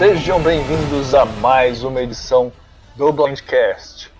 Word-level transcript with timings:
Sejam 0.00 0.42
bem-vindos 0.42 1.14
a 1.14 1.26
mais 1.26 1.84
uma 1.84 2.00
edição 2.00 2.50
do 2.96 3.12
Blindcast. 3.12 4.10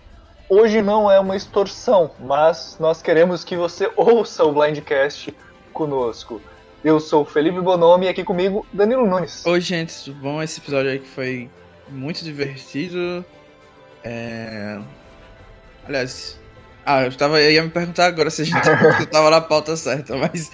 Hoje 0.47 0.83
não 0.83 1.11
é 1.11 1.19
uma 1.19 1.35
extorsão, 1.35 2.11
mas 2.21 2.77
nós 2.79 3.01
queremos 3.01 3.45
que 3.45 3.57
você 3.57 3.91
ouça 3.97 4.45
o 4.45 4.53
Blindcast 4.53 5.35
conosco. 5.73 6.39
Eu 6.85 7.01
sou 7.01 7.23
o 7.23 7.25
Felipe 7.25 7.63
Bonomi 7.63 8.05
e 8.05 8.09
aqui 8.11 8.23
comigo 8.23 8.67
Danilo 8.71 9.07
Nunes. 9.07 9.47
Oi, 9.47 9.59
gente, 9.63 10.05
tudo 10.05 10.21
bom? 10.21 10.43
Esse 10.43 10.61
episódio 10.61 10.91
aí 10.91 10.99
que 10.99 11.09
foi 11.09 11.49
muito 11.89 12.23
divertido. 12.23 13.25
É... 14.05 14.79
Aliás, 15.89 16.39
ah, 16.85 17.05
eu, 17.05 17.17
tava, 17.17 17.41
eu 17.41 17.53
ia 17.53 17.63
me 17.63 17.71
perguntar 17.71 18.05
agora 18.05 18.29
se 18.29 18.43
a 18.43 18.45
gente 18.45 18.63
se 18.99 19.07
tava 19.09 19.31
na 19.31 19.41
pauta 19.41 19.75
certa, 19.79 20.15
mas 20.15 20.51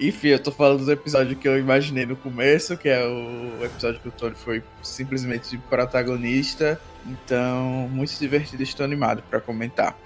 enfim, 0.00 0.28
eu 0.28 0.38
tô 0.38 0.50
falando 0.50 0.84
do 0.84 0.90
episódio 0.92 1.36
que 1.36 1.46
eu 1.46 1.58
imaginei 1.58 2.06
no 2.06 2.16
começo, 2.16 2.76
que 2.76 2.88
é 2.88 3.04
o 3.06 3.64
episódio 3.64 4.00
que 4.00 4.08
o 4.08 4.12
Tony 4.12 4.34
foi 4.34 4.62
simplesmente 4.82 5.58
protagonista. 5.68 6.80
Então, 7.06 7.88
muito 7.90 8.18
divertido, 8.18 8.62
estou 8.62 8.84
animado 8.84 9.22
para 9.28 9.40
comentar. 9.40 9.96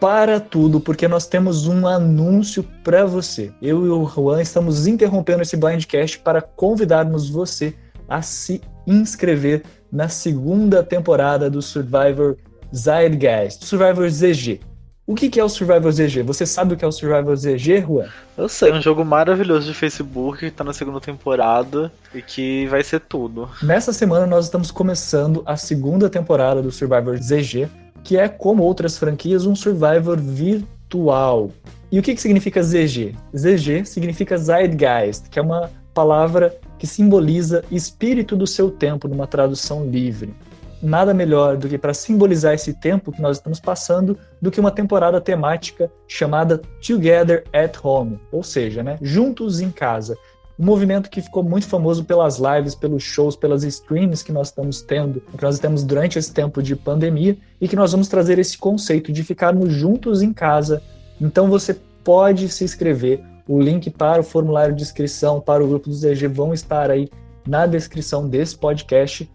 Para 0.00 0.40
tudo, 0.40 0.80
porque 0.80 1.08
nós 1.08 1.26
temos 1.26 1.66
um 1.66 1.86
anúncio 1.86 2.62
para 2.84 3.04
você. 3.04 3.52
Eu 3.60 3.84
e 3.84 3.88
o 3.88 4.06
Juan 4.06 4.40
estamos 4.40 4.86
interrompendo 4.86 5.42
esse 5.42 5.56
blindcast 5.56 6.20
para 6.20 6.40
convidarmos 6.40 7.28
você 7.28 7.74
a 8.08 8.22
se 8.22 8.60
inscrever 8.86 9.64
na 9.90 10.08
segunda 10.08 10.82
temporada 10.82 11.50
do 11.50 11.60
Survivor 11.60 12.36
Zeitgeist, 12.74 13.64
Survivor 13.64 14.08
ZG. 14.08 14.60
O 15.08 15.14
que 15.14 15.40
é 15.40 15.42
o 15.42 15.48
Survivor 15.48 15.90
ZG? 15.90 16.20
Você 16.20 16.44
sabe 16.44 16.74
o 16.74 16.76
que 16.76 16.84
é 16.84 16.86
o 16.86 16.92
Survivor 16.92 17.34
ZG, 17.34 17.80
Juan? 17.80 18.08
Eu 18.36 18.46
sei, 18.46 18.70
um 18.70 18.82
jogo 18.82 19.02
maravilhoso 19.06 19.66
de 19.66 19.72
Facebook 19.72 20.40
que 20.40 20.50
tá 20.50 20.62
na 20.62 20.74
segunda 20.74 21.00
temporada 21.00 21.90
e 22.14 22.20
que 22.20 22.66
vai 22.66 22.84
ser 22.84 23.00
tudo. 23.00 23.48
Nessa 23.62 23.90
semana 23.90 24.26
nós 24.26 24.44
estamos 24.44 24.70
começando 24.70 25.42
a 25.46 25.56
segunda 25.56 26.10
temporada 26.10 26.60
do 26.60 26.70
Survivor 26.70 27.16
ZG, 27.16 27.70
que 28.04 28.18
é, 28.18 28.28
como 28.28 28.62
outras 28.62 28.98
franquias, 28.98 29.46
um 29.46 29.56
Survivor 29.56 30.18
virtual. 30.18 31.52
E 31.90 31.98
o 31.98 32.02
que, 32.02 32.14
que 32.14 32.20
significa 32.20 32.62
ZG? 32.62 33.16
ZG 33.34 33.86
significa 33.86 34.36
Zeitgeist, 34.36 35.30
que 35.30 35.38
é 35.38 35.42
uma 35.42 35.70
palavra 35.94 36.54
que 36.78 36.86
simboliza 36.86 37.64
espírito 37.70 38.36
do 38.36 38.46
seu 38.46 38.70
tempo, 38.70 39.08
numa 39.08 39.26
tradução 39.26 39.88
livre 39.88 40.34
nada 40.82 41.12
melhor 41.12 41.56
do 41.56 41.68
que 41.68 41.78
para 41.78 41.94
simbolizar 41.94 42.54
esse 42.54 42.74
tempo 42.74 43.12
que 43.12 43.20
nós 43.20 43.38
estamos 43.38 43.60
passando 43.60 44.18
do 44.40 44.50
que 44.50 44.60
uma 44.60 44.70
temporada 44.70 45.20
temática 45.20 45.90
chamada 46.06 46.60
Together 46.84 47.44
at 47.52 47.76
Home, 47.82 48.18
ou 48.30 48.42
seja, 48.42 48.82
né, 48.82 48.98
juntos 49.02 49.60
em 49.60 49.70
casa. 49.70 50.16
Um 50.58 50.64
movimento 50.64 51.08
que 51.08 51.22
ficou 51.22 51.42
muito 51.42 51.68
famoso 51.68 52.04
pelas 52.04 52.38
lives, 52.38 52.74
pelos 52.74 53.02
shows, 53.02 53.36
pelas 53.36 53.62
streams 53.62 54.24
que 54.24 54.32
nós 54.32 54.48
estamos 54.48 54.82
tendo, 54.82 55.20
que 55.20 55.42
nós 55.42 55.58
temos 55.60 55.84
durante 55.84 56.18
esse 56.18 56.32
tempo 56.32 56.60
de 56.60 56.74
pandemia 56.74 57.36
e 57.60 57.68
que 57.68 57.76
nós 57.76 57.92
vamos 57.92 58.08
trazer 58.08 58.40
esse 58.40 58.58
conceito 58.58 59.12
de 59.12 59.22
ficarmos 59.22 59.72
juntos 59.72 60.20
em 60.20 60.32
casa. 60.32 60.82
Então 61.20 61.48
você 61.48 61.76
pode 62.02 62.48
se 62.48 62.64
inscrever. 62.64 63.22
O 63.46 63.60
link 63.62 63.88
para 63.88 64.20
o 64.20 64.24
formulário 64.24 64.74
de 64.74 64.82
inscrição 64.82 65.40
para 65.40 65.64
o 65.64 65.68
grupo 65.68 65.88
do 65.88 65.94
ZG 65.94 66.26
vão 66.26 66.52
estar 66.52 66.90
aí 66.90 67.08
na 67.46 67.64
descrição 67.64 68.28
desse 68.28 68.58
podcast 68.58 69.30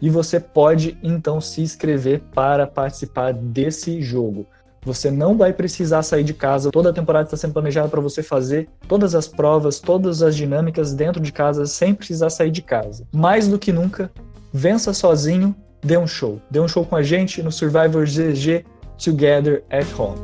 e 0.00 0.08
você 0.08 0.38
pode 0.38 0.98
então 1.02 1.40
se 1.40 1.60
inscrever 1.60 2.20
para 2.34 2.66
participar 2.66 3.32
desse 3.32 4.00
jogo. 4.00 4.46
Você 4.82 5.10
não 5.10 5.36
vai 5.36 5.52
precisar 5.52 6.02
sair 6.02 6.24
de 6.24 6.32
casa, 6.32 6.70
toda 6.70 6.90
a 6.90 6.92
temporada 6.92 7.26
está 7.26 7.36
sendo 7.36 7.52
planejada 7.52 7.88
para 7.88 8.00
você 8.00 8.22
fazer 8.22 8.68
todas 8.86 9.14
as 9.14 9.26
provas, 9.26 9.80
todas 9.80 10.22
as 10.22 10.36
dinâmicas 10.36 10.94
dentro 10.94 11.20
de 11.20 11.32
casa 11.32 11.66
sem 11.66 11.94
precisar 11.94 12.30
sair 12.30 12.50
de 12.50 12.62
casa. 12.62 13.06
Mais 13.12 13.48
do 13.48 13.58
que 13.58 13.72
nunca, 13.72 14.10
vença 14.52 14.94
sozinho, 14.94 15.54
dê 15.82 15.98
um 15.98 16.06
show. 16.06 16.40
Dê 16.50 16.60
um 16.60 16.68
show 16.68 16.84
com 16.84 16.96
a 16.96 17.02
gente 17.02 17.42
no 17.42 17.50
Survivor 17.50 18.04
GG 18.04 18.64
Together 18.96 19.64
at 19.68 19.86
Home. 19.98 20.18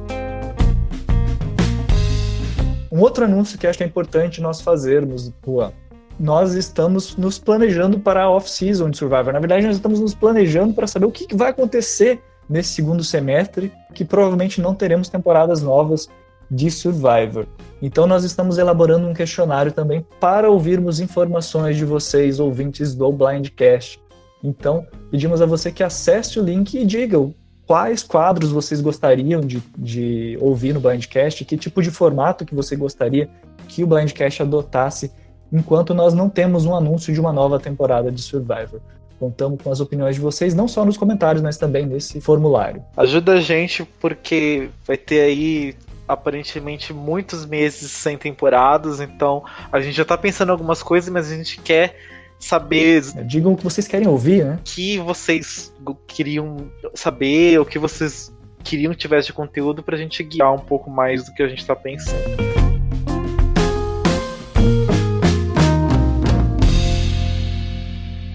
Um 2.91 3.01
outro 3.01 3.25
anúncio 3.25 3.59
que 3.59 3.67
acho 3.67 3.77
que 3.77 3.83
é 3.83 3.87
importante 3.87 4.41
nós 4.41 4.61
fazermos, 4.61 5.33
Juan, 5.45 5.73
nós 6.19 6.55
estamos 6.55 7.17
nos 7.17 7.39
planejando 7.39 7.99
para 7.99 8.23
a 8.23 8.31
off-season 8.31 8.91
de 8.91 8.99
Survivor. 8.99 9.33
Na 9.33 9.41
verdade, 9.41 9.67
nós 9.67 9.77
estamos 9.77 10.01
nos 10.01 10.15
planejando 10.15 10.73
para 10.75 10.87
saber 10.87 11.07
o 11.07 11.11
que 11.11 11.35
vai 11.35 11.51
acontecer 11.51 12.23
nesse 12.49 12.71
segundo 12.71 13.03
semestre, 13.03 13.73
que 13.95 14.05
provavelmente 14.05 14.61
não 14.61 14.75
teremos 14.75 15.09
temporadas 15.09 15.63
novas 15.63 16.09
de 16.51 16.71
Survivor. 16.71 17.47
Então, 17.81 18.07
nós 18.07 18.25
estamos 18.25 18.59
elaborando 18.59 19.07
um 19.09 19.15
questionário 19.15 19.73
também 19.73 20.07
para 20.21 20.51
ouvirmos 20.51 21.01
informações 21.01 21.77
de 21.77 21.85
vocês, 21.85 22.39
ouvintes 22.39 22.95
do 22.95 23.11
Blindcast. 23.11 24.01
Então, 24.43 24.87
pedimos 25.11 25.41
a 25.41 25.47
você 25.47 25.73
que 25.73 25.83
acesse 25.83 26.39
o 26.39 26.45
link 26.45 26.75
e 26.75 26.85
diga 26.85 27.19
quais 27.67 28.03
quadros 28.03 28.53
vocês 28.53 28.81
gostariam 28.81 29.41
de, 29.41 29.63
de 29.77 30.39
ouvir 30.41 30.75
no 30.75 30.81
Blindcast, 30.81 31.45
que 31.45 31.57
tipo 31.57 31.83
de 31.83 31.91
formato 31.91 32.45
que 32.45 32.55
você 32.55 32.77
gostaria 32.77 33.29
que 33.69 33.83
o 33.83 33.87
Blindcast 33.87 34.43
adotasse 34.43 35.11
enquanto 35.55 35.95
nós 35.95 36.13
não 36.13 36.29
temos 36.29 36.67
um 36.67 36.75
anúncio 36.75 37.15
de 37.15 37.21
uma 37.21 37.33
nova 37.33 37.61
temporada 37.61 38.11
de 38.11 38.21
Survivor. 38.21 38.81
Contamos 39.21 39.63
com 39.63 39.71
as 39.71 39.79
opiniões 39.79 40.17
de 40.17 40.21
vocês, 40.21 40.53
não 40.53 40.67
só 40.67 40.85
nos 40.85 40.97
comentários, 40.97 41.41
mas 41.41 41.57
também 41.57 41.87
nesse 41.87 42.21
formulário. 42.21 42.83
Ajuda 42.97 43.35
a 43.35 43.41
gente, 43.41 43.85
porque 44.01 44.69
vai 44.85 44.97
ter 44.97 45.21
aí 45.21 45.77
aparentemente 46.07 46.93
muitos 46.93 47.47
meses 47.47 47.93
sem 47.93 48.19
temporadas, 48.19 49.01
então 49.01 49.45
a 49.71 49.81
gente 49.81 49.97
já 49.97 50.05
tá 50.05 50.19
pensando 50.19 50.49
em 50.49 50.53
algumas 50.53 50.83
coisas, 50.83 51.09
mas 51.09 51.31
a 51.31 51.37
gente 51.37 51.61
quer 51.61 51.97
saber. 52.39 53.03
É, 53.17 53.23
digam 53.23 53.53
o 53.53 53.57
que 53.57 53.63
vocês 53.63 53.87
querem 53.87 54.09
ouvir, 54.09 54.45
né? 54.45 54.59
O 54.61 54.63
que 54.65 54.99
vocês 54.99 55.73
queriam 56.09 56.57
saber, 56.95 57.61
o 57.61 57.65
que 57.65 57.79
vocês 57.79 58.35
queriam 58.65 58.93
que 58.93 58.99
tivesse 58.99 59.29
de 59.29 59.33
conteúdo 59.33 59.83
pra 59.83 59.97
gente 59.97 60.23
guiar 60.25 60.53
um 60.53 60.59
pouco 60.59 60.91
mais 60.91 61.25
do 61.25 61.33
que 61.33 61.43
a 61.43 61.49
gente 61.49 61.65
tá 61.65 61.77
pensando. 61.77 62.54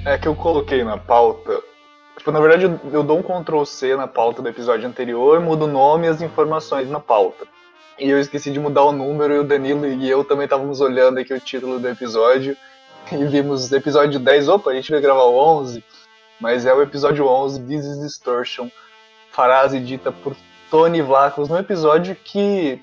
É 0.05 0.17
que 0.17 0.27
eu 0.27 0.35
coloquei 0.35 0.83
na 0.83 0.97
pauta. 0.97 1.61
Tipo, 2.17 2.31
na 2.31 2.39
verdade, 2.39 2.79
eu, 2.91 3.03
dou 3.03 3.19
um 3.19 3.23
Ctrl 3.23 3.63
C 3.63 3.95
na 3.95 4.07
pauta 4.07 4.41
do 4.41 4.49
episódio 4.49 4.87
anterior, 4.87 5.39
mudo 5.39 5.65
o 5.65 5.67
nome 5.67 6.07
e 6.07 6.09
as 6.09 6.21
informações 6.21 6.89
na 6.89 6.99
pauta. 6.99 7.45
E 7.97 8.09
eu 8.09 8.19
esqueci 8.19 8.51
de 8.51 8.59
mudar 8.59 8.83
o 8.83 8.91
número 8.91 9.33
e 9.33 9.39
o 9.39 9.43
Danilo 9.43 9.85
e 9.85 10.09
eu 10.09 10.23
também 10.23 10.45
estávamos 10.45 10.79
olhando 10.79 11.19
aqui 11.19 11.33
o 11.33 11.39
título 11.39 11.79
do 11.79 11.89
episódio 11.89 12.55
e 13.11 13.25
vimos 13.25 13.71
episódio 13.71 14.19
10. 14.19 14.49
Opa, 14.49 14.71
a 14.71 14.73
gente 14.73 14.91
vai 14.91 15.01
gravar 15.01 15.23
o 15.23 15.35
11, 15.35 15.83
mas 16.39 16.65
é 16.65 16.73
o 16.73 16.81
episódio 16.81 17.25
11, 17.25 17.61
This 17.63 17.85
is 17.85 17.99
Distortion, 17.99 18.69
frase 19.31 19.79
dita 19.79 20.11
por 20.11 20.35
Tony 20.71 21.01
Vlacos, 21.01 21.49
num 21.49 21.57
episódio 21.57 22.15
que, 22.15 22.81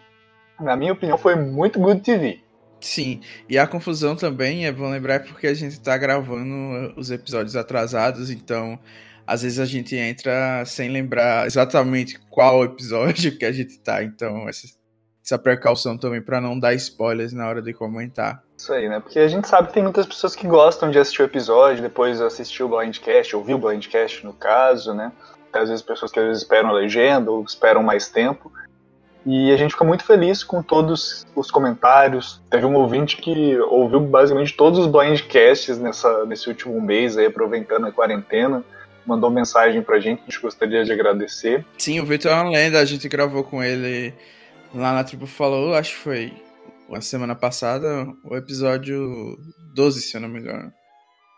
na 0.61 0.77
minha 0.77 0.93
opinião, 0.93 1.17
foi 1.17 1.35
muito 1.35 1.79
good 1.79 2.01
TV. 2.01 2.46
Sim, 2.87 3.21
e 3.49 3.59
a 3.59 3.67
confusão 3.67 4.15
também 4.15 4.65
é 4.65 4.71
bom 4.71 4.89
lembrar 4.89 5.25
porque 5.25 5.49
a 5.49 5.55
gente 5.55 5.81
tá 5.81 5.99
gravando 5.99 6.95
os 6.97 7.11
episódios 7.11 7.57
atrasados, 7.57 8.31
então 8.31 8.79
às 9.27 9.43
vezes 9.43 9.59
a 9.59 9.65
gente 9.65 9.97
entra 9.97 10.65
sem 10.65 10.89
lembrar 10.89 11.49
exatamente 11.49 12.17
qual 12.31 12.63
episódio 12.63 13.37
que 13.37 13.45
a 13.45 13.51
gente 13.51 13.77
tá, 13.81 14.05
então 14.05 14.49
essa, 14.49 14.69
essa 15.25 15.37
precaução 15.37 15.99
também 15.99 16.23
para 16.23 16.41
não 16.41 16.57
dar 16.57 16.75
spoilers 16.75 17.33
na 17.33 17.49
hora 17.49 17.61
de 17.61 17.75
comentar. 17.75 18.41
Isso 18.57 18.73
aí, 18.73 18.89
né? 18.89 19.01
Porque 19.01 19.19
a 19.19 19.27
gente 19.27 19.49
sabe 19.49 19.67
que 19.67 19.75
tem 19.75 19.83
muitas 19.83 20.07
pessoas 20.07 20.37
que 20.37 20.47
gostam 20.47 20.89
de 20.89 20.99
assistir 21.01 21.23
o 21.23 21.25
episódio, 21.25 21.83
depois 21.83 22.21
assistir 22.21 22.63
o 22.63 22.69
Blindcast, 22.69 23.35
ouvir 23.35 23.55
o 23.55 23.59
Blindcast 23.59 24.25
no 24.25 24.33
caso, 24.33 24.95
né? 24.95 25.11
Às 25.53 25.71
vezes 25.71 25.83
pessoas 25.83 26.13
que 26.13 26.21
às 26.21 26.27
vezes 26.27 26.43
esperam 26.45 26.71
a 26.71 26.73
legenda 26.73 27.33
ou 27.33 27.43
esperam 27.43 27.83
mais 27.83 28.09
tempo. 28.09 28.53
E 29.27 29.51
a 29.51 29.57
gente 29.57 29.73
fica 29.73 29.85
muito 29.85 30.05
feliz 30.05 30.45
com 30.45 30.63
todos 30.63 31.27
os 31.35 31.51
comentários. 31.51 32.41
Teve 32.49 32.65
um 32.65 32.77
ouvinte 32.77 33.17
que 33.17 33.59
ouviu 33.59 33.99
basicamente 33.99 34.55
todos 34.55 34.79
os 34.79 34.87
blindcasts 34.87 35.79
nessa, 35.79 36.25
nesse 36.25 36.49
último 36.49 36.81
mês, 36.81 37.19
aí, 37.19 37.27
aproveitando 37.27 37.89
a 37.89 37.93
quarentena. 37.93 38.65
Mandou 39.05 39.29
mensagem 39.29 39.83
pra 39.83 39.99
gente, 39.99 40.21
a 40.23 40.25
gente 40.31 40.41
gostaria 40.41 40.85
de 40.85 40.93
agradecer. 40.93 41.67
Sim, 41.77 41.99
o 41.99 42.07
Vitor 42.07 42.31
é 42.31 42.35
uma 42.37 42.51
lenda, 42.51 42.79
a 42.79 42.85
gente 42.85 43.09
gravou 43.09 43.43
com 43.43 43.61
ele 43.61 44.15
lá 44.73 44.93
na 44.93 45.03
Tribo 45.03 45.27
Falou, 45.27 45.75
acho 45.75 45.95
que 45.95 46.03
foi 46.03 46.33
uma 46.89 47.01
semana 47.01 47.35
passada, 47.35 48.07
o 48.25 48.37
episódio 48.37 49.37
12, 49.75 50.03
se 50.03 50.17
eu 50.17 50.21
não 50.21 50.29
me 50.29 50.39
engano. 50.39 50.73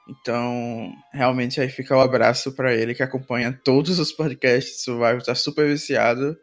Então, 0.08 0.93
realmente 1.12 1.58
aí 1.61 1.69
fica 1.69 1.94
o 1.94 1.99
um 1.99 2.02
abraço 2.02 2.52
para 2.52 2.75
ele 2.75 2.94
que 2.94 3.02
acompanha 3.02 3.58
todos 3.64 3.99
os 3.99 4.12
podcasts, 4.12 4.81
o 4.81 4.85
Survival 4.85 5.23
tá 5.23 5.35
super 5.35 5.67
viciado. 5.67 6.37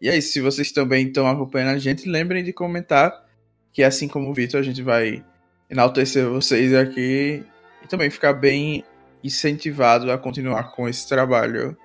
E 0.00 0.10
aí, 0.10 0.20
se 0.20 0.40
vocês 0.40 0.72
também 0.72 1.06
estão 1.06 1.26
acompanhando 1.26 1.74
a 1.74 1.78
gente, 1.78 2.08
lembrem 2.08 2.44
de 2.44 2.52
comentar, 2.52 3.24
que 3.72 3.82
assim 3.82 4.08
como 4.08 4.30
o 4.30 4.34
Vitor, 4.34 4.60
a 4.60 4.62
gente 4.62 4.82
vai 4.82 5.24
enaltecer 5.70 6.28
vocês 6.28 6.74
aqui 6.74 7.44
e 7.82 7.88
também 7.88 8.10
ficar 8.10 8.32
bem 8.32 8.84
incentivado 9.24 10.12
a 10.12 10.18
continuar 10.18 10.70
com 10.72 10.88
esse 10.88 11.08
trabalho 11.08 11.76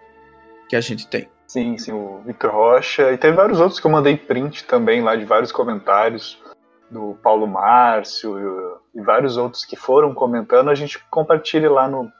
que 0.69 0.75
a 0.75 0.81
gente 0.81 1.07
tem. 1.07 1.27
Sim, 1.47 1.77
sim, 1.77 1.91
o 1.91 2.21
Vitor 2.25 2.51
Rocha. 2.51 3.11
E 3.11 3.17
tem 3.17 3.33
vários 3.33 3.59
outros 3.59 3.79
que 3.79 3.87
eu 3.87 3.91
mandei 3.91 4.15
print 4.15 4.63
também 4.65 5.01
lá 5.01 5.15
de 5.15 5.25
vários 5.25 5.51
comentários 5.51 6.41
do 6.89 7.17
Paulo 7.23 7.47
Márcio, 7.47 8.79
e 8.93 9.01
vários 9.01 9.37
outros 9.37 9.63
que 9.63 9.75
foram 9.75 10.13
comentando, 10.13 10.69
a 10.69 10.75
gente 10.75 10.99
compartilhe 11.09 11.67
lá 11.67 11.87
no. 11.87 12.11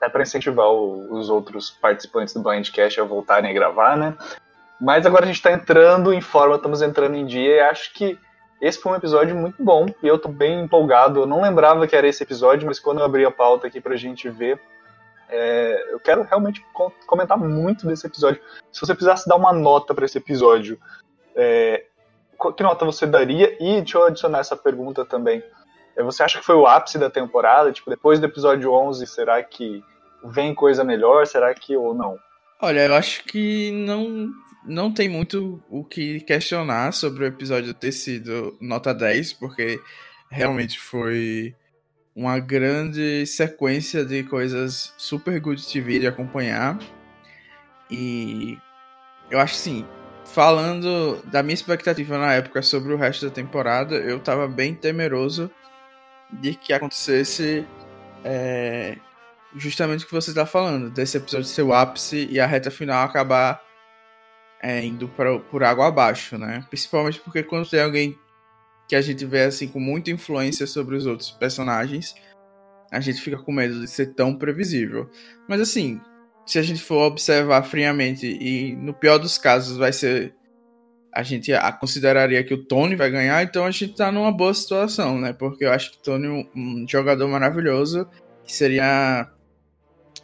É 0.00 0.08
para 0.08 0.22
incentivar 0.22 0.70
os 0.70 1.28
outros 1.28 1.70
participantes 1.70 2.32
do 2.32 2.42
Blindcast 2.42 3.00
a 3.00 3.04
voltarem 3.04 3.50
a 3.50 3.52
gravar, 3.52 3.98
né? 3.98 4.16
Mas 4.80 5.04
agora 5.04 5.24
a 5.24 5.26
gente 5.26 5.36
está 5.36 5.52
entrando 5.52 6.12
em 6.12 6.20
forma, 6.20 6.56
estamos 6.56 6.80
entrando 6.80 7.14
em 7.14 7.26
dia 7.26 7.56
e 7.56 7.60
acho 7.60 7.92
que 7.92 8.18
esse 8.60 8.80
foi 8.80 8.92
um 8.92 8.96
episódio 8.96 9.36
muito 9.36 9.62
bom 9.62 9.86
e 10.02 10.06
eu 10.06 10.18
tô 10.18 10.28
bem 10.28 10.60
empolgado. 10.62 11.20
Eu 11.20 11.26
não 11.26 11.42
lembrava 11.42 11.86
que 11.86 11.94
era 11.94 12.08
esse 12.08 12.22
episódio, 12.22 12.66
mas 12.66 12.78
quando 12.78 12.98
eu 12.98 13.04
abri 13.04 13.24
a 13.24 13.30
pauta 13.30 13.66
aqui 13.66 13.80
pra 13.80 13.96
gente 13.96 14.28
ver, 14.28 14.60
é, 15.28 15.92
eu 15.92 16.00
quero 16.00 16.22
realmente 16.22 16.64
comentar 17.06 17.38
muito 17.38 17.86
desse 17.86 18.06
episódio. 18.06 18.40
Se 18.72 18.80
você 18.80 18.94
precisasse 18.94 19.28
dar 19.28 19.36
uma 19.36 19.52
nota 19.52 19.94
para 19.94 20.04
esse 20.04 20.18
episódio, 20.18 20.78
é, 21.36 21.84
que 22.56 22.62
nota 22.62 22.84
você 22.84 23.06
daria? 23.06 23.56
E 23.62 23.80
deixa 23.80 23.98
eu 23.98 24.06
adicionar 24.06 24.40
essa 24.40 24.56
pergunta 24.56 25.04
também. 25.04 25.42
É, 25.96 26.02
você 26.02 26.22
acha 26.22 26.38
que 26.38 26.44
foi 26.44 26.54
o 26.54 26.66
ápice 26.66 26.98
da 26.98 27.10
temporada? 27.10 27.72
Tipo, 27.72 27.90
depois 27.90 28.18
do 28.18 28.26
episódio 28.26 28.72
11, 28.72 29.06
será 29.06 29.42
que 29.42 29.84
vem 30.24 30.54
coisa 30.54 30.82
melhor? 30.84 31.26
Será 31.26 31.54
que 31.54 31.76
ou 31.76 31.94
não? 31.94 32.18
Olha, 32.62 32.86
eu 32.86 32.94
acho 32.94 33.24
que 33.24 33.70
não 33.72 34.30
não 34.64 34.92
tem 34.92 35.08
muito 35.08 35.62
o 35.70 35.82
que 35.82 36.20
questionar 36.20 36.92
sobre 36.92 37.24
o 37.24 37.26
episódio 37.26 37.72
ter 37.72 37.92
sido 37.92 38.56
nota 38.60 38.92
10, 38.92 39.32
porque 39.32 39.80
realmente 40.30 40.78
foi 40.78 41.54
uma 42.14 42.38
grande 42.38 43.24
sequência 43.26 44.04
de 44.04 44.22
coisas 44.24 44.92
super 44.98 45.40
good 45.40 45.66
TV 45.66 46.00
de 46.00 46.06
acompanhar. 46.06 46.78
E 47.90 48.58
eu 49.30 49.40
acho 49.40 49.54
assim, 49.54 49.86
falando 50.26 51.22
da 51.30 51.42
minha 51.42 51.54
expectativa 51.54 52.18
na 52.18 52.34
época 52.34 52.60
sobre 52.62 52.92
o 52.92 52.96
resto 52.96 53.26
da 53.26 53.32
temporada, 53.32 53.94
eu 53.96 54.20
tava 54.20 54.46
bem 54.46 54.74
temeroso 54.74 55.50
de 56.30 56.54
que 56.54 56.74
acontecesse 56.74 57.66
é, 58.22 58.98
justamente 59.56 60.04
o 60.04 60.06
que 60.06 60.12
você 60.12 60.30
está 60.30 60.46
falando, 60.46 60.90
desse 60.90 61.16
episódio 61.16 61.46
ser 61.46 61.62
o 61.62 61.72
ápice 61.72 62.28
e 62.30 62.38
a 62.38 62.46
reta 62.46 62.70
final 62.70 63.04
acabar 63.04 63.62
é, 64.62 64.84
indo 64.84 65.08
pra, 65.08 65.38
por 65.38 65.64
água 65.64 65.88
abaixo, 65.88 66.36
né? 66.38 66.64
Principalmente 66.68 67.20
porque 67.20 67.42
quando 67.42 67.68
tem 67.68 67.80
alguém 67.80 68.18
que 68.88 68.94
a 68.94 69.00
gente 69.00 69.24
vê 69.24 69.44
assim 69.44 69.68
com 69.68 69.80
muita 69.80 70.10
influência 70.10 70.66
sobre 70.66 70.96
os 70.96 71.06
outros 71.06 71.30
personagens, 71.30 72.14
a 72.90 73.00
gente 73.00 73.20
fica 73.20 73.38
com 73.38 73.52
medo 73.52 73.80
de 73.80 73.88
ser 73.88 74.14
tão 74.14 74.36
previsível. 74.36 75.08
Mas 75.48 75.60
assim, 75.60 76.00
se 76.44 76.58
a 76.58 76.62
gente 76.62 76.82
for 76.82 77.06
observar 77.06 77.62
friamente 77.62 78.26
e 78.26 78.74
no 78.76 78.92
pior 78.92 79.18
dos 79.18 79.38
casos 79.38 79.76
vai 79.76 79.92
ser 79.92 80.34
a 81.12 81.22
gente 81.22 81.50
consideraria 81.80 82.42
que 82.44 82.54
o 82.54 82.64
Tony 82.64 82.94
vai 82.94 83.10
ganhar, 83.10 83.42
então 83.42 83.64
a 83.64 83.70
gente 83.70 83.94
tá 83.94 84.12
numa 84.12 84.30
boa 84.30 84.54
situação, 84.54 85.18
né? 85.20 85.32
Porque 85.32 85.64
eu 85.64 85.72
acho 85.72 85.92
que 85.92 85.98
o 85.98 86.02
Tony 86.02 86.26
é 86.26 86.58
um 86.58 86.86
jogador 86.88 87.26
maravilhoso, 87.26 88.08
que 88.44 88.52
seria 88.54 89.28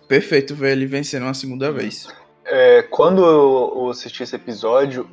perfeito 0.08 0.54
ver 0.54 0.72
ele 0.72 0.86
vencendo 0.86 1.24
uma 1.24 1.34
segunda 1.34 1.70
vez. 1.70 2.08
É, 2.44 2.82
quando 2.82 3.24
eu 3.24 3.90
assisti 3.90 4.22
esse 4.22 4.36
episódio, 4.36 5.08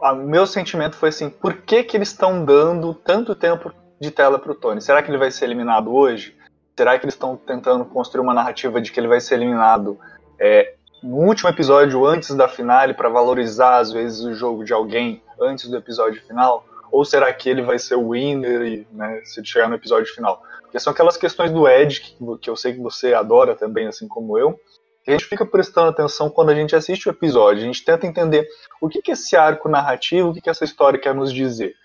o 0.00 0.14
meu 0.14 0.46
sentimento 0.46 0.96
foi 0.96 1.08
assim: 1.08 1.30
por 1.30 1.54
que, 1.54 1.82
que 1.84 1.96
eles 1.96 2.08
estão 2.08 2.44
dando 2.44 2.94
tanto 2.94 3.34
tempo 3.34 3.72
de 4.00 4.10
tela 4.10 4.38
pro 4.38 4.54
Tony? 4.54 4.80
Será 4.80 5.02
que 5.02 5.10
ele 5.10 5.18
vai 5.18 5.30
ser 5.30 5.44
eliminado 5.44 5.94
hoje? 5.94 6.36
Será 6.76 6.98
que 6.98 7.04
eles 7.04 7.14
estão 7.14 7.36
tentando 7.36 7.84
construir 7.84 8.22
uma 8.22 8.34
narrativa 8.34 8.80
de 8.80 8.90
que 8.90 8.98
ele 8.98 9.06
vai 9.06 9.20
ser 9.20 9.36
eliminado 9.36 9.98
é, 10.38 10.74
no 11.02 11.18
último 11.18 11.48
episódio, 11.48 12.04
antes 12.04 12.34
da 12.34 12.48
finale, 12.48 12.94
para 12.94 13.08
valorizar 13.08 13.78
às 13.78 13.92
vezes 13.92 14.20
o 14.20 14.34
jogo 14.34 14.64
de 14.64 14.72
alguém 14.72 15.22
antes 15.40 15.68
do 15.68 15.76
episódio 15.76 16.20
final? 16.22 16.66
Ou 16.90 17.04
será 17.04 17.32
que 17.32 17.48
ele 17.48 17.62
vai 17.62 17.78
ser 17.78 17.94
o 17.94 18.10
winner 18.10 18.62
e, 18.62 18.86
né, 18.92 19.20
se 19.24 19.44
chegar 19.44 19.68
no 19.68 19.74
episódio 19.74 20.12
final? 20.14 20.42
Porque 20.74 20.82
são 20.82 20.92
aquelas 20.92 21.16
questões 21.16 21.52
do 21.52 21.68
Ed 21.68 22.00
que, 22.00 22.16
que 22.38 22.50
eu 22.50 22.56
sei 22.56 22.72
que 22.72 22.80
você 22.80 23.14
adora 23.14 23.54
também, 23.54 23.86
assim 23.86 24.08
como 24.08 24.36
eu, 24.36 24.58
a 25.06 25.12
gente 25.12 25.24
fica 25.24 25.46
prestando 25.46 25.90
atenção 25.90 26.28
quando 26.28 26.50
a 26.50 26.54
gente 26.54 26.74
assiste 26.74 27.06
o 27.08 27.10
episódio, 27.10 27.62
a 27.62 27.64
gente 27.64 27.84
tenta 27.84 28.08
entender 28.08 28.44
o 28.80 28.88
que, 28.88 29.00
que 29.00 29.12
esse 29.12 29.36
arco 29.36 29.68
narrativo, 29.68 30.30
o 30.30 30.34
que, 30.34 30.40
que 30.40 30.50
essa 30.50 30.64
história 30.64 30.98
quer 30.98 31.14
nos 31.14 31.32
dizer. 31.32 31.76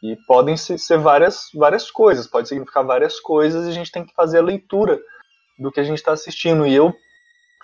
E 0.00 0.14
podem 0.28 0.56
ser 0.56 0.96
várias, 0.96 1.48
várias 1.56 1.90
coisas, 1.90 2.28
pode 2.28 2.46
significar 2.46 2.84
várias 2.84 3.18
coisas, 3.18 3.66
e 3.66 3.70
a 3.70 3.72
gente 3.72 3.90
tem 3.90 4.06
que 4.06 4.14
fazer 4.14 4.38
a 4.38 4.42
leitura 4.42 5.00
do 5.58 5.72
que 5.72 5.80
a 5.80 5.84
gente 5.84 5.98
está 5.98 6.12
assistindo. 6.12 6.64
E 6.68 6.72
eu 6.72 6.94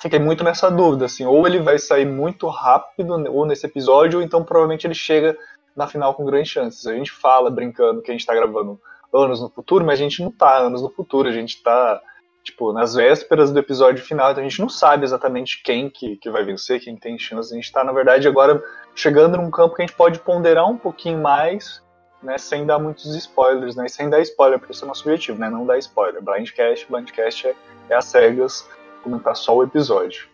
fiquei 0.00 0.18
muito 0.18 0.42
nessa 0.42 0.68
dúvida, 0.68 1.04
assim, 1.04 1.24
ou 1.24 1.46
ele 1.46 1.60
vai 1.60 1.78
sair 1.78 2.06
muito 2.06 2.48
rápido, 2.48 3.12
ou 3.30 3.46
nesse 3.46 3.66
episódio, 3.66 4.18
ou 4.18 4.24
então 4.24 4.42
provavelmente 4.42 4.84
ele 4.84 4.94
chega 4.94 5.38
na 5.76 5.86
final 5.86 6.12
com 6.12 6.24
grandes 6.24 6.50
chances. 6.50 6.88
A 6.88 6.94
gente 6.94 7.12
fala 7.12 7.52
brincando 7.52 8.02
que 8.02 8.10
a 8.10 8.14
gente 8.14 8.22
está 8.22 8.34
gravando 8.34 8.80
anos 9.12 9.40
no 9.40 9.48
futuro, 9.48 9.84
mas 9.84 9.98
a 9.98 10.02
gente 10.02 10.20
não 10.22 10.28
está 10.28 10.58
anos 10.58 10.82
no 10.82 10.90
futuro, 10.90 11.28
a 11.28 11.32
gente 11.32 11.56
está 11.56 12.00
tipo, 12.42 12.72
nas 12.72 12.94
vésperas 12.94 13.52
do 13.52 13.58
episódio 13.58 14.04
final, 14.04 14.32
então 14.32 14.42
a 14.42 14.48
gente 14.48 14.60
não 14.60 14.68
sabe 14.68 15.04
exatamente 15.04 15.62
quem 15.62 15.88
que, 15.88 16.16
que 16.16 16.30
vai 16.30 16.44
vencer, 16.44 16.80
quem 16.80 16.96
tem 16.96 17.18
chance. 17.18 17.52
A 17.52 17.54
gente 17.54 17.64
está, 17.64 17.84
na 17.84 17.92
verdade, 17.92 18.26
agora 18.26 18.62
chegando 18.94 19.36
num 19.36 19.50
campo 19.50 19.76
que 19.76 19.82
a 19.82 19.86
gente 19.86 19.96
pode 19.96 20.18
ponderar 20.18 20.68
um 20.68 20.76
pouquinho 20.76 21.18
mais, 21.18 21.80
né, 22.22 22.36
sem 22.38 22.66
dar 22.66 22.78
muitos 22.78 23.14
spoilers, 23.14 23.76
né, 23.76 23.88
sem 23.88 24.10
dar 24.10 24.20
spoiler, 24.20 24.58
porque 24.58 24.72
isso 24.72 24.84
é 24.84 24.88
nosso 24.88 25.02
objetivo, 25.02 25.38
né, 25.38 25.48
não 25.48 25.64
dar 25.64 25.78
spoiler. 25.78 26.20
Blindcast, 26.20 26.86
Blindcast 26.90 27.46
é, 27.46 27.54
é 27.90 27.94
as 27.94 28.06
cegas, 28.06 28.68
comentar 29.02 29.36
só 29.36 29.56
o 29.56 29.62
episódio, 29.62 30.28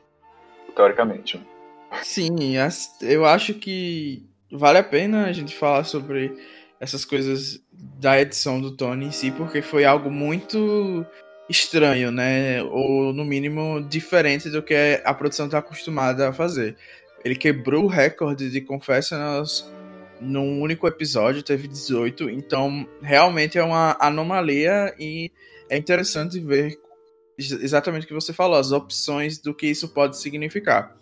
teoricamente. 0.75 1.37
Né? 1.37 1.45
Sim, 2.03 2.37
eu 3.03 3.25
acho 3.25 3.55
que 3.55 4.27
vale 4.51 4.79
a 4.79 4.83
pena 4.83 5.27
a 5.27 5.33
gente 5.33 5.55
falar 5.55 5.85
sobre 5.85 6.35
essas 6.81 7.05
coisas 7.05 7.61
da 7.73 8.21
edição 8.21 8.61
do 8.61 8.77
Tony 8.77 9.07
em 9.07 9.13
si, 9.13 9.31
porque 9.31 9.63
foi 9.63 9.85
algo 9.85 10.11
muito 10.11 11.05
estranho, 11.49 12.11
né? 12.11 12.63
Ou 12.63 13.13
no 13.13 13.25
mínimo 13.25 13.85
diferente 13.89 14.51
do 14.51 14.63
que 14.63 15.01
a 15.05 15.15
produção 15.15 15.47
está 15.47 15.59
acostumada 15.59 16.29
a 16.29 16.33
fazer. 16.33 16.77
Ele 17.25 17.35
quebrou 17.35 17.85
o 17.85 17.89
recorde 17.89 18.51
de 18.51 18.61
Confessionals 18.61 19.71
num 20.21 20.61
único 20.61 20.87
episódio, 20.87 21.43
teve 21.43 21.69
18, 21.69 22.29
então 22.31 22.89
realmente 23.01 23.59
é 23.59 23.63
uma 23.63 23.97
anomalia 24.01 24.95
e 24.99 25.31
é 25.71 25.77
interessante 25.77 26.41
ver 26.41 26.79
exatamente 27.39 28.05
o 28.05 28.09
que 28.09 28.15
você 28.15 28.33
falou, 28.33 28.59
as 28.59 28.73
opções 28.73 29.39
do 29.39 29.55
que 29.55 29.67
isso 29.67 29.89
pode 29.89 30.19
significar. 30.19 30.97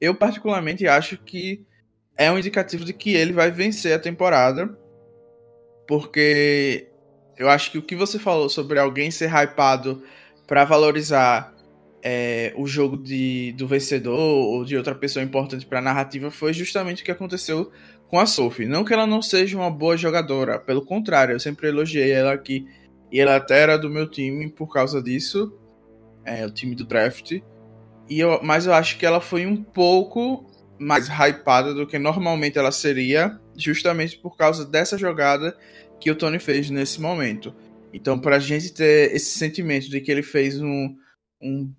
Eu 0.00 0.14
particularmente 0.14 0.86
acho 0.86 1.18
que 1.18 1.64
é 2.16 2.30
um 2.30 2.38
indicativo 2.38 2.84
de 2.84 2.92
que 2.92 3.14
ele 3.14 3.32
vai 3.32 3.50
vencer 3.50 3.94
a 3.94 3.98
temporada, 3.98 4.76
porque 5.86 6.88
eu 7.36 7.48
acho 7.48 7.70
que 7.70 7.78
o 7.78 7.82
que 7.82 7.96
você 7.96 8.18
falou 8.18 8.48
sobre 8.48 8.78
alguém 8.78 9.10
ser 9.10 9.30
hypado 9.30 10.02
para 10.46 10.64
valorizar 10.64 11.52
é, 12.02 12.52
o 12.56 12.66
jogo 12.66 12.96
de, 12.96 13.52
do 13.52 13.66
vencedor 13.66 14.18
ou 14.18 14.64
de 14.64 14.76
outra 14.76 14.94
pessoa 14.94 15.24
importante 15.24 15.64
para 15.64 15.78
a 15.78 15.82
narrativa 15.82 16.30
foi 16.30 16.52
justamente 16.52 17.02
o 17.02 17.04
que 17.04 17.10
aconteceu 17.10 17.70
com 18.08 18.18
a 18.18 18.26
Sophie. 18.26 18.66
Não 18.66 18.84
que 18.84 18.92
ela 18.92 19.06
não 19.06 19.22
seja 19.22 19.56
uma 19.56 19.70
boa 19.70 19.96
jogadora, 19.96 20.58
pelo 20.58 20.84
contrário, 20.84 21.34
eu 21.34 21.40
sempre 21.40 21.68
elogiei 21.68 22.10
ela 22.10 22.32
aqui 22.32 22.66
e 23.10 23.20
ela 23.20 23.36
até 23.36 23.60
era 23.60 23.78
do 23.78 23.88
meu 23.88 24.08
time 24.10 24.50
por 24.50 24.72
causa 24.72 25.02
disso, 25.02 25.56
é, 26.24 26.44
o 26.44 26.50
time 26.50 26.74
do 26.74 26.84
draft. 26.84 27.40
E 28.08 28.20
eu, 28.20 28.40
mas 28.42 28.66
eu 28.66 28.74
acho 28.74 28.98
que 28.98 29.06
ela 29.06 29.20
foi 29.20 29.46
um 29.46 29.56
pouco 29.56 30.46
mais 30.78 31.08
hypada 31.08 31.72
do 31.72 31.86
que 31.86 31.98
normalmente 31.98 32.58
ela 32.58 32.72
seria, 32.72 33.40
justamente 33.56 34.16
por 34.18 34.36
causa 34.36 34.64
dessa 34.64 34.96
jogada 34.96 35.56
que 36.00 36.10
o 36.10 36.16
Tony 36.16 36.38
fez 36.38 36.70
nesse 36.70 37.00
momento. 37.00 37.54
Então, 37.92 38.18
para 38.18 38.36
a 38.36 38.40
gente 38.40 38.72
ter 38.72 39.14
esse 39.14 39.38
sentimento 39.38 39.88
de 39.88 40.00
que 40.00 40.10
ele 40.10 40.22
fez 40.22 40.60
um, 40.60 40.96
um, 41.40 41.72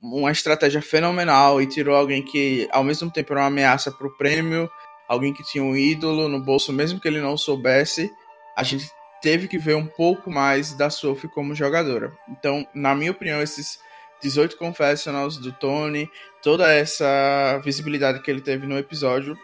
uma 0.00 0.32
estratégia 0.32 0.80
fenomenal 0.80 1.60
e 1.60 1.66
tirou 1.66 1.94
alguém 1.94 2.24
que, 2.24 2.68
ao 2.72 2.82
mesmo 2.82 3.10
tempo, 3.10 3.32
era 3.32 3.42
uma 3.42 3.46
ameaça 3.48 3.90
para 3.92 4.06
o 4.06 4.16
prêmio, 4.16 4.70
alguém 5.06 5.32
que 5.32 5.44
tinha 5.44 5.62
um 5.62 5.76
ídolo 5.76 6.28
no 6.28 6.40
bolso, 6.40 6.72
mesmo 6.72 6.98
que 6.98 7.06
ele 7.06 7.20
não 7.20 7.36
soubesse, 7.36 8.10
a 8.56 8.62
gente 8.62 8.90
teve 9.20 9.46
que 9.46 9.58
ver 9.58 9.76
um 9.76 9.86
pouco 9.86 10.30
mais 10.30 10.72
da 10.72 10.90
Sophie 10.90 11.28
como 11.28 11.54
jogadora. 11.54 12.12
Então, 12.28 12.66
na 12.74 12.94
minha 12.94 13.12
opinião, 13.12 13.40
esses 13.40 13.78
18 14.22 14.56
confessionals 14.56 15.36
do 15.36 15.52
Tony, 15.52 16.08
toda 16.42 16.72
essa 16.72 17.60
visibilidade 17.64 18.20
que 18.22 18.30
ele 18.30 18.40
teve 18.40 18.66
no 18.66 18.78
episódio, 18.78 19.38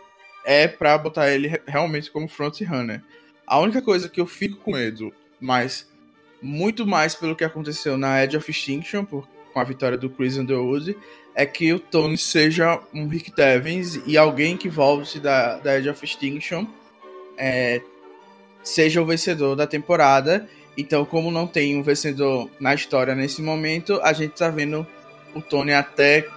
é 0.45 0.67
para 0.67 0.97
botar 0.99 1.31
ele 1.31 1.61
realmente 1.67 2.11
como 2.11 2.29
front 2.29 2.61
runner. 2.63 3.03
A 3.47 3.59
única 3.59 3.81
coisa 3.81 4.09
que 4.09 4.21
eu 4.21 4.27
fico 4.27 4.57
com 4.59 4.73
medo, 4.73 5.13
mas 5.41 5.89
muito 6.41 6.87
mais 6.87 7.15
pelo 7.15 7.35
que 7.35 7.45
aconteceu 7.45 7.97
na 7.97 8.23
Edge 8.23 8.37
of 8.37 8.51
Extinction, 8.51 9.05
por, 9.05 9.29
com 9.53 9.61
a 9.61 9.65
vitória 9.65 9.99
do 9.99 10.11
Chris 10.11 10.37
Underwood, 10.37 10.97
é 11.35 11.47
que 11.47 11.73
o 11.73 11.79
Tony 11.79 12.19
seja 12.19 12.81
um 12.93 13.07
Rick 13.07 13.35
Devens 13.35 14.01
e 14.07 14.17
alguém 14.17 14.57
que 14.57 14.69
volte 14.69 15.21
da, 15.21 15.59
da 15.59 15.79
Edge 15.79 15.89
of 15.89 16.05
Extinction 16.05 16.67
é, 17.37 17.81
seja 18.63 19.01
o 19.01 19.07
vencedor 19.07 19.55
da 19.55 19.67
temporada. 19.67 20.49
Então, 20.77 21.05
como 21.05 21.31
não 21.31 21.47
tem 21.47 21.77
um 21.77 21.83
vencedor 21.83 22.51
na 22.61 22.75
história 22.75 23.15
nesse 23.15 23.43
momento, 23.43 24.01
a 24.03 24.13
gente 24.13 24.33
tá 24.33 24.49
vendo 24.51 24.87
o 25.35 25.41
Tony 25.41 25.73
até 25.73 26.29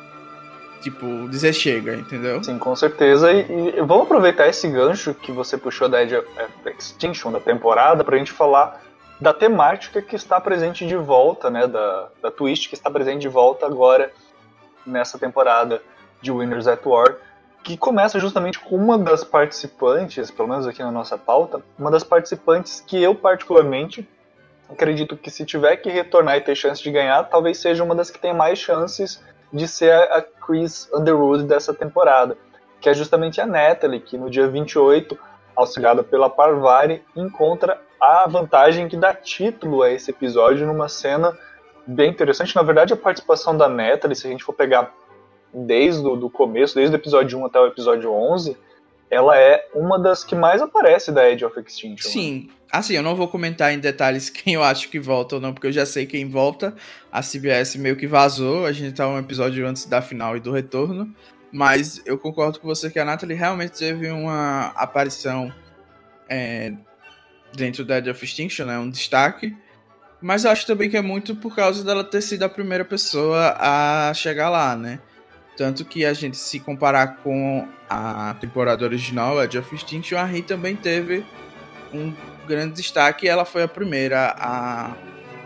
tipo, 0.82 1.30
dizer 1.30 1.54
chega, 1.54 1.96
entendeu? 1.96 2.44
Sim, 2.44 2.58
com 2.58 2.76
certeza. 2.76 3.32
E, 3.32 3.78
e 3.78 3.82
vamos 3.82 4.04
aproveitar 4.04 4.48
esse 4.48 4.68
gancho 4.68 5.14
que 5.14 5.32
você 5.32 5.58
puxou 5.58 5.88
da 5.88 6.02
Edge 6.04 6.16
Extinction 6.66 7.32
da 7.32 7.40
temporada 7.40 8.04
pra 8.04 8.18
gente 8.18 8.32
falar 8.32 8.82
da 9.20 9.34
temática 9.34 10.02
que 10.02 10.16
está 10.16 10.42
presente 10.42 10.86
de 10.86 10.96
volta, 10.96 11.50
né, 11.50 11.68
da, 11.68 12.10
da 12.22 12.32
twist 12.32 12.68
que 12.68 12.74
está 12.74 12.90
presente 12.90 13.22
de 13.22 13.28
volta 13.28 13.68
agora 13.68 14.12
nessa 14.86 15.20
temporada 15.20 15.82
de 16.22 16.32
Winners 16.32 16.68
at 16.68 16.84
War, 16.84 17.18
que 17.64 17.78
começa 17.78 18.20
justamente 18.20 18.60
com 18.60 18.76
uma 18.76 18.98
das 18.98 19.24
participantes, 19.24 20.32
pelo 20.32 20.48
menos 20.48 20.66
aqui 20.66 20.82
na 20.82 20.92
nossa 20.92 21.18
pauta, 21.18 21.62
uma 21.78 21.92
das 21.92 22.04
participantes 22.04 22.82
que 22.82 23.02
eu 23.02 23.14
particularmente 23.14 24.08
acredito 24.68 25.16
que 25.16 25.30
se 25.30 25.46
tiver 25.46 25.76
que 25.78 25.90
retornar 25.90 26.38
e 26.38 26.42
ter 26.42 26.56
chance 26.56 26.82
de 26.82 26.90
ganhar, 26.90 27.24
talvez 27.26 27.60
seja 27.60 27.84
uma 27.84 27.94
das 27.94 28.10
que 28.10 28.18
tem 28.18 28.34
mais 28.34 28.58
chances 28.58 29.22
de 29.52 29.68
ser 29.68 29.92
a 29.92 30.22
Chris 30.22 30.90
Underwood 30.94 31.44
dessa 31.44 31.74
temporada, 31.74 32.38
que 32.80 32.90
é 32.90 32.94
justamente 32.94 33.40
a 33.42 33.46
Natalie, 33.46 34.00
que 34.00 34.18
no 34.18 34.30
dia 34.30 34.48
28, 34.48 35.18
auxiliada 35.56 36.04
pela 36.04 36.30
Parvari, 36.30 37.04
encontra 37.16 37.80
a 38.00 38.28
vantagem 38.28 38.88
que 38.88 38.98
dá 38.98 39.14
título 39.14 39.84
a 39.84 39.92
esse 39.92 40.10
episódio 40.10 40.66
numa 40.66 40.90
cena 40.90 41.38
bem 41.86 42.10
interessante. 42.10 42.56
Na 42.56 42.64
verdade, 42.64 42.94
a 42.94 42.98
participação 42.98 43.56
da 43.56 43.68
Natalie, 43.68 44.16
se 44.16 44.28
a 44.28 44.30
gente 44.32 44.44
for 44.44 44.54
pegar 44.54 44.94
desde 45.54 46.06
o 46.08 46.16
do 46.16 46.30
começo, 46.30 46.76
desde 46.76 46.96
o 46.96 46.98
episódio 46.98 47.38
1 47.40 47.46
até 47.46 47.60
o 47.60 47.68
episódio 47.68 48.12
11, 48.12 48.58
ela 49.12 49.38
é 49.38 49.68
uma 49.76 50.00
das 50.00 50.24
que 50.24 50.34
mais 50.34 50.62
aparece 50.62 51.12
da 51.12 51.30
Edge 51.30 51.44
of 51.44 51.60
Extinction. 51.60 52.08
Né? 52.08 52.14
Sim. 52.14 52.50
Assim, 52.72 52.94
eu 52.94 53.04
não 53.04 53.14
vou 53.14 53.28
comentar 53.28 53.74
em 53.74 53.80
detalhes 53.80 54.30
quem 54.32 54.54
eu 54.54 54.64
acho 54.64 54.90
que 54.90 54.98
volta 54.98 55.36
ou 55.36 55.42
não, 55.42 55.54
porque 55.54 55.68
eu 55.68 55.72
já 55.72 55.86
sei 55.86 56.06
quem 56.06 56.30
volta. 56.30 56.74
A 57.12 57.22
CBS 57.22 57.76
meio 57.76 57.98
que 57.98 58.08
vazou, 58.08 58.66
a 58.66 58.72
gente 58.72 58.96
tá 58.96 59.08
um 59.08 59.20
episódio 59.20 59.68
antes 59.68 59.86
da 59.86 60.02
final 60.02 60.38
e 60.38 60.40
do 60.40 60.52
retorno. 60.52 61.14
Mas 61.52 62.02
eu 62.06 62.18
concordo 62.18 62.60
com 62.62 62.68
você 62.68 62.90
que 62.90 62.98
a 62.98 63.04
Natalie 63.04 63.36
realmente 63.36 63.78
teve 63.78 64.10
uma 64.10 64.68
aparição 64.78 65.54
é, 66.30 66.72
dentro 67.54 67.84
da 67.84 67.98
Edge 67.98 68.10
of 68.10 68.24
Extinction, 68.24 68.66
né? 68.66 68.80
Um 68.80 68.90
destaque. 68.90 69.54
Mas 70.22 70.46
eu 70.46 70.52
acho 70.52 70.66
também 70.66 70.90
que 70.90 70.96
é 70.96 71.02
muito 71.02 71.36
por 71.36 71.54
causa 71.54 71.84
dela 71.84 72.06
ter 72.06 72.22
sido 72.22 72.44
a 72.44 72.50
primeira 72.50 72.86
pessoa 72.86 73.58
a 73.60 74.14
chegar 74.14 74.50
lá, 74.50 74.78
né? 74.78 75.00
Tanto 75.62 75.86
que 75.86 76.04
a 76.04 76.12
gente, 76.12 76.38
se 76.38 76.60
comparar 76.60 77.18
com 77.18 77.68
a 77.88 78.36
temporada 78.42 78.84
original, 78.84 79.40
Edge 79.44 79.60
of 79.60 79.76
Extinction, 79.76 80.18
a 80.18 80.24
Ri 80.24 80.42
também 80.42 80.76
teve 80.76 81.24
um 81.94 82.12
grande 82.48 82.74
destaque 82.74 83.28
ela 83.28 83.46
foi 83.46 83.62
a 83.62 83.68
primeira 83.68 84.34
a, 84.40 84.96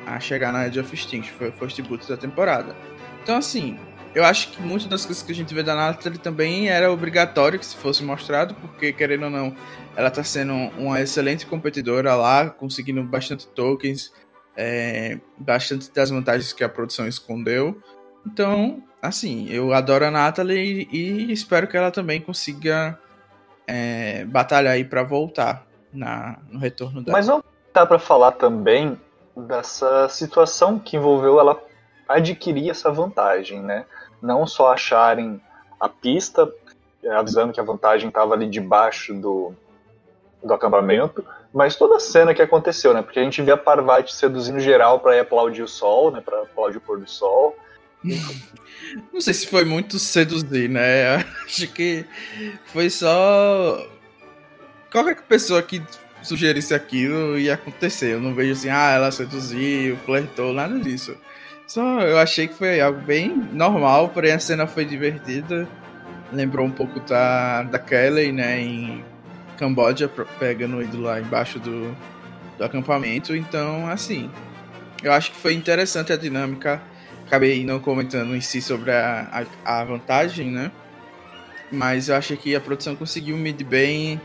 a 0.07 0.17
chegar 0.21 0.53
na 0.53 0.67
Edge 0.67 0.79
of 0.79 0.95
Extinction, 0.95 1.33
foi 1.37 1.49
o 1.49 1.51
first 1.51 1.81
boot 1.81 2.07
da 2.07 2.15
temporada. 2.15 2.73
Então, 3.21 3.35
assim, 3.35 3.77
eu 4.15 4.23
acho 4.23 4.51
que 4.51 4.61
muitas 4.61 4.87
das 4.87 5.05
coisas 5.05 5.21
que 5.21 5.33
a 5.33 5.35
gente 5.35 5.53
vê 5.53 5.61
da 5.61 5.75
Natalie 5.75 6.17
também 6.17 6.69
era 6.69 6.89
obrigatório 6.89 7.59
que 7.59 7.65
se 7.65 7.75
fosse 7.75 8.01
mostrado, 8.01 8.55
porque, 8.55 8.93
querendo 8.93 9.23
ou 9.23 9.29
não, 9.29 9.53
ela 9.97 10.07
está 10.07 10.23
sendo 10.23 10.53
uma 10.77 11.01
excelente 11.01 11.45
competidora 11.45 12.15
lá, 12.15 12.49
conseguindo 12.49 13.03
bastante 13.03 13.47
tokens, 13.47 14.13
é, 14.55 15.19
bastante 15.37 15.91
das 15.91 16.09
vantagens 16.09 16.53
que 16.53 16.63
a 16.63 16.69
produção 16.69 17.05
escondeu. 17.05 17.77
Então, 18.25 18.81
assim, 19.07 19.47
eu 19.49 19.73
adoro 19.73 20.05
a 20.05 20.11
Natalie 20.11 20.87
e, 20.91 21.31
espero 21.31 21.67
que 21.67 21.77
ela 21.77 21.91
também 21.91 22.21
consiga 22.21 22.99
é, 23.67 24.25
batalhar 24.25 24.73
aí 24.73 24.83
para 24.83 25.03
voltar 25.03 25.65
na, 25.91 26.37
no 26.49 26.59
retorno 26.59 27.01
dela. 27.01 27.17
Mas 27.17 27.27
não 27.27 27.43
dá 27.73 27.85
para 27.85 27.99
falar 27.99 28.31
também 28.33 28.99
dessa 29.35 30.07
situação 30.09 30.79
que 30.79 30.97
envolveu 30.97 31.39
ela 31.39 31.61
adquirir 32.07 32.69
essa 32.69 32.91
vantagem, 32.91 33.61
né? 33.61 33.85
Não 34.21 34.45
só 34.45 34.71
acharem 34.71 35.41
a 35.79 35.89
pista, 35.89 36.51
é, 37.03 37.09
avisando 37.09 37.53
que 37.53 37.59
a 37.59 37.63
vantagem 37.63 38.07
estava 38.07 38.33
ali 38.33 38.47
debaixo 38.49 39.13
do, 39.13 39.53
do 40.43 40.53
acampamento, 40.53 41.25
mas 41.53 41.75
toda 41.75 41.97
a 41.97 41.99
cena 41.99 42.33
que 42.33 42.41
aconteceu, 42.41 42.93
né? 42.93 43.01
Porque 43.01 43.19
a 43.19 43.23
gente 43.23 43.41
vê 43.41 43.51
a 43.51 43.57
Parvati 43.57 44.13
seduzindo 44.13 44.59
geral 44.59 44.99
para 44.99 45.15
ir 45.15 45.19
aplaudir 45.19 45.63
o 45.63 45.67
sol, 45.67 46.11
né? 46.11 46.21
Para 46.21 46.41
aplaudir 46.41 46.77
o 46.77 46.81
pôr 46.81 46.99
do 46.99 47.09
sol. 47.09 47.55
Não 49.11 49.19
sei 49.19 49.33
se 49.33 49.47
foi 49.47 49.65
muito 49.65 49.99
seduzir, 49.99 50.69
né? 50.69 51.15
Acho 51.45 51.67
que 51.67 52.05
foi 52.67 52.89
só. 52.89 53.85
Qualquer 54.91 55.21
pessoa 55.23 55.61
que 55.61 55.81
sugerisse 56.25 56.73
aquilo 56.73 57.37
ia 57.37 57.53
acontecer. 57.53 58.13
Eu 58.13 58.21
não 58.21 58.33
vejo 58.33 58.53
assim, 58.53 58.69
ah, 58.69 58.91
ela 58.91 59.11
seduziu, 59.11 59.97
flertou, 60.05 60.53
nada 60.53 60.77
disso. 60.79 61.15
Só 61.67 62.01
eu 62.01 62.17
achei 62.17 62.47
que 62.47 62.53
foi 62.53 62.79
algo 62.79 63.01
bem 63.01 63.29
normal, 63.51 64.09
porém 64.09 64.33
a 64.33 64.39
cena 64.39 64.67
foi 64.67 64.85
divertida. 64.85 65.67
Lembrou 66.31 66.65
um 66.65 66.71
pouco 66.71 66.99
da, 67.01 67.63
da 67.63 67.79
Kelly, 67.79 68.31
né? 68.31 68.59
Em 68.59 69.03
Camboja, 69.57 70.09
pegando 70.39 70.81
ido 70.81 71.01
lá 71.01 71.19
embaixo 71.19 71.59
do, 71.59 71.95
do 72.57 72.63
acampamento. 72.63 73.35
Então, 73.35 73.87
assim, 73.87 74.29
eu 75.03 75.11
acho 75.11 75.31
que 75.31 75.37
foi 75.37 75.53
interessante 75.53 76.11
a 76.11 76.17
dinâmica 76.17 76.81
acabei 77.25 77.65
não 77.65 77.79
comentando 77.79 78.35
em 78.35 78.41
si 78.41 78.61
sobre 78.61 78.91
a, 78.91 79.45
a, 79.63 79.81
a, 79.81 79.83
vantagem, 79.83 80.51
né? 80.51 80.71
Mas 81.71 82.09
eu 82.09 82.15
acho 82.15 82.37
que 82.37 82.55
a 82.55 82.61
produção 82.61 82.95
conseguiu 82.95 83.35
medir 83.37 83.65
bem 83.65 84.21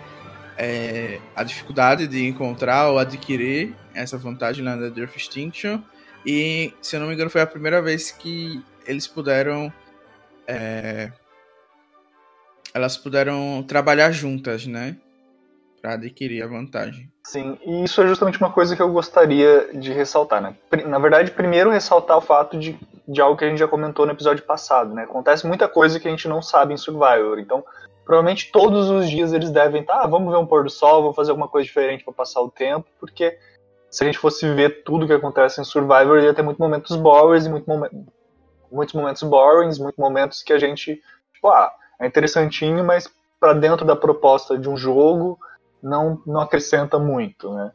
é, 0.56 1.18
a 1.34 1.42
dificuldade 1.42 2.06
de 2.06 2.26
encontrar 2.26 2.88
ou 2.88 2.98
adquirir 2.98 3.74
essa 3.94 4.18
vantagem 4.18 4.62
na 4.62 4.76
The 4.76 5.00
Earth 5.00 5.16
Extinction. 5.16 5.82
E, 6.24 6.74
se 6.82 6.96
eu 6.96 7.00
não 7.00 7.08
me 7.08 7.14
engano, 7.14 7.30
foi 7.30 7.40
a 7.40 7.46
primeira 7.46 7.80
vez 7.80 8.10
que 8.10 8.62
eles 8.86 9.06
puderam. 9.06 9.72
É, 10.46 11.10
elas 12.74 12.96
puderam 12.96 13.64
trabalhar 13.66 14.12
juntas, 14.12 14.66
né? 14.66 14.96
Para 15.80 15.94
adquirir 15.94 16.42
a 16.42 16.46
vantagem. 16.46 17.10
Sim, 17.24 17.56
e 17.64 17.84
isso 17.84 18.02
é 18.02 18.06
justamente 18.06 18.38
uma 18.38 18.52
coisa 18.52 18.76
que 18.76 18.82
eu 18.82 18.92
gostaria 18.92 19.70
de 19.72 19.92
ressaltar, 19.92 20.42
né? 20.42 20.54
Na 20.86 20.98
verdade, 20.98 21.30
primeiro 21.30 21.70
ressaltar 21.70 22.18
o 22.18 22.20
fato 22.20 22.58
de, 22.58 22.78
de 23.10 23.20
algo 23.20 23.36
que 23.36 23.44
a 23.44 23.48
gente 23.48 23.58
já 23.58 23.66
comentou 23.66 24.06
no 24.06 24.12
episódio 24.12 24.44
passado, 24.44 24.94
né? 24.94 25.02
Acontece 25.02 25.46
muita 25.46 25.66
coisa 25.66 25.98
que 25.98 26.06
a 26.06 26.10
gente 26.10 26.28
não 26.28 26.40
sabe 26.40 26.72
em 26.72 26.76
Survivor, 26.76 27.38
então 27.38 27.64
provavelmente 28.04 28.50
todos 28.52 28.88
os 28.88 29.10
dias 29.10 29.32
eles 29.32 29.50
devem 29.50 29.82
estar, 29.82 29.98
tá, 29.98 30.04
ah, 30.04 30.06
vamos 30.06 30.32
ver 30.32 30.38
um 30.38 30.46
pôr 30.46 30.64
do 30.64 30.70
sol, 30.70 31.02
vamos 31.02 31.16
fazer 31.16 31.30
alguma 31.30 31.48
coisa 31.48 31.66
diferente 31.66 32.04
para 32.04 32.12
passar 32.12 32.40
o 32.40 32.50
tempo, 32.50 32.86
porque 33.00 33.36
se 33.90 34.04
a 34.04 34.06
gente 34.06 34.18
fosse 34.18 34.48
ver 34.54 34.84
tudo 34.84 35.06
que 35.06 35.12
acontece 35.12 35.60
em 35.60 35.64
Survivor, 35.64 36.18
ia 36.20 36.32
ter 36.32 36.42
muitos 36.42 36.60
momentos 36.60 36.96
boring, 36.96 37.48
muito 37.48 37.68
momen 37.68 38.06
muitos 38.70 38.94
momentos 38.94 39.22
boring, 39.24 39.76
muitos 39.80 39.98
momentos 39.98 40.42
que 40.44 40.52
a 40.52 40.58
gente, 40.58 41.02
tipo, 41.34 41.48
ah, 41.48 41.72
é 41.98 42.06
interessantinho, 42.06 42.84
mas 42.84 43.12
para 43.40 43.52
dentro 43.52 43.84
da 43.84 43.96
proposta 43.96 44.56
de 44.56 44.68
um 44.68 44.76
jogo 44.76 45.36
não, 45.82 46.22
não 46.24 46.40
acrescenta 46.40 46.96
muito, 46.98 47.52
né? 47.52 47.72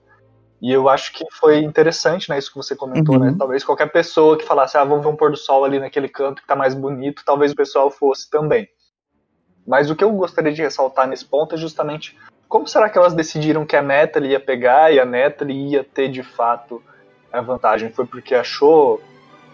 E 0.61 0.71
eu 0.71 0.87
acho 0.87 1.13
que 1.13 1.25
foi 1.31 1.59
interessante, 1.59 2.29
né, 2.29 2.37
isso 2.37 2.49
que 2.49 2.57
você 2.57 2.75
comentou, 2.75 3.19
né? 3.19 3.25
uhum. 3.25 3.31
né? 3.33 3.37
Talvez 3.37 3.63
qualquer 3.63 3.91
pessoa 3.91 4.37
que 4.37 4.45
falasse, 4.45 4.77
ah, 4.77 4.83
vamos 4.83 5.03
ver 5.03 5.11
um 5.11 5.15
pôr 5.15 5.31
do 5.31 5.37
sol 5.37 5.65
ali 5.65 5.79
naquele 5.79 6.07
canto 6.07 6.41
que 6.41 6.47
tá 6.47 6.55
mais 6.55 6.73
bonito, 6.73 7.23
talvez 7.25 7.51
o 7.51 7.55
pessoal 7.55 7.91
fosse 7.91 8.29
também. 8.29 8.67
Mas 9.67 9.89
o 9.89 9.95
que 9.95 10.03
eu 10.03 10.11
gostaria 10.11 10.53
de 10.53 10.61
ressaltar 10.61 11.07
nesse 11.07 11.25
ponto 11.25 11.55
é 11.55 11.57
justamente 11.57 12.17
como 12.47 12.67
será 12.67 12.89
que 12.89 12.97
elas 12.97 13.13
decidiram 13.13 13.65
que 13.65 13.75
a 13.75 13.81
Natalie 13.81 14.31
ia 14.31 14.39
pegar 14.39 14.91
e 14.93 14.99
a 14.99 15.05
Natalie 15.05 15.71
ia 15.71 15.83
ter 15.83 16.07
de 16.07 16.23
fato 16.23 16.81
a 17.31 17.41
vantagem? 17.41 17.91
Foi 17.91 18.05
porque 18.05 18.35
achou 18.35 19.01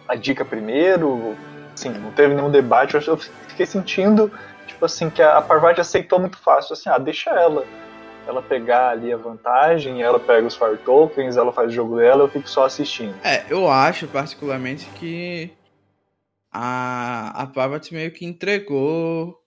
a 0.08 0.16
dica 0.16 0.44
primeiro? 0.44 1.36
Sim, 1.76 1.90
não 1.90 2.12
teve 2.12 2.36
nenhum 2.36 2.52
debate. 2.52 2.96
Eu 3.08 3.18
fiquei 3.18 3.66
sentindo, 3.66 4.32
tipo 4.68 4.86
assim, 4.86 5.10
que 5.10 5.22
a 5.22 5.42
Parvati 5.42 5.80
aceitou 5.80 6.20
muito 6.20 6.38
fácil, 6.38 6.74
assim, 6.74 6.90
ah, 6.90 6.98
deixa 6.98 7.30
ela 7.32 7.66
ela 8.28 8.42
pegar 8.42 8.90
ali 8.90 9.12
a 9.12 9.18
vantagem, 9.18 10.02
ela 10.02 10.20
pega 10.20 10.48
os 10.48 10.56
Fire 10.56 10.78
Tokens, 10.78 11.38
ela 11.38 11.52
faz 11.52 11.70
o 11.70 11.76
jogo 11.76 11.98
dela, 11.98 12.24
eu 12.24 12.30
fico 12.30 12.50
só 12.50 12.66
assistindo. 12.66 13.16
É, 13.24 13.46
eu 13.50 13.70
acho 13.70 14.08
particularmente 14.08 14.86
que 15.00 15.52
a, 16.52 17.44
a 17.44 17.48
Pavat 17.48 17.92
meio 17.94 18.12
que 18.12 18.26
entregou 18.26 19.38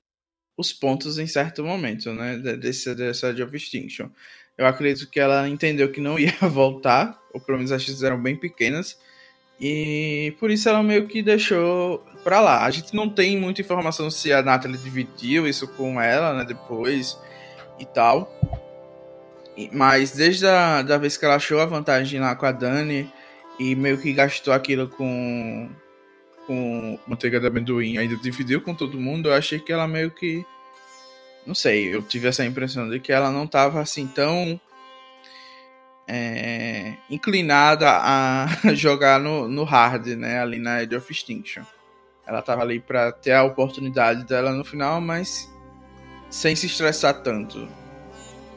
os 0.57 0.73
pontos 0.73 1.19
em 1.19 1.27
certo 1.27 1.65
momento, 1.65 2.13
né? 2.13 2.37
Desse, 2.37 2.95
dessa 2.95 3.31
of 3.31 3.57
Extinction. 3.57 4.09
Eu 4.57 4.67
acredito 4.67 5.11
que 5.11 5.19
ela 5.19 5.49
entendeu 5.49 5.91
que 5.91 6.01
não 6.01 6.17
ia 6.19 6.33
voltar, 6.43 7.21
ou 7.33 7.41
pelo 7.41 7.59
menos 7.59 7.73
as 7.73 7.83
chances 7.83 8.03
eram 8.03 8.21
bem 8.21 8.37
pequenas, 8.37 8.99
e 9.61 10.35
por 10.41 10.51
isso 10.51 10.69
ela 10.69 10.83
meio 10.83 11.07
que 11.07 11.23
deixou 11.23 12.05
pra 12.25 12.41
lá. 12.41 12.65
A 12.65 12.71
gente 12.71 12.95
não 12.95 13.09
tem 13.09 13.37
muita 13.37 13.61
informação 13.61 14.11
se 14.11 14.33
a 14.33 14.43
Natalie 14.43 14.79
dividiu 14.79 15.47
isso 15.47 15.69
com 15.69 16.01
ela, 16.01 16.35
né? 16.35 16.45
Depois 16.45 17.17
e 17.79 17.85
tal. 17.85 18.31
Mas 19.73 20.13
desde 20.13 20.47
a 20.47 20.83
da 20.83 20.99
vez 20.99 21.17
que 21.17 21.25
ela 21.25 21.37
achou 21.37 21.61
a 21.61 21.67
vantagem 21.67 22.21
lá 22.21 22.35
com 22.35 22.47
a 22.47 22.53
Dani 22.53 23.11
e 23.59 23.75
meio 23.75 23.99
que 23.99 24.13
gastou 24.13 24.53
aquilo 24.53 24.89
com 24.89 25.71
com 26.47 26.99
manteiga 27.07 27.41
de 27.41 27.47
amendoim, 27.47 27.97
ainda 27.97 28.17
dividiu 28.17 28.61
com 28.61 28.75
todo 28.75 29.01
mundo, 29.01 29.31
eu 29.31 29.35
achei 29.35 29.59
que 29.59 29.73
ela 29.73 29.89
meio 29.89 30.11
que 30.11 30.45
não 31.47 31.55
sei, 31.55 31.95
eu 31.95 32.03
tive 32.03 32.29
essa 32.29 32.45
impressão 32.45 32.89
de 32.89 32.99
que 33.01 33.13
ela 33.13 33.31
não 33.31 33.45
estava 33.45 33.81
assim 33.81 34.07
tão 34.07 34.61
é, 36.07 36.95
inclinada 37.11 37.91
a 37.91 38.47
jogar 38.75 39.21
no, 39.21 39.49
no 39.49 39.65
hard, 39.65 40.07
né, 40.09 40.41
ali 40.41 40.59
na 40.59 40.77
Age 40.77 40.97
of 40.97 41.11
Extinction. 41.13 41.63
Ela 42.27 42.41
estava 42.41 42.63
ali 42.63 42.81
para 42.81 43.13
ter 43.13 43.33
a 43.33 43.45
oportunidade 43.45 44.25
dela 44.25 44.53
no 44.53 44.65
final, 44.65 45.01
mas 45.01 45.51
sem 46.31 46.57
se 46.57 46.67
estressar 46.67 47.23
tanto. 47.23 47.69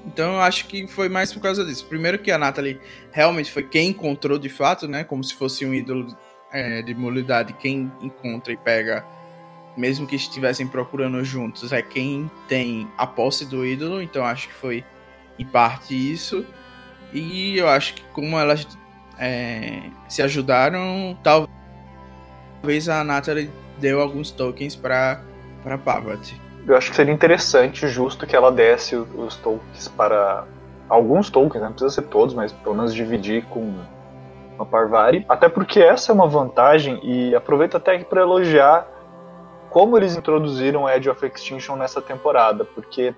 Então 0.08 0.36
eu 0.36 0.42
acho 0.42 0.68
que 0.68 0.88
foi 0.88 1.10
mais 1.10 1.34
por 1.34 1.42
causa 1.42 1.66
disso. 1.66 1.86
Primeiro 1.86 2.18
que 2.18 2.32
a 2.32 2.38
Natalie 2.38 2.80
realmente 3.12 3.52
foi 3.52 3.64
quem 3.64 3.90
encontrou 3.90 4.40
de 4.40 4.48
fato, 4.48 4.88
né? 4.88 5.04
Como 5.04 5.24
se 5.24 5.34
fosse 5.34 5.66
um 5.66 5.74
ídolo 5.74 6.16
é, 6.52 6.82
de 6.82 6.92
imunidade, 6.92 7.54
quem 7.54 7.92
encontra 8.02 8.54
e 8.54 8.58
pega, 8.58 9.06
mesmo 9.76 10.08
que 10.08 10.16
estivessem 10.16 10.66
procurando 10.66 11.24
juntos, 11.26 11.74
é 11.74 11.82
quem 11.82 12.32
tem 12.48 12.88
a 12.98 13.06
posse 13.06 13.46
do 13.46 13.66
ídolo. 13.66 14.02
Então 14.02 14.24
acho 14.24 14.48
que 14.48 14.54
foi 14.54 14.84
em 15.38 15.46
parte 15.46 15.94
isso. 15.94 16.46
E 17.14 17.58
eu 17.58 17.68
acho 17.68 17.96
que 17.96 18.04
como 18.14 18.40
elas 18.40 18.66
é, 19.20 19.82
se 20.08 20.22
ajudaram, 20.22 21.18
talvez 21.22 22.88
a 22.88 23.04
Natalie 23.04 23.52
deu 23.80 24.02
alguns 24.02 24.32
tokens 24.32 24.76
para 24.76 25.22
para 25.64 25.78
Parvati 25.78 26.47
eu 26.68 26.76
acho 26.76 26.90
que 26.90 26.96
seria 26.96 27.14
interessante 27.14 27.88
justo 27.88 28.28
que 28.28 28.36
ela 28.36 28.52
desse 28.52 28.96
os 28.96 29.36
tokens 29.38 29.88
para 29.88 30.46
alguns 30.90 31.30
tokens, 31.30 31.64
não 31.64 31.72
precisa 31.72 31.94
ser 31.94 32.08
todos, 32.08 32.36
mas 32.36 32.52
pelo 32.52 32.76
menos 32.76 32.94
dividir 32.94 33.46
com 33.46 33.74
a 34.60 34.66
Parvari. 34.66 35.26
Até 35.30 35.48
porque 35.48 35.80
essa 35.80 36.12
é 36.12 36.14
uma 36.16 36.28
vantagem 36.28 37.00
e 37.04 37.36
aproveito 37.36 37.76
até 37.76 37.96
aqui 37.96 38.06
para 38.06 38.22
elogiar 38.22 38.88
como 39.70 39.98
eles 39.98 40.16
introduziram 40.16 40.90
Edge 40.90 41.10
of 41.10 41.26
Extinction 41.26 41.76
nessa 41.76 42.02
temporada, 42.02 42.66
porque 42.66 43.14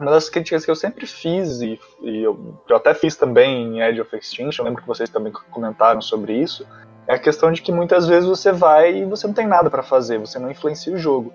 uma 0.00 0.10
das 0.10 0.28
críticas 0.28 0.64
que 0.64 0.70
eu 0.70 0.76
sempre 0.76 1.06
fiz 1.06 1.60
e, 1.60 1.78
e 2.00 2.22
eu, 2.22 2.56
eu, 2.68 2.76
até 2.76 2.94
fiz 2.94 3.16
também 3.16 3.64
em 3.64 3.82
Edge 3.82 4.00
of 4.00 4.14
Extinction, 4.16 4.64
lembro 4.64 4.80
que 4.82 4.88
vocês 4.88 5.10
também 5.10 5.32
comentaram 5.50 6.00
sobre 6.00 6.34
isso, 6.34 6.66
é 7.06 7.14
a 7.14 7.18
questão 7.18 7.50
de 7.50 7.62
que 7.62 7.72
muitas 7.72 8.06
vezes 8.06 8.28
você 8.28 8.52
vai 8.52 8.98
e 8.98 9.04
você 9.04 9.26
não 9.26 9.34
tem 9.34 9.46
nada 9.46 9.70
para 9.70 9.82
fazer, 9.82 10.18
você 10.18 10.38
não 10.38 10.50
influencia 10.50 10.92
o 10.92 10.98
jogo. 10.98 11.32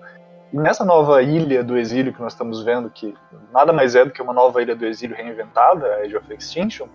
E 0.54 0.56
nessa 0.56 0.84
nova 0.84 1.20
ilha 1.20 1.64
do 1.64 1.76
exílio 1.76 2.12
que 2.12 2.22
nós 2.22 2.32
estamos 2.32 2.62
vendo, 2.62 2.88
que 2.88 3.12
nada 3.52 3.72
mais 3.72 3.96
é 3.96 4.04
do 4.04 4.12
que 4.12 4.22
uma 4.22 4.32
nova 4.32 4.62
ilha 4.62 4.76
do 4.76 4.86
exílio 4.86 5.16
reinventada, 5.16 5.84
a 5.84 5.96
Age 6.02 6.16
of 6.16 6.32
Extinction, 6.32 6.86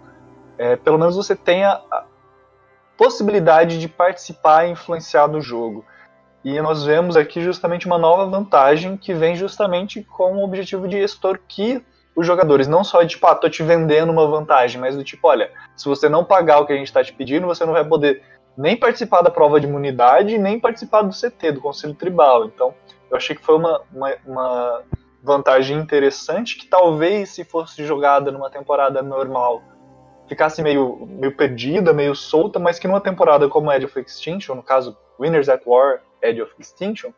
é, 0.58 0.78
pelo 0.78 0.98
menos 0.98 1.18
você 1.18 1.36
tem 1.36 1.66
a, 1.66 1.74
a 1.92 2.06
possibilidade 2.98 3.78
de 3.78 3.90
participar 3.90 4.66
e 4.66 4.72
influenciar 4.72 5.28
no 5.28 5.42
jogo. 5.42 5.84
E 6.42 6.62
nós 6.62 6.86
vemos 6.86 7.18
aqui 7.18 7.42
justamente 7.42 7.86
uma 7.86 7.98
nova 7.98 8.28
vantagem 8.28 8.96
que 8.96 9.14
vem 9.14 9.36
justamente 9.36 10.04
com 10.04 10.38
o 10.38 10.44
objetivo 10.46 10.88
de 10.88 10.96
extorquir 10.98 11.84
os 12.16 12.26
jogadores. 12.26 12.66
Não 12.66 12.82
só 12.82 13.04
de, 13.04 13.10
tipo, 13.10 13.28
ah, 13.28 13.36
tô 13.36 13.50
te 13.50 13.62
vendendo 13.62 14.10
uma 14.10 14.26
vantagem, 14.26 14.80
mas 14.80 14.96
do 14.96 15.04
tipo, 15.04 15.28
olha, 15.28 15.52
se 15.76 15.84
você 15.84 16.08
não 16.08 16.24
pagar 16.24 16.60
o 16.60 16.66
que 16.66 16.72
a 16.72 16.78
gente 16.78 16.88
está 16.88 17.04
te 17.04 17.12
pedindo, 17.12 17.46
você 17.46 17.66
não 17.66 17.74
vai 17.74 17.84
poder 17.84 18.24
nem 18.58 18.78
participar 18.78 19.22
da 19.22 19.30
prova 19.30 19.60
de 19.60 19.68
imunidade, 19.68 20.38
nem 20.38 20.58
participar 20.58 21.02
do 21.02 21.14
CT, 21.14 21.52
do 21.52 21.60
Conselho 21.60 21.94
Tribal. 21.94 22.46
Então, 22.46 22.74
eu 23.10 23.18
achei 23.18 23.36
que 23.36 23.44
foi 23.44 23.56
uma, 23.56 23.82
uma, 23.94 24.16
uma 24.26 24.84
vantagem 25.24 25.78
interessante 25.78 26.58
que 26.58 26.68
talvez 26.68 27.30
se 27.30 27.44
fosse 27.44 27.86
jogada 27.86 28.32
numa 28.32 28.50
temporada 28.50 29.02
normal 29.02 29.62
ficasse 30.30 30.62
meio, 30.62 31.08
meio 31.08 31.36
perdida, 31.36 31.92
meio 31.92 32.16
solta, 32.16 32.60
mas 32.60 32.78
que 32.78 32.88
numa 32.88 33.02
temporada 33.02 33.50
como 33.50 33.72
Edge 33.72 33.86
of 33.86 34.00
Extinction, 34.00 34.56
no 34.56 34.64
caso 34.64 34.96
Winners 35.20 35.50
at 35.50 35.64
War, 35.66 36.02
Edge 36.22 36.40
of 36.42 36.54
Extinction, 36.60 37.12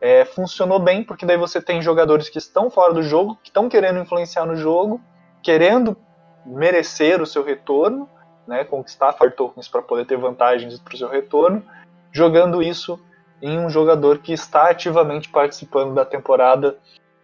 é, 0.00 0.24
funcionou 0.24 0.80
bem, 0.80 1.04
porque 1.04 1.24
daí 1.24 1.36
você 1.36 1.62
tem 1.62 1.80
jogadores 1.80 2.28
que 2.28 2.38
estão 2.38 2.68
fora 2.68 2.92
do 2.92 3.02
jogo, 3.02 3.38
que 3.40 3.50
estão 3.50 3.68
querendo 3.68 4.00
influenciar 4.00 4.44
no 4.44 4.56
jogo, 4.56 5.00
querendo 5.40 5.96
merecer 6.44 7.22
o 7.22 7.26
seu 7.26 7.44
retorno, 7.44 8.10
né, 8.44 8.64
conquistar 8.64 9.12
Fire 9.12 9.30
Tokens 9.30 9.68
para 9.68 9.80
poder 9.80 10.04
ter 10.04 10.16
vantagens 10.16 10.76
para 10.80 10.94
o 10.94 10.98
seu 10.98 11.08
retorno, 11.08 11.62
jogando 12.10 12.60
isso 12.60 12.98
em 13.42 13.58
um 13.58 13.68
jogador 13.68 14.18
que 14.18 14.32
está 14.32 14.70
ativamente 14.70 15.28
participando 15.28 15.92
da 15.92 16.04
temporada 16.04 16.78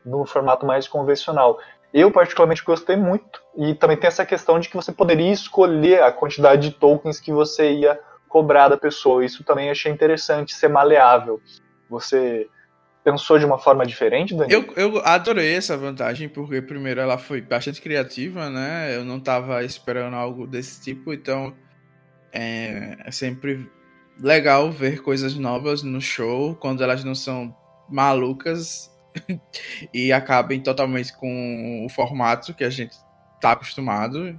no 0.05 0.27
formato 0.27 0.67
mais 0.67 0.89
convencional. 0.89 1.59
Eu 1.95 2.11
particularmente 2.11 2.65
gostei 2.65 2.97
muito 2.97 3.41
e 3.57 3.75
também 3.75 3.97
tem 3.97 4.09
essa 4.09 4.27
questão 4.27 4.59
de 4.59 4.69
que 4.69 4.77
você 4.77 4.93
poderia 4.93 5.33
escolher 5.33 6.03
a 6.03 6.13
quantidade 6.13 6.69
de 6.69 6.75
tokens 6.75 7.21
que 7.21 7.33
você 7.33 7.73
ia 7.73 7.99
cobrar 8.29 8.69
da 8.69 8.77
pessoa. 8.77 9.25
Isso 9.25 9.45
também 9.45 9.71
achei 9.71 9.91
interessante, 9.91 10.55
ser 10.55 10.69
maleável. 10.69 11.41
Você 11.89 12.49
pensou 13.03 13.39
de 13.39 13.47
uma 13.47 13.59
forma 13.59 13.87
diferente, 13.87 14.35
Daniel? 14.35 14.65
Eu, 14.77 14.97
eu 14.97 15.03
adorei 15.05 15.55
essa 15.55 15.77
vantagem, 15.77 16.29
porque 16.29 16.61
primeiro 16.61 17.01
ela 17.01 17.17
foi 17.17 17.41
bastante 17.41 17.81
criativa, 17.81 18.51
né? 18.51 18.95
Eu 18.95 19.05
não 19.05 19.17
estava 19.17 19.65
esperando 19.65 20.15
algo 20.15 20.47
desse 20.47 20.83
tipo, 20.83 21.15
então 21.15 21.55
é, 22.33 22.99
é 23.07 23.11
sempre 23.11 23.71
legal 24.21 24.71
ver 24.71 25.03
coisas 25.03 25.35
novas 25.35 25.83
no 25.83 26.01
show 26.01 26.55
quando 26.57 26.83
elas 26.83 27.05
não 27.05 27.15
são 27.15 27.55
malucas 27.89 28.91
e 29.93 30.13
acabem 30.13 30.61
totalmente 30.61 31.17
com 31.17 31.85
o 31.85 31.89
formato 31.89 32.55
que 32.55 32.65
a 32.65 32.71
gente 32.71 32.97
tá 33.41 33.53
acostumado. 33.53 34.39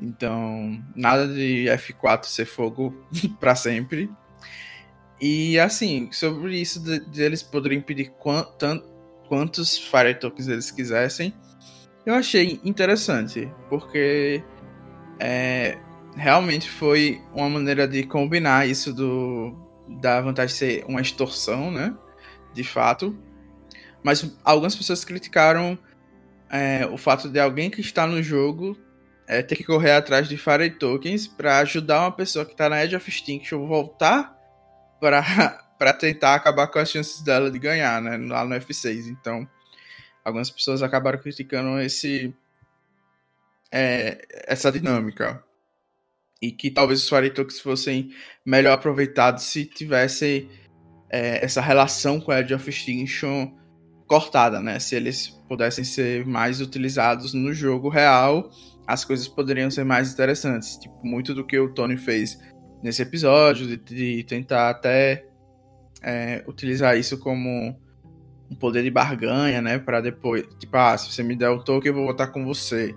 Então, 0.00 0.82
nada 0.94 1.26
de 1.28 1.66
F4 1.66 2.24
ser 2.24 2.44
fogo 2.44 2.94
para 3.40 3.54
sempre. 3.54 4.10
E 5.20 5.58
assim, 5.58 6.10
sobre 6.12 6.58
isso 6.58 6.82
de, 6.82 7.00
de 7.00 7.22
eles 7.22 7.42
poderem 7.42 7.80
pedir 7.80 8.12
quantos 9.28 9.78
Fire 9.78 10.14
Tokens 10.18 10.48
eles 10.48 10.70
quisessem, 10.70 11.32
eu 12.04 12.14
achei 12.14 12.60
interessante, 12.62 13.50
porque 13.70 14.44
é, 15.18 15.78
realmente 16.16 16.70
foi 16.70 17.20
uma 17.32 17.48
maneira 17.48 17.86
de 17.86 18.04
combinar 18.04 18.68
isso 18.68 18.92
do 18.92 19.54
da 20.00 20.20
vantagem 20.20 20.52
de 20.52 20.58
ser 20.58 20.84
uma 20.88 21.00
extorsão, 21.00 21.70
né? 21.70 21.94
De 22.52 22.64
fato. 22.64 23.16
Mas 24.02 24.24
algumas 24.42 24.74
pessoas 24.74 25.04
criticaram 25.04 25.78
é, 26.50 26.86
o 26.86 26.96
fato 26.96 27.28
de 27.28 27.38
alguém 27.38 27.70
que 27.70 27.80
está 27.80 28.06
no 28.06 28.22
jogo 28.22 28.78
é, 29.26 29.42
ter 29.42 29.56
que 29.56 29.64
correr 29.64 29.92
atrás 29.92 30.28
de 30.28 30.36
Fire 30.36 30.70
Tokens 30.70 31.26
para 31.26 31.58
ajudar 31.58 32.00
uma 32.00 32.12
pessoa 32.12 32.44
que 32.44 32.52
está 32.52 32.68
na 32.68 32.82
Edge 32.84 32.96
of 32.96 33.08
Extinction 33.08 33.66
voltar 33.66 34.34
para 35.00 35.92
tentar 35.98 36.34
acabar 36.34 36.66
com 36.68 36.78
as 36.78 36.90
chances 36.90 37.22
dela 37.22 37.50
de 37.50 37.58
ganhar, 37.58 38.00
né? 38.00 38.16
Lá 38.16 38.44
no 38.44 38.54
F6. 38.54 39.08
Então, 39.08 39.48
algumas 40.24 40.50
pessoas 40.50 40.82
acabaram 40.82 41.18
criticando 41.18 41.78
esse 41.80 42.34
é, 43.70 44.24
essa 44.46 44.72
dinâmica 44.72 45.43
e 46.40 46.50
que 46.52 46.70
talvez 46.70 47.02
os 47.02 47.08
Faritokes 47.08 47.60
fossem 47.60 48.10
melhor 48.44 48.72
aproveitados 48.72 49.44
se 49.44 49.64
tivessem 49.64 50.48
é, 51.10 51.44
essa 51.44 51.60
relação 51.60 52.20
com 52.20 52.32
a 52.32 52.40
Edge 52.40 52.54
of 52.54 52.68
Extinction 52.68 53.52
cortada, 54.06 54.60
né? 54.60 54.78
Se 54.78 54.94
eles 54.94 55.28
pudessem 55.48 55.84
ser 55.84 56.26
mais 56.26 56.60
utilizados 56.60 57.32
no 57.32 57.52
jogo 57.52 57.88
real, 57.88 58.50
as 58.86 59.04
coisas 59.04 59.26
poderiam 59.26 59.70
ser 59.70 59.84
mais 59.84 60.12
interessantes. 60.12 60.76
Tipo, 60.76 60.94
muito 61.04 61.34
do 61.34 61.44
que 61.44 61.58
o 61.58 61.72
Tony 61.72 61.96
fez 61.96 62.38
nesse 62.82 63.02
episódio, 63.02 63.66
de, 63.66 63.76
de 63.76 64.24
tentar 64.24 64.70
até 64.70 65.26
é, 66.02 66.44
utilizar 66.46 66.98
isso 66.98 67.18
como 67.18 67.74
um 68.50 68.54
poder 68.54 68.82
de 68.82 68.90
barganha, 68.90 69.62
né? 69.62 69.78
Para 69.78 70.00
depois, 70.00 70.44
tipo, 70.58 70.76
ah, 70.76 70.96
se 70.98 71.10
você 71.10 71.22
me 71.22 71.34
der 71.34 71.48
o 71.48 71.62
token, 71.62 71.90
eu 71.90 71.94
vou 71.94 72.06
votar 72.06 72.30
com 72.30 72.44
você. 72.44 72.94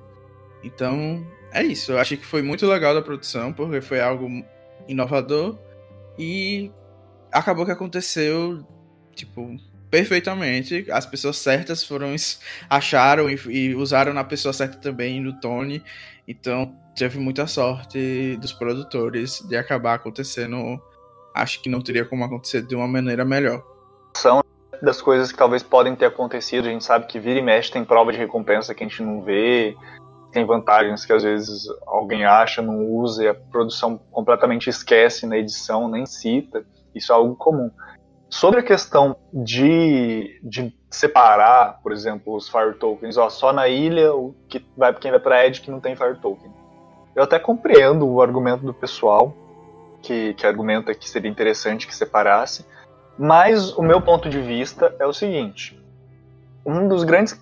Então, 0.63 1.25
é 1.51 1.63
isso. 1.63 1.91
Eu 1.91 1.99
achei 1.99 2.17
que 2.17 2.25
foi 2.25 2.41
muito 2.41 2.65
legal 2.65 2.93
da 2.93 3.01
produção, 3.01 3.53
porque 3.53 3.81
foi 3.81 3.99
algo 3.99 4.27
inovador 4.87 5.57
e 6.17 6.71
acabou 7.31 7.65
que 7.65 7.71
aconteceu, 7.71 8.65
tipo, 9.15 9.57
perfeitamente. 9.89 10.85
As 10.91 11.05
pessoas 11.05 11.37
certas 11.37 11.83
foram 11.83 12.15
acharam 12.69 13.29
e, 13.29 13.35
e 13.47 13.75
usaram 13.75 14.13
na 14.13 14.23
pessoa 14.23 14.53
certa 14.53 14.77
também 14.77 15.21
no 15.21 15.39
Tony. 15.39 15.83
Então, 16.27 16.75
teve 16.95 17.19
muita 17.19 17.47
sorte 17.47 18.37
dos 18.37 18.51
produtores 18.51 19.39
de 19.47 19.55
acabar 19.55 19.95
acontecendo. 19.95 20.81
Acho 21.33 21.61
que 21.61 21.69
não 21.69 21.81
teria 21.81 22.03
como 22.05 22.23
acontecer 22.23 22.63
de 22.63 22.75
uma 22.75 22.87
maneira 22.87 23.23
melhor. 23.23 23.63
São 24.15 24.43
das 24.81 25.01
coisas 25.01 25.31
que 25.31 25.37
talvez 25.37 25.63
podem 25.63 25.95
ter 25.95 26.05
acontecido. 26.05 26.67
A 26.67 26.71
gente 26.71 26.83
sabe 26.83 27.07
que 27.07 27.19
vira 27.19 27.39
e 27.39 27.41
mexe 27.41 27.71
tem 27.71 27.85
prova 27.85 28.11
de 28.11 28.17
recompensa 28.17 28.73
que 28.73 28.83
a 28.83 28.87
gente 28.87 29.01
não 29.01 29.21
vê 29.21 29.75
tem 30.31 30.45
vantagens 30.45 31.05
que 31.05 31.13
às 31.13 31.23
vezes 31.23 31.67
alguém 31.85 32.25
acha, 32.25 32.61
não 32.61 32.85
usa 32.85 33.23
e 33.23 33.27
a 33.27 33.33
produção 33.33 33.99
completamente 34.11 34.69
esquece 34.69 35.25
na 35.25 35.37
edição, 35.37 35.87
nem 35.87 36.05
cita. 36.05 36.65
Isso 36.93 37.11
é 37.11 37.15
algo 37.15 37.35
comum. 37.35 37.71
Sobre 38.29 38.59
a 38.59 38.63
questão 38.63 39.15
de, 39.33 40.39
de 40.43 40.73
separar, 40.89 41.79
por 41.81 41.91
exemplo, 41.91 42.35
os 42.35 42.49
Fire 42.49 42.73
Tokens, 42.73 43.17
ó, 43.17 43.29
só 43.29 43.53
na 43.53 43.67
ilha 43.67 44.13
o 44.13 44.35
que 44.49 44.65
vai 44.75 44.93
quem 44.93 45.11
vai 45.11 45.19
para 45.19 45.45
Edge 45.45 45.61
que 45.61 45.71
não 45.71 45.79
tem 45.79 45.95
Fire 45.95 46.19
Token. 46.19 46.51
Eu 47.15 47.23
até 47.23 47.39
compreendo 47.39 48.07
o 48.07 48.21
argumento 48.21 48.65
do 48.65 48.73
pessoal 48.73 49.33
que, 50.01 50.33
que 50.33 50.45
argumenta 50.45 50.93
que 50.93 51.09
seria 51.09 51.31
interessante 51.31 51.87
que 51.87 51.95
separasse, 51.95 52.65
mas 53.17 53.75
o 53.75 53.81
meu 53.81 54.01
ponto 54.01 54.29
de 54.29 54.41
vista 54.41 54.93
é 54.99 55.05
o 55.05 55.13
seguinte: 55.13 55.81
um 56.65 56.87
dos 56.87 57.03
grandes 57.03 57.33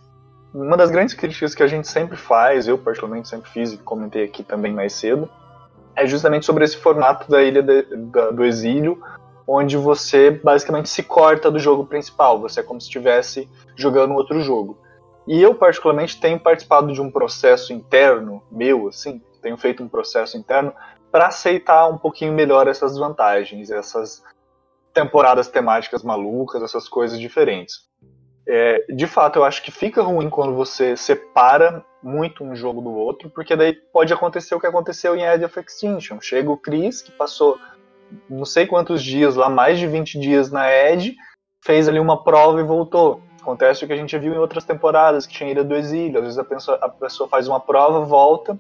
uma 0.56 0.78
das 0.78 0.90
grandes 0.90 1.14
críticas 1.14 1.54
que 1.54 1.62
a 1.62 1.68
gente 1.68 1.86
sempre 1.86 2.16
faz, 2.16 2.66
eu 2.66 2.78
particularmente 2.78 3.28
sempre 3.28 3.50
fiz 3.50 3.74
e 3.74 3.78
comentei 3.78 4.24
aqui 4.24 4.42
também 4.42 4.74
mais 4.74 4.94
cedo, 4.94 5.30
é 5.94 6.08
justamente 6.08 6.46
sobre 6.46 6.64
esse 6.64 6.78
formato 6.78 7.30
da 7.30 7.44
ilha 7.44 7.62
de, 7.62 7.84
da, 7.84 8.32
do 8.32 8.46
exílio, 8.46 9.02
onde 9.46 9.76
você 9.76 10.32
basicamente 10.32 10.88
se 10.88 11.04
corta 11.04 11.52
do 11.52 11.60
jogo 11.60 11.86
principal, 11.86 12.40
você 12.40 12.62
é 12.62 12.64
como 12.64 12.80
se 12.80 12.88
estivesse 12.88 13.50
jogando 13.76 14.14
outro 14.14 14.40
jogo. 14.40 14.78
E 15.28 15.42
eu, 15.42 15.54
particularmente, 15.54 16.20
tenho 16.22 16.40
participado 16.40 16.94
de 16.94 17.02
um 17.02 17.12
processo 17.12 17.74
interno 17.74 18.42
meu, 18.50 18.88
assim, 18.88 19.22
tenho 19.42 19.58
feito 19.58 19.84
um 19.84 19.90
processo 19.90 20.38
interno 20.38 20.74
para 21.12 21.28
aceitar 21.28 21.88
um 21.88 21.98
pouquinho 21.98 22.32
melhor 22.32 22.68
essas 22.68 22.98
vantagens, 22.98 23.70
essas 23.70 24.24
temporadas 24.94 25.50
temáticas 25.50 26.02
malucas, 26.02 26.64
essas 26.64 26.88
coisas 26.88 27.20
diferentes. 27.20 27.85
É, 28.48 28.86
de 28.90 29.08
fato, 29.08 29.40
eu 29.40 29.44
acho 29.44 29.64
que 29.64 29.72
fica 29.72 30.04
ruim 30.04 30.30
quando 30.30 30.54
você 30.54 30.96
separa 30.96 31.84
muito 32.02 32.44
um 32.44 32.56
jogo 32.56 32.82
do 32.82 32.92
outro, 32.92 33.30
porque 33.30 33.56
daí 33.56 33.74
pode 33.74 34.14
acontecer 34.14 34.54
o 34.54 34.60
que 34.60 34.68
aconteceu 34.68 35.16
em 35.16 35.24
Edge 35.24 35.46
of 35.46 35.60
Extinction. 35.60 36.20
Chega 36.22 36.52
o 36.52 36.58
Chris, 36.58 37.02
que 37.02 37.12
passou 37.12 37.58
não 38.30 38.46
sei 38.46 38.68
quantos 38.68 39.04
dias 39.04 39.36
lá, 39.36 39.50
mais 39.50 39.80
de 39.80 39.88
20 39.88 40.20
dias 40.20 40.52
na 40.52 40.72
Edge, 40.72 41.16
fez 41.64 41.88
ali 41.88 42.00
uma 42.00 42.24
prova 42.24 42.60
e 42.60 42.64
voltou. 42.64 43.22
Acontece 43.42 43.84
o 43.84 43.88
que 43.88 43.94
a 43.94 43.98
gente 43.98 44.18
viu 44.18 44.34
em 44.34 44.38
outras 44.38 44.64
temporadas, 44.64 45.26
que 45.26 45.34
tinha 45.34 45.50
Ilha 45.50 45.64
do 45.64 45.76
Exílio. 45.76 46.18
Às 46.18 46.24
vezes 46.24 46.40
a 46.40 46.44
pessoa, 46.44 46.78
a 46.82 46.90
pessoa 46.90 47.30
faz 47.30 47.48
uma 47.48 47.60
prova, 47.60 48.02
volta 48.02 48.60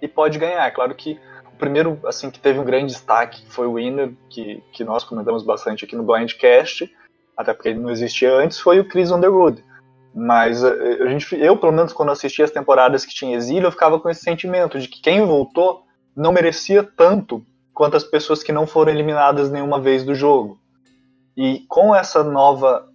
e 0.00 0.08
pode 0.08 0.38
ganhar. 0.38 0.66
É 0.66 0.70
claro 0.70 0.94
que 0.94 1.20
o 1.46 1.56
primeiro 1.56 1.98
assim 2.04 2.30
que 2.30 2.40
teve 2.40 2.58
um 2.58 2.64
grande 2.64 2.92
destaque 2.92 3.44
foi 3.48 3.66
o 3.66 3.74
Winner, 3.74 4.12
que, 4.30 4.62
que 4.72 4.84
nós 4.84 5.04
comentamos 5.04 5.42
bastante 5.44 5.84
aqui 5.84 5.94
no 5.94 6.02
Blindcast, 6.02 6.92
até 7.36 7.52
porque 7.52 7.70
ele 7.70 7.80
não 7.80 7.90
existia 7.90 8.34
antes, 8.34 8.58
foi 8.58 8.80
o 8.80 8.88
Chris 8.88 9.10
Underwood. 9.10 9.64
Mas 10.14 10.62
eh, 10.62 10.98
a 11.00 11.06
gente, 11.08 11.34
eu, 11.34 11.56
pelo 11.56 11.72
menos, 11.72 11.92
quando 11.92 12.12
assisti 12.12 12.42
as 12.42 12.50
temporadas 12.50 13.04
que 13.04 13.14
tinha 13.14 13.36
exílio, 13.36 13.66
eu 13.66 13.72
ficava 13.72 13.98
com 13.98 14.10
esse 14.10 14.22
sentimento 14.22 14.78
de 14.78 14.88
que 14.88 15.00
quem 15.00 15.24
voltou 15.24 15.84
não 16.14 16.32
merecia 16.32 16.82
tanto 16.82 17.44
quanto 17.72 17.96
as 17.96 18.04
pessoas 18.04 18.42
que 18.42 18.52
não 18.52 18.66
foram 18.66 18.92
eliminadas 18.92 19.50
nenhuma 19.50 19.80
vez 19.80 20.04
do 20.04 20.14
jogo. 20.14 20.58
E 21.36 21.64
com 21.68 21.94
essa 21.94 22.22
nova 22.22 22.88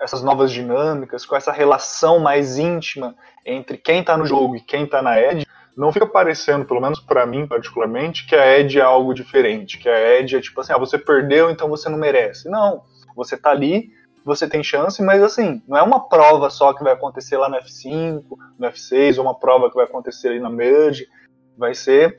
essas 0.00 0.22
novas 0.22 0.50
dinâmicas, 0.50 1.26
com 1.26 1.36
essa 1.36 1.52
relação 1.52 2.18
mais 2.18 2.56
íntima 2.56 3.14
entre 3.44 3.76
quem 3.76 4.00
está 4.00 4.16
no 4.16 4.24
jogo 4.24 4.56
e 4.56 4.60
quem 4.60 4.84
está 4.84 5.02
na 5.02 5.20
Edge, 5.20 5.46
não 5.76 5.92
fica 5.92 6.06
parecendo, 6.06 6.64
pelo 6.64 6.80
menos 6.80 6.98
para 6.98 7.26
mim 7.26 7.46
particularmente, 7.46 8.26
que 8.26 8.34
a 8.34 8.58
Edge 8.58 8.78
é 8.78 8.82
algo 8.82 9.12
diferente, 9.12 9.78
que 9.78 9.88
a 9.88 10.18
Edge 10.18 10.36
é 10.36 10.40
tipo 10.40 10.60
assim, 10.60 10.72
ah, 10.72 10.78
você 10.78 10.98
perdeu, 10.98 11.50
então 11.50 11.68
você 11.68 11.88
não 11.88 11.98
merece. 11.98 12.48
Não, 12.48 12.82
você 13.14 13.36
tá 13.36 13.50
ali, 13.50 13.90
você 14.24 14.48
tem 14.48 14.62
chance, 14.62 15.02
mas 15.02 15.22
assim, 15.22 15.62
não 15.66 15.76
é 15.76 15.82
uma 15.82 16.08
prova 16.08 16.50
só 16.50 16.72
que 16.72 16.84
vai 16.84 16.92
acontecer 16.92 17.36
lá 17.36 17.48
no 17.48 17.56
F5, 17.56 18.22
no 18.58 18.68
F6, 18.68 19.18
ou 19.18 19.24
uma 19.24 19.38
prova 19.38 19.68
que 19.68 19.76
vai 19.76 19.84
acontecer 19.84 20.28
ali 20.28 20.40
na 20.40 20.50
Merge, 20.50 21.08
vai 21.56 21.74
ser 21.74 22.18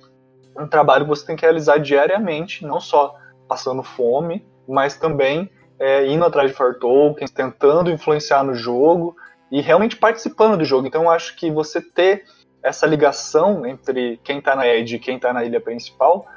um 0.57 0.67
trabalho 0.67 1.05
que 1.05 1.09
você 1.09 1.25
tem 1.25 1.35
que 1.35 1.43
realizar 1.43 1.77
diariamente, 1.77 2.65
não 2.65 2.79
só 2.79 3.15
passando 3.47 3.83
fome, 3.83 4.45
mas 4.67 4.97
também 4.97 5.49
é, 5.79 6.05
indo 6.07 6.25
atrás 6.25 6.51
de 6.51 6.57
far 6.57 6.75
tokens, 6.75 7.31
tentando 7.31 7.91
influenciar 7.91 8.43
no 8.43 8.53
jogo 8.53 9.15
e 9.51 9.61
realmente 9.61 9.97
participando 9.97 10.57
do 10.57 10.65
jogo. 10.65 10.87
Então 10.87 11.03
eu 11.03 11.09
acho 11.09 11.35
que 11.35 11.51
você 11.51 11.81
ter 11.81 12.23
essa 12.63 12.85
ligação 12.85 13.65
entre 13.65 14.19
quem 14.23 14.39
está 14.39 14.55
na 14.55 14.67
Edge 14.67 14.95
e 14.95 14.99
quem 14.99 15.15
está 15.15 15.33
na 15.33 15.43
ilha 15.43 15.59
principal 15.59 16.27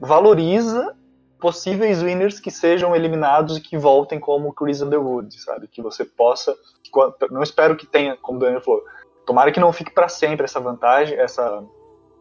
valoriza 0.00 0.96
possíveis 1.44 2.02
winners 2.02 2.40
que 2.40 2.50
sejam 2.50 2.96
eliminados 2.96 3.58
e 3.58 3.60
que 3.60 3.76
voltem 3.76 4.18
como 4.18 4.50
Chris 4.54 4.80
Underwood, 4.80 5.38
sabe? 5.38 5.68
Que 5.68 5.82
você 5.82 6.02
possa. 6.02 6.56
Não 7.30 7.42
espero 7.42 7.76
que 7.76 7.84
tenha, 7.84 8.16
como 8.16 8.38
o 8.38 8.40
Daniel 8.40 8.62
falou, 8.62 8.82
tomara 9.26 9.52
que 9.52 9.60
não 9.60 9.70
fique 9.70 9.90
para 9.90 10.08
sempre 10.08 10.44
essa 10.44 10.58
vantagem, 10.58 11.18
essa, 11.18 11.62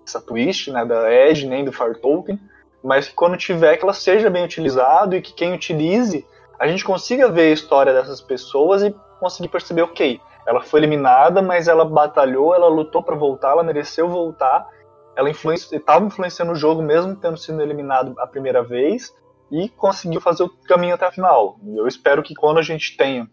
essa 0.05 0.19
twist 0.19 0.69
né, 0.69 0.83
da 0.83 1.09
Edge 1.09 1.47
nem 1.47 1.63
do 1.63 1.71
Far 1.71 1.95
Token, 1.95 2.38
mas 2.83 3.07
que 3.07 3.13
quando 3.13 3.38
tiver 3.38 3.77
que 3.77 3.86
ela 3.86 3.93
seja 3.93 4.29
bem 4.29 4.43
utilizada 4.43 5.15
e 5.15 5.21
que 5.21 5.31
quem 5.31 5.53
utilize 5.53 6.27
a 6.59 6.67
gente 6.67 6.83
consiga 6.83 7.29
ver 7.29 7.43
a 7.43 7.53
história 7.53 7.93
dessas 7.93 8.19
pessoas 8.19 8.83
e 8.83 8.93
conseguir 9.21 9.47
perceber, 9.47 9.83
ok, 9.83 10.19
ela 10.45 10.62
foi 10.62 10.81
eliminada, 10.81 11.41
mas 11.41 11.69
ela 11.69 11.86
batalhou, 11.86 12.53
ela 12.53 12.67
lutou 12.67 13.01
para 13.01 13.15
voltar, 13.15 13.51
ela 13.51 13.63
mereceu 13.63 14.09
voltar 14.09 14.67
ela 15.15 15.30
estava 15.30 16.06
influenciando 16.06 16.52
o 16.52 16.56
jogo 16.56 16.82
mesmo 16.82 17.15
tendo 17.15 17.38
sido 17.38 17.62
eliminado 17.62 18.15
a 18.19 18.28
primeira 18.28 18.63
vez 18.63 19.13
e 19.52 19.69
conseguiu 19.69 20.19
fazer 20.19 20.43
o 20.43 20.49
caminho 20.49 20.95
até 20.95 21.06
a 21.06 21.12
final. 21.12 21.60
Eu 21.76 21.88
espero 21.88 22.23
que 22.23 22.34
quando 22.34 22.58
a 22.58 22.62
gente 22.63 22.97
tenha 22.97 23.30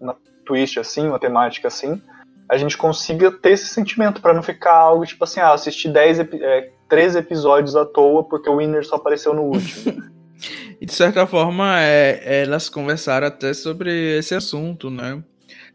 uma 0.00 0.16
twist 0.44 0.78
assim, 0.78 1.08
uma 1.08 1.18
temática 1.18 1.68
assim, 1.68 2.00
a 2.48 2.56
gente 2.56 2.76
consiga 2.76 3.32
ter 3.32 3.52
esse 3.52 3.66
sentimento 3.66 4.20
para 4.20 4.34
não 4.34 4.42
ficar 4.42 4.74
algo 4.74 5.04
tipo 5.04 5.24
assim, 5.24 5.40
ah, 5.40 5.52
assisti 5.52 5.88
10 5.88 6.20
é, 6.20 6.70
13 6.88 7.18
episódios 7.18 7.74
à 7.74 7.84
toa 7.84 8.22
porque 8.24 8.48
o 8.48 8.58
Winner 8.58 8.84
só 8.84 8.96
apareceu 8.96 9.34
no 9.34 9.42
último. 9.42 10.02
e 10.80 10.86
de 10.86 10.92
certa 10.92 11.26
forma, 11.26 11.80
é, 11.80 12.42
elas 12.42 12.68
conversaram 12.68 13.26
até 13.26 13.52
sobre 13.54 14.18
esse 14.18 14.34
assunto, 14.34 14.90
né? 14.90 15.22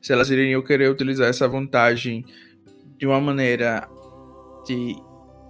Se 0.02 0.14
elas 0.14 0.30
iriam 0.30 0.62
querer 0.62 0.90
utilizar 0.90 1.28
essa 1.28 1.48
vantagem 1.48 2.26
de 2.98 3.06
uma 3.06 3.20
maneira 3.20 3.88
de 4.66 4.96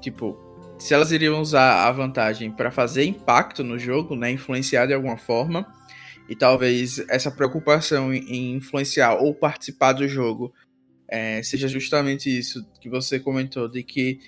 tipo, 0.02 0.38
se 0.78 0.94
elas 0.94 1.12
iriam 1.12 1.40
usar 1.40 1.88
a 1.88 1.92
vantagem 1.92 2.52
para 2.52 2.72
fazer 2.72 3.06
impacto 3.06 3.64
no 3.64 3.78
jogo, 3.78 4.16
né, 4.16 4.32
influenciar 4.32 4.88
de 4.88 4.94
alguma 4.94 5.18
forma, 5.18 5.66
e 6.28 6.36
talvez 6.36 7.00
essa 7.10 7.30
preocupação 7.30 8.14
em 8.14 8.56
influenciar 8.56 9.16
ou 9.16 9.34
participar 9.34 9.94
do 9.94 10.08
jogo 10.08 10.54
é, 11.08 11.44
seja 11.44 11.68
justamente 11.68 12.36
isso 12.36 12.66
que 12.80 12.90
você 12.90 13.20
comentou, 13.20 13.68
de 13.68 13.84
que 13.84 14.20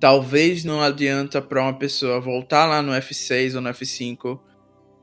talvez 0.00 0.64
não 0.64 0.80
adianta 0.80 1.40
para 1.42 1.62
uma 1.62 1.78
pessoa 1.78 2.18
voltar 2.18 2.64
lá 2.64 2.80
no 2.80 2.92
F6 2.92 3.54
ou 3.54 3.60
no 3.60 3.68
F5 3.68 4.40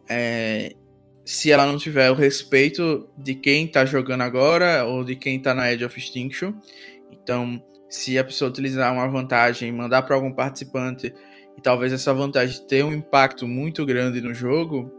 é, 0.09 0.75
se 1.23 1.51
ela 1.51 1.65
não 1.65 1.77
tiver 1.77 2.09
o 2.09 2.15
respeito 2.15 3.07
de 3.15 3.35
quem 3.35 3.65
está 3.65 3.85
jogando 3.85 4.21
agora 4.21 4.83
ou 4.83 5.03
de 5.03 5.15
quem 5.15 5.37
está 5.37 5.53
na 5.53 5.71
Edge 5.71 5.85
of 5.85 5.97
Extinction. 5.97 6.53
Então, 7.11 7.63
se 7.91 8.17
a 8.17 8.23
pessoa 8.23 8.49
utilizar 8.49 8.91
uma 8.93 9.07
vantagem, 9.07 9.71
mandar 9.71 10.01
para 10.03 10.15
algum 10.15 10.31
participante 10.31 11.13
e 11.57 11.61
talvez 11.61 11.91
essa 11.91 12.13
vantagem 12.13 12.65
tenha 12.65 12.85
um 12.85 12.93
impacto 12.93 13.45
muito 13.45 13.85
grande 13.85 14.21
no 14.21 14.33
jogo, 14.33 14.89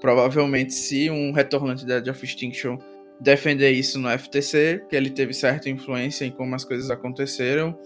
provavelmente 0.00 0.74
se 0.74 1.08
um 1.08 1.32
retornante 1.32 1.86
da 1.86 1.98
Edge 1.98 2.10
of 2.10 2.24
Extinction 2.24 2.76
defender 3.20 3.70
isso 3.70 4.00
no 4.00 4.10
FTC, 4.10 4.84
que 4.90 4.96
ele 4.96 5.08
teve 5.08 5.32
certa 5.32 5.70
influência 5.70 6.24
em 6.24 6.30
como 6.32 6.56
as 6.56 6.64
coisas 6.64 6.90
aconteceram, 6.90 7.78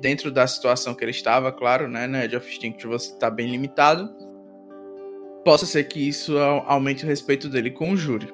dentro 0.00 0.32
da 0.32 0.44
situação 0.44 0.92
que 0.92 1.04
ele 1.04 1.12
estava, 1.12 1.52
claro, 1.52 1.88
né, 1.88 2.08
na 2.08 2.24
Edge 2.24 2.36
of 2.36 2.50
Extinction 2.50 2.90
você 2.90 3.12
está 3.12 3.30
bem 3.30 3.48
limitado, 3.48 4.10
possa 5.44 5.64
ser 5.64 5.84
que 5.84 6.08
isso 6.08 6.36
aumente 6.36 7.04
o 7.04 7.06
respeito 7.06 7.48
dele 7.48 7.70
com 7.70 7.92
o 7.92 7.96
júri. 7.96 8.28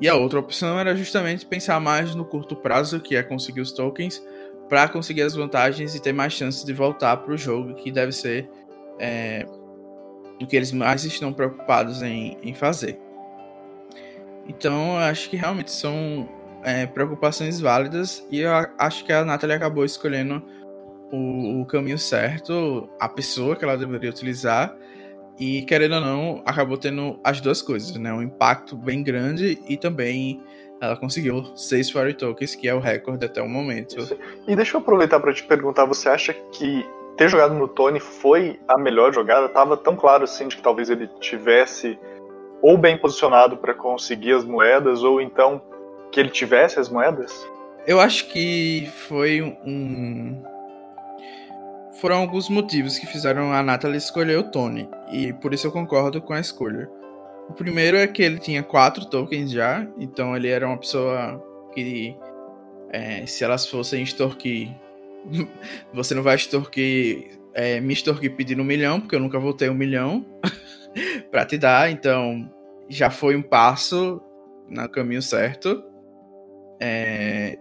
E 0.00 0.08
a 0.08 0.14
outra 0.14 0.38
opção 0.38 0.78
era 0.78 0.96
justamente 0.96 1.46
pensar 1.46 1.80
mais 1.80 2.14
no 2.14 2.24
curto 2.24 2.56
prazo, 2.56 3.00
que 3.00 3.16
é 3.16 3.22
conseguir 3.22 3.60
os 3.60 3.72
tokens, 3.72 4.22
para 4.68 4.88
conseguir 4.88 5.22
as 5.22 5.34
vantagens 5.34 5.94
e 5.94 6.00
ter 6.00 6.12
mais 6.12 6.32
chances 6.32 6.64
de 6.64 6.72
voltar 6.72 7.16
para 7.18 7.32
o 7.32 7.36
jogo, 7.36 7.74
que 7.74 7.92
deve 7.92 8.12
ser 8.12 8.48
é, 8.98 9.46
o 10.40 10.46
que 10.46 10.56
eles 10.56 10.72
mais 10.72 11.04
estão 11.04 11.32
preocupados 11.32 12.02
em, 12.02 12.36
em 12.42 12.54
fazer. 12.54 12.98
Então, 14.48 14.98
acho 14.98 15.30
que 15.30 15.36
realmente 15.36 15.70
são 15.70 16.28
é, 16.62 16.86
preocupações 16.86 17.60
válidas 17.60 18.26
e 18.30 18.40
eu 18.40 18.50
acho 18.78 19.04
que 19.04 19.12
a 19.12 19.24
Natalie 19.24 19.56
acabou 19.56 19.84
escolhendo 19.84 20.42
o, 21.12 21.60
o 21.60 21.66
caminho 21.66 21.98
certo, 21.98 22.88
a 22.98 23.08
pessoa 23.08 23.56
que 23.56 23.64
ela 23.64 23.76
deveria 23.76 24.10
utilizar 24.10 24.76
e, 25.38 25.62
querendo 25.62 25.96
ou 25.96 26.00
não, 26.00 26.42
acabou 26.46 26.76
tendo 26.76 27.18
as 27.24 27.40
duas 27.40 27.60
coisas, 27.60 27.96
né? 27.96 28.12
Um 28.12 28.22
impacto 28.22 28.76
bem 28.76 29.02
grande 29.02 29.58
e 29.68 29.76
também 29.76 30.40
ela 30.80 30.96
conseguiu 30.96 31.44
seis 31.56 31.90
Fairy 31.90 32.14
Tokens, 32.14 32.54
que 32.54 32.68
é 32.68 32.74
o 32.74 32.78
recorde 32.78 33.24
até 33.24 33.40
o 33.42 33.48
momento. 33.48 33.98
Isso. 33.98 34.16
E 34.46 34.54
deixa 34.54 34.76
eu 34.76 34.80
aproveitar 34.80 35.18
para 35.20 35.32
te 35.32 35.42
perguntar, 35.42 35.86
você 35.86 36.08
acha 36.08 36.32
que 36.32 36.86
ter 37.16 37.28
jogado 37.28 37.54
no 37.54 37.68
Tony 37.68 38.00
foi 38.00 38.60
a 38.68 38.78
melhor 38.78 39.12
jogada? 39.12 39.48
Tava 39.48 39.76
tão 39.76 39.96
claro 39.96 40.24
assim 40.24 40.48
de 40.48 40.56
que 40.56 40.62
talvez 40.62 40.90
ele 40.90 41.08
tivesse 41.20 41.98
ou 42.60 42.78
bem 42.78 42.96
posicionado 42.96 43.56
para 43.56 43.74
conseguir 43.74 44.32
as 44.32 44.44
moedas, 44.44 45.02
ou 45.02 45.20
então 45.20 45.60
que 46.10 46.18
ele 46.18 46.30
tivesse 46.30 46.78
as 46.78 46.88
moedas? 46.88 47.46
Eu 47.86 48.00
acho 48.00 48.28
que 48.28 48.88
foi 49.06 49.42
um, 49.42 50.42
foram 52.04 52.18
alguns 52.18 52.50
motivos 52.50 52.98
que 52.98 53.06
fizeram 53.06 53.50
a 53.50 53.62
Natalie 53.62 53.96
escolher 53.96 54.36
o 54.38 54.42
Tony, 54.42 54.86
e 55.10 55.32
por 55.32 55.54
isso 55.54 55.66
eu 55.66 55.72
concordo 55.72 56.20
com 56.20 56.34
a 56.34 56.38
escolha. 56.38 56.86
O 57.48 57.54
primeiro 57.54 57.96
é 57.96 58.06
que 58.06 58.22
ele 58.22 58.38
tinha 58.38 58.62
quatro 58.62 59.06
tokens 59.06 59.50
já, 59.50 59.88
então 59.98 60.36
ele 60.36 60.48
era 60.48 60.66
uma 60.66 60.76
pessoa 60.76 61.42
que, 61.72 62.14
é, 62.90 63.24
se 63.24 63.42
elas 63.42 63.66
fossem 63.66 64.02
extorquir, 64.02 64.68
você 65.94 66.14
não 66.14 66.22
vai 66.22 66.34
extorquir, 66.34 67.38
é, 67.54 67.80
me 67.80 67.94
extorquir 67.94 68.36
pedindo 68.36 68.60
um 68.60 68.66
milhão, 68.66 69.00
porque 69.00 69.16
eu 69.16 69.20
nunca 69.20 69.38
voltei 69.38 69.70
um 69.70 69.74
milhão 69.74 70.26
para 71.32 71.46
te 71.46 71.56
dar, 71.56 71.90
então 71.90 72.52
já 72.86 73.08
foi 73.08 73.34
um 73.34 73.40
passo 73.40 74.20
no 74.68 74.86
caminho 74.90 75.22
certo. 75.22 75.82
É, 76.78 77.56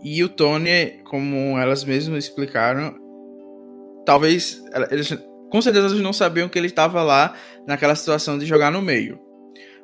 e 0.00 0.22
o 0.22 0.28
Tony, 0.28 1.00
como 1.02 1.58
elas 1.58 1.82
mesmas 1.82 2.22
explicaram, 2.22 2.99
talvez 4.04 4.62
eles 4.90 5.16
com 5.50 5.60
certeza 5.60 5.88
eles 5.88 6.00
não 6.00 6.12
sabiam 6.12 6.48
que 6.48 6.58
ele 6.58 6.68
estava 6.68 7.02
lá 7.02 7.34
naquela 7.66 7.94
situação 7.94 8.38
de 8.38 8.46
jogar 8.46 8.70
no 8.70 8.80
meio. 8.80 9.18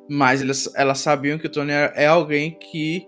mas 0.09 0.41
elas, 0.41 0.71
elas 0.75 0.99
sabiam 0.99 1.37
que 1.37 1.47
o 1.47 1.49
Tony 1.49 1.73
é, 1.73 2.07
alguém 2.07 2.57
que 2.57 3.05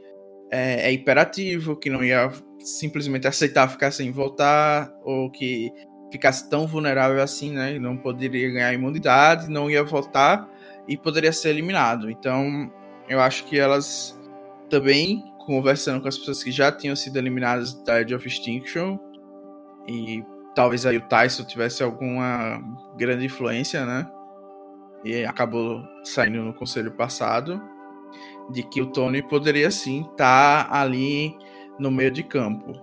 é, 0.52 0.89
é 0.89 0.91
imperativo, 0.91 1.78
que 1.78 1.89
não 1.89 2.04
ia 2.04 2.30
simplesmente 2.60 3.28
aceitar 3.28 3.69
ficar 3.69 3.91
sem 3.91 4.12
voltar, 4.12 4.91
ou 5.04 5.32
que 5.32 5.72
ficasse 6.12 6.50
tão 6.50 6.67
vulnerável 6.67 7.22
assim, 7.22 7.54
né? 7.54 7.80
Não 7.80 7.95
poderia 7.95 8.52
ganhar 8.52 8.74
imunidade, 8.74 9.50
não 9.50 9.69
ia 9.69 9.84
voltar 9.84 10.50
e 10.88 10.98
poderia 10.98 11.32
ser 11.32 11.50
eliminado. 11.50 12.10
Então, 12.10 12.69
eu 13.08 13.19
acho 13.22 13.45
que 13.45 13.58
elas 13.58 14.19
também 14.69 15.24
conversando 15.45 16.02
com 16.02 16.08
as 16.08 16.17
pessoas 16.17 16.43
que 16.43 16.52
já 16.52 16.72
tinham 16.72 16.95
sido 16.95 17.17
eliminadas 17.17 17.74
da 17.84 18.02
Edge 18.02 18.13
of 18.13 18.28
Extinction 18.28 19.00
e 19.88 20.24
talvez 20.60 20.86
aí 20.86 20.98
o 20.98 21.02
Tyson 21.08 21.45
tivesse 21.45 21.82
alguma 21.82 22.62
grande 22.98 23.26
influência, 23.26 23.86
né? 23.86 24.06
E 25.06 25.24
acabou 25.24 25.82
saindo 26.04 26.41
no 26.41 26.54
conselho 26.54 26.91
passado 26.91 27.62
de 28.50 28.62
que 28.63 28.82
o 28.82 28.88
Tony 28.88 29.22
poderia 29.22 29.72
sim 29.72 30.02
estar 30.02 30.67
tá 30.67 30.82
ali 30.82 31.34
no 31.80 31.89
meio 31.89 32.12
de 32.12 32.24
campo. 32.24 32.74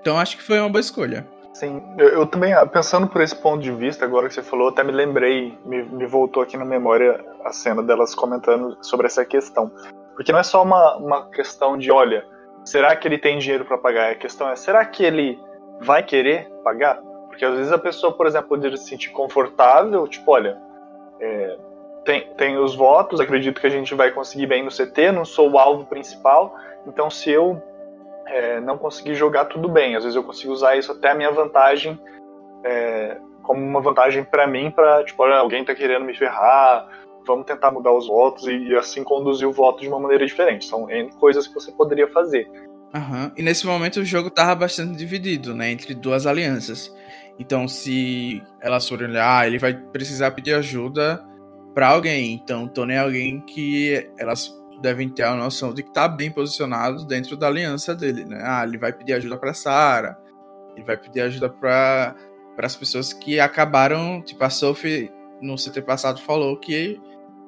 Então 0.00 0.18
acho 0.18 0.38
que 0.38 0.42
foi 0.42 0.58
uma 0.58 0.70
boa 0.70 0.80
escolha. 0.80 1.28
Sim, 1.52 1.82
eu, 1.98 2.08
eu, 2.08 2.26
também, 2.26 2.54
ah, 2.54 2.64
pensando 2.64 3.06
por 3.06 3.20
esse 3.20 3.36
ponto 3.36 3.62
de 3.62 3.70
vista, 3.70 4.06
agora 4.06 4.26
que 4.26 4.32
você 4.32 4.42
falou, 4.42 4.68
até 4.68 4.82
me 4.82 4.92
lembrei, 4.92 5.58
me, 5.66 5.82
me 5.82 6.06
voltou 6.06 6.42
aqui 6.42 6.56
na 6.56 6.64
memória 6.64 7.22
a 7.44 7.52
cena 7.52 7.82
delas 7.82 8.14
comentando 8.14 8.78
sobre 8.80 9.06
essa 9.06 9.22
questão. 9.22 9.70
Porque 10.14 10.32
não 10.32 10.38
é 10.38 10.42
só 10.42 10.62
uma, 10.62 10.96
uma 10.96 11.28
questão 11.28 11.76
de, 11.76 11.90
olha, 11.90 12.24
será 12.64 12.96
que 12.96 13.06
ele 13.06 13.18
tem 13.18 13.38
dinheiro 13.38 13.66
para 13.66 13.76
pagar? 13.76 14.12
A 14.12 14.14
questão 14.14 14.48
é, 14.48 14.56
será 14.56 14.82
que 14.86 15.04
ele 15.04 15.38
vai 15.80 16.02
querer 16.02 16.48
pagar? 16.62 17.00
Porque 17.28 17.44
às 17.44 17.54
vezes 17.54 17.72
a 17.72 17.78
pessoa, 17.78 18.12
por 18.12 18.26
exemplo, 18.26 18.48
poderia 18.48 18.76
se 18.76 18.88
sentir 18.88 19.10
confortável, 19.10 20.06
tipo, 20.08 20.30
olha, 20.32 20.60
é, 21.20 21.56
tem, 22.04 22.26
tem 22.34 22.56
os 22.56 22.74
votos, 22.74 23.20
acredito 23.20 23.60
que 23.60 23.66
a 23.66 23.70
gente 23.70 23.94
vai 23.94 24.10
conseguir 24.10 24.46
bem 24.46 24.64
no 24.64 24.70
CT, 24.70 25.12
não 25.12 25.24
sou 25.24 25.50
o 25.50 25.58
alvo 25.58 25.86
principal, 25.86 26.54
então 26.86 27.10
se 27.10 27.30
eu 27.30 27.62
é, 28.26 28.60
não 28.60 28.78
conseguir 28.78 29.14
jogar, 29.14 29.46
tudo 29.46 29.68
bem. 29.68 29.96
Às 29.96 30.04
vezes 30.04 30.16
eu 30.16 30.22
consigo 30.22 30.52
usar 30.52 30.76
isso 30.76 30.92
até 30.92 31.10
a 31.10 31.14
minha 31.14 31.30
vantagem, 31.30 31.98
é, 32.64 33.18
como 33.42 33.64
uma 33.64 33.80
vantagem 33.80 34.24
para 34.24 34.46
mim, 34.46 34.70
para 34.70 35.04
tipo, 35.04 35.22
olha, 35.22 35.36
alguém 35.36 35.64
tá 35.64 35.74
querendo 35.74 36.04
me 36.04 36.14
ferrar, 36.14 36.86
vamos 37.26 37.46
tentar 37.46 37.70
mudar 37.70 37.92
os 37.92 38.06
votos 38.06 38.46
e, 38.46 38.56
e, 38.56 38.76
assim 38.76 39.02
conduzir 39.02 39.48
o 39.48 39.52
voto 39.52 39.80
de 39.80 39.88
uma 39.88 39.98
maneira 39.98 40.26
diferente. 40.26 40.66
São 40.66 40.86
coisas 41.18 41.46
que 41.46 41.54
você 41.54 41.72
poderia 41.72 42.08
fazer. 42.08 42.50
Uhum. 42.94 43.30
E 43.36 43.42
nesse 43.42 43.66
momento 43.66 44.00
o 44.00 44.04
jogo 44.04 44.30
tava 44.30 44.54
bastante 44.54 44.96
dividido, 44.96 45.54
né, 45.54 45.70
entre 45.70 45.94
duas 45.94 46.26
alianças. 46.26 46.92
Então, 47.38 47.68
se 47.68 48.42
elas 48.60 48.88
forem 48.88 49.08
olhar, 49.08 49.40
ah, 49.40 49.46
ele 49.46 49.58
vai 49.58 49.72
precisar 49.74 50.32
pedir 50.32 50.54
ajuda 50.54 51.24
para 51.74 51.88
alguém. 51.88 52.32
Então, 52.32 52.66
Tony 52.66 52.94
é 52.94 52.98
alguém 52.98 53.40
que 53.40 54.10
elas 54.18 54.52
devem 54.80 55.08
ter 55.08 55.24
a 55.24 55.34
noção 55.34 55.72
de 55.72 55.82
que 55.82 55.92
tá 55.92 56.08
bem 56.08 56.30
posicionado 56.30 57.04
dentro 57.04 57.36
da 57.36 57.46
aliança 57.46 57.94
dele, 57.94 58.24
né? 58.24 58.40
Ah, 58.42 58.64
ele 58.64 58.78
vai 58.78 58.92
pedir 58.92 59.12
ajuda 59.12 59.36
para 59.36 59.54
Sarah, 59.54 60.18
ele 60.74 60.84
vai 60.84 60.96
pedir 60.96 61.20
ajuda 61.22 61.48
para 61.48 62.14
para 62.56 62.66
as 62.66 62.74
pessoas 62.74 63.12
que 63.12 63.38
acabaram, 63.38 64.20
tipo 64.20 64.42
a 64.42 64.50
Sophie 64.50 65.12
no 65.40 65.54
CT 65.54 65.80
passado 65.82 66.20
falou 66.20 66.56
que 66.56 67.00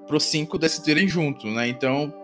pros 0.06 0.22
cinco 0.22 0.56
decidirem 0.56 1.08
juntos, 1.08 1.52
né? 1.52 1.66
Então 1.66 2.14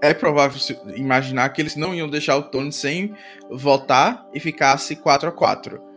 é 0.00 0.14
provável 0.14 0.60
imaginar 0.94 1.48
que 1.50 1.60
eles 1.60 1.76
não 1.76 1.94
iam 1.94 2.08
deixar 2.08 2.36
o 2.36 2.42
Tony 2.42 2.72
sem 2.72 3.14
votar 3.50 4.26
e 4.32 4.40
ficasse 4.40 4.96
4 4.96 5.28
a 5.28 5.32
4 5.32 5.88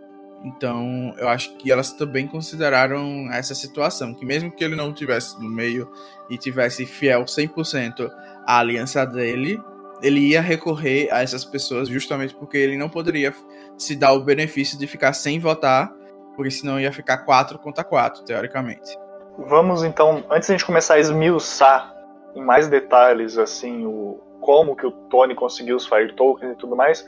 então, 0.43 1.13
eu 1.17 1.27
acho 1.29 1.55
que 1.57 1.71
elas 1.71 1.91
também 1.93 2.27
consideraram 2.27 3.31
essa 3.31 3.53
situação, 3.53 4.13
que 4.13 4.25
mesmo 4.25 4.51
que 4.51 4.63
ele 4.63 4.75
não 4.75 4.91
tivesse 4.91 5.39
no 5.39 5.49
meio 5.49 5.89
e 6.29 6.37
tivesse 6.37 6.85
fiel 6.85 7.25
100% 7.25 8.09
à 8.47 8.57
aliança 8.57 9.05
dele, 9.05 9.61
ele 10.01 10.19
ia 10.19 10.41
recorrer 10.41 11.09
a 11.11 11.21
essas 11.21 11.45
pessoas 11.45 11.87
justamente 11.87 12.33
porque 12.33 12.57
ele 12.57 12.75
não 12.75 12.89
poderia 12.89 13.33
se 13.77 13.95
dar 13.95 14.13
o 14.13 14.23
benefício 14.23 14.79
de 14.79 14.87
ficar 14.87 15.13
sem 15.13 15.39
votar, 15.39 15.93
porque 16.35 16.49
senão 16.49 16.79
ia 16.79 16.91
ficar 16.91 17.19
4 17.19 17.59
contra 17.59 17.83
4, 17.83 18.23
teoricamente. 18.23 18.97
Vamos 19.37 19.83
então, 19.83 20.25
antes 20.29 20.47
de 20.47 20.53
a 20.53 20.57
gente 20.57 20.65
começar 20.65 20.95
a 20.95 20.99
esmiuçar 20.99 21.93
em 22.35 22.43
mais 22.43 22.67
detalhes 22.67 23.37
assim 23.37 23.85
o 23.85 24.19
como 24.41 24.75
que 24.75 24.85
o 24.85 24.91
Tony 24.91 25.35
conseguiu 25.35 25.77
os 25.77 25.85
Fire 25.85 26.13
Tokens 26.13 26.53
e 26.53 26.55
tudo 26.55 26.75
mais, 26.75 27.05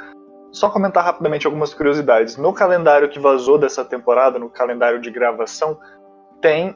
só 0.51 0.69
comentar 0.69 1.03
rapidamente 1.03 1.47
algumas 1.47 1.73
curiosidades. 1.73 2.37
No 2.37 2.53
calendário 2.53 3.09
que 3.09 3.19
vazou 3.19 3.57
dessa 3.57 3.83
temporada, 3.83 4.37
no 4.37 4.49
calendário 4.49 5.01
de 5.01 5.09
gravação, 5.09 5.79
tem 6.39 6.75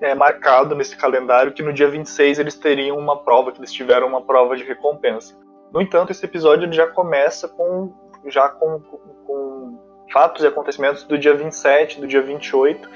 é, 0.00 0.14
marcado 0.14 0.74
nesse 0.74 0.96
calendário 0.96 1.52
que 1.52 1.62
no 1.62 1.72
dia 1.72 1.88
26 1.88 2.40
eles 2.40 2.56
teriam 2.56 2.98
uma 2.98 3.16
prova, 3.22 3.52
que 3.52 3.60
eles 3.60 3.72
tiveram 3.72 4.08
uma 4.08 4.20
prova 4.20 4.56
de 4.56 4.64
recompensa. 4.64 5.36
No 5.72 5.80
entanto, 5.80 6.10
esse 6.10 6.24
episódio 6.24 6.70
já 6.72 6.86
começa 6.88 7.48
com 7.48 7.92
já 8.26 8.48
com, 8.48 8.80
com, 8.80 8.98
com 9.26 9.78
fatos 10.12 10.42
e 10.42 10.46
acontecimentos 10.46 11.04
do 11.04 11.16
dia 11.16 11.34
27, 11.34 12.00
do 12.00 12.06
dia 12.06 12.20
28, 12.20 12.90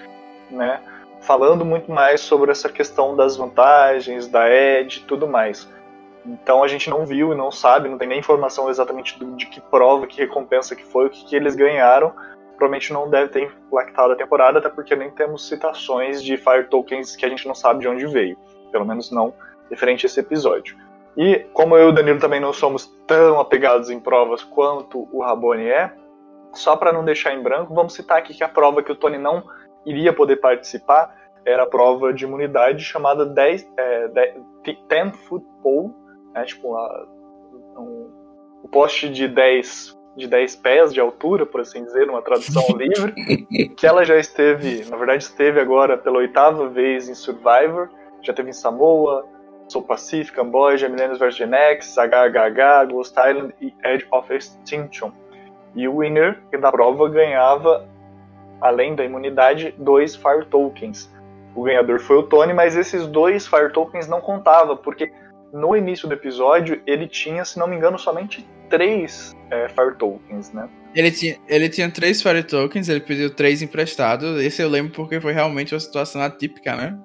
né? 0.51 0.83
Falando 1.23 1.65
muito 1.65 1.91
mais 1.91 2.21
sobre 2.21 2.51
essa 2.51 2.69
questão 2.69 3.17
das 3.17 3.37
vantagens, 3.37 4.29
da 4.29 4.51
Ed 4.51 4.99
e 4.99 5.03
tudo 5.05 5.27
mais. 5.27 5.69
Então 6.27 6.63
a 6.63 6.69
gente 6.69 6.91
não 6.91 7.07
viu 7.07 7.33
e 7.33 7.37
não 7.37 7.51
sabe, 7.51 7.89
não 7.89 7.99
tem 7.99 8.09
nem 8.09 8.19
informação 8.19 8.69
exatamente 8.69 9.19
de 9.37 9.47
que 9.47 9.61
prova, 9.61 10.07
que 10.07 10.21
recompensa 10.21 10.77
que 10.77 10.85
foi, 10.85 11.07
o 11.07 11.11
que, 11.11 11.25
que 11.25 11.37
eles 11.37 11.55
ganharam. 11.55 12.13
Provavelmente 12.57 12.93
não 12.93 13.09
deve 13.09 13.29
ter 13.31 13.43
impactado 13.45 14.13
a 14.13 14.17
temporada, 14.17 14.59
até 14.59 14.69
porque 14.69 14.95
nem 14.95 15.11
temos 15.11 15.49
citações 15.49 16.23
de 16.23 16.37
Fire 16.37 16.69
Tokens 16.69 17.17
que 17.17 17.25
a 17.25 17.29
gente 17.29 17.47
não 17.47 17.55
sabe 17.55 17.81
de 17.81 17.89
onde 17.89 18.07
veio. 18.07 18.37
Pelo 18.71 18.85
menos 18.85 19.11
não 19.11 19.33
referente 19.71 20.05
a 20.05 20.09
esse 20.09 20.21
episódio. 20.21 20.77
E 21.17 21.41
como 21.53 21.77
eu 21.77 21.89
e 21.89 21.91
o 21.91 21.93
Danilo 21.93 22.19
também 22.19 22.41
não 22.41 22.53
somos 22.53 22.87
tão 23.07 23.41
apegados 23.41 23.91
em 23.91 24.01
provas 24.01 24.43
quanto 24.43 25.09
o 25.13 25.23
Rabone 25.23 25.69
é, 25.69 25.93
só 26.53 26.77
para 26.77 26.93
não 26.93 27.05
deixar 27.05 27.35
em 27.35 27.43
branco, 27.43 27.75
vamos 27.75 27.95
citar 27.95 28.19
aqui 28.19 28.35
que 28.35 28.45
a 28.45 28.49
prova 28.49 28.83
que 28.83 28.93
o 28.93 28.95
Tony 28.95 29.19
não 29.19 29.43
iria 29.85 30.13
poder 30.13 30.37
participar 30.37 31.15
era 31.45 31.65
a 31.65 31.67
prova 31.67 32.13
de 32.13 32.25
imunidade 32.25 32.85
chamada 32.85 33.27
10, 33.27 33.69
é, 33.77 34.09
10 34.09 35.17
Foot 35.27 35.45
Pole, 35.63 35.93
né, 36.33 36.45
tipo 36.45 36.75
a, 36.77 37.07
um, 37.77 38.11
um 38.65 38.69
poste 38.69 39.09
de 39.09 39.27
10 39.27 40.01
de 40.15 40.29
10 40.29 40.57
pés 40.57 40.93
de 40.93 41.01
altura, 41.01 41.47
por 41.47 41.63
assim 41.63 41.85
dizer, 41.85 42.07
numa 42.07 42.21
tradução 42.21 42.63
livre, 42.77 43.13
que 43.77 43.87
ela 43.87 44.05
já 44.05 44.19
esteve, 44.19 44.85
na 44.91 44.97
verdade 44.97 45.23
esteve 45.23 45.59
agora 45.59 45.97
pela 45.97 46.19
oitava 46.19 46.69
vez 46.69 47.09
em 47.09 47.15
Survivor, 47.15 47.89
já 48.21 48.33
teve 48.33 48.51
em 48.51 48.53
Samoa, 48.53 49.27
Sul 49.69 49.83
Pacific, 49.83 50.33
Camboja, 50.33 50.89
Millennium 50.89 51.17
vs 51.17 51.37
Gen 51.37 51.55
X, 51.55 51.97
HHH, 51.97 52.91
Ghost 52.91 53.19
Island 53.19 53.55
e 53.61 53.75
Edge 53.85 54.07
of 54.13 54.33
Extinction. 54.33 55.13
E 55.75 55.89
o 55.89 55.99
winner 55.99 56.39
da 56.61 56.71
prova 56.71 57.09
ganhava, 57.09 57.89
além 58.63 58.95
da 58.95 59.05
imunidade, 59.05 59.75
dois 59.77 60.15
Fire 60.15 60.47
Tokens. 60.47 61.13
O 61.55 61.65
ganhador 61.65 62.01
foi 62.01 62.17
o 62.17 62.23
Tony, 62.23 62.55
mas 62.55 62.77
esses 62.77 63.07
dois 63.07 63.47
Fire 63.47 63.73
Tokens 63.73 64.09
não 64.09 64.21
contavam, 64.21 64.77
porque 64.77 65.13
no 65.53 65.77
início 65.77 66.09
do 66.09 66.15
episódio, 66.15 66.81
ele 66.87 67.07
tinha, 67.07 67.45
se 67.45 67.59
não 67.59 67.67
me 67.67 67.77
engano, 67.77 67.99
somente 67.99 68.47
três 68.71 69.37
é, 69.51 69.69
Fire 69.69 69.95
Tokens, 69.99 70.51
né? 70.53 70.69
Ele 70.95 71.11
tinha, 71.11 71.37
ele 71.47 71.69
tinha 71.69 71.91
três 71.91 72.23
Fire 72.23 72.43
Tokens, 72.43 72.89
ele 72.89 73.01
pediu 73.01 73.35
três 73.35 73.61
emprestados. 73.61 74.41
Esse 74.43 74.63
eu 74.63 74.69
lembro 74.69 74.93
porque 74.93 75.21
foi 75.21 75.33
realmente 75.33 75.75
uma 75.75 75.81
situação 75.81 76.23
atípica, 76.23 76.75
né? 76.75 76.99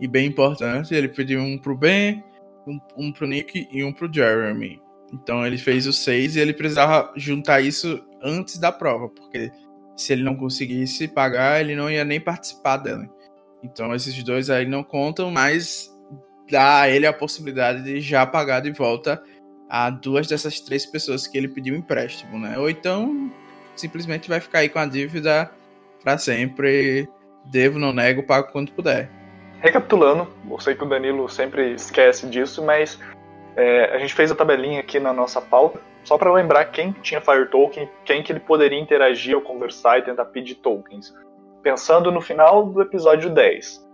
E 0.00 0.08
bem 0.08 0.26
importante. 0.26 0.94
Ele 0.94 1.08
pediu 1.08 1.40
um 1.40 1.58
pro 1.58 1.76
Ben, 1.76 2.24
um, 2.66 2.78
um 2.96 3.12
pro 3.12 3.26
Nick 3.26 3.68
e 3.70 3.84
um 3.84 3.92
pro 3.92 4.10
Jeremy. 4.10 4.80
Então 5.12 5.44
ele 5.46 5.58
fez 5.58 5.86
os 5.86 6.02
seis 6.02 6.36
e 6.36 6.40
ele 6.40 6.54
precisava 6.54 7.12
juntar 7.16 7.60
isso 7.60 8.02
antes 8.22 8.58
da 8.58 8.70
prova, 8.70 9.08
porque 9.08 9.50
se 10.00 10.12
ele 10.14 10.22
não 10.22 10.34
conseguisse 10.34 11.06
pagar, 11.06 11.60
ele 11.60 11.76
não 11.76 11.90
ia 11.90 12.04
nem 12.04 12.20
participar 12.20 12.78
dela. 12.78 13.06
Então 13.62 13.94
esses 13.94 14.22
dois 14.22 14.48
aí 14.48 14.64
não 14.64 14.82
contam, 14.82 15.30
mas 15.30 15.94
dá 16.50 16.80
a 16.80 16.88
ele 16.88 17.06
a 17.06 17.12
possibilidade 17.12 17.82
de 17.82 18.00
já 18.00 18.24
pagar 18.26 18.60
de 18.60 18.72
volta 18.72 19.22
a 19.68 19.90
duas 19.90 20.26
dessas 20.26 20.58
três 20.60 20.86
pessoas 20.86 21.26
que 21.26 21.36
ele 21.36 21.48
pediu 21.48 21.76
empréstimo, 21.76 22.38
né? 22.38 22.58
Ou 22.58 22.70
então 22.70 23.30
simplesmente 23.76 24.28
vai 24.28 24.40
ficar 24.40 24.60
aí 24.60 24.68
com 24.68 24.78
a 24.78 24.86
dívida 24.86 25.50
para 26.02 26.16
sempre. 26.16 27.08
Devo, 27.44 27.78
não 27.78 27.92
nego, 27.92 28.22
pago 28.22 28.52
quando 28.52 28.72
puder. 28.72 29.10
Recapitulando, 29.60 30.28
eu 30.50 30.60
sei 30.60 30.74
que 30.74 30.84
o 30.84 30.88
Danilo 30.88 31.28
sempre 31.28 31.72
esquece 31.72 32.26
disso, 32.26 32.64
mas 32.64 32.98
é, 33.56 33.94
a 33.94 33.98
gente 33.98 34.14
fez 34.14 34.30
a 34.30 34.34
tabelinha 34.34 34.80
aqui 34.80 34.98
na 34.98 35.12
nossa 35.12 35.40
pauta, 35.40 35.80
só 36.04 36.16
para 36.16 36.32
lembrar 36.32 36.66
quem 36.66 36.92
tinha 36.92 37.20
Fire 37.20 37.46
Token, 37.46 37.88
quem 38.04 38.22
que 38.22 38.32
ele 38.32 38.40
poderia 38.40 38.78
interagir 38.78 39.36
ou 39.36 39.42
conversar 39.42 39.98
e 39.98 40.02
tentar 40.02 40.24
pedir 40.26 40.56
tokens. 40.56 41.14
Pensando 41.62 42.10
no 42.10 42.20
final 42.20 42.66
do 42.66 42.80
episódio 42.80 43.30
10, 43.30 43.86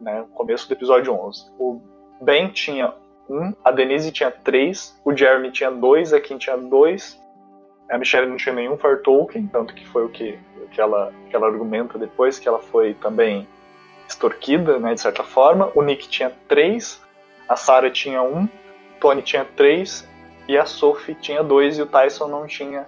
né, 0.00 0.24
começo 0.34 0.68
do 0.68 0.74
episódio 0.74 1.12
11. 1.12 1.50
O 1.58 1.80
Ben 2.20 2.48
tinha 2.48 2.92
um, 3.28 3.52
a 3.64 3.70
Denise 3.70 4.12
tinha 4.12 4.30
três, 4.30 5.00
o 5.04 5.16
Jeremy 5.16 5.50
tinha 5.50 5.70
dois, 5.70 6.12
a 6.12 6.20
Kim 6.20 6.38
tinha 6.38 6.56
dois, 6.56 7.20
a 7.90 7.98
Michelle 7.98 8.28
não 8.28 8.36
tinha 8.36 8.54
nenhum 8.54 8.76
Fire 8.76 9.02
Token, 9.02 9.46
tanto 9.46 9.74
que 9.74 9.86
foi 9.86 10.04
o 10.04 10.08
que, 10.08 10.38
que, 10.70 10.80
ela, 10.80 11.12
que 11.28 11.34
ela 11.34 11.46
argumenta 11.46 11.98
depois, 11.98 12.38
que 12.38 12.48
ela 12.48 12.58
foi 12.58 12.94
também 12.94 13.48
extorquida, 14.08 14.78
né, 14.78 14.94
de 14.94 15.00
certa 15.00 15.24
forma. 15.24 15.72
O 15.74 15.82
Nick 15.82 16.08
tinha 16.08 16.30
três, 16.46 17.02
a 17.48 17.56
Sarah 17.56 17.90
tinha 17.90 18.22
um, 18.22 18.48
Tony 19.00 19.22
tinha 19.22 19.44
três 19.44 20.08
e 20.48 20.56
a 20.56 20.64
Sophie 20.64 21.14
tinha 21.14 21.42
dois 21.42 21.78
e 21.78 21.82
o 21.82 21.86
Tyson 21.86 22.28
não 22.28 22.46
tinha 22.46 22.86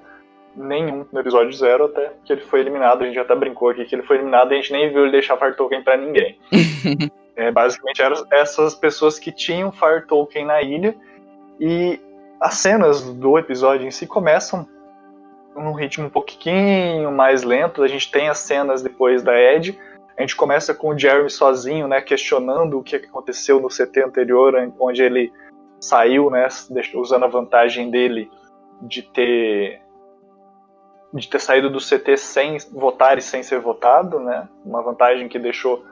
nenhum 0.54 1.06
no 1.12 1.20
episódio 1.20 1.52
zero 1.52 1.86
até 1.86 2.12
que 2.24 2.32
ele 2.32 2.42
foi 2.42 2.60
eliminado. 2.60 3.02
A 3.02 3.06
gente 3.06 3.18
até 3.18 3.34
brincou 3.34 3.70
aqui 3.70 3.84
que 3.84 3.94
ele 3.94 4.02
foi 4.02 4.16
eliminado 4.16 4.52
e 4.52 4.54
a 4.54 4.56
gente 4.60 4.72
nem 4.72 4.88
viu 4.90 5.02
ele 5.02 5.12
deixar 5.12 5.36
Fire 5.36 5.56
Token 5.56 5.82
pra 5.82 5.96
ninguém. 5.96 6.38
é, 7.36 7.50
basicamente 7.50 8.02
eram 8.02 8.24
essas 8.30 8.74
pessoas 8.74 9.18
que 9.18 9.32
tinham 9.32 9.72
Fire 9.72 10.06
Token 10.06 10.44
na 10.44 10.62
ilha 10.62 10.94
e 11.60 12.00
as 12.40 12.54
cenas 12.54 13.02
do 13.02 13.38
episódio 13.38 13.86
em 13.86 13.90
si 13.90 14.06
começam 14.06 14.66
num 15.54 15.72
ritmo 15.72 16.06
um 16.06 16.10
pouquinho 16.10 17.10
mais 17.10 17.42
lento. 17.42 17.82
A 17.82 17.88
gente 17.88 18.10
tem 18.10 18.28
as 18.28 18.38
cenas 18.38 18.82
depois 18.82 19.22
da 19.22 19.38
Ed. 19.38 19.78
A 20.16 20.20
gente 20.20 20.36
começa 20.36 20.74
com 20.74 20.90
o 20.90 20.98
Jeremy 20.98 21.30
sozinho, 21.30 21.86
né, 21.86 22.00
questionando 22.00 22.78
o 22.78 22.82
que 22.82 22.96
aconteceu 22.96 23.60
no 23.60 23.68
CT 23.68 24.02
anterior, 24.04 24.54
onde 24.78 25.02
ele 25.02 25.32
saiu, 25.80 26.30
né, 26.30 26.48
usando 26.94 27.24
a 27.24 27.28
vantagem 27.28 27.90
dele 27.90 28.30
de 28.82 29.02
ter 29.02 29.80
de 31.12 31.26
ter 31.26 31.40
saído 31.40 31.70
do 31.70 31.78
CT 31.78 32.16
sem 32.18 32.58
votar 32.70 33.16
e 33.16 33.22
sem 33.22 33.42
ser 33.42 33.60
votado, 33.60 34.20
né? 34.20 34.46
Uma 34.62 34.82
vantagem 34.82 35.26
que 35.26 35.38
deixou 35.38 35.82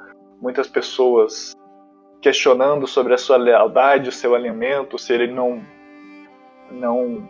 muitas 0.42 0.68
pessoas 0.68 1.56
questionando 2.20 2.86
sobre 2.86 3.14
a 3.14 3.18
sua 3.18 3.38
lealdade, 3.38 4.10
o 4.10 4.12
seu 4.12 4.34
alinhamento, 4.34 4.98
se 4.98 5.14
ele 5.14 5.32
não 5.32 5.64
não 6.70 7.28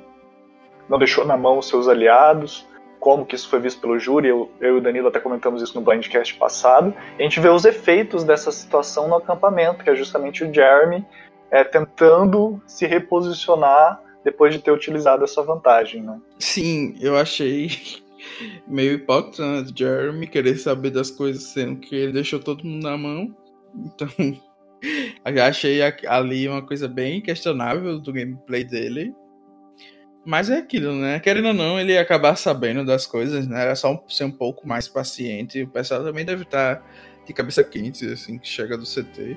não 0.88 0.98
deixou 0.98 1.24
na 1.24 1.36
mão 1.36 1.58
os 1.58 1.68
seus 1.68 1.86
aliados, 1.86 2.66
como 2.98 3.26
que 3.26 3.34
isso 3.34 3.48
foi 3.48 3.60
visto 3.60 3.80
pelo 3.80 3.98
júri. 3.98 4.28
Eu, 4.28 4.50
eu 4.60 4.76
e 4.76 4.78
o 4.78 4.80
Danilo 4.80 5.08
até 5.08 5.20
comentamos 5.20 5.62
isso 5.62 5.78
no 5.78 5.84
Blindcast 5.84 6.34
passado. 6.36 6.94
E 7.18 7.22
a 7.22 7.24
gente 7.24 7.40
vê 7.40 7.48
os 7.48 7.64
efeitos 7.64 8.24
dessa 8.24 8.50
situação 8.50 9.08
no 9.08 9.16
acampamento, 9.16 9.84
que 9.84 9.90
é 9.90 9.94
justamente 9.94 10.44
o 10.44 10.52
Jeremy 10.52 11.04
é, 11.50 11.64
tentando 11.64 12.60
se 12.66 12.86
reposicionar 12.86 14.02
depois 14.24 14.52
de 14.52 14.60
ter 14.60 14.72
utilizado 14.72 15.24
essa 15.24 15.42
vantagem, 15.42 16.02
né? 16.02 16.20
Sim, 16.38 16.96
eu 17.00 17.16
achei 17.16 17.70
meio 18.66 18.94
hipócrita 18.94 19.62
né, 19.62 19.68
Jeremy 19.74 20.26
querer 20.26 20.56
saber 20.58 20.90
das 20.90 21.10
coisas, 21.10 21.44
sendo 21.44 21.76
que 21.76 21.94
ele 21.94 22.12
deixou 22.12 22.40
todo 22.40 22.64
mundo 22.64 22.82
na 22.82 22.96
mão. 22.96 23.34
Então, 23.74 24.08
achei 25.46 25.80
ali 26.06 26.48
uma 26.48 26.62
coisa 26.62 26.88
bem 26.88 27.20
questionável 27.20 28.00
do 28.00 28.12
gameplay 28.12 28.64
dele. 28.64 29.14
Mas 30.24 30.50
é 30.50 30.58
aquilo, 30.58 30.92
né? 30.92 31.20
Querendo 31.20 31.48
ou 31.48 31.54
não, 31.54 31.78
ele 31.78 31.96
acabar 31.96 32.34
sabendo 32.34 32.84
das 32.84 33.06
coisas, 33.06 33.46
né? 33.46 33.62
Era 33.62 33.76
só 33.76 34.04
ser 34.08 34.24
um 34.24 34.32
pouco 34.32 34.66
mais 34.66 34.88
paciente. 34.88 35.62
O 35.62 35.68
pessoal 35.68 36.02
também 36.02 36.24
deve 36.24 36.42
estar 36.42 36.84
de 37.24 37.32
cabeça 37.32 37.62
quente, 37.62 38.04
assim, 38.06 38.36
que 38.36 38.48
chega 38.48 38.76
do 38.76 38.84
CT. 38.84 39.36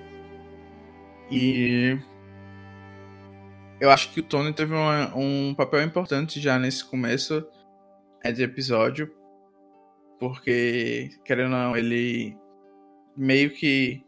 E. 1.31 1.97
Eu 3.79 3.89
acho 3.89 4.11
que 4.11 4.19
o 4.19 4.23
Tony 4.23 4.51
teve 4.53 4.73
uma, 4.73 5.15
um 5.15 5.53
papel 5.55 5.81
importante 5.83 6.39
já 6.41 6.59
nesse 6.59 6.83
começo 6.83 7.45
é, 8.23 8.31
de 8.31 8.43
episódio. 8.43 9.13
Porque, 10.19 11.11
querendo 11.23 11.53
ou 11.53 11.59
não, 11.59 11.77
ele 11.77 12.37
meio 13.15 13.51
que 13.51 14.03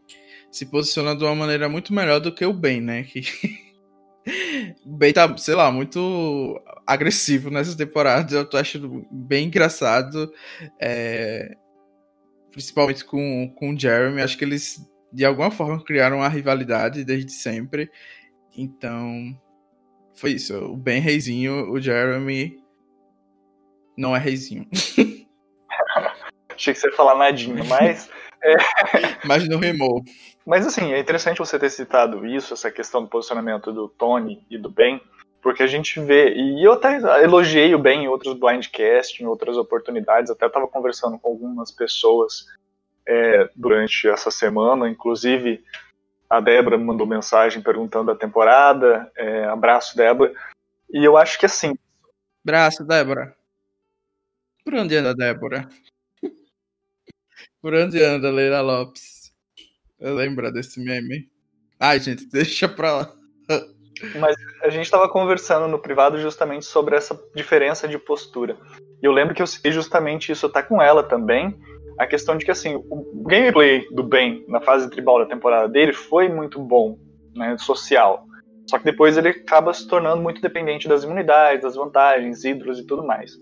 se 0.50 0.66
posiciona 0.66 1.16
de 1.16 1.24
uma 1.24 1.34
maneira 1.34 1.68
muito 1.68 1.92
melhor 1.92 2.20
do 2.20 2.34
que 2.34 2.44
o 2.44 2.52
Ben, 2.52 2.80
né? 2.80 3.02
Que 3.04 3.22
o 4.84 4.94
Ben 4.94 5.12
tá, 5.12 5.34
sei 5.38 5.54
lá, 5.54 5.72
muito 5.72 6.60
agressivo 6.86 7.50
nessa 7.50 7.76
temporada. 7.76 8.34
Eu 8.34 8.44
tô 8.44 8.58
achando 8.58 9.06
bem 9.10 9.46
engraçado. 9.46 10.30
É... 10.78 11.56
Principalmente 12.50 13.04
com, 13.06 13.50
com 13.56 13.70
o 13.70 13.78
Jeremy. 13.78 14.20
Acho 14.20 14.36
que 14.36 14.44
eles, 14.44 14.86
de 15.12 15.24
alguma 15.24 15.50
forma, 15.50 15.82
criaram 15.84 16.18
uma 16.18 16.28
rivalidade 16.28 17.04
desde 17.04 17.32
sempre. 17.32 17.90
Então, 18.56 19.36
foi 20.14 20.32
isso. 20.32 20.56
O 20.56 20.76
Ben 20.76 21.00
reizinho, 21.00 21.70
o 21.70 21.80
Jeremy 21.80 22.62
não 23.96 24.16
é 24.16 24.18
reizinho. 24.18 24.66
Achei 26.54 26.72
que 26.72 26.80
você 26.80 26.88
ia 26.88 26.96
falar 26.96 27.16
nadinha, 27.16 27.64
mas. 27.64 28.10
É... 28.42 28.54
Mas 29.24 29.48
não 29.48 29.60
rimou. 29.60 30.02
Mas 30.44 30.66
assim, 30.66 30.92
é 30.92 30.98
interessante 30.98 31.38
você 31.38 31.56
ter 31.56 31.70
citado 31.70 32.26
isso, 32.26 32.52
essa 32.52 32.72
questão 32.72 33.02
do 33.02 33.08
posicionamento 33.08 33.72
do 33.72 33.88
Tony 33.88 34.44
e 34.50 34.58
do 34.58 34.68
Ben, 34.68 35.00
porque 35.40 35.62
a 35.62 35.66
gente 35.68 36.00
vê, 36.00 36.34
e 36.34 36.64
eu 36.64 36.72
até 36.72 36.96
elogiei 37.22 37.72
o 37.72 37.78
Ben 37.78 38.02
em 38.02 38.08
outros 38.08 38.34
blindcasts, 38.34 39.20
em 39.20 39.26
outras 39.26 39.56
oportunidades, 39.56 40.28
até 40.28 40.46
estava 40.46 40.66
conversando 40.66 41.20
com 41.20 41.28
algumas 41.28 41.70
pessoas 41.70 42.46
é, 43.06 43.48
durante 43.54 44.08
essa 44.08 44.30
semana, 44.30 44.88
inclusive 44.88 45.62
a 46.28 46.40
Débora 46.40 46.78
me 46.78 46.84
mandou 46.84 47.06
mensagem 47.06 47.62
perguntando 47.62 48.10
a 48.10 48.16
temporada, 48.16 49.10
é, 49.16 49.44
abraço 49.44 49.96
Débora, 49.96 50.32
e 50.90 51.04
eu 51.04 51.16
acho 51.16 51.38
que 51.38 51.46
assim... 51.46 51.76
Abraço, 52.42 52.84
Débora. 52.84 53.36
Por 54.64 54.74
onde 54.74 54.96
anda, 54.96 55.14
Débora? 55.14 55.68
Por 57.60 57.74
onde 57.74 58.02
anda, 58.02 58.30
Leila 58.30 58.60
Lopes? 58.60 59.32
Lembra 60.00 60.50
desse 60.50 60.80
meme? 60.80 61.30
Ai, 61.78 62.00
gente, 62.00 62.26
deixa 62.26 62.68
pra 62.68 62.92
lá. 62.92 63.12
Mas 64.18 64.36
a 64.62 64.68
gente 64.68 64.84
estava 64.84 65.08
conversando 65.08 65.68
no 65.68 65.78
privado 65.78 66.18
justamente 66.18 66.64
sobre 66.64 66.96
essa 66.96 67.18
diferença 67.34 67.86
de 67.86 67.98
postura. 67.98 68.56
E 69.00 69.06
eu 69.06 69.12
lembro 69.12 69.34
que 69.34 69.42
eu 69.42 69.46
citei 69.46 69.70
justamente 69.70 70.32
isso, 70.32 70.48
tá 70.48 70.62
com 70.62 70.82
ela 70.82 71.02
também. 71.02 71.56
A 71.98 72.06
questão 72.06 72.36
de 72.36 72.44
que, 72.44 72.50
assim, 72.50 72.76
o 72.76 73.24
gameplay 73.24 73.86
do 73.90 74.02
Ben 74.02 74.44
na 74.48 74.60
fase 74.60 74.90
tribal 74.90 75.18
da 75.18 75.26
temporada 75.26 75.68
dele 75.68 75.92
foi 75.92 76.28
muito 76.28 76.60
bom, 76.60 76.98
né, 77.34 77.56
social. 77.58 78.24
Só 78.68 78.78
que 78.78 78.84
depois 78.84 79.16
ele 79.16 79.28
acaba 79.28 79.72
se 79.72 79.86
tornando 79.86 80.22
muito 80.22 80.40
dependente 80.40 80.88
das 80.88 81.04
imunidades, 81.04 81.62
das 81.62 81.74
vantagens, 81.74 82.44
hidros 82.44 82.78
e 82.78 82.86
tudo 82.86 83.04
mais. 83.04 83.32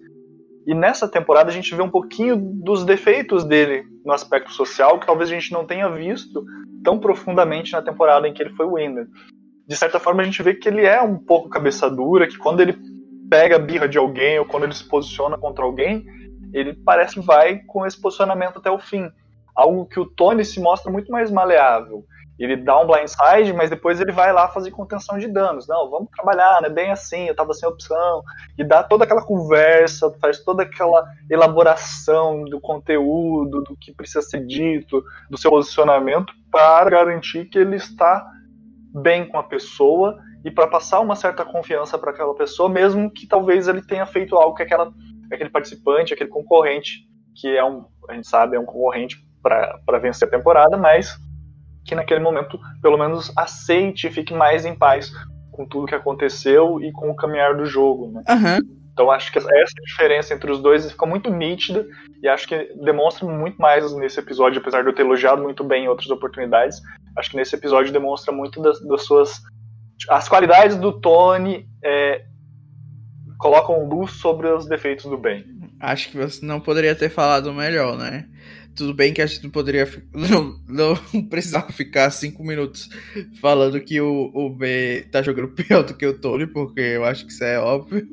E 0.66 0.74
nessa 0.74 1.08
temporada 1.08 1.50
a 1.50 1.52
gente 1.52 1.74
vê 1.74 1.82
um 1.82 1.90
pouquinho 1.90 2.36
dos 2.36 2.84
defeitos 2.84 3.44
dele 3.44 3.84
no 4.04 4.12
aspecto 4.12 4.52
social, 4.52 4.98
que 4.98 5.06
talvez 5.06 5.30
a 5.30 5.34
gente 5.34 5.52
não 5.52 5.64
tenha 5.64 5.88
visto 5.88 6.44
tão 6.82 6.98
profundamente 6.98 7.72
na 7.72 7.82
temporada 7.82 8.26
em 8.26 8.32
que 8.32 8.42
ele 8.42 8.54
foi 8.54 8.66
o 8.66 8.74
winner. 8.74 9.06
De 9.66 9.76
certa 9.76 9.98
forma 9.98 10.22
a 10.22 10.24
gente 10.24 10.42
vê 10.42 10.54
que 10.54 10.68
ele 10.68 10.84
é 10.84 11.00
um 11.00 11.16
pouco 11.16 11.48
cabeça 11.48 11.88
dura, 11.90 12.26
que 12.26 12.38
quando 12.38 12.60
ele 12.60 12.76
pega 13.30 13.56
a 13.56 13.58
birra 13.58 13.88
de 13.88 13.96
alguém 13.96 14.38
ou 14.38 14.44
quando 14.44 14.64
ele 14.64 14.74
se 14.74 14.86
posiciona 14.86 15.38
contra 15.38 15.64
alguém, 15.64 16.04
ele 16.52 16.74
parece 16.74 17.14
que 17.14 17.20
vai 17.20 17.58
com 17.66 17.86
esse 17.86 18.00
posicionamento 18.00 18.58
até 18.58 18.70
o 18.70 18.78
fim. 18.78 19.10
Algo 19.54 19.86
que 19.86 20.00
o 20.00 20.06
Tony 20.06 20.44
se 20.44 20.60
mostra 20.60 20.90
muito 20.90 21.10
mais 21.10 21.30
maleável 21.30 22.04
ele 22.40 22.56
dá 22.56 22.80
um 22.80 22.86
blindside, 22.86 23.52
mas 23.52 23.68
depois 23.68 24.00
ele 24.00 24.12
vai 24.12 24.32
lá 24.32 24.48
fazer 24.48 24.70
contenção 24.70 25.18
de 25.18 25.28
danos. 25.28 25.68
Não, 25.68 25.90
vamos 25.90 26.08
trabalhar, 26.10 26.62
né? 26.62 26.70
Bem 26.70 26.90
assim, 26.90 27.26
eu 27.26 27.34
tava 27.34 27.52
sem 27.52 27.68
opção. 27.68 28.22
E 28.56 28.64
dá 28.64 28.82
toda 28.82 29.04
aquela 29.04 29.22
conversa, 29.22 30.10
faz 30.18 30.42
toda 30.42 30.62
aquela 30.62 31.06
elaboração 31.28 32.42
do 32.44 32.58
conteúdo, 32.58 33.62
do 33.62 33.76
que 33.76 33.92
precisa 33.92 34.22
ser 34.22 34.46
dito, 34.46 35.04
do 35.28 35.36
seu 35.36 35.50
posicionamento, 35.50 36.32
para 36.50 36.88
garantir 36.88 37.44
que 37.44 37.58
ele 37.58 37.76
está 37.76 38.26
bem 38.94 39.28
com 39.28 39.38
a 39.38 39.42
pessoa 39.42 40.18
e 40.42 40.50
para 40.50 40.66
passar 40.66 41.00
uma 41.00 41.14
certa 41.14 41.44
confiança 41.44 41.98
para 41.98 42.10
aquela 42.10 42.34
pessoa, 42.34 42.70
mesmo 42.70 43.10
que 43.10 43.26
talvez 43.26 43.68
ele 43.68 43.82
tenha 43.82 44.06
feito 44.06 44.34
algo 44.34 44.56
que 44.56 44.62
aquela, 44.62 44.90
aquele 45.32 45.50
participante, 45.50 46.14
aquele 46.14 46.30
concorrente, 46.30 47.06
que 47.36 47.56
é 47.56 47.64
um, 47.64 47.86
a 48.08 48.14
gente 48.14 48.28
sabe, 48.28 48.56
é 48.56 48.60
um 48.60 48.64
concorrente 48.64 49.16
para 49.42 49.98
vencer 50.00 50.28
a 50.28 50.30
temporada, 50.30 50.76
mas 50.76 51.16
que 51.84 51.94
naquele 51.94 52.20
momento, 52.20 52.58
pelo 52.82 52.98
menos, 52.98 53.32
aceite 53.36 54.06
e 54.06 54.10
fique 54.10 54.34
mais 54.34 54.64
em 54.64 54.74
paz 54.74 55.10
com 55.50 55.66
tudo 55.66 55.86
que 55.86 55.94
aconteceu 55.94 56.80
e 56.82 56.92
com 56.92 57.10
o 57.10 57.16
caminhar 57.16 57.56
do 57.56 57.64
jogo, 57.64 58.12
né? 58.12 58.22
Uhum. 58.28 58.80
Então 58.92 59.10
acho 59.10 59.32
que 59.32 59.38
essa 59.38 59.82
diferença 59.84 60.34
entre 60.34 60.50
os 60.50 60.60
dois 60.60 60.90
fica 60.90 61.06
muito 61.06 61.30
nítida 61.30 61.86
e 62.22 62.28
acho 62.28 62.46
que 62.46 62.74
demonstra 62.82 63.26
muito 63.26 63.56
mais 63.56 63.94
nesse 63.96 64.20
episódio, 64.20 64.60
apesar 64.60 64.82
de 64.82 64.88
eu 64.88 64.94
ter 64.94 65.02
elogiado 65.02 65.42
muito 65.42 65.64
bem 65.64 65.84
em 65.84 65.88
outras 65.88 66.10
oportunidades. 66.10 66.80
Acho 67.16 67.30
que 67.30 67.36
nesse 67.36 67.54
episódio 67.54 67.92
demonstra 67.92 68.32
muito 68.32 68.60
das, 68.60 68.80
das 68.86 69.04
suas 69.04 69.40
as 70.08 70.28
qualidades 70.28 70.76
do 70.76 70.98
Tony 70.98 71.66
é, 71.84 72.24
colocam 73.40 73.88
luz 73.88 74.12
sobre 74.12 74.46
os 74.48 74.66
defeitos 74.66 75.06
do 75.06 75.16
Ben. 75.16 75.44
Acho 75.80 76.10
que 76.10 76.18
você 76.18 76.44
não 76.44 76.60
poderia 76.60 76.94
ter 76.94 77.08
falado 77.08 77.52
melhor, 77.52 77.96
né? 77.96 78.28
Tudo 78.76 78.94
bem 78.94 79.12
que 79.14 79.22
a 79.22 79.26
gente 79.26 79.42
não 79.42 79.50
poderia. 79.50 79.88
Não, 80.14 80.60
não 80.68 80.94
precisava 81.28 81.72
ficar 81.72 82.08
cinco 82.10 82.44
minutos 82.44 82.88
falando 83.40 83.80
que 83.80 84.00
o, 84.00 84.30
o 84.32 84.48
B 84.48 85.08
tá 85.10 85.22
jogando 85.22 85.48
pior 85.56 85.82
do 85.82 85.94
que 85.94 86.06
o 86.06 86.18
Tony, 86.18 86.46
porque 86.46 86.80
eu 86.80 87.04
acho 87.04 87.26
que 87.26 87.32
isso 87.32 87.42
é 87.42 87.58
óbvio. 87.58 88.06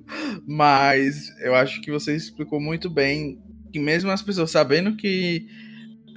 Mas 0.48 1.30
eu 1.42 1.54
acho 1.54 1.80
que 1.82 1.92
você 1.92 2.16
explicou 2.16 2.60
muito 2.60 2.90
bem 2.90 3.40
que 3.72 3.80
mesmo 3.80 4.10
as 4.10 4.22
pessoas 4.22 4.50
sabendo 4.50 4.96
que. 4.96 5.46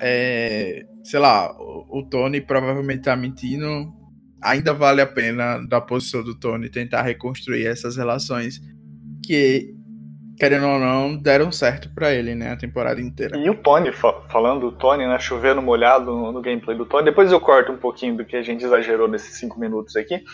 É, 0.01 0.87
sei 1.05 1.21
lá, 1.21 1.53
o, 1.61 1.99
o 1.99 2.03
Tony 2.09 2.41
provavelmente 2.41 3.03
tá 3.03 3.15
mentindo. 3.15 3.93
Ainda 4.41 4.73
vale 4.73 5.03
a 5.03 5.07
pena, 5.07 5.59
da 5.67 5.83
posição 5.83 6.25
do 6.25 6.35
Tony, 6.35 6.71
tentar 6.71 7.03
reconstruir 7.03 7.67
essas 7.67 7.97
relações 7.99 8.59
que 9.25 9.75
querendo 10.41 10.67
ou 10.67 10.79
não, 10.79 11.15
deram 11.15 11.53
certo 11.53 11.91
para 11.95 12.15
ele, 12.15 12.35
né, 12.35 12.53
a 12.53 12.57
temporada 12.57 12.99
inteira. 12.99 13.37
E 13.37 13.51
o 13.51 13.55
Tony, 13.55 13.93
fa 13.93 14.23
falando 14.31 14.71
do 14.71 14.73
Tony, 14.73 15.07
né, 15.07 15.19
chovendo 15.19 15.61
molhado 15.61 16.07
no, 16.07 16.33
no, 16.33 16.41
gameplay 16.41 16.75
do 16.75 16.87
Tony, 16.87 17.05
depois 17.05 17.31
eu 17.31 17.39
corto 17.39 17.71
um 17.71 17.77
pouquinho 17.77 18.17
do 18.17 18.25
que 18.25 18.35
a 18.35 18.43
gente 18.43 18.65
exagerou 18.65 19.07
nesses 19.07 19.39
cinco 19.39 19.61
minutos 19.61 19.95
aqui, 19.97 20.25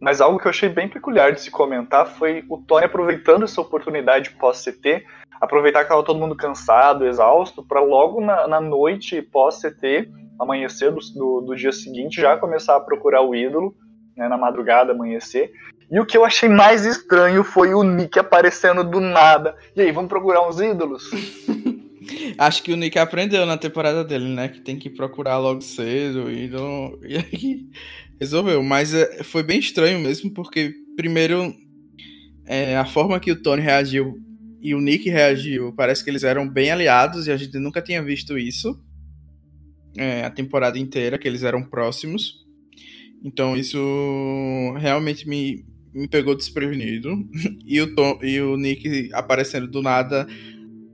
mas 0.00 0.20
algo 0.20 0.38
que 0.38 0.46
eu 0.46 0.50
achei 0.50 0.68
bem 0.68 0.88
peculiar 0.88 1.32
de 1.32 1.40
se 1.40 1.50
comentar 1.50 2.06
foi 2.06 2.44
o 2.48 2.58
Tony 2.58 2.84
aproveitando 2.84 3.42
essa 3.42 3.60
oportunidade 3.60 4.30
pós-CT, 4.38 5.04
aproveitar 5.40 5.80
que 5.80 5.86
estava 5.86 6.04
todo 6.04 6.20
mundo 6.20 6.36
cansado, 6.36 7.04
exausto, 7.04 7.66
para 7.66 7.80
logo 7.80 8.20
na, 8.20 8.46
na 8.46 8.60
noite 8.60 9.20
pós-CT, 9.20 10.08
amanhecer 10.38 10.92
do, 10.92 11.00
do, 11.12 11.40
do, 11.40 11.56
dia 11.56 11.72
seguinte, 11.72 12.20
já 12.20 12.36
começar 12.36 12.76
a 12.76 12.80
procurar 12.80 13.22
o 13.22 13.34
ídolo, 13.34 13.74
né, 14.16 14.28
na 14.28 14.38
madrugada, 14.38 14.92
amanhecer. 14.92 15.50
E 15.90 16.00
o 16.00 16.06
que 16.06 16.16
eu 16.16 16.24
achei 16.24 16.48
mais 16.48 16.84
estranho 16.84 17.44
foi 17.44 17.72
o 17.72 17.82
Nick 17.82 18.18
aparecendo 18.18 18.82
do 18.82 19.00
nada. 19.00 19.56
E 19.74 19.80
aí, 19.80 19.92
vamos 19.92 20.08
procurar 20.08 20.46
uns 20.48 20.60
ídolos? 20.60 21.04
Acho 22.38 22.62
que 22.62 22.72
o 22.72 22.76
Nick 22.76 22.98
aprendeu 22.98 23.46
na 23.46 23.56
temporada 23.56 24.04
dele, 24.04 24.28
né? 24.28 24.48
Que 24.48 24.60
tem 24.60 24.78
que 24.78 24.90
procurar 24.90 25.38
logo 25.38 25.60
cedo 25.60 26.30
e, 26.30 26.48
não... 26.48 26.98
e 27.02 27.16
aí 27.16 27.66
resolveu. 28.20 28.62
Mas 28.62 28.94
é, 28.94 29.22
foi 29.22 29.42
bem 29.42 29.58
estranho 29.58 29.98
mesmo, 30.00 30.30
porque 30.32 30.72
primeiro 30.96 31.54
é, 32.46 32.76
a 32.76 32.84
forma 32.84 33.20
que 33.20 33.32
o 33.32 33.40
Tony 33.40 33.62
reagiu 33.62 34.14
e 34.60 34.74
o 34.74 34.80
Nick 34.80 35.08
reagiu, 35.08 35.72
parece 35.76 36.02
que 36.02 36.10
eles 36.10 36.24
eram 36.24 36.48
bem 36.48 36.70
aliados 36.70 37.26
e 37.26 37.32
a 37.32 37.36
gente 37.36 37.58
nunca 37.58 37.82
tinha 37.82 38.02
visto 38.02 38.38
isso 38.38 38.80
é, 39.96 40.24
a 40.24 40.30
temporada 40.30 40.78
inteira, 40.78 41.18
que 41.18 41.26
eles 41.28 41.42
eram 41.42 41.62
próximos. 41.62 42.44
Então 43.24 43.56
isso 43.56 43.78
realmente 44.78 45.28
me, 45.28 45.64
me 45.96 46.08
pegou 46.08 46.36
desprevenido. 46.36 47.16
E 47.68 47.80
o, 47.80 47.94
Tom, 47.96 48.20
e 48.22 48.40
o 48.40 48.56
Nick 48.56 49.10
aparecendo 49.12 49.66
do 49.66 49.82
nada 49.82 50.24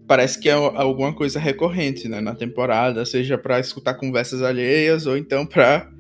parece 0.07 0.41
que 0.41 0.49
é 0.49 0.53
alguma 0.53 1.13
coisa 1.15 1.39
recorrente 1.39 2.09
né, 2.09 2.21
na 2.21 2.35
temporada, 2.35 3.05
seja 3.05 3.37
para 3.37 3.61
escutar 3.61 3.95
conversas 3.95 4.43
alheias 4.43 5.07
ou 5.07 5.17
então 5.17 5.45
para 5.45 5.91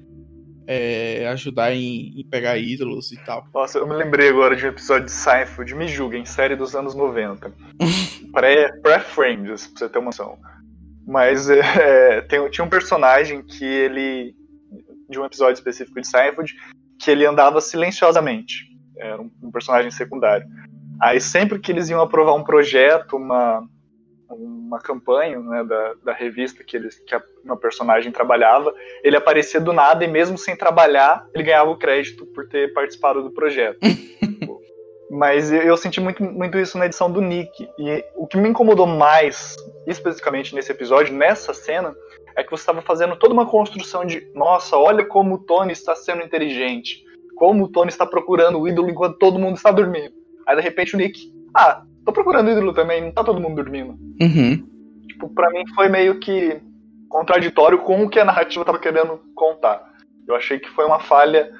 é, 0.67 1.27
ajudar 1.29 1.75
em, 1.75 2.19
em, 2.19 2.27
pegar 2.29 2.57
ídolos 2.57 3.13
e 3.13 3.17
tal. 3.25 3.47
Nossa, 3.53 3.79
eu 3.79 3.87
me 3.87 3.95
lembrei 3.95 4.29
agora 4.29 4.57
de 4.57 4.65
um 4.65 4.69
episódio 4.71 5.07
de 5.07 5.13
Seinfeld, 5.13 5.75
me 5.75 5.89
julguem, 5.89 6.25
série 6.25 6.57
dos 6.57 6.75
anos 6.75 6.95
90. 6.95 7.53
Pré-Friends, 8.83 9.67
pra 9.67 9.79
você 9.79 9.89
ter 9.89 9.99
uma 9.99 10.07
noção. 10.07 10.39
Mas 11.07 11.49
é, 11.51 12.23
tem, 12.23 12.49
tinha 12.51 12.65
um 12.65 12.71
personagem 12.71 13.43
que 13.43 13.65
ele. 13.65 14.35
de 15.09 15.19
um 15.19 15.25
episódio 15.25 15.55
específico 15.55 16.01
de 16.01 16.07
Seinfeld, 16.07 16.55
que 16.99 17.11
ele 17.11 17.27
andava 17.27 17.61
silenciosamente. 17.61 18.72
Era 18.97 19.21
um, 19.21 19.51
personagem 19.51 19.91
secundário. 19.91 20.47
Aí 21.01 21.21
sempre 21.21 21.59
que 21.59 21.73
eles 21.73 21.89
iam 21.89 22.01
aprovar 22.01 22.35
um 22.35 22.45
projeto, 22.45 23.17
uma, 23.17 23.67
uma 24.29 24.79
campanha 24.79 25.39
né, 25.39 25.65
da, 25.65 25.95
da 26.05 26.13
revista 26.13 26.63
que, 26.63 26.77
eles, 26.77 26.99
que 27.01 27.15
a, 27.15 27.23
uma 27.45 27.57
personagem 27.57 28.13
trabalhava, 28.13 28.73
ele 29.03 29.17
aparecia 29.17 29.61
do 29.61 29.73
nada 29.73 30.05
e 30.05 30.09
mesmo 30.09 30.39
sem 30.39 30.57
trabalhar, 30.57 31.27
ele 31.35 31.45
ganhava 31.45 31.71
o 31.71 31.79
crédito 31.79 32.27
por 32.27 32.49
ter 32.49 32.73
participado 32.73 33.23
do 33.23 33.31
projeto. 33.31 33.79
Mas 35.11 35.53
eu 35.53 35.77
senti 35.77 36.01
muito, 36.01 36.25
muito 36.25 36.59
isso 36.59 36.79
na 36.79 36.87
edição 36.87 37.13
do 37.13 37.21
Nick. 37.21 37.69
E 37.79 38.03
o 38.17 38.27
que 38.27 38.39
me 38.39 38.49
incomodou 38.49 38.87
mais, 38.87 39.55
especificamente 39.87 40.55
nesse 40.55 40.73
episódio, 40.73 41.15
nessa 41.15 41.53
cena, 41.53 41.95
é 42.35 42.43
que 42.43 42.51
você 42.51 42.63
estava 42.63 42.81
fazendo 42.81 43.15
toda 43.17 43.35
uma 43.35 43.45
construção 43.45 44.07
de: 44.07 44.27
nossa, 44.35 44.75
olha 44.79 45.05
como 45.05 45.35
o 45.35 45.39
Tony 45.39 45.73
está 45.73 45.95
sendo 45.95 46.23
inteligente. 46.23 47.05
Como 47.43 47.65
o 47.65 47.69
Tony 47.69 47.89
está 47.89 48.07
procurando 48.07 48.61
o 48.61 48.69
ídolo 48.69 48.89
enquanto 48.89 49.19
todo 49.19 49.37
mundo 49.37 49.57
está 49.57 49.73
dormindo. 49.73 50.15
Aí 50.47 50.55
de 50.55 50.63
repente 50.63 50.95
o 50.95 50.97
Nick, 50.97 51.21
ah, 51.57 51.83
tô 52.07 52.13
procurando 52.13 52.47
o 52.47 52.53
ídolo 52.53 52.73
também, 52.73 53.03
não 53.03 53.11
tá 53.11 53.25
todo 53.25 53.41
mundo 53.41 53.57
dormindo. 53.57 53.99
Uhum. 54.21 54.65
Tipo, 55.09 55.29
pra 55.31 55.51
mim 55.51 55.65
foi 55.75 55.89
meio 55.89 56.21
que 56.21 56.61
contraditório 57.09 57.81
com 57.81 58.05
o 58.05 58.09
que 58.09 58.21
a 58.21 58.25
narrativa 58.25 58.63
estava 58.63 58.79
querendo 58.79 59.21
contar. 59.35 59.83
Eu 60.29 60.37
achei 60.37 60.61
que 60.61 60.71
foi 60.71 60.85
uma 60.85 61.01
falha 61.01 61.51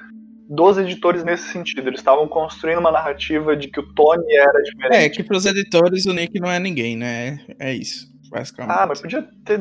dos 0.49 0.77
editores 0.77 1.25
nesse 1.25 1.49
sentido. 1.49 1.89
Eles 1.89 1.99
estavam 1.99 2.29
construindo 2.29 2.79
uma 2.79 2.89
narrativa 2.89 3.53
de 3.53 3.67
que 3.67 3.81
o 3.81 3.93
Tony 3.93 4.35
era 4.35 4.61
diferente. 4.61 5.03
É, 5.03 5.09
que 5.09 5.21
pros 5.21 5.45
editores 5.45 6.05
o 6.05 6.13
Nick 6.13 6.39
não 6.39 6.49
é 6.49 6.59
ninguém, 6.59 6.95
né? 6.95 7.41
É 7.59 7.73
isso, 7.73 8.07
basicamente. 8.29 8.73
Ah, 8.73 8.85
mas 8.87 9.01
podia 9.01 9.27
ter 9.43 9.59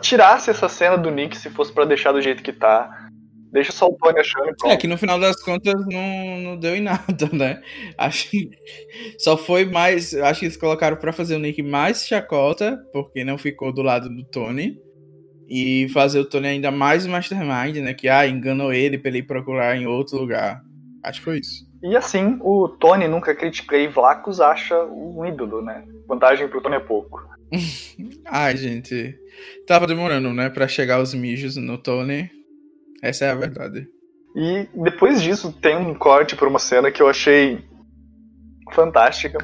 tirasse 0.00 0.48
essa 0.48 0.66
cena 0.66 0.96
do 0.96 1.10
Nick 1.10 1.36
se 1.36 1.50
fosse 1.50 1.74
para 1.74 1.84
deixar 1.84 2.12
do 2.12 2.22
jeito 2.22 2.42
que 2.42 2.54
tá. 2.54 3.05
Deixa 3.52 3.72
só 3.72 3.88
o 3.88 3.96
Tony 3.96 4.18
achando. 4.18 4.54
Que... 4.54 4.68
É 4.68 4.76
que 4.76 4.86
no 4.86 4.98
final 4.98 5.18
das 5.18 5.42
contas 5.42 5.74
não, 5.86 6.40
não 6.40 6.56
deu 6.56 6.76
em 6.76 6.80
nada, 6.82 7.28
né? 7.32 7.62
Acho 7.96 8.30
que 8.30 8.50
só 9.18 9.36
foi 9.36 9.64
mais. 9.64 10.14
Acho 10.14 10.40
que 10.40 10.46
eles 10.46 10.56
colocaram 10.56 10.96
para 10.96 11.12
fazer 11.12 11.36
o 11.36 11.38
Nick 11.38 11.62
mais 11.62 12.06
chacota, 12.06 12.78
porque 12.92 13.24
não 13.24 13.38
ficou 13.38 13.72
do 13.72 13.82
lado 13.82 14.08
do 14.08 14.24
Tony 14.24 14.78
e 15.48 15.88
fazer 15.90 16.18
o 16.18 16.24
Tony 16.24 16.48
ainda 16.48 16.70
mais 16.70 17.06
mastermind, 17.06 17.76
né? 17.76 17.94
Que 17.94 18.08
ah, 18.08 18.26
enganou 18.26 18.72
ele 18.72 18.98
pra 18.98 19.10
ele 19.10 19.22
procurar 19.22 19.76
em 19.76 19.86
outro 19.86 20.18
lugar. 20.18 20.60
Acho 21.02 21.20
que 21.20 21.24
foi 21.24 21.38
isso. 21.38 21.66
E 21.82 21.96
assim, 21.96 22.38
o 22.40 22.68
Tony 22.68 23.06
nunca 23.06 23.34
critica 23.34 23.76
e 23.76 23.86
Vlacos 23.86 24.40
acha 24.40 24.76
um 24.84 25.24
ídolo, 25.24 25.62
né? 25.62 25.84
Vantagem 26.08 26.48
pro 26.48 26.60
Tony 26.60 26.76
é 26.76 26.80
pouco. 26.80 27.22
Ai, 28.26 28.56
gente. 28.56 29.16
Tava 29.66 29.86
demorando, 29.86 30.32
né, 30.32 30.48
pra 30.48 30.66
chegar 30.66 31.00
os 31.00 31.14
mijos 31.14 31.56
no 31.56 31.78
Tony. 31.78 32.30
Essa 33.08 33.26
é 33.26 33.30
a 33.30 33.34
verdade. 33.34 33.86
E 34.34 34.68
depois 34.74 35.22
disso 35.22 35.52
tem 35.52 35.76
um 35.76 35.94
corte 35.94 36.36
pra 36.36 36.48
uma 36.48 36.58
cena 36.58 36.90
que 36.90 37.00
eu 37.00 37.08
achei 37.08 37.64
fantástica. 38.72 39.38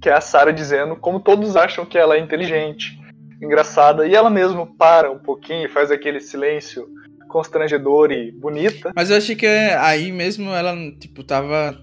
Que 0.00 0.08
é 0.08 0.12
a 0.12 0.20
Sarah 0.20 0.52
dizendo 0.52 0.96
como 0.96 1.20
todos 1.20 1.56
acham 1.56 1.84
que 1.84 1.98
ela 1.98 2.16
é 2.16 2.20
inteligente 2.20 2.98
engraçada. 3.40 4.06
E 4.06 4.14
ela 4.14 4.30
mesmo 4.30 4.66
para 4.76 5.10
um 5.10 5.18
pouquinho 5.18 5.66
e 5.66 5.70
faz 5.70 5.90
aquele 5.90 6.20
silêncio 6.20 6.86
constrangedor 7.28 8.12
e 8.12 8.30
bonita. 8.32 8.92
Mas 8.94 9.10
eu 9.10 9.16
achei 9.16 9.34
que 9.34 9.46
aí 9.46 10.12
mesmo 10.12 10.50
ela, 10.50 10.74
tipo, 10.98 11.24
tava 11.24 11.76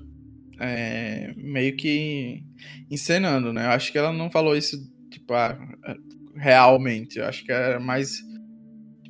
é, 0.60 1.34
meio 1.36 1.76
que 1.76 2.44
encenando, 2.90 3.52
né? 3.52 3.66
Eu 3.66 3.72
acho 3.72 3.92
que 3.92 3.98
ela 3.98 4.14
não 4.14 4.32
falou 4.32 4.56
isso, 4.56 4.78
tipo, 5.10 5.34
ah, 5.34 5.58
realmente. 6.36 7.20
Eu 7.20 7.26
acho 7.26 7.44
que 7.44 7.52
era 7.52 7.80
mais 7.80 8.22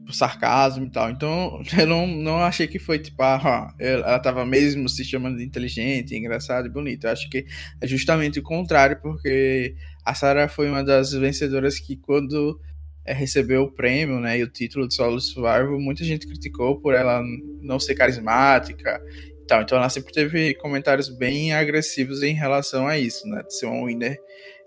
tipo, 0.01 0.13
sarcasmo 0.13 0.85
e 0.85 0.89
tal. 0.89 1.09
Então, 1.09 1.61
eu 1.77 1.87
não, 1.87 2.07
não 2.07 2.37
achei 2.41 2.67
que 2.67 2.79
foi, 2.79 2.99
tipo, 2.99 3.21
ah, 3.23 3.73
ela 3.79 4.19
tava 4.19 4.45
mesmo 4.45 4.89
se 4.89 5.03
chamando 5.03 5.37
de 5.37 5.43
inteligente, 5.43 6.15
engraçada 6.15 6.67
e 6.67 6.71
bonita. 6.71 7.07
Eu 7.07 7.11
acho 7.11 7.29
que 7.29 7.45
é 7.79 7.87
justamente 7.87 8.39
o 8.39 8.43
contrário, 8.43 8.99
porque 9.01 9.75
a 10.05 10.13
Sarah 10.13 10.47
foi 10.47 10.69
uma 10.69 10.83
das 10.83 11.11
vencedoras 11.13 11.79
que, 11.79 11.95
quando 11.95 12.59
é, 13.05 13.13
recebeu 13.13 13.63
o 13.63 13.71
prêmio, 13.71 14.19
né, 14.19 14.39
e 14.39 14.43
o 14.43 14.47
título 14.47 14.87
de 14.87 14.93
Solo 14.93 15.19
Survival, 15.19 15.79
muita 15.79 16.03
gente 16.03 16.27
criticou 16.27 16.79
por 16.79 16.93
ela 16.93 17.21
não 17.61 17.79
ser 17.79 17.95
carismática 17.95 19.01
e 19.41 19.45
tal. 19.47 19.61
Então 19.61 19.77
ela 19.77 19.89
sempre 19.89 20.13
teve 20.13 20.53
comentários 20.55 21.09
bem 21.09 21.53
agressivos 21.53 22.21
em 22.21 22.33
relação 22.33 22.87
a 22.87 22.97
isso, 22.97 23.27
né, 23.27 23.41
de 23.43 23.57
ser 23.57 23.65
uma 23.65 23.85
winner 23.87 24.17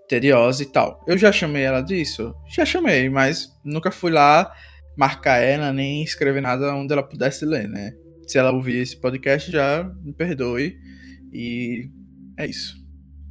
tediosa 0.07 0.61
e 0.63 0.65
tal. 0.65 1.03
Eu 1.07 1.17
já 1.17 1.31
chamei 1.31 1.63
ela 1.63 1.81
disso? 1.81 2.35
Já 2.47 2.65
chamei, 2.65 3.09
mas 3.09 3.49
nunca 3.63 3.89
fui 3.91 4.11
lá 4.11 4.51
marcar 4.97 5.37
ela 5.37 5.71
nem 5.73 6.03
escrever 6.03 6.41
nada 6.41 6.73
onde 6.73 6.93
ela 6.93 7.03
pudesse 7.03 7.45
ler, 7.45 7.67
né. 7.67 7.93
Se 8.27 8.37
ela 8.37 8.51
ouvir 8.51 8.77
esse 8.77 8.97
podcast, 8.97 9.51
já 9.51 9.89
me 10.03 10.13
perdoe. 10.13 10.77
E 11.31 11.89
é 12.37 12.45
isso. 12.47 12.75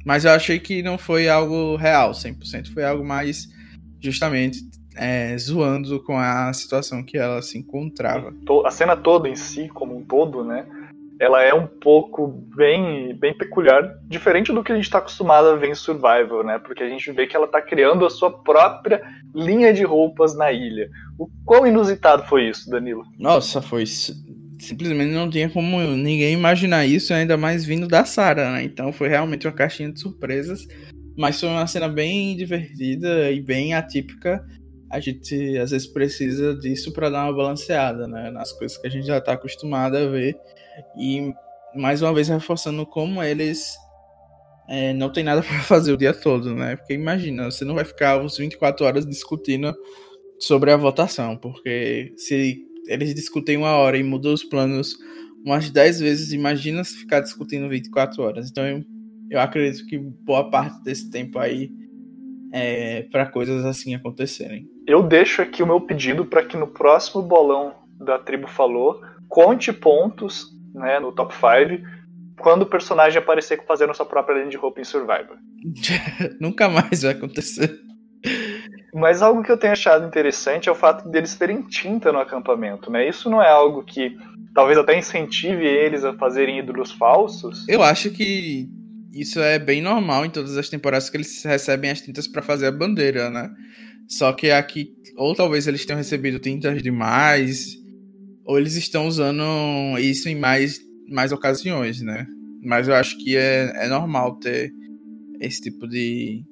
Mas 0.05 0.23
eu 0.23 0.31
achei 0.31 0.59
que 0.59 0.83
não 0.83 0.97
foi 0.97 1.27
algo 1.27 1.75
real, 1.75 2.11
100%. 2.11 2.71
Foi 2.71 2.83
algo 2.83 3.03
mais, 3.03 3.47
justamente, 3.99 4.59
é, 4.95 5.37
zoando 5.37 6.01
com 6.03 6.17
a 6.17 6.53
situação 6.53 7.03
que 7.03 7.17
ela 7.17 7.41
se 7.41 7.57
encontrava. 7.57 8.33
A 8.65 8.71
cena 8.71 8.95
toda 8.95 9.27
em 9.27 9.35
si, 9.35 9.67
como 9.67 9.97
um 9.97 10.03
todo, 10.03 10.43
né? 10.43 10.65
Ela 11.19 11.43
é 11.43 11.53
um 11.53 11.65
pouco 11.65 12.27
bem, 12.55 13.15
bem 13.15 13.33
peculiar, 13.33 13.97
diferente 14.07 14.51
do 14.51 14.63
que 14.63 14.71
a 14.71 14.75
gente 14.75 14.85
está 14.85 14.97
acostumado 14.97 15.47
a 15.47 15.55
ver 15.55 15.69
em 15.69 15.75
Survival, 15.75 16.43
né? 16.43 16.59
Porque 16.59 16.83
a 16.83 16.89
gente 16.89 17.11
vê 17.11 17.25
que 17.25 17.35
ela 17.35 17.45
está 17.45 17.61
criando 17.61 18.05
a 18.05 18.09
sua 18.09 18.31
própria 18.43 19.01
linha 19.33 19.73
de 19.73 19.83
roupas 19.83 20.35
na 20.35 20.51
ilha. 20.51 20.89
O 21.17 21.29
quão 21.45 21.65
inusitado 21.65 22.23
foi 22.23 22.49
isso, 22.49 22.69
Danilo? 22.69 23.03
Nossa, 23.17 23.61
foi 23.61 23.85
simplesmente 24.59 25.13
não 25.13 25.29
tinha 25.29 25.49
como 25.49 25.79
ninguém 25.81 26.33
imaginar 26.33 26.85
isso, 26.85 27.13
ainda 27.13 27.37
mais 27.37 27.65
vindo 27.65 27.87
da 27.87 28.05
Sarah, 28.05 28.51
né? 28.51 28.63
Então 28.63 28.91
foi 28.91 29.07
realmente 29.07 29.47
uma 29.47 29.53
caixinha 29.53 29.91
de 29.91 29.99
surpresas. 29.99 30.67
Mas 31.17 31.39
foi 31.39 31.47
uma 31.47 31.65
cena 31.65 31.87
bem 31.87 32.35
divertida 32.35 33.31
e 33.31 33.41
bem 33.41 33.73
atípica. 33.73 34.45
A 34.91 34.99
gente 34.99 35.57
às 35.57 35.71
vezes 35.71 35.87
precisa 35.87 36.53
disso 36.55 36.91
para 36.91 37.09
dar 37.09 37.23
uma 37.23 37.35
balanceada, 37.35 38.07
né? 38.07 38.29
Nas 38.31 38.51
coisas 38.51 38.77
que 38.77 38.87
a 38.87 38.89
gente 38.89 39.07
já 39.07 39.17
está 39.17 39.33
acostumado 39.33 39.97
a 39.97 40.07
ver. 40.07 40.35
E 40.97 41.33
mais 41.75 42.01
uma 42.01 42.13
vez 42.13 42.27
reforçando 42.27 42.85
como 42.85 43.21
eles 43.21 43.75
é, 44.67 44.93
não 44.93 45.11
tem 45.11 45.23
nada 45.23 45.41
para 45.43 45.59
fazer 45.59 45.93
o 45.93 45.97
dia 45.97 46.13
todo, 46.13 46.53
né? 46.55 46.75
Porque 46.75 46.93
imagina, 46.93 47.51
você 47.51 47.65
não 47.65 47.75
vai 47.75 47.85
ficar 47.85 48.19
uns 48.19 48.37
24 48.37 48.85
horas 48.85 49.05
discutindo 49.05 49.73
sobre 50.39 50.71
a 50.71 50.77
votação, 50.77 51.37
porque 51.37 52.13
se 52.17 52.65
eles 52.87 53.13
discutem 53.15 53.57
uma 53.57 53.75
hora 53.75 53.97
e 53.97 54.03
mudam 54.03 54.33
os 54.33 54.43
planos 54.43 54.95
umas 55.45 55.69
10 55.69 55.99
vezes. 55.99 56.33
Imagina 56.33 56.83
se 56.83 56.97
ficar 56.97 57.21
discutindo 57.21 57.69
24 57.69 58.21
horas. 58.23 58.49
Então 58.49 58.83
eu 59.29 59.39
acredito 59.39 59.85
que 59.85 59.97
boa 59.97 60.49
parte 60.49 60.83
desse 60.83 61.09
tempo 61.09 61.37
aí 61.37 61.71
é 62.51 63.03
para 63.03 63.27
coisas 63.27 63.63
assim 63.63 63.93
acontecerem. 63.93 64.67
Eu 64.87 65.03
deixo 65.03 65.41
aqui 65.41 65.61
o 65.61 65.67
meu 65.67 65.81
pedido 65.81 66.25
para 66.25 66.43
que 66.43 66.57
no 66.57 66.67
próximo 66.67 67.21
bolão 67.21 67.73
da 67.99 68.17
tribo 68.17 68.47
falou 68.47 69.01
conte 69.27 69.71
pontos 69.71 70.47
né, 70.75 70.99
no 70.99 71.11
top 71.11 71.33
5 71.33 72.05
quando 72.39 72.63
o 72.63 72.65
personagem 72.65 73.19
aparecer 73.19 73.63
fazendo 73.65 73.93
sua 73.93 74.05
própria 74.05 74.35
linha 74.35 74.49
de 74.49 74.57
roupa 74.57 74.81
em 74.81 74.83
Survivor. 74.83 75.37
Nunca 76.39 76.67
mais 76.69 77.01
vai 77.01 77.13
acontecer. 77.13 77.79
Mas 78.93 79.21
algo 79.21 79.43
que 79.43 79.51
eu 79.51 79.57
tenho 79.57 79.73
achado 79.73 80.05
interessante 80.05 80.69
é 80.69 80.71
o 80.71 80.75
fato 80.75 81.09
deles 81.09 81.35
terem 81.35 81.61
tinta 81.61 82.11
no 82.11 82.19
acampamento, 82.19 82.89
né? 82.89 83.07
Isso 83.07 83.29
não 83.29 83.41
é 83.41 83.49
algo 83.49 83.83
que 83.83 84.17
talvez 84.53 84.77
até 84.77 84.97
incentive 84.97 85.65
eles 85.65 86.03
a 86.03 86.13
fazerem 86.13 86.59
ídolos 86.59 86.91
falsos? 86.91 87.67
Eu 87.67 87.83
acho 87.83 88.09
que 88.09 88.69
isso 89.11 89.39
é 89.39 89.59
bem 89.59 89.81
normal 89.81 90.25
em 90.25 90.29
todas 90.29 90.57
as 90.57 90.69
temporadas 90.69 91.09
que 91.09 91.17
eles 91.17 91.43
recebem 91.43 91.91
as 91.91 92.01
tintas 92.01 92.27
para 92.27 92.41
fazer 92.41 92.67
a 92.67 92.71
bandeira, 92.71 93.29
né? 93.29 93.49
Só 94.07 94.31
que 94.31 94.51
aqui, 94.51 94.93
ou 95.17 95.35
talvez 95.35 95.67
eles 95.67 95.85
tenham 95.85 95.97
recebido 95.97 96.39
tintas 96.39 96.81
demais, 96.81 97.75
ou 98.45 98.59
eles 98.59 98.75
estão 98.75 99.07
usando 99.07 99.43
isso 99.99 100.29
em 100.29 100.35
mais, 100.35 100.79
mais 101.09 101.31
ocasiões, 101.31 102.01
né? 102.01 102.27
Mas 102.63 102.87
eu 102.87 102.95
acho 102.95 103.17
que 103.17 103.35
é, 103.35 103.85
é 103.85 103.89
normal 103.89 104.35
ter 104.35 104.71
esse 105.39 105.61
tipo 105.61 105.87
de. 105.87 106.43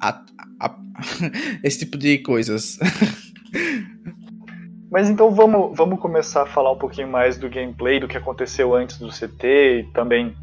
A, 0.00 0.24
a, 0.60 0.78
esse 1.62 1.80
tipo 1.80 1.98
de 1.98 2.18
coisas. 2.18 2.78
Mas 4.90 5.10
então 5.10 5.32
vamos, 5.32 5.76
vamos 5.76 5.98
começar 5.98 6.44
a 6.44 6.46
falar 6.46 6.70
um 6.70 6.78
pouquinho 6.78 7.08
mais 7.08 7.36
do 7.36 7.50
gameplay, 7.50 7.98
do 7.98 8.06
que 8.06 8.16
aconteceu 8.16 8.76
antes 8.76 8.96
do 8.96 9.08
CT 9.08 9.46
e 9.80 9.82
também 9.92 10.36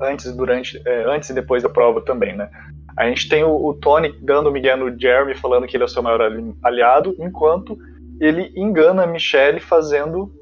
antes, 0.00 0.32
durante, 0.36 0.80
é, 0.86 1.04
antes 1.04 1.30
e 1.30 1.34
depois 1.34 1.64
da 1.64 1.68
prova 1.68 2.00
também, 2.00 2.36
né? 2.36 2.48
A 2.96 3.08
gente 3.08 3.28
tem 3.28 3.42
o, 3.42 3.50
o 3.50 3.74
Tony 3.74 4.14
dando 4.20 4.48
o 4.48 4.52
Miguel 4.52 4.76
no 4.76 4.96
Jeremy, 4.98 5.34
falando 5.34 5.66
que 5.66 5.76
ele 5.76 5.82
é 5.82 5.86
o 5.86 5.88
seu 5.88 6.02
maior 6.02 6.20
aliado, 6.62 7.16
enquanto 7.18 7.76
ele 8.22 8.52
engana 8.54 9.02
a 9.02 9.06
Michelle 9.06 9.58
fazendo 9.58 10.32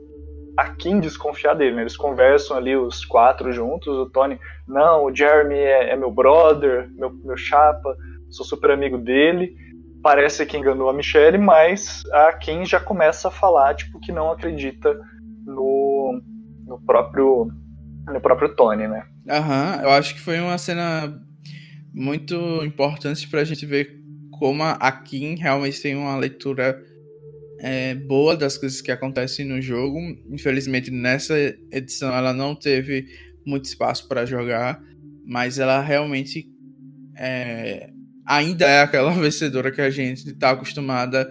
a 0.54 0.68
Kim 0.74 1.00
desconfiar 1.00 1.54
dele, 1.54 1.76
né? 1.76 1.82
Eles 1.82 1.96
conversam 1.96 2.54
ali 2.54 2.76
os 2.76 3.06
quatro 3.06 3.50
juntos, 3.50 3.88
o 3.88 4.10
Tony, 4.10 4.38
não, 4.68 5.06
o 5.06 5.16
Jeremy 5.16 5.54
é, 5.54 5.92
é 5.92 5.96
meu 5.96 6.10
brother, 6.10 6.90
meu, 6.92 7.10
meu 7.24 7.38
chapa, 7.38 7.96
sou 8.28 8.44
super 8.44 8.70
amigo 8.70 8.98
dele, 8.98 9.56
parece 10.02 10.44
que 10.44 10.58
enganou 10.58 10.90
a 10.90 10.92
Michelle, 10.92 11.38
mas 11.38 12.02
a 12.12 12.34
Kim 12.34 12.66
já 12.66 12.78
começa 12.78 13.28
a 13.28 13.30
falar 13.30 13.74
tipo 13.74 13.98
que 13.98 14.12
não 14.12 14.30
acredita 14.30 14.94
no, 15.46 16.20
no 16.66 16.78
próprio 16.84 17.50
no 18.06 18.20
próprio 18.20 18.54
Tony, 18.54 18.88
né? 18.88 19.06
Aham, 19.26 19.80
eu 19.82 19.90
acho 19.90 20.14
que 20.14 20.20
foi 20.20 20.38
uma 20.38 20.58
cena 20.58 21.18
muito 21.94 22.34
importante 22.62 23.26
pra 23.26 23.44
gente 23.44 23.64
ver 23.64 23.98
como 24.38 24.62
a 24.62 24.92
Kim 24.92 25.36
realmente 25.36 25.80
tem 25.80 25.94
uma 25.94 26.16
leitura 26.16 26.78
é, 27.60 27.94
boa 27.94 28.36
das 28.36 28.56
coisas 28.56 28.80
que 28.80 28.90
acontecem 28.90 29.44
no 29.44 29.60
jogo. 29.60 29.98
Infelizmente, 30.30 30.90
nessa 30.90 31.34
edição 31.70 32.14
ela 32.14 32.32
não 32.32 32.54
teve 32.54 33.06
muito 33.44 33.66
espaço 33.66 34.08
para 34.08 34.26
jogar, 34.26 34.82
mas 35.26 35.58
ela 35.58 35.80
realmente 35.80 36.48
é, 37.16 37.90
ainda 38.26 38.66
é 38.66 38.82
aquela 38.82 39.12
vencedora 39.18 39.70
que 39.70 39.80
a 39.80 39.90
gente 39.90 40.28
está 40.28 40.50
acostumada 40.50 41.30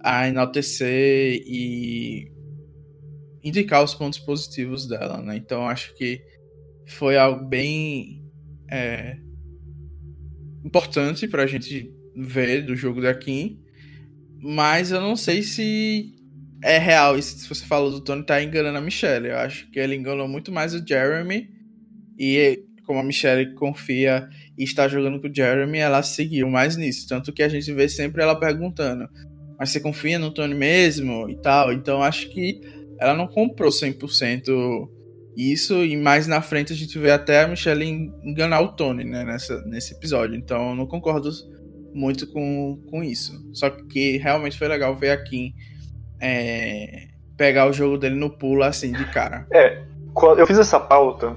a 0.00 0.28
enaltecer 0.28 1.42
e 1.46 2.30
indicar 3.42 3.82
os 3.82 3.94
pontos 3.94 4.18
positivos 4.18 4.86
dela, 4.86 5.22
né? 5.22 5.36
Então 5.36 5.66
acho 5.66 5.94
que 5.96 6.20
foi 6.86 7.16
algo 7.16 7.44
bem 7.46 8.24
é, 8.70 9.16
importante 10.64 11.28
para 11.28 11.44
a 11.44 11.46
gente 11.46 11.92
ver 12.16 12.62
do 12.62 12.74
jogo 12.74 13.00
da 13.00 13.14
Kim, 13.14 13.60
mas 14.40 14.90
eu 14.90 15.00
não 15.00 15.16
sei 15.16 15.42
se 15.42 16.14
é 16.62 16.78
real 16.78 17.18
isso. 17.18 17.38
Se 17.38 17.48
você 17.48 17.64
falou 17.64 17.90
do 17.90 18.00
Tony 18.00 18.24
tá 18.24 18.42
enganando 18.42 18.78
a 18.78 18.80
Michelle, 18.80 19.28
eu 19.28 19.36
acho 19.38 19.70
que 19.70 19.78
ele 19.78 19.94
enganou 19.94 20.28
muito 20.28 20.52
mais 20.52 20.74
o 20.74 20.86
Jeremy 20.86 21.48
e 22.18 22.64
como 22.84 23.00
a 23.00 23.04
Michelle 23.04 23.54
confia 23.54 24.28
e 24.56 24.64
está 24.64 24.88
jogando 24.88 25.20
com 25.20 25.28
o 25.28 25.34
Jeremy, 25.34 25.78
ela 25.78 26.02
seguiu 26.02 26.48
mais 26.48 26.76
nisso. 26.76 27.06
Tanto 27.06 27.32
que 27.32 27.42
a 27.42 27.48
gente 27.48 27.70
vê 27.72 27.88
sempre 27.88 28.22
ela 28.22 28.34
perguntando: 28.34 29.08
Mas 29.58 29.70
você 29.70 29.78
confia 29.78 30.18
no 30.18 30.32
Tony 30.32 30.54
mesmo? 30.54 31.28
E 31.28 31.36
tal. 31.36 31.72
Então 31.72 32.02
acho 32.02 32.30
que 32.30 32.60
ela 32.98 33.14
não 33.14 33.28
comprou 33.28 33.70
100% 33.70 34.88
isso. 35.36 35.84
E 35.84 35.96
mais 35.96 36.26
na 36.26 36.40
frente 36.40 36.72
a 36.72 36.76
gente 36.76 36.98
vê 36.98 37.10
até 37.10 37.42
a 37.42 37.48
Michelle 37.48 37.84
enganar 38.24 38.60
o 38.62 38.72
Tony 38.72 39.04
né, 39.04 39.22
nessa, 39.22 39.62
nesse 39.66 39.94
episódio. 39.94 40.34
Então 40.34 40.70
eu 40.70 40.74
não 40.74 40.86
concordo 40.86 41.30
muito 41.98 42.26
com, 42.32 42.82
com 42.90 43.02
isso. 43.02 43.32
Só 43.52 43.68
que 43.70 44.16
realmente 44.18 44.58
foi 44.58 44.68
legal 44.68 44.94
ver 44.94 45.10
a 45.10 45.22
Kim 45.22 45.52
é, 46.20 47.08
pegar 47.36 47.68
o 47.68 47.72
jogo 47.72 47.98
dele 47.98 48.14
no 48.14 48.30
pulo 48.30 48.62
assim 48.62 48.92
de 48.92 49.04
cara. 49.12 49.46
É, 49.52 49.82
eu 50.38 50.46
fiz 50.46 50.58
essa 50.58 50.80
pauta 50.80 51.36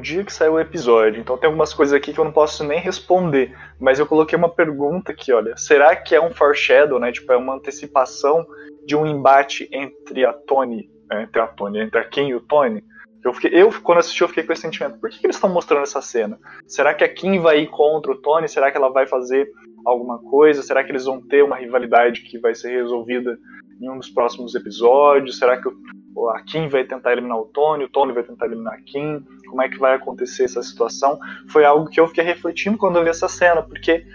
dia 0.00 0.24
que 0.24 0.32
saiu 0.32 0.54
o 0.54 0.60
episódio, 0.60 1.20
então 1.20 1.36
tem 1.36 1.46
algumas 1.46 1.74
coisas 1.74 1.94
aqui 1.94 2.12
que 2.12 2.18
eu 2.18 2.24
não 2.24 2.32
posso 2.32 2.64
nem 2.64 2.80
responder, 2.80 3.54
mas 3.78 3.98
eu 3.98 4.06
coloquei 4.06 4.36
uma 4.36 4.48
pergunta 4.48 5.12
aqui, 5.12 5.32
olha, 5.32 5.56
será 5.56 5.94
que 5.94 6.14
é 6.14 6.20
um 6.20 6.30
foreshadow, 6.30 6.98
né, 6.98 7.12
tipo, 7.12 7.30
é 7.32 7.36
uma 7.36 7.54
antecipação 7.54 8.46
de 8.86 8.96
um 8.96 9.06
embate 9.06 9.68
entre 9.70 10.24
a 10.24 10.32
Tony, 10.32 10.90
é, 11.12 11.22
entre 11.22 11.40
a 11.40 11.46
Tony, 11.46 11.80
entre 11.80 12.00
a 12.00 12.04
Kim 12.04 12.28
e 12.28 12.34
o 12.34 12.40
Tony? 12.40 12.82
Eu, 13.22 13.34
fiquei, 13.34 13.50
eu 13.52 13.70
quando 13.82 13.98
assisti, 13.98 14.22
eu 14.22 14.28
fiquei 14.28 14.44
com 14.44 14.52
esse 14.52 14.62
sentimento, 14.62 14.98
por 14.98 15.10
que, 15.10 15.18
que 15.18 15.26
eles 15.26 15.36
estão 15.36 15.50
mostrando 15.50 15.82
essa 15.82 16.00
cena? 16.00 16.38
Será 16.66 16.94
que 16.94 17.04
a 17.04 17.08
Kim 17.08 17.38
vai 17.38 17.60
ir 17.60 17.66
contra 17.66 18.10
o 18.10 18.16
Tony? 18.16 18.48
Será 18.48 18.70
que 18.70 18.78
ela 18.78 18.90
vai 18.90 19.06
fazer 19.06 19.50
alguma 19.84 20.18
coisa? 20.18 20.62
Será 20.62 20.84
que 20.84 20.90
eles 20.90 21.04
vão 21.04 21.20
ter 21.20 21.42
uma 21.42 21.56
rivalidade 21.56 22.22
que 22.22 22.38
vai 22.38 22.54
ser 22.54 22.70
resolvida 22.70 23.38
em 23.80 23.88
um 23.88 23.98
dos 23.98 24.10
próximos 24.10 24.54
episódios? 24.54 25.38
Será 25.38 25.60
que 25.60 25.68
a 25.68 26.42
Kim 26.42 26.68
vai 26.68 26.84
tentar 26.84 27.12
eliminar 27.12 27.38
o 27.38 27.46
Tony, 27.46 27.84
o 27.84 27.88
Tony 27.88 28.12
vai 28.12 28.22
tentar 28.22 28.46
eliminar 28.46 28.74
a 28.74 28.82
Kim? 28.82 29.24
como 29.50 29.62
é 29.62 29.68
que 29.68 29.78
vai 29.78 29.94
acontecer 29.94 30.44
essa 30.44 30.62
situação, 30.62 31.18
foi 31.50 31.64
algo 31.64 31.90
que 31.90 32.00
eu 32.00 32.06
fiquei 32.06 32.24
refletindo 32.24 32.78
quando 32.78 32.96
eu 32.96 33.02
vi 33.02 33.10
essa 33.10 33.28
cena, 33.28 33.62
porque 33.62 34.06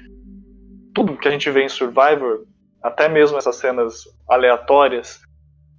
tudo 0.94 1.18
que 1.18 1.28
a 1.28 1.32
gente 1.32 1.52
vê 1.52 1.64
em 1.64 1.70
Survivor, 1.70 2.46
até 2.82 3.10
mesmo 3.10 3.38
essas 3.38 3.58
cenas 3.58 4.06
aleatórias, 4.30 5.22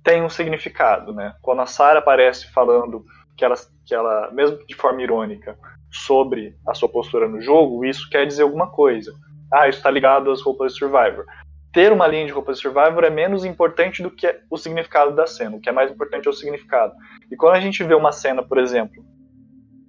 tem 0.05 0.22
um 0.22 0.28
significado, 0.28 1.12
né? 1.12 1.34
Quando 1.43 1.62
a 1.62 1.66
Sarah 1.66 1.99
aparece 1.99 2.53
falando 2.53 3.05
que 3.37 3.45
ela, 3.45 3.55
que 3.84 3.95
ela, 3.95 4.30
mesmo 4.30 4.59
de 4.66 4.74
forma 4.74 5.03
irônica, 5.03 5.59
sobre 5.91 6.55
a 6.66 6.74
sua 6.74 6.89
postura 6.89 7.26
no 7.26 7.41
jogo, 7.41 7.84
isso 7.84 8.09
quer 8.11 8.26
dizer 8.26 8.43
alguma 8.43 8.70
coisa. 8.70 9.12
Ah, 9.53 9.68
isso 9.68 9.78
está 9.78 9.90
ligado 9.90 10.30
às 10.30 10.42
roupas 10.42 10.72
de 10.72 10.78
Survivor. 10.78 11.24
Ter 11.72 11.92
uma 11.92 12.07
linha 12.07 12.26
de 12.26 12.32
roupas 12.32 12.57
de 12.57 12.62
Survivor 12.62 13.05
é 13.05 13.11
menos 13.11 13.44
importante 13.44 14.03
do 14.03 14.11
que 14.11 14.26
o 14.51 14.57
significado 14.57 15.14
da 15.14 15.26
cena. 15.26 15.57
O 15.57 15.61
que 15.61 15.68
é 15.68 15.72
mais 15.72 15.90
importante 15.90 16.26
é 16.26 16.30
o 16.30 16.34
significado. 16.34 16.94
E 17.30 17.36
quando 17.36 17.55
a 17.55 17.61
gente 17.61 17.84
vê 17.84 17.94
uma 17.94 18.12
cena, 18.12 18.42
por 18.42 18.59
exemplo, 18.59 19.05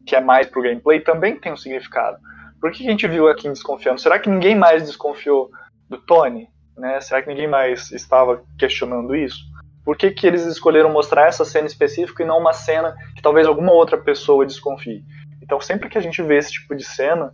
que 0.05 0.15
é 0.15 0.21
mais 0.21 0.47
pro 0.47 0.61
gameplay, 0.61 0.99
também 0.99 1.39
tem 1.39 1.51
um 1.51 1.57
significado. 1.57 2.17
Por 2.59 2.71
que 2.71 2.85
a 2.85 2.89
gente 2.91 3.07
viu 3.07 3.27
aqui 3.27 3.47
desconfiando? 3.47 4.01
Será 4.01 4.19
que 4.19 4.29
ninguém 4.29 4.55
mais 4.55 4.83
desconfiou 4.83 5.49
do 5.89 5.97
Tony? 5.97 6.49
Né? 6.77 6.99
Será 7.01 7.21
que 7.21 7.29
ninguém 7.29 7.47
mais 7.47 7.91
estava 7.91 8.43
questionando 8.57 9.15
isso? 9.15 9.39
Por 9.83 9.95
que, 9.95 10.11
que 10.11 10.27
eles 10.27 10.45
escolheram 10.45 10.91
mostrar 10.91 11.27
essa 11.27 11.45
cena 11.45 11.67
específica 11.67 12.21
e 12.21 12.25
não 12.25 12.39
uma 12.39 12.51
cena 12.51 12.93
que 13.15 13.21
talvez 13.21 13.47
alguma 13.47 13.71
outra 13.71 13.97
pessoa 13.97 14.45
desconfie? 14.45 15.03
Então, 15.41 15.61
sempre 15.61 15.87
que 15.87 15.97
a 15.97 16.01
gente 16.01 16.21
vê 16.21 16.37
esse 16.37 16.51
tipo 16.51 16.75
de 16.75 16.83
cena, 16.83 17.31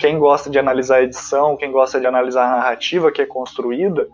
quem 0.00 0.18
gosta 0.18 0.48
de 0.48 0.58
analisar 0.58 0.96
a 0.96 1.02
edição, 1.02 1.56
quem 1.58 1.70
gosta 1.70 2.00
de 2.00 2.06
analisar 2.06 2.46
a 2.46 2.56
narrativa 2.56 3.12
que 3.12 3.20
é 3.20 3.26
construída, 3.26 4.08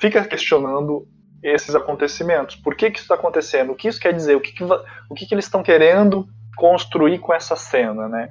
fica 0.00 0.24
questionando 0.24 1.06
esses 1.42 1.74
acontecimentos. 1.74 2.56
Por 2.56 2.74
que, 2.74 2.90
que 2.90 2.98
isso 2.98 3.04
está 3.04 3.14
acontecendo? 3.14 3.72
O 3.72 3.76
que 3.76 3.88
isso 3.88 4.00
quer 4.00 4.14
dizer? 4.14 4.34
O 4.36 4.40
que, 4.40 4.52
que, 4.52 4.64
o 4.64 5.14
que, 5.14 5.26
que 5.26 5.34
eles 5.34 5.44
estão 5.44 5.62
querendo 5.62 6.26
construir 6.56 7.18
com 7.18 7.32
essa 7.32 7.54
cena, 7.54 8.08
né? 8.08 8.28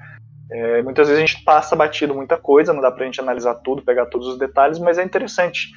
É, 0.52 0.82
muitas 0.82 1.08
vezes 1.08 1.22
a 1.22 1.26
gente 1.26 1.44
passa 1.44 1.76
batido 1.76 2.16
muita 2.16 2.36
coisa, 2.38 2.74
não 2.74 2.82
dá 2.82 2.92
pra 2.92 3.06
gente 3.06 3.22
analisar 3.22 3.56
tudo, 3.56 3.84
pegar 3.84 4.08
todos 4.08 4.28
os 4.28 4.40
detalhes, 4.40 4.80
mas 4.80 4.98
é 4.98 5.04
interessante 5.04 5.68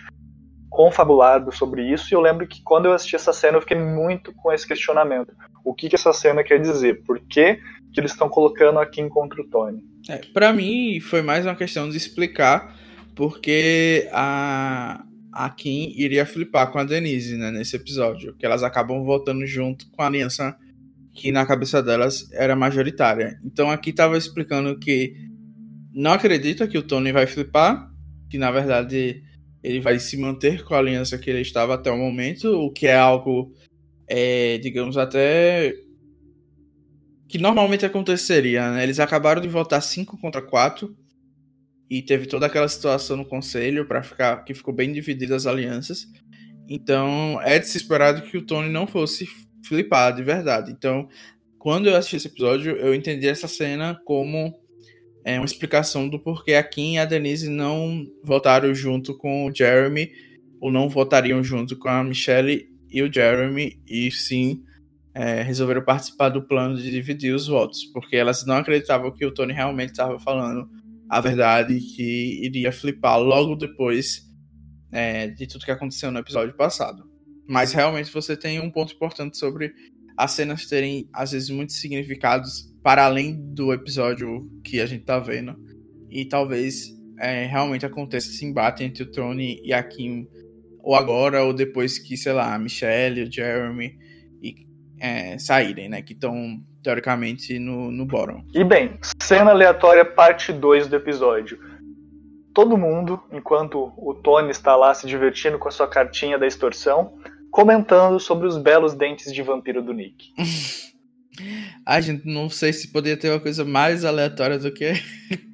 confabulado 0.70 1.52
sobre 1.52 1.82
isso. 1.82 2.06
E 2.10 2.14
eu 2.14 2.20
lembro 2.20 2.46
que 2.46 2.62
quando 2.62 2.86
eu 2.86 2.92
assisti 2.92 3.16
essa 3.16 3.32
cena, 3.32 3.58
eu 3.58 3.60
fiquei 3.60 3.76
muito 3.76 4.32
com 4.36 4.50
esse 4.50 4.66
questionamento: 4.66 5.32
o 5.64 5.74
que, 5.74 5.88
que 5.88 5.96
essa 5.96 6.12
cena 6.12 6.42
quer 6.42 6.58
dizer? 6.60 7.02
Por 7.04 7.20
que, 7.20 7.58
que 7.92 8.00
eles 8.00 8.12
estão 8.12 8.28
colocando 8.28 8.78
a 8.78 8.86
Kim 8.86 9.08
contra 9.08 9.40
o 9.40 9.48
Tony? 9.48 9.82
É, 10.08 10.18
para 10.32 10.52
mim, 10.52 11.00
foi 11.00 11.22
mais 11.22 11.44
uma 11.44 11.54
questão 11.54 11.88
de 11.88 11.96
explicar 11.96 12.76
porque 13.14 14.08
a, 14.12 15.04
a 15.32 15.50
Kim 15.50 15.92
iria 15.96 16.24
flipar 16.24 16.70
com 16.70 16.78
a 16.78 16.84
Denise 16.84 17.36
né, 17.36 17.50
nesse 17.50 17.76
episódio, 17.76 18.34
que 18.36 18.46
elas 18.46 18.62
acabam 18.62 19.04
voltando 19.04 19.46
junto 19.46 19.90
com 19.90 20.02
a 20.02 20.06
aliança 20.06 20.56
que 21.12 21.32
na 21.32 21.44
cabeça 21.44 21.82
delas 21.82 22.30
era 22.32 22.56
majoritária. 22.56 23.38
Então 23.44 23.70
aqui 23.70 23.90
estava 23.90 24.16
explicando 24.16 24.78
que 24.78 25.14
não 25.92 26.12
acredita 26.12 26.68
que 26.68 26.78
o 26.78 26.82
Tony 26.82 27.12
vai 27.12 27.26
flipar, 27.26 27.90
que 28.28 28.38
na 28.38 28.50
verdade 28.50 29.22
ele 29.62 29.80
vai 29.80 29.98
se 29.98 30.16
manter 30.16 30.64
com 30.64 30.74
a 30.74 30.78
aliança 30.78 31.18
que 31.18 31.28
ele 31.28 31.40
estava 31.40 31.74
até 31.74 31.90
o 31.90 31.98
momento, 31.98 32.46
o 32.46 32.72
que 32.72 32.86
é 32.86 32.96
algo, 32.96 33.52
é, 34.08 34.56
digamos, 34.58 34.96
até 34.96 35.74
que 37.30 37.38
normalmente 37.38 37.86
aconteceria, 37.86 38.72
né? 38.72 38.82
Eles 38.82 38.98
acabaram 38.98 39.40
de 39.40 39.46
votar 39.46 39.80
5 39.80 40.18
contra 40.18 40.42
4 40.42 40.96
e 41.88 42.02
teve 42.02 42.26
toda 42.26 42.46
aquela 42.46 42.66
situação 42.66 43.16
no 43.16 43.24
conselho 43.24 43.86
para 43.86 44.02
ficar 44.02 44.44
que 44.44 44.52
ficou 44.52 44.74
bem 44.74 44.92
divididas 44.92 45.46
as 45.46 45.52
alianças. 45.52 46.08
Então, 46.68 47.40
é 47.42 47.60
de 47.60 47.68
se 47.68 47.76
esperar 47.76 48.20
que 48.20 48.36
o 48.36 48.42
Tony 48.42 48.68
não 48.68 48.84
fosse 48.84 49.28
flipar 49.64 50.12
de 50.12 50.24
verdade. 50.24 50.72
Então, 50.72 51.08
quando 51.56 51.88
eu 51.88 51.94
assisti 51.94 52.16
esse 52.16 52.26
episódio, 52.26 52.72
eu 52.72 52.92
entendi 52.92 53.28
essa 53.28 53.46
cena 53.46 54.00
como 54.04 54.52
é, 55.24 55.38
uma 55.38 55.44
explicação 55.44 56.08
do 56.08 56.18
porquê 56.18 56.54
a 56.54 56.64
Kim 56.64 56.94
e 56.94 56.98
a 56.98 57.04
Denise 57.04 57.48
não 57.48 58.08
votaram 58.24 58.74
junto 58.74 59.16
com 59.16 59.46
o 59.46 59.54
Jeremy, 59.54 60.10
ou 60.60 60.72
não 60.72 60.88
votariam 60.88 61.44
junto 61.44 61.76
com 61.76 61.88
a 61.88 62.02
Michelle 62.02 62.68
e 62.90 63.02
o 63.02 63.12
Jeremy, 63.12 63.80
e 63.86 64.10
sim 64.10 64.64
é, 65.20 65.42
resolveram 65.42 65.84
participar 65.84 66.30
do 66.30 66.40
plano 66.40 66.76
de 66.76 66.90
dividir 66.90 67.34
os 67.34 67.46
votos, 67.46 67.84
porque 67.92 68.16
elas 68.16 68.46
não 68.46 68.56
acreditavam 68.56 69.12
que 69.12 69.26
o 69.26 69.30
Tony 69.30 69.52
realmente 69.52 69.90
estava 69.90 70.18
falando 70.18 70.66
a 71.10 71.20
verdade 71.20 71.78
que 71.78 72.42
iria 72.42 72.72
flipar 72.72 73.20
logo 73.20 73.54
depois 73.54 74.22
é, 74.90 75.28
de 75.28 75.46
tudo 75.46 75.66
que 75.66 75.70
aconteceu 75.70 76.10
no 76.10 76.20
episódio 76.20 76.56
passado. 76.56 77.04
Mas 77.46 77.74
realmente 77.74 78.10
você 78.10 78.34
tem 78.34 78.60
um 78.60 78.70
ponto 78.70 78.94
importante 78.94 79.36
sobre 79.36 79.74
as 80.16 80.30
cenas 80.30 80.64
terem, 80.64 81.06
às 81.12 81.32
vezes, 81.32 81.50
muitos 81.50 81.76
significados 81.76 82.72
para 82.82 83.04
além 83.04 83.38
do 83.52 83.74
episódio 83.74 84.50
que 84.64 84.80
a 84.80 84.86
gente 84.86 85.04
tá 85.04 85.18
vendo. 85.18 85.54
E 86.08 86.24
talvez 86.24 86.96
é, 87.18 87.44
realmente 87.44 87.84
aconteça 87.84 88.30
esse 88.30 88.46
embate 88.46 88.84
entre 88.84 89.02
o 89.02 89.10
Tony 89.10 89.60
e 89.62 89.74
a 89.74 89.82
Kim, 89.82 90.26
ou 90.78 90.94
agora, 90.94 91.44
ou 91.44 91.52
depois 91.52 91.98
que, 91.98 92.16
sei 92.16 92.32
lá, 92.32 92.54
a 92.54 92.58
Michelle, 92.58 93.24
o 93.24 93.30
Jeremy 93.30 93.98
e, 94.42 94.69
é, 95.00 95.38
saírem, 95.38 95.88
né? 95.88 96.02
Que 96.02 96.12
estão, 96.12 96.60
teoricamente, 96.82 97.58
no, 97.58 97.90
no 97.90 98.06
bottom. 98.06 98.44
E 98.54 98.62
bem, 98.62 98.98
cena 99.20 99.50
aleatória, 99.50 100.04
parte 100.04 100.52
2 100.52 100.88
do 100.88 100.96
episódio. 100.96 101.58
Todo 102.54 102.76
mundo, 102.76 103.20
enquanto 103.32 103.92
o 103.96 104.14
Tony 104.14 104.50
está 104.50 104.76
lá 104.76 104.92
se 104.92 105.06
divertindo 105.06 105.58
com 105.58 105.68
a 105.68 105.70
sua 105.70 105.88
cartinha 105.88 106.38
da 106.38 106.46
extorsão, 106.46 107.14
comentando 107.50 108.18
sobre 108.20 108.46
os 108.46 108.58
belos 108.58 108.94
dentes 108.94 109.32
de 109.32 109.42
vampiro 109.42 109.82
do 109.82 109.92
Nick. 109.92 110.32
A 111.86 112.00
gente 112.00 112.26
não 112.26 112.50
sei 112.50 112.72
se 112.72 112.92
poderia 112.92 113.18
ter 113.18 113.30
uma 113.30 113.40
coisa 113.40 113.64
mais 113.64 114.04
aleatória 114.04 114.58
do 114.58 114.70
que 114.70 114.92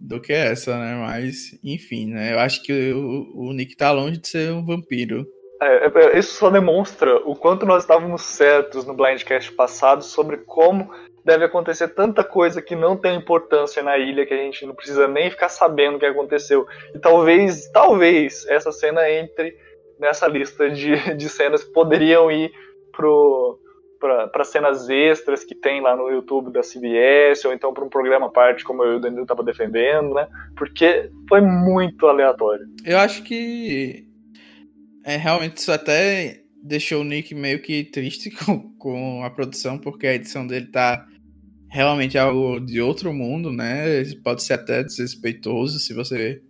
do 0.00 0.20
que 0.20 0.32
essa, 0.32 0.78
né? 0.78 0.94
Mas, 0.96 1.58
enfim, 1.62 2.06
né? 2.06 2.34
Eu 2.34 2.38
acho 2.38 2.62
que 2.62 2.92
o, 2.92 3.32
o 3.34 3.52
Nick 3.52 3.74
tá 3.76 3.90
longe 3.90 4.18
de 4.18 4.28
ser 4.28 4.52
um 4.52 4.64
vampiro. 4.64 5.26
É, 5.64 5.86
é, 5.86 6.18
isso 6.18 6.34
só 6.34 6.50
demonstra 6.50 7.16
o 7.24 7.34
quanto 7.34 7.64
nós 7.64 7.82
estávamos 7.82 8.22
certos 8.22 8.84
no 8.84 8.94
Blindcast 8.94 9.52
passado 9.52 10.04
sobre 10.04 10.38
como 10.38 10.90
deve 11.24 11.44
acontecer 11.44 11.88
tanta 11.88 12.22
coisa 12.22 12.60
que 12.60 12.76
não 12.76 12.96
tem 12.96 13.16
importância 13.16 13.82
na 13.82 13.96
ilha 13.96 14.26
que 14.26 14.34
a 14.34 14.36
gente 14.36 14.66
não 14.66 14.74
precisa 14.74 15.08
nem 15.08 15.30
ficar 15.30 15.48
sabendo 15.48 15.96
o 15.96 15.98
que 15.98 16.04
aconteceu. 16.04 16.66
E 16.94 16.98
talvez, 16.98 17.70
talvez 17.70 18.46
essa 18.46 18.70
cena 18.70 19.08
entre 19.10 19.56
nessa 19.98 20.26
lista 20.26 20.68
de, 20.68 21.14
de 21.16 21.28
cenas 21.28 21.64
que 21.64 21.72
poderiam 21.72 22.30
ir 22.30 22.52
pro 22.92 23.58
para 24.30 24.44
cenas 24.44 24.90
extras 24.90 25.44
que 25.44 25.54
tem 25.54 25.80
lá 25.80 25.96
no 25.96 26.10
YouTube 26.10 26.52
da 26.52 26.60
CBS, 26.60 27.42
ou 27.46 27.54
então 27.54 27.72
para 27.72 27.82
um 27.82 27.88
programa 27.88 28.26
à 28.26 28.28
parte, 28.28 28.62
como 28.62 28.84
eu 28.84 28.92
e 28.92 28.96
o 28.96 29.00
Danilo 29.00 29.22
estava 29.22 29.42
defendendo, 29.42 30.12
né? 30.12 30.28
Porque 30.58 31.10
foi 31.26 31.40
muito 31.40 32.06
aleatório. 32.06 32.66
Eu 32.84 32.98
acho 32.98 33.22
que 33.22 34.06
é, 35.04 35.16
realmente 35.16 35.58
isso 35.58 35.70
até 35.70 36.40
deixou 36.62 37.02
o 37.02 37.04
Nick 37.04 37.34
meio 37.34 37.60
que 37.60 37.84
triste 37.84 38.30
com, 38.44 38.74
com 38.78 39.22
a 39.22 39.30
produção, 39.30 39.78
porque 39.78 40.06
a 40.06 40.14
edição 40.14 40.46
dele 40.46 40.66
tá 40.66 41.06
realmente 41.70 42.16
algo 42.16 42.58
de 42.60 42.80
outro 42.80 43.12
mundo, 43.12 43.52
né? 43.52 44.02
Pode 44.22 44.42
ser 44.42 44.54
até 44.54 44.82
desrespeitoso 44.82 45.78
se 45.78 45.92
você 45.92 46.40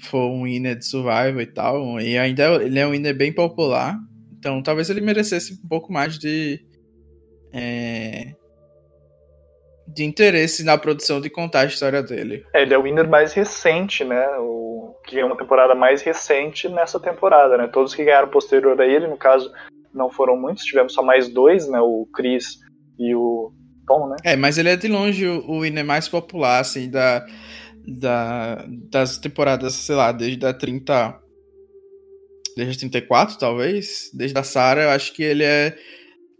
for 0.00 0.30
um 0.30 0.44
winner 0.44 0.76
de 0.76 0.84
Survival 0.84 1.40
e 1.40 1.46
tal. 1.46 2.00
E 2.00 2.18
ainda 2.18 2.54
ele 2.62 2.78
é 2.78 2.86
um 2.86 2.90
winner 2.90 3.16
bem 3.16 3.32
popular. 3.32 3.96
Então 4.36 4.62
talvez 4.62 4.90
ele 4.90 5.00
merecesse 5.00 5.52
um 5.54 5.68
pouco 5.68 5.92
mais 5.92 6.18
de. 6.18 6.60
É, 7.52 8.34
de 9.86 10.04
interesse 10.04 10.64
na 10.64 10.78
produção 10.78 11.20
de 11.20 11.28
contar 11.28 11.60
a 11.60 11.66
história 11.66 12.02
dele. 12.02 12.46
É, 12.54 12.62
ele 12.62 12.72
é 12.72 12.78
o 12.78 12.82
winner 12.82 13.06
mais 13.06 13.34
recente, 13.34 14.04
né? 14.04 14.26
O 14.38 14.81
que 15.12 15.20
é 15.20 15.24
uma 15.24 15.36
temporada 15.36 15.74
mais 15.74 16.02
recente 16.02 16.68
nessa 16.68 16.98
temporada, 16.98 17.56
né? 17.56 17.68
Todos 17.68 17.94
que 17.94 18.04
ganharam 18.04 18.28
posterior 18.28 18.80
a 18.80 18.86
ele, 18.86 19.06
no 19.06 19.16
caso, 19.16 19.52
não 19.92 20.10
foram 20.10 20.36
muitos, 20.36 20.64
tivemos 20.64 20.94
só 20.94 21.02
mais 21.02 21.28
dois, 21.28 21.68
né? 21.68 21.80
O 21.80 22.08
Chris 22.14 22.58
e 22.98 23.14
o 23.14 23.52
Tom, 23.86 24.08
né? 24.08 24.16
É, 24.24 24.36
mas 24.36 24.58
ele 24.58 24.70
é 24.70 24.76
de 24.76 24.88
longe 24.88 25.26
o, 25.26 25.44
o 25.50 25.60
winner 25.60 25.84
mais 25.84 26.08
popular, 26.08 26.60
assim, 26.60 26.90
da 26.90 27.24
da, 27.86 28.64
das 28.90 29.18
temporadas, 29.18 29.74
sei 29.74 29.94
lá, 29.94 30.12
desde 30.12 30.44
a 30.46 30.54
30. 30.54 31.20
Desde 32.56 32.76
a 32.76 32.78
34, 32.78 33.38
talvez. 33.38 34.10
Desde 34.14 34.38
a 34.38 34.42
Sarah, 34.42 34.82
eu 34.82 34.90
acho 34.90 35.12
que 35.14 35.22
ele 35.22 35.44
é, 35.44 35.76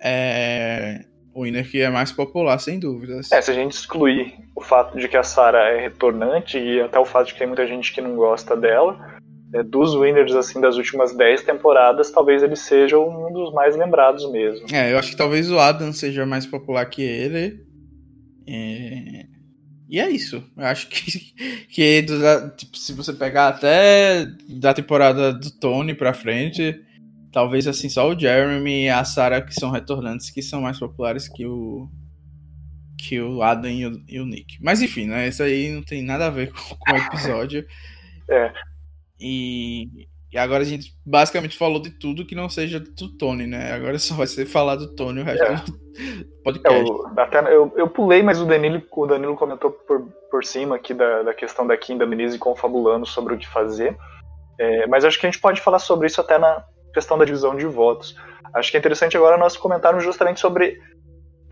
é 0.03 1.05
o 1.35 1.43
winner 1.43 1.69
que 1.69 1.81
é 1.81 1.91
mais 1.91 2.13
popular, 2.13 2.59
sem 2.59 2.79
dúvidas. 2.79 3.33
É, 3.33 3.41
se 3.41 3.51
a 3.51 3.55
gente 3.55 3.73
excluir 3.73 4.35
o 4.55 4.61
fato 4.61 4.99
de 4.99 5.09
que 5.09 5.17
a 5.17 5.23
Sarah 5.23 5.71
é 5.71 5.81
retornante 5.81 6.59
e 6.59 6.81
até 6.81 6.99
o 6.99 7.05
fato 7.05 7.29
de 7.29 7.33
que 7.33 7.39
tem 7.39 7.47
muita 7.47 7.67
gente 7.67 7.93
que 7.93 8.01
não 8.01 8.15
gosta 8.15 8.57
dela, 8.57 8.99
é, 9.55 9.63
dos 9.63 9.95
winners 9.95 10.35
assim 10.35 10.61
das 10.61 10.77
últimas 10.77 11.15
10 11.15 11.43
temporadas, 11.43 12.11
talvez 12.11 12.43
ele 12.43 12.57
seja 12.57 12.99
um 12.99 13.33
dos 13.33 13.53
mais 13.53 13.77
lembrados 13.77 14.31
mesmo. 14.31 14.67
É, 14.73 14.93
eu 14.93 14.99
acho 14.99 15.11
que 15.11 15.17
talvez 15.17 15.51
o 15.51 15.59
Adam 15.59 15.93
seja 15.93 16.25
mais 16.25 16.47
popular 16.47 16.85
que 16.87 17.03
ele. 17.03 17.61
É... 18.47 19.27
E 19.89 20.01
é 20.01 20.09
isso. 20.09 20.43
Eu 20.57 20.65
acho 20.65 20.89
que, 20.89 21.13
que 21.69 22.07
tipo, 22.57 22.79
se 22.79 22.95
você 22.95 23.13
pegar 23.13 23.49
até 23.49 24.27
da 24.49 24.73
temporada 24.73 25.35
do 25.35 25.51
Tony 25.51 25.95
pra 25.95 26.15
frente, 26.15 26.81
talvez 27.31 27.67
assim 27.67 27.91
só 27.91 28.09
o 28.09 28.19
Jeremy 28.19 28.85
e 28.85 28.89
a 28.89 29.05
Sarah 29.05 29.43
que 29.43 29.55
são 29.55 29.71
retornantes 29.71 30.31
que 30.31 30.41
são 30.41 30.63
mais 30.63 30.79
populares 30.79 31.29
que 31.29 31.45
o 31.45 31.91
que 33.03 33.21
o 33.21 33.43
Adam 33.43 33.71
e 33.71 33.87
o, 33.87 34.03
e 34.09 34.21
o 34.21 34.27
Nick. 34.27 34.59
Mas 34.63 34.81
enfim, 34.81 35.07
né? 35.07 35.27
Isso 35.27 35.43
aí 35.43 35.71
não 35.73 35.83
tem 35.83 36.03
nada 36.03 36.27
a 36.27 36.31
ver 36.31 36.53
com, 36.53 36.59
com 36.79 36.93
o 36.93 36.97
episódio. 36.97 37.67
É. 38.31 38.53
E, 39.21 40.07
e 40.33 40.39
agora 40.39 40.63
a 40.63 40.67
gente 40.67 40.95
basicamente 41.05 41.59
falou 41.59 41.83
de 41.83 41.91
tudo 41.91 42.25
que 42.25 42.35
não 42.35 42.49
seja 42.49 42.79
do 42.79 43.09
Tony, 43.19 43.47
né? 43.47 43.73
Agora 43.73 43.99
só 43.99 44.15
vai 44.15 44.27
ser 44.27 44.47
falar 44.47 44.77
do 44.77 44.95
Tony 44.95 45.21
o 45.21 45.25
resto 45.25 45.45
é. 45.45 45.55
do 45.57 46.33
podcast. 46.45 46.79
É, 46.79 46.83
eu, 46.83 47.07
até, 47.17 47.39
eu, 47.55 47.73
eu, 47.77 47.89
pulei, 47.89 48.23
mas 48.23 48.41
o 48.41 48.47
Danilo, 48.47 48.83
o 48.91 49.07
Danilo 49.07 49.37
comentou 49.37 49.73
por, 49.73 50.09
por 50.31 50.45
cima 50.45 50.77
aqui 50.77 50.95
da, 50.95 51.23
da 51.23 51.35
questão 51.35 51.67
da 51.67 51.77
Kim 51.77 51.99
da 51.99 52.05
Denise 52.05 52.39
confabulando 52.39 53.05
sobre 53.05 53.35
o 53.35 53.39
que 53.39 53.49
fazer. 53.49 53.97
É, 54.59 54.87
mas 54.87 55.05
acho 55.05 55.19
que 55.19 55.27
a 55.27 55.31
gente 55.31 55.41
pode 55.41 55.61
falar 55.61 55.81
sobre 55.81 56.07
isso 56.07 56.21
até 56.21 56.39
na 56.39 56.65
questão 56.95 57.19
da 57.19 57.25
divisão 57.25 57.57
de 57.57 57.67
votos. 57.67 58.15
Acho 58.55 58.71
que 58.71 58.77
é 58.77 58.81
interessante 58.81 59.17
agora 59.17 59.37
nós 59.37 59.57
comentarmos 59.57 60.05
justamente 60.05 60.39
sobre 60.39 60.81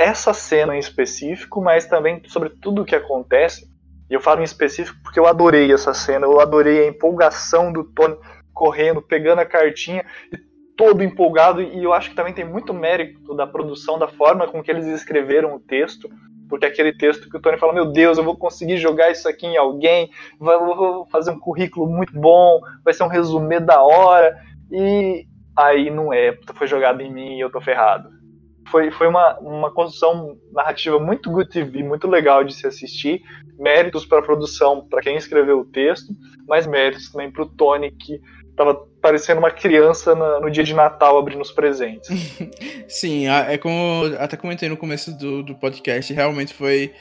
essa 0.01 0.33
cena 0.33 0.75
em 0.75 0.79
específico, 0.79 1.61
mas 1.61 1.85
também 1.85 2.23
sobre 2.27 2.49
tudo 2.49 2.81
o 2.81 2.85
que 2.87 2.97
acontece. 2.97 3.69
E 4.09 4.15
eu 4.15 4.21
falo 4.21 4.41
em 4.41 4.45
específico 4.45 4.99
porque 5.03 5.21
eu 5.21 5.27
adorei 5.27 5.71
essa 5.71 5.93
cena, 5.93 6.25
eu 6.25 6.41
adorei 6.41 6.85
a 6.85 6.89
empolgação 6.89 7.71
do 7.71 7.85
Tony 7.85 8.17
correndo, 8.55 9.03
pegando 9.03 9.41
a 9.41 9.47
cartinha 9.47 10.05
todo 10.75 11.05
empolgado. 11.05 11.61
E 11.61 11.85
eu 11.85 11.93
acho 11.93 12.09
que 12.09 12.17
também 12.17 12.33
tem 12.33 12.47
muito 12.47 12.73
mérito 12.73 13.37
da 13.37 13.47
produção, 13.47 13.99
da 13.99 14.09
forma 14.09 14.49
com 14.49 14.63
que 14.63 14.71
eles 14.71 14.87
escreveram 14.87 15.55
o 15.55 15.61
texto. 15.61 16.09
Porque 16.49 16.65
aquele 16.65 16.97
texto 16.97 17.29
que 17.29 17.37
o 17.37 17.41
Tony 17.41 17.59
fala, 17.59 17.75
meu 17.75 17.93
Deus, 17.93 18.17
eu 18.17 18.25
vou 18.25 18.37
conseguir 18.37 18.79
jogar 18.79 19.11
isso 19.11 19.29
aqui 19.29 19.47
em 19.47 19.57
alguém, 19.59 20.11
vou 20.39 21.07
fazer 21.13 21.31
um 21.31 21.39
currículo 21.39 21.87
muito 21.87 22.19
bom, 22.19 22.59
vai 22.83 22.95
ser 22.95 23.05
um 23.05 23.09
resumê 23.09 23.61
da 23.61 23.83
hora. 23.83 24.35
E 24.73 25.27
aí 25.55 25.91
não 25.91 26.11
é, 26.11 26.37
foi 26.55 26.67
jogado 26.67 27.03
em 27.03 27.13
mim 27.13 27.37
e 27.37 27.41
eu 27.41 27.51
tô 27.51 27.61
ferrado. 27.61 28.20
Foi, 28.71 28.91
foi 28.91 29.09
uma, 29.09 29.39
uma 29.41 29.71
construção 29.73 30.39
narrativa 30.53 30.99
muito 30.99 31.31
good 31.31 31.51
TV, 31.51 31.83
muito 31.83 32.07
legal 32.07 32.45
de 32.45 32.55
se 32.55 32.67
assistir. 32.67 33.23
Méritos 33.59 34.07
para 34.07 34.21
a 34.21 34.23
produção, 34.23 34.87
para 34.89 35.03
quem 35.03 35.17
escreveu 35.17 35.61
o 35.61 35.65
texto, 35.65 36.15
mas 36.49 36.67
méritos 36.67 37.11
também 37.11 37.31
para 37.31 37.43
o 37.43 37.47
Tony, 37.47 37.91
que 37.91 38.21
tava 38.57 38.75
parecendo 39.01 39.39
uma 39.39 39.51
criança 39.51 40.15
no, 40.15 40.41
no 40.41 40.51
dia 40.51 40.63
de 40.63 40.75
Natal 40.75 41.19
abrindo 41.19 41.41
os 41.41 41.51
presentes. 41.51 42.11
Sim, 42.89 43.27
é 43.29 43.57
como 43.57 44.05
até 44.19 44.37
comentei 44.37 44.69
no 44.69 44.77
começo 44.77 45.17
do, 45.17 45.43
do 45.43 45.55
podcast, 45.55 46.13
realmente 46.13 46.55
foi. 46.55 46.93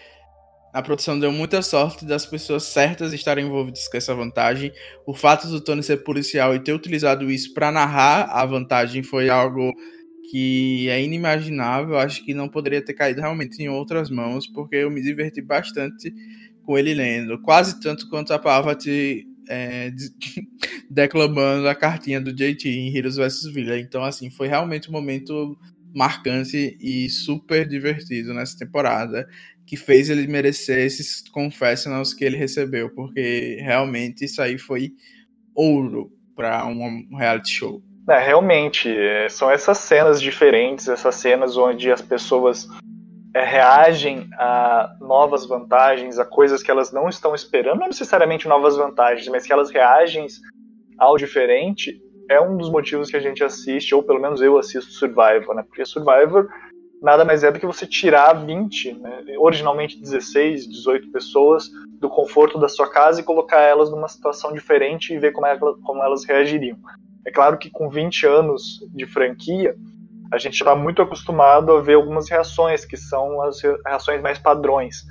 A 0.71 0.83
produção 0.83 1.19
deu 1.19 1.31
muita 1.31 1.63
sorte 1.63 2.05
das 2.05 2.27
pessoas 2.27 2.61
certas 2.61 3.11
estarem 3.11 3.47
envolvidas 3.47 3.87
com 3.87 3.97
essa 3.97 4.13
vantagem. 4.13 4.71
O 5.03 5.15
fato 5.15 5.47
do 5.47 5.59
Tony 5.59 5.81
ser 5.81 6.03
policial 6.03 6.53
e 6.53 6.59
ter 6.59 6.73
utilizado 6.73 7.29
isso 7.31 7.55
para 7.55 7.71
narrar 7.71 8.29
a 8.29 8.45
vantagem 8.45 9.01
foi 9.01 9.31
algo 9.31 9.73
que 10.29 10.87
é 10.89 11.01
inimaginável. 11.01 11.97
Acho 11.97 12.23
que 12.23 12.33
não 12.33 12.47
poderia 12.47 12.81
ter 12.81 12.93
caído 12.93 13.21
realmente 13.21 13.61
em 13.61 13.69
outras 13.69 14.09
mãos, 14.09 14.47
porque 14.47 14.75
eu 14.75 14.91
me 14.91 15.01
diverti 15.01 15.41
bastante 15.41 16.13
com 16.63 16.77
ele 16.77 16.93
lendo. 16.93 17.41
Quase 17.41 17.79
tanto 17.79 18.07
quanto 18.09 18.31
a 18.31 18.39
Parvati 18.39 19.25
é, 19.49 19.91
declamando 20.89 21.67
a 21.67 21.73
cartinha 21.73 22.21
do 22.21 22.31
JT 22.31 22.69
em 22.69 22.95
Heroes 22.95 23.15
vs 23.15 23.51
Villa. 23.53 23.79
Então, 23.79 24.03
assim, 24.03 24.29
foi 24.29 24.47
realmente 24.47 24.89
um 24.89 24.93
momento 24.93 25.57
marcante 25.95 26.77
e 26.79 27.09
super 27.09 27.67
divertido 27.67 28.31
nessa 28.31 28.57
temporada, 28.57 29.27
que 29.65 29.75
fez 29.75 30.09
ele 30.09 30.27
merecer 30.27 30.85
esses 30.85 31.21
confessionals 31.29 32.13
que 32.13 32.23
ele 32.23 32.37
recebeu, 32.37 32.91
porque 32.91 33.57
realmente 33.61 34.25
isso 34.25 34.41
aí 34.41 34.59
foi 34.59 34.91
ouro 35.55 36.11
para 36.35 36.65
um 36.67 37.15
reality 37.15 37.49
show. 37.49 37.88
É, 38.07 38.17
realmente, 38.17 38.89
são 39.29 39.51
essas 39.51 39.77
cenas 39.77 40.21
diferentes, 40.21 40.87
essas 40.87 41.15
cenas 41.15 41.57
onde 41.57 41.91
as 41.91 42.01
pessoas 42.01 42.67
é, 43.35 43.43
reagem 43.43 44.27
a 44.33 44.95
novas 44.99 45.45
vantagens, 45.45 46.17
a 46.17 46.25
coisas 46.25 46.63
que 46.63 46.71
elas 46.71 46.91
não 46.91 47.07
estão 47.07 47.35
esperando, 47.35 47.79
não 47.79 47.87
necessariamente 47.87 48.47
novas 48.47 48.75
vantagens, 48.75 49.27
mas 49.27 49.45
que 49.45 49.53
elas 49.53 49.69
reagem 49.69 50.25
ao 50.97 51.17
diferente, 51.17 52.01
é 52.29 52.41
um 52.41 52.57
dos 52.57 52.69
motivos 52.69 53.09
que 53.09 53.17
a 53.17 53.19
gente 53.19 53.43
assiste, 53.43 53.93
ou 53.93 54.03
pelo 54.03 54.19
menos 54.19 54.41
eu 54.41 54.57
assisto 54.57 54.91
Survivor, 54.91 55.55
né? 55.55 55.63
Porque 55.63 55.85
Survivor 55.85 56.47
nada 57.01 57.23
mais 57.23 57.43
é 57.43 57.51
do 57.51 57.59
que 57.59 57.65
você 57.65 57.85
tirar 57.85 58.33
20, 58.33 58.93
né? 58.93 59.23
originalmente 59.37 59.99
16, 59.99 60.67
18 60.67 61.11
pessoas 61.11 61.69
do 61.99 62.09
conforto 62.09 62.59
da 62.59 62.67
sua 62.67 62.89
casa 62.89 63.21
e 63.21 63.23
colocar 63.23 63.61
elas 63.61 63.89
numa 63.89 64.07
situação 64.07 64.53
diferente 64.53 65.13
e 65.13 65.19
ver 65.19 65.31
como, 65.31 65.47
é, 65.47 65.57
como 65.57 66.03
elas 66.03 66.25
reagiriam. 66.25 66.77
É 67.25 67.31
claro 67.31 67.57
que 67.57 67.69
com 67.69 67.89
20 67.89 68.25
anos 68.25 68.79
de 68.93 69.05
franquia, 69.05 69.75
a 70.31 70.37
gente 70.37 70.53
está 70.53 70.75
muito 70.75 71.01
acostumado 71.01 71.71
a 71.71 71.81
ver 71.81 71.95
algumas 71.95 72.29
reações, 72.29 72.85
que 72.85 72.97
são 72.97 73.41
as 73.41 73.61
reações 73.85 74.21
mais 74.21 74.37
padrões. 74.37 75.03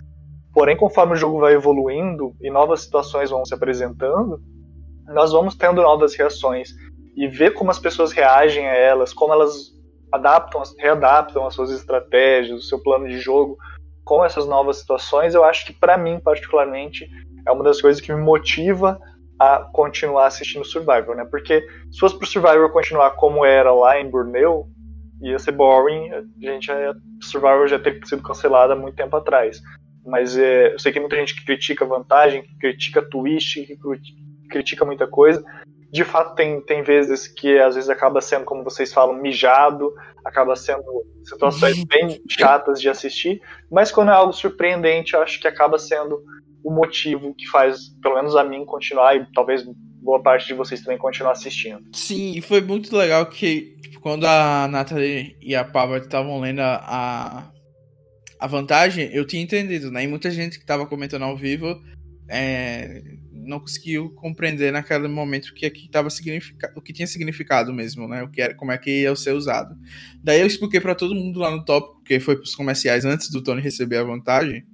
Porém, 0.53 0.77
conforme 0.77 1.15
o 1.15 1.17
jogo 1.17 1.41
vai 1.41 1.55
evoluindo 1.55 2.35
e 2.41 2.51
novas 2.51 2.83
situações 2.83 3.31
vão 3.31 3.45
se 3.45 3.55
apresentando, 3.55 4.41
nós 5.07 5.33
vamos 5.33 5.55
tendo 5.55 5.83
novas 5.83 6.15
reações. 6.15 6.71
E 7.17 7.27
ver 7.27 7.53
como 7.53 7.71
as 7.71 7.79
pessoas 7.79 8.13
reagem 8.13 8.67
a 8.69 8.75
elas, 8.75 9.13
como 9.13 9.33
elas 9.33 9.73
adaptam, 10.13 10.63
readaptam 10.79 11.47
as 11.47 11.55
suas 11.55 11.71
estratégias, 11.71 12.61
o 12.61 12.63
seu 12.63 12.81
plano 12.83 13.09
de 13.09 13.19
jogo 13.19 13.57
com 14.05 14.25
essas 14.25 14.47
novas 14.47 14.79
situações, 14.79 15.35
eu 15.35 15.45
acho 15.45 15.67
que 15.67 15.73
para 15.73 15.99
mim 15.99 16.19
particularmente 16.19 17.07
é 17.47 17.53
uma 17.53 17.63
das 17.63 17.81
coisas 17.81 18.01
que 18.01 18.13
me 18.13 18.23
motiva 18.23 18.99
a 19.39 19.69
continuar 19.73 20.27
assistindo 20.27 20.65
Survivor, 20.65 21.15
né? 21.15 21.25
Porque 21.31 21.65
se 21.91 21.99
fosse 21.99 22.19
pro 22.19 22.27
Survivor 22.27 22.71
continuar 22.73 23.13
como 23.13 23.45
era 23.45 23.73
lá 23.73 24.01
em 24.01 24.11
Borneo, 24.11 24.67
ia 25.21 25.39
ser 25.39 25.53
boring, 25.53 26.11
a 26.13 26.23
gente 26.41 26.67
já, 26.67 26.95
Survivor 27.23 27.69
já 27.69 27.79
teria 27.79 28.05
sido 28.05 28.23
cancelada 28.23 28.73
há 28.73 28.77
muito 28.77 28.97
tempo 28.97 29.17
atrás. 29.17 29.61
Mas 30.05 30.37
é, 30.37 30.75
eu 30.75 30.79
sei 30.79 30.93
que 30.93 31.01
muita 31.01 31.17
gente 31.17 31.35
que 31.35 31.45
critica 31.45 31.85
a 31.85 31.89
vantagem, 31.89 32.43
que 32.43 32.57
critica 32.59 33.03
twist, 33.03 33.65
que 33.65 33.77
critica 34.49 34.85
muita 34.85 35.07
coisa. 35.07 35.45
De 35.91 36.05
fato, 36.05 36.35
tem, 36.35 36.61
tem 36.61 36.83
vezes 36.83 37.27
que 37.27 37.59
às 37.59 37.75
vezes 37.75 37.89
acaba 37.89 38.21
sendo, 38.21 38.45
como 38.45 38.65
vocês 38.65 38.93
falam, 38.93 39.21
mijado, 39.21 39.93
acaba 40.25 40.55
sendo 40.55 40.83
situações 41.25 41.83
bem 41.89 42.21
chatas 42.29 42.81
de 42.81 42.89
assistir, 42.89 43.41
mas 43.71 43.91
quando 43.91 44.11
é 44.11 44.15
algo 44.15 44.33
surpreendente, 44.33 45.15
eu 45.15 45.23
acho 45.23 45.41
que 45.41 45.49
acaba 45.49 45.79
sendo 45.79 46.23
o 46.69 46.71
motivo 46.71 47.35
que 47.35 47.47
faz, 47.47 47.89
pelo 48.03 48.17
menos 48.17 48.37
a 48.37 48.45
mim, 48.45 48.63
continuar 48.67 49.17
e 49.17 49.27
talvez 49.33 49.65
boa 50.03 50.23
parte 50.23 50.47
de 50.47 50.53
vocês 50.53 50.83
também 50.83 50.99
continuar 50.99 51.33
assistindo. 51.33 51.83
Sim, 51.95 52.37
e 52.37 52.43
foi 52.43 52.61
muito 52.61 52.95
legal 52.95 53.25
que 53.25 53.75
tipo, 53.81 54.01
quando 54.01 54.27
a 54.27 54.69
Natalie 54.69 55.35
e 55.41 55.57
a 55.57 55.65
Pava 55.65 55.97
estavam 55.97 56.39
lendo 56.39 56.61
a, 56.61 57.51
a 58.39 58.47
vantagem, 58.47 59.09
eu 59.15 59.27
tinha 59.27 59.43
entendido, 59.43 59.91
né? 59.91 60.05
E 60.05 60.07
muita 60.07 60.31
gente 60.31 60.59
que 60.59 60.65
estava 60.65 60.87
comentando 60.87 61.23
ao 61.23 61.39
vivo 61.39 61.83
é, 62.29 63.03
não 63.33 63.61
conseguiu 63.61 64.11
compreender 64.11 64.71
naquele 64.71 65.09
momento 65.09 65.47
o 65.47 65.55
que 65.55 65.65
aqui 65.65 65.89
tava 65.91 66.09
o 66.77 66.83
que 66.83 66.93
tinha 66.93 67.07
significado 67.07 67.73
mesmo, 67.73 68.07
né? 68.07 68.23
O 68.23 68.31
que 68.31 68.43
era, 68.43 68.55
como 68.55 68.73
é 68.73 68.77
que 68.77 69.05
ia 69.05 69.17
ser 69.17 69.33
usado. 69.33 69.75
Daí 70.23 70.41
eu 70.41 70.47
expliquei 70.47 70.81
para 70.81 70.95
todo 70.95 71.15
mundo 71.15 71.41
lá 71.41 71.51
no 71.51 71.65
tópico, 71.65 72.03
que 72.05 72.21
foi 72.21 72.37
pros 72.37 72.55
comerciais 72.55 73.07
antes 73.07 73.31
do 73.31 73.43
Tony 73.43 73.63
receber 73.63 73.97
a 73.97 74.05
vantagem. 74.05 74.65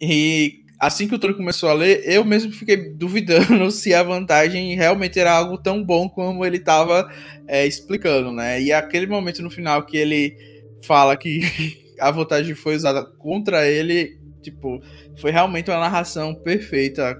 E 0.00 0.61
assim 0.82 1.06
que 1.06 1.14
o 1.14 1.18
Tony 1.18 1.34
começou 1.34 1.68
a 1.68 1.74
ler, 1.74 2.02
eu 2.04 2.24
mesmo 2.24 2.50
fiquei 2.50 2.76
duvidando 2.76 3.70
se 3.70 3.94
a 3.94 4.02
vantagem 4.02 4.74
realmente 4.74 5.16
era 5.16 5.30
algo 5.30 5.56
tão 5.56 5.84
bom 5.84 6.08
como 6.08 6.44
ele 6.44 6.56
estava 6.56 7.08
é, 7.46 7.64
explicando, 7.64 8.32
né? 8.32 8.60
E 8.60 8.72
aquele 8.72 9.06
momento 9.06 9.42
no 9.42 9.50
final 9.50 9.86
que 9.86 9.96
ele 9.96 10.36
fala 10.82 11.16
que 11.16 11.42
a 12.00 12.10
vantagem 12.10 12.56
foi 12.56 12.74
usada 12.74 13.04
contra 13.04 13.64
ele, 13.64 14.18
tipo, 14.42 14.82
foi 15.20 15.30
realmente 15.30 15.70
uma 15.70 15.78
narração 15.78 16.34
perfeita, 16.34 17.16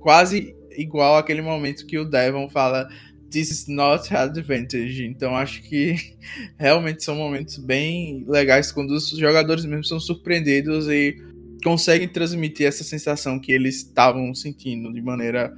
quase 0.00 0.56
igual 0.70 1.18
aquele 1.18 1.42
momento 1.42 1.86
que 1.86 1.98
o 1.98 2.06
Devon 2.06 2.48
fala 2.48 2.88
This 3.30 3.50
is 3.50 3.66
not 3.68 4.14
advantage. 4.14 5.04
Então 5.04 5.36
acho 5.36 5.62
que 5.62 5.96
realmente 6.58 7.04
são 7.04 7.14
momentos 7.14 7.58
bem 7.58 8.24
legais 8.26 8.72
quando 8.72 8.92
os 8.92 9.10
jogadores 9.10 9.66
mesmo 9.66 9.84
são 9.84 10.00
surpreendidos 10.00 10.88
e 10.88 11.14
conseguem 11.62 12.08
transmitir 12.08 12.66
essa 12.66 12.84
sensação 12.84 13.38
que 13.38 13.52
eles 13.52 13.76
estavam 13.76 14.34
sentindo 14.34 14.92
de 14.92 15.00
maneira 15.00 15.54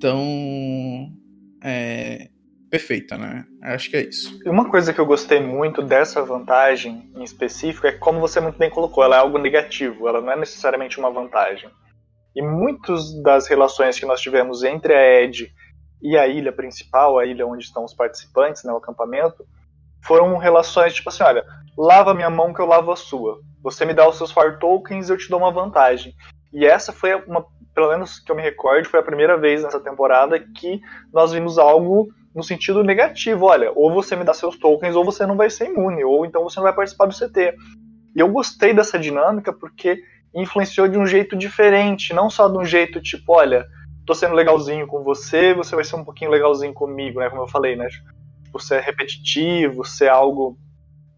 tão 0.00 1.12
é, 1.62 2.28
perfeita, 2.70 3.16
né? 3.16 3.44
Acho 3.62 3.90
que 3.90 3.96
é 3.96 4.02
isso. 4.02 4.38
Uma 4.46 4.70
coisa 4.70 4.92
que 4.92 5.00
eu 5.00 5.06
gostei 5.06 5.40
muito 5.40 5.82
dessa 5.82 6.22
vantagem 6.22 7.10
em 7.14 7.22
específico 7.22 7.86
é 7.86 7.92
como 7.92 8.20
você 8.20 8.40
muito 8.40 8.58
bem 8.58 8.70
colocou, 8.70 9.02
ela 9.02 9.16
é 9.16 9.18
algo 9.18 9.38
negativo, 9.38 10.08
ela 10.08 10.20
não 10.20 10.32
é 10.32 10.36
necessariamente 10.36 10.98
uma 10.98 11.10
vantagem. 11.10 11.70
E 12.36 12.42
muitas 12.42 13.20
das 13.22 13.48
relações 13.48 13.98
que 13.98 14.06
nós 14.06 14.20
tivemos 14.20 14.62
entre 14.62 14.94
a 14.94 15.22
Ed 15.22 15.52
e 16.00 16.16
a 16.16 16.28
ilha 16.28 16.52
principal, 16.52 17.18
a 17.18 17.26
ilha 17.26 17.46
onde 17.46 17.64
estão 17.64 17.84
os 17.84 17.94
participantes, 17.94 18.62
né, 18.62 18.72
o 18.72 18.76
acampamento, 18.76 19.44
foram 20.08 20.38
relações 20.38 20.94
tipo 20.94 21.10
assim, 21.10 21.22
olha, 21.22 21.44
lava 21.76 22.14
minha 22.14 22.30
mão 22.30 22.54
que 22.54 22.60
eu 22.60 22.66
lavo 22.66 22.90
a 22.90 22.96
sua. 22.96 23.38
Você 23.62 23.84
me 23.84 23.92
dá 23.92 24.08
os 24.08 24.16
seus 24.16 24.32
Fire 24.32 24.58
Tokens, 24.58 25.10
eu 25.10 25.18
te 25.18 25.28
dou 25.28 25.38
uma 25.38 25.52
vantagem. 25.52 26.14
E 26.50 26.64
essa 26.64 26.92
foi 26.92 27.14
uma, 27.26 27.44
pelo 27.74 27.90
menos 27.90 28.18
que 28.18 28.32
eu 28.32 28.36
me 28.36 28.42
recordo, 28.42 28.88
foi 28.88 29.00
a 29.00 29.02
primeira 29.02 29.36
vez 29.36 29.62
nessa 29.62 29.78
temporada 29.78 30.40
que 30.40 30.80
nós 31.12 31.32
vimos 31.32 31.58
algo 31.58 32.08
no 32.34 32.42
sentido 32.42 32.82
negativo. 32.82 33.44
Olha, 33.44 33.70
ou 33.74 33.92
você 33.92 34.16
me 34.16 34.24
dá 34.24 34.32
seus 34.32 34.58
tokens, 34.58 34.96
ou 34.96 35.04
você 35.04 35.26
não 35.26 35.36
vai 35.36 35.50
ser 35.50 35.66
imune, 35.66 36.02
ou 36.02 36.24
então 36.24 36.42
você 36.42 36.56
não 36.56 36.64
vai 36.64 36.74
participar 36.74 37.04
do 37.04 37.14
CT. 37.14 37.54
E 38.16 38.20
eu 38.20 38.28
gostei 38.28 38.72
dessa 38.72 38.98
dinâmica 38.98 39.52
porque 39.52 40.02
influenciou 40.34 40.88
de 40.88 40.96
um 40.96 41.06
jeito 41.06 41.36
diferente, 41.36 42.14
não 42.14 42.30
só 42.30 42.48
de 42.48 42.56
um 42.56 42.64
jeito 42.64 43.00
tipo, 43.02 43.34
olha, 43.34 43.66
tô 44.06 44.14
sendo 44.14 44.34
legalzinho 44.34 44.86
com 44.86 45.02
você, 45.02 45.52
você 45.52 45.74
vai 45.74 45.84
ser 45.84 45.96
um 45.96 46.04
pouquinho 46.04 46.30
legalzinho 46.30 46.72
comigo, 46.72 47.20
né? 47.20 47.28
Como 47.28 47.42
eu 47.42 47.48
falei, 47.48 47.76
né? 47.76 47.88
Você 48.52 48.76
é 48.76 48.80
repetitivo, 48.80 49.84
você 49.84 50.06
é 50.06 50.10
algo 50.10 50.58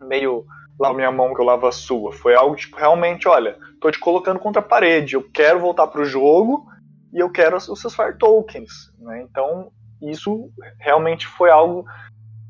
meio 0.00 0.44
lava 0.78 0.94
minha 0.94 1.12
mão 1.12 1.34
que 1.34 1.40
eu 1.40 1.44
lavo 1.44 1.66
a 1.66 1.72
sua. 1.72 2.12
Foi 2.12 2.34
algo 2.34 2.56
tipo, 2.56 2.76
realmente, 2.76 3.28
olha, 3.28 3.56
tô 3.80 3.90
te 3.90 3.98
colocando 3.98 4.38
contra 4.38 4.60
a 4.60 4.64
parede, 4.64 5.14
eu 5.14 5.22
quero 5.30 5.60
voltar 5.60 5.86
pro 5.88 6.04
jogo 6.04 6.66
e 7.12 7.18
eu 7.18 7.30
quero 7.30 7.56
os 7.56 7.80
seus 7.80 7.94
Fire 7.94 8.16
Tokens, 8.16 8.90
né? 8.98 9.22
Então, 9.22 9.70
isso 10.00 10.50
realmente 10.78 11.26
foi 11.26 11.50
algo 11.50 11.84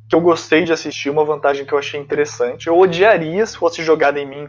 que 0.09 0.15
eu 0.15 0.21
gostei 0.21 0.65
de 0.65 0.73
assistir, 0.73 1.11
uma 1.11 1.25
vantagem 1.25 1.65
que 1.65 1.73
eu 1.73 1.79
achei 1.79 1.99
interessante. 2.01 2.69
Eu 2.69 2.79
odiaria 2.79 3.45
se 3.45 3.57
fosse 3.57 3.83
jogada 3.83 4.21
em 4.21 4.27
mim, 4.27 4.49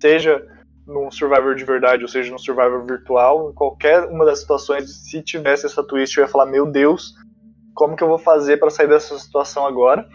seja 0.00 0.44
num 0.86 1.10
Survivor 1.10 1.54
de 1.54 1.64
verdade, 1.64 2.02
ou 2.02 2.08
seja, 2.08 2.30
num 2.30 2.38
Survivor 2.38 2.84
virtual, 2.84 3.50
em 3.50 3.54
qualquer 3.54 4.04
uma 4.04 4.24
das 4.24 4.40
situações, 4.40 5.08
se 5.08 5.22
tivesse 5.22 5.64
essa 5.64 5.82
twist, 5.82 6.16
eu 6.16 6.24
ia 6.24 6.28
falar, 6.28 6.46
meu 6.46 6.66
Deus, 6.66 7.14
como 7.74 7.96
que 7.96 8.02
eu 8.02 8.08
vou 8.08 8.18
fazer 8.18 8.58
para 8.58 8.70
sair 8.70 8.88
dessa 8.88 9.18
situação 9.18 9.66
agora? 9.66 10.06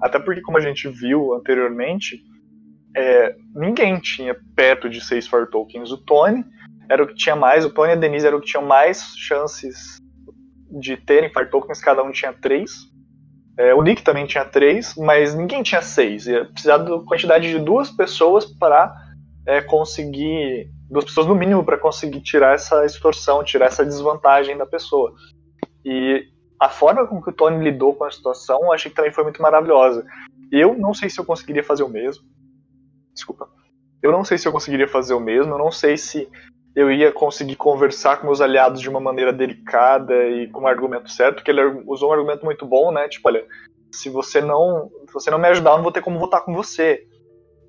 Até 0.00 0.18
porque, 0.18 0.42
como 0.42 0.58
a 0.58 0.60
gente 0.60 0.88
viu 0.88 1.34
anteriormente, 1.34 2.20
é, 2.96 3.34
ninguém 3.54 3.98
tinha 3.98 4.36
perto 4.54 4.88
de 4.88 5.00
6 5.00 5.28
Fire 5.28 5.50
Tokens. 5.50 5.90
O 5.90 5.98
Tony 5.98 6.44
era 6.88 7.02
o 7.02 7.06
que 7.06 7.14
tinha 7.14 7.36
mais, 7.36 7.64
o 7.64 7.70
Tony 7.70 7.90
e 7.90 7.92
a 7.92 7.96
Denise 7.96 8.26
eram 8.26 8.38
o 8.38 8.40
que 8.40 8.46
tinham 8.46 8.64
mais 8.64 9.14
chances 9.16 9.98
de 10.80 10.96
terem 10.96 11.30
Fire 11.30 11.50
Tokens, 11.50 11.80
cada 11.80 12.02
um 12.02 12.12
tinha 12.12 12.32
3. 12.32 12.70
É, 13.58 13.74
o 13.74 13.82
Nick 13.82 14.02
também 14.02 14.26
tinha 14.26 14.44
3, 14.44 14.96
mas 14.96 15.34
ninguém 15.34 15.62
tinha 15.62 15.80
6. 15.80 16.26
Ia 16.26 16.44
precisar 16.44 16.78
da 16.78 16.98
quantidade 17.00 17.50
de 17.50 17.58
duas 17.58 17.90
pessoas 17.90 18.44
para 18.44 18.94
é, 19.46 19.62
conseguir. 19.62 20.70
Duas 20.88 21.04
pessoas 21.04 21.26
no 21.26 21.34
mínimo 21.34 21.64
para 21.64 21.78
conseguir 21.78 22.20
tirar 22.20 22.54
essa 22.54 22.84
extorsão, 22.84 23.42
tirar 23.42 23.66
essa 23.66 23.84
desvantagem 23.84 24.56
da 24.56 24.66
pessoa. 24.66 25.12
E 25.84 26.24
a 26.58 26.68
forma 26.68 27.06
com 27.06 27.22
que 27.22 27.30
o 27.30 27.32
Tony 27.32 27.62
lidou 27.62 27.94
com 27.94 28.04
a 28.04 28.10
situação, 28.10 28.60
eu 28.62 28.72
achei 28.72 28.90
que 28.90 28.96
também 28.96 29.12
foi 29.12 29.24
muito 29.24 29.42
maravilhosa. 29.42 30.06
Eu 30.50 30.76
não 30.76 30.94
sei 30.94 31.10
se 31.10 31.18
eu 31.18 31.24
conseguiria 31.24 31.62
fazer 31.62 31.82
o 31.82 31.88
mesmo. 31.88 32.24
Desculpa. 33.12 33.48
Eu 34.02 34.12
não 34.12 34.24
sei 34.24 34.38
se 34.38 34.46
eu 34.46 34.52
conseguiria 34.52 34.88
fazer 34.88 35.14
o 35.14 35.20
mesmo, 35.20 35.54
eu 35.54 35.58
não 35.58 35.70
sei 35.70 35.96
se 35.96 36.28
eu 36.74 36.90
ia 36.90 37.10
conseguir 37.10 37.56
conversar 37.56 38.18
com 38.18 38.26
meus 38.26 38.40
aliados 38.40 38.80
de 38.80 38.88
uma 38.88 39.00
maneira 39.00 39.32
delicada 39.32 40.28
e 40.28 40.46
com 40.48 40.62
um 40.62 40.66
argumento 40.66 41.10
certo, 41.10 41.36
porque 41.36 41.50
ele 41.50 41.82
usou 41.86 42.10
um 42.10 42.12
argumento 42.12 42.44
muito 42.44 42.66
bom, 42.66 42.92
né? 42.92 43.08
Tipo, 43.08 43.28
olha, 43.28 43.46
se 43.90 44.10
você 44.10 44.42
não, 44.42 44.90
se 45.06 45.14
você 45.14 45.30
não 45.30 45.38
me 45.38 45.48
ajudar, 45.48 45.70
eu 45.70 45.76
não 45.76 45.82
vou 45.82 45.92
ter 45.92 46.02
como 46.02 46.18
votar 46.18 46.44
com 46.44 46.54
você. 46.54 47.06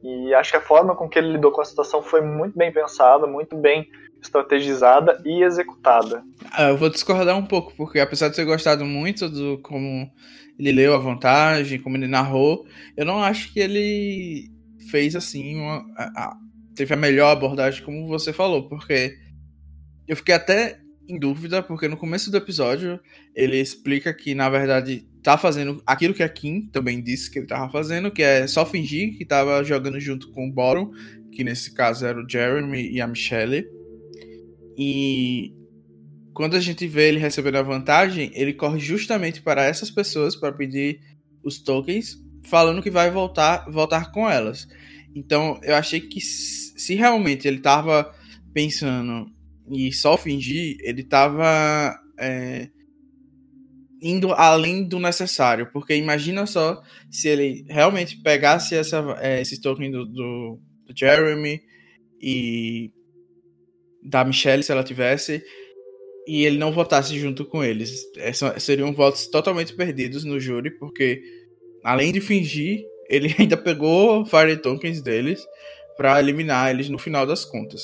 E 0.03 0.33
acho 0.33 0.51
que 0.51 0.57
a 0.57 0.61
forma 0.61 0.95
com 0.95 1.09
que 1.09 1.17
ele 1.17 1.31
lidou 1.31 1.51
com 1.51 1.61
a 1.61 1.65
situação 1.65 2.01
foi 2.01 2.21
muito 2.21 2.57
bem 2.57 2.71
pensada, 2.71 3.25
muito 3.25 3.55
bem 3.55 3.87
estrategizada 4.21 5.21
e 5.25 5.43
executada. 5.43 6.23
Ah, 6.51 6.69
eu 6.69 6.77
vou 6.77 6.89
discordar 6.89 7.37
um 7.37 7.45
pouco, 7.45 7.73
porque 7.75 7.99
apesar 7.99 8.29
de 8.29 8.35
ter 8.35 8.45
gostado 8.45 8.85
muito 8.85 9.29
do 9.29 9.59
como 9.59 10.09
ele 10.57 10.71
leu 10.71 10.95
a 10.95 10.97
vantagem, 10.97 11.79
como 11.79 11.97
ele 11.97 12.07
narrou, 12.07 12.65
eu 12.95 13.05
não 13.05 13.23
acho 13.23 13.53
que 13.53 13.59
ele 13.59 14.49
fez 14.89 15.15
assim 15.15 15.59
uma, 15.59 15.85
a, 15.95 16.03
a, 16.03 16.37
teve 16.75 16.93
a 16.93 16.97
melhor 16.97 17.31
abordagem, 17.31 17.83
como 17.83 18.07
você 18.07 18.33
falou, 18.33 18.67
porque 18.67 19.15
eu 20.07 20.15
fiquei 20.15 20.33
até 20.33 20.79
em 21.07 21.17
dúvida, 21.17 21.63
porque 21.63 21.87
no 21.87 21.97
começo 21.97 22.29
do 22.29 22.37
episódio 22.37 22.99
ele 23.35 23.59
explica 23.59 24.13
que, 24.13 24.35
na 24.35 24.49
verdade, 24.49 25.07
tá 25.23 25.37
fazendo 25.37 25.81
aquilo 25.85 26.13
que 26.13 26.23
a 26.23 26.29
Kim 26.29 26.67
também 26.67 27.01
disse 27.01 27.31
que 27.31 27.39
ele 27.39 27.47
tava 27.47 27.71
fazendo, 27.71 28.11
que 28.11 28.21
é 28.21 28.45
só 28.47 28.65
fingir 28.65 29.17
que 29.17 29.25
tava 29.25 29.63
jogando 29.63 29.99
junto 29.99 30.31
com 30.31 30.47
o 30.47 30.51
Boron, 30.51 30.91
que 31.31 31.43
nesse 31.43 31.73
caso 31.73 32.05
era 32.05 32.19
o 32.19 32.29
Jeremy 32.29 32.91
e 32.91 32.99
a 32.99 33.07
Michelle. 33.07 33.67
E 34.77 35.53
quando 36.33 36.55
a 36.55 36.59
gente 36.59 36.87
vê 36.87 37.07
ele 37.09 37.19
recebendo 37.19 37.55
a 37.55 37.63
vantagem, 37.63 38.31
ele 38.33 38.53
corre 38.53 38.79
justamente 38.79 39.41
para 39.41 39.63
essas 39.63 39.89
pessoas 39.89 40.35
para 40.35 40.51
pedir 40.51 40.99
os 41.43 41.59
tokens, 41.59 42.17
falando 42.43 42.81
que 42.81 42.91
vai 42.91 43.09
voltar, 43.09 43.69
voltar 43.69 44.11
com 44.11 44.29
elas. 44.29 44.67
Então, 45.15 45.59
eu 45.63 45.75
achei 45.75 45.99
que 45.99 46.21
se 46.21 46.93
realmente 46.93 47.47
ele 47.47 47.59
tava 47.59 48.13
pensando 48.53 49.31
e 49.69 49.91
só 49.91 50.17
fingir, 50.17 50.77
ele 50.81 51.03
tava 51.03 51.99
é, 52.19 52.69
indo 54.01 54.31
além 54.33 54.83
do 54.87 54.99
necessário. 54.99 55.69
Porque 55.71 55.95
imagina 55.95 56.45
só 56.45 56.81
se 57.09 57.27
ele 57.27 57.65
realmente 57.67 58.17
pegasse 58.21 58.75
essa, 58.75 59.17
é, 59.19 59.41
esse 59.41 59.61
token 59.61 59.91
do, 59.91 60.05
do, 60.05 60.59
do, 60.85 60.97
Jeremy 60.97 61.61
e 62.21 62.91
da 64.03 64.23
Michelle, 64.23 64.63
se 64.63 64.71
ela 64.71 64.83
tivesse, 64.83 65.43
e 66.25 66.45
ele 66.45 66.57
não 66.57 66.71
votasse 66.71 67.17
junto 67.19 67.45
com 67.45 67.63
eles. 67.63 67.91
Essa, 68.17 68.59
seriam 68.59 68.93
votos 68.93 69.27
totalmente 69.27 69.73
perdidos 69.73 70.23
no 70.23 70.39
júri, 70.39 70.71
porque 70.71 71.21
além 71.83 72.11
de 72.11 72.21
fingir, 72.21 72.83
ele 73.09 73.33
ainda 73.39 73.57
pegou 73.57 74.25
Fire 74.25 74.55
Tokens 74.57 75.01
deles 75.01 75.45
para 75.97 76.19
eliminar 76.19 76.69
eles 76.69 76.89
no 76.89 76.97
final 76.99 77.25
das 77.25 77.43
contas. 77.43 77.81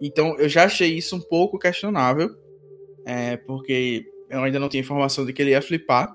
Então 0.00 0.36
eu 0.38 0.48
já 0.48 0.64
achei 0.64 0.94
isso 0.94 1.16
um 1.16 1.20
pouco 1.20 1.58
questionável, 1.58 2.30
é, 3.06 3.36
porque 3.36 4.04
eu 4.30 4.42
ainda 4.42 4.58
não 4.58 4.68
tinha 4.68 4.80
informação 4.80 5.24
de 5.24 5.32
que 5.32 5.42
ele 5.42 5.52
ia 5.52 5.62
flipar. 5.62 6.12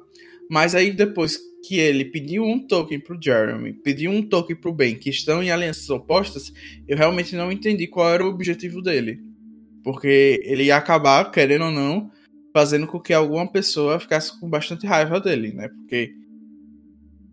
Mas 0.50 0.76
aí 0.76 0.92
depois 0.92 1.40
que 1.66 1.80
ele 1.80 2.06
pediu 2.06 2.44
um 2.44 2.66
token 2.66 3.00
pro 3.00 3.18
Jeremy, 3.22 3.74
pediu 3.74 4.12
um 4.12 4.22
token 4.22 4.56
pro 4.56 4.74
Ben, 4.74 4.96
que 4.96 5.10
estão 5.10 5.44
em 5.44 5.52
alianças 5.52 5.90
opostas, 5.90 6.52
eu 6.88 6.98
realmente 6.98 7.36
não 7.36 7.52
entendi 7.52 7.88
qual 7.88 8.10
era 8.10 8.26
o 8.26 8.30
objetivo 8.30 8.82
dele. 8.82 9.20
Porque 9.84 10.42
ele 10.44 10.66
ia 10.66 10.76
acabar, 10.76 11.32
querendo 11.32 11.66
ou 11.66 11.72
não, 11.72 12.12
fazendo 12.54 12.88
com 12.88 13.00
que 13.00 13.14
alguma 13.14 13.50
pessoa 13.50 14.00
ficasse 14.00 14.38
com 14.40 14.50
bastante 14.50 14.86
raiva 14.86 15.20
dele, 15.20 15.54
né? 15.54 15.70
Porque 15.70 16.12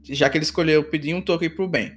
já 0.05 0.31
que 0.31 0.39
ele 0.39 0.45
escolheu 0.45 0.85
pedir 0.85 1.15
um 1.15 1.21
token 1.21 1.51
pro 1.51 1.69
Ben 1.69 1.93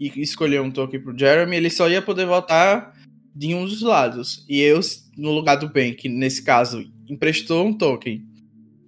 e 0.00 0.08
escolheu 0.20 0.62
um 0.62 0.70
token 0.70 1.00
pro 1.00 1.18
Jeremy, 1.18 1.56
ele 1.56 1.70
só 1.70 1.88
ia 1.88 2.02
poder 2.02 2.26
votar 2.26 2.92
de 3.36 3.54
um 3.54 3.66
dos 3.66 3.82
lados. 3.82 4.44
E 4.48 4.62
eu, 4.62 4.80
no 5.16 5.30
lugar 5.30 5.56
do 5.56 5.68
Ben, 5.68 5.94
que 5.94 6.08
nesse 6.08 6.42
caso 6.42 6.82
emprestou 7.08 7.66
um 7.66 7.76
token 7.76 8.24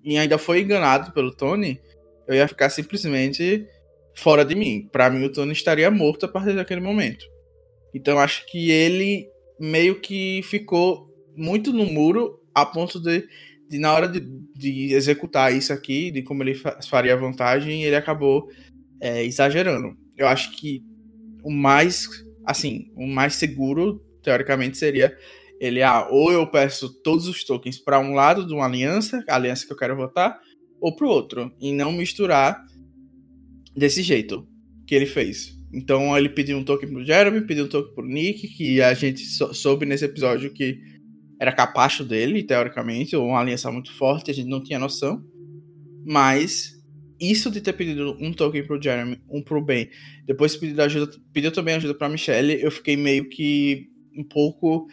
e 0.02 0.16
ainda 0.16 0.38
foi 0.38 0.62
enganado 0.62 1.12
pelo 1.12 1.30
Tony, 1.30 1.78
eu 2.26 2.34
ia 2.34 2.48
ficar 2.48 2.70
simplesmente 2.70 3.66
fora 4.14 4.44
de 4.44 4.54
mim. 4.54 4.88
Para 4.90 5.10
mim, 5.10 5.22
o 5.24 5.32
Tony 5.32 5.52
estaria 5.52 5.90
morto 5.90 6.24
a 6.24 6.28
partir 6.28 6.54
daquele 6.54 6.80
momento. 6.80 7.26
Então, 7.94 8.18
acho 8.18 8.46
que 8.46 8.70
ele 8.70 9.28
meio 9.60 10.00
que 10.00 10.40
ficou 10.44 11.08
muito 11.36 11.72
no 11.72 11.84
muro 11.84 12.40
a 12.54 12.64
ponto 12.64 12.98
de, 12.98 13.28
de 13.68 13.78
na 13.78 13.92
hora 13.92 14.08
de, 14.08 14.20
de, 14.56 14.94
executar 14.94 15.54
isso 15.54 15.72
aqui, 15.72 16.10
de 16.10 16.22
como 16.22 16.42
ele 16.42 16.54
faria 16.88 17.12
a 17.12 17.16
vantagem, 17.16 17.84
ele 17.84 17.96
acabou 17.96 18.48
é, 19.00 19.24
exagerando. 19.24 19.96
Eu 20.16 20.26
acho 20.26 20.56
que 20.56 20.82
o 21.44 21.50
mais, 21.50 22.08
assim, 22.46 22.90
o 22.96 23.06
mais 23.06 23.34
seguro 23.34 24.02
teoricamente 24.28 24.76
seria 24.76 25.16
ele, 25.58 25.82
ah, 25.82 26.06
ou 26.10 26.30
eu 26.30 26.46
peço 26.46 26.92
todos 27.02 27.26
os 27.26 27.42
tokens 27.42 27.78
para 27.78 27.98
um 27.98 28.12
lado 28.12 28.46
de 28.46 28.52
uma 28.52 28.66
aliança, 28.66 29.24
a 29.26 29.34
aliança 29.34 29.66
que 29.66 29.72
eu 29.72 29.76
quero 29.76 29.96
votar, 29.96 30.38
ou 30.80 30.94
para 30.94 31.06
o 31.06 31.10
outro, 31.10 31.50
e 31.58 31.72
não 31.72 31.90
misturar 31.90 32.62
desse 33.74 34.02
jeito 34.02 34.46
que 34.86 34.94
ele 34.94 35.06
fez. 35.06 35.58
Então 35.72 36.16
ele 36.16 36.28
pediu 36.28 36.58
um 36.58 36.64
token 36.64 36.90
pro 36.90 37.04
Jeremy, 37.04 37.40
pediu 37.40 37.64
um 37.64 37.68
token 37.68 37.94
pro 37.94 38.06
Nick, 38.06 38.46
que 38.48 38.82
a 38.82 38.92
gente 38.92 39.24
soube 39.24 39.86
nesse 39.86 40.04
episódio 40.04 40.52
que 40.52 40.78
era 41.40 41.50
capacho 41.50 42.04
dele, 42.04 42.42
teoricamente, 42.42 43.16
ou 43.16 43.28
uma 43.28 43.40
aliança 43.40 43.72
muito 43.72 43.92
forte, 43.92 44.30
a 44.30 44.34
gente 44.34 44.48
não 44.48 44.62
tinha 44.62 44.78
noção. 44.78 45.24
Mas 46.06 46.78
isso 47.18 47.50
de 47.50 47.60
ter 47.60 47.72
pedido 47.72 48.16
um 48.20 48.32
token 48.32 48.64
pro 48.64 48.80
Jeremy, 48.80 49.18
um 49.28 49.42
pro 49.42 49.64
Ben, 49.64 49.88
depois 50.26 50.54
pediu 50.54 50.84
ajuda, 50.84 51.12
pediu 51.32 51.50
também 51.50 51.74
ajuda 51.74 51.94
pra 51.94 52.08
Michelle, 52.08 52.62
eu 52.62 52.70
fiquei 52.70 52.96
meio 52.96 53.28
que 53.28 53.88
um 54.18 54.24
pouco. 54.24 54.88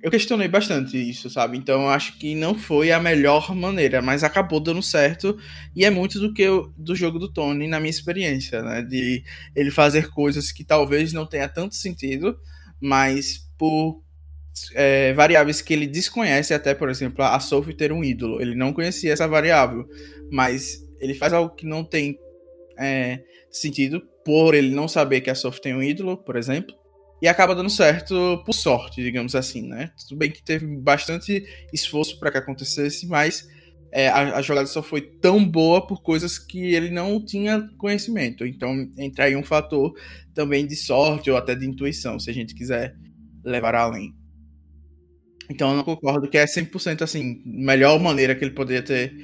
Eu 0.00 0.10
questionei 0.10 0.46
bastante 0.46 0.96
isso, 0.96 1.28
sabe? 1.28 1.58
Então 1.58 1.82
eu 1.82 1.88
acho 1.88 2.16
que 2.18 2.34
não 2.34 2.54
foi 2.54 2.92
a 2.92 3.00
melhor 3.00 3.54
maneira, 3.56 4.00
mas 4.00 4.22
acabou 4.22 4.60
dando 4.60 4.82
certo. 4.82 5.36
E 5.74 5.84
é 5.84 5.90
muito 5.90 6.20
do 6.20 6.32
que 6.32 6.42
eu, 6.42 6.72
do 6.76 6.94
jogo 6.94 7.18
do 7.18 7.32
Tony, 7.32 7.66
na 7.66 7.80
minha 7.80 7.90
experiência, 7.90 8.62
né? 8.62 8.82
De 8.82 9.24
ele 9.54 9.70
fazer 9.70 10.08
coisas 10.10 10.52
que 10.52 10.62
talvez 10.62 11.12
não 11.12 11.26
tenha 11.26 11.48
tanto 11.48 11.74
sentido, 11.74 12.38
mas 12.80 13.44
por 13.58 14.00
é, 14.74 15.12
variáveis 15.12 15.60
que 15.60 15.74
ele 15.74 15.86
desconhece, 15.86 16.54
até, 16.54 16.72
por 16.72 16.88
exemplo, 16.88 17.24
a 17.24 17.40
Sophie 17.40 17.74
ter 17.74 17.90
um 17.90 18.04
ídolo. 18.04 18.40
Ele 18.40 18.54
não 18.54 18.72
conhecia 18.72 19.12
essa 19.12 19.26
variável, 19.26 19.88
mas 20.30 20.78
ele 21.00 21.14
faz 21.14 21.32
algo 21.32 21.54
que 21.54 21.66
não 21.66 21.82
tem 21.82 22.16
é, 22.78 23.20
sentido 23.50 24.00
por 24.24 24.54
ele 24.54 24.70
não 24.70 24.86
saber 24.86 25.20
que 25.20 25.30
a 25.30 25.34
Sophie 25.34 25.62
tem 25.62 25.74
um 25.74 25.82
ídolo, 25.82 26.16
por 26.16 26.36
exemplo 26.36 26.74
e 27.20 27.28
acaba 27.28 27.54
dando 27.54 27.70
certo 27.70 28.42
por 28.44 28.52
sorte, 28.52 29.02
digamos 29.02 29.34
assim, 29.34 29.66
né? 29.66 29.90
Tudo 30.08 30.18
bem 30.18 30.30
que 30.30 30.42
teve 30.42 30.66
bastante 30.66 31.44
esforço 31.72 32.18
para 32.18 32.30
que 32.30 32.38
acontecesse, 32.38 33.06
mas 33.06 33.48
é, 33.90 34.08
a, 34.08 34.36
a, 34.36 34.42
jogada 34.42 34.66
só 34.66 34.82
foi 34.82 35.00
tão 35.00 35.42
boa 35.42 35.86
por 35.86 36.02
coisas 36.02 36.38
que 36.38 36.74
ele 36.74 36.90
não 36.90 37.24
tinha 37.24 37.68
conhecimento. 37.78 38.44
Então 38.44 38.86
entra 38.98 39.24
aí 39.24 39.36
um 39.36 39.42
fator 39.42 39.94
também 40.34 40.66
de 40.66 40.76
sorte 40.76 41.30
ou 41.30 41.36
até 41.36 41.54
de 41.54 41.66
intuição, 41.66 42.18
se 42.20 42.28
a 42.30 42.34
gente 42.34 42.54
quiser 42.54 42.94
levar 43.44 43.74
além. 43.74 44.14
Então 45.50 45.70
eu 45.70 45.76
não 45.76 45.84
concordo 45.84 46.28
que 46.28 46.36
é 46.36 46.44
100% 46.44 47.02
assim, 47.02 47.40
melhor 47.46 47.98
maneira 48.00 48.34
que 48.34 48.44
ele 48.44 48.54
poderia 48.54 48.82
ter 48.82 49.14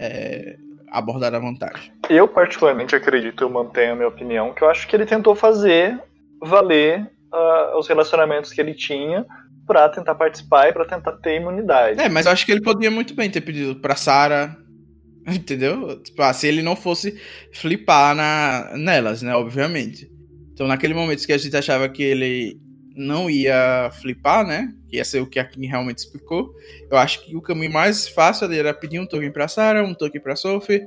é, 0.00 0.56
abordado 0.88 1.36
a 1.36 1.38
vantagem. 1.38 1.92
Eu 2.08 2.26
particularmente 2.26 2.96
acredito, 2.96 3.44
eu 3.44 3.50
mantenho 3.50 3.92
a 3.92 3.96
minha 3.96 4.08
opinião, 4.08 4.52
que 4.52 4.62
eu 4.62 4.68
acho 4.68 4.88
que 4.88 4.96
ele 4.96 5.06
tentou 5.06 5.34
fazer 5.34 6.00
valer 6.40 7.08
uh, 7.32 7.78
os 7.78 7.88
relacionamentos 7.88 8.52
que 8.52 8.60
ele 8.60 8.74
tinha 8.74 9.24
para 9.66 9.88
tentar 9.88 10.14
participar 10.14 10.68
e 10.68 10.72
para 10.72 10.84
tentar 10.84 11.12
ter 11.12 11.36
imunidade. 11.36 12.00
É, 12.00 12.08
mas 12.08 12.26
eu 12.26 12.32
acho 12.32 12.46
que 12.46 12.52
ele 12.52 12.62
podia 12.62 12.90
muito 12.90 13.14
bem 13.14 13.28
ter 13.28 13.40
pedido 13.40 13.76
para 13.76 13.96
Sarah, 13.96 14.56
entendeu? 15.26 16.00
Tipo, 16.02 16.22
ah, 16.22 16.32
se 16.32 16.46
ele 16.46 16.62
não 16.62 16.76
fosse 16.76 17.20
flipar 17.52 18.14
na, 18.14 18.76
nelas, 18.76 19.22
né, 19.22 19.34
obviamente. 19.34 20.10
Então, 20.52 20.66
naquele 20.66 20.94
momento 20.94 21.26
que 21.26 21.32
a 21.32 21.38
gente 21.38 21.56
achava 21.56 21.88
que 21.88 22.02
ele 22.02 22.58
não 22.94 23.28
ia 23.28 23.90
flipar, 24.00 24.46
né, 24.46 24.72
que 24.88 24.96
ia 24.96 25.04
ser 25.04 25.20
o 25.20 25.28
que 25.28 25.38
a 25.38 25.44
Kim 25.44 25.66
realmente 25.66 25.98
explicou, 25.98 26.54
eu 26.90 26.96
acho 26.96 27.24
que 27.24 27.36
o 27.36 27.42
caminho 27.42 27.72
mais 27.72 28.08
fácil 28.08 28.50
era 28.50 28.72
pedir 28.72 28.98
um 28.98 29.06
token 29.06 29.32
para 29.32 29.48
Sarah, 29.48 29.82
um 29.82 29.92
token 29.92 30.20
para 30.20 30.36
Sophie, 30.36 30.86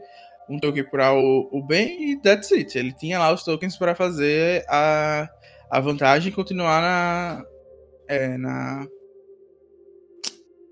um 0.49 0.57
token 0.57 0.83
para 0.85 1.13
o, 1.13 1.49
o 1.51 1.61
Ben 1.61 2.11
e 2.11 2.19
that's 2.19 2.51
it. 2.51 2.75
Ele 2.77 2.91
tinha 2.91 3.19
lá 3.19 3.31
os 3.31 3.43
tokens 3.43 3.77
para 3.77 3.93
fazer 3.93 4.65
a 4.67 5.29
a 5.69 5.79
vantagem 5.79 6.31
continuar 6.31 6.81
na. 6.81 7.45
É, 8.07 8.37
na. 8.37 8.87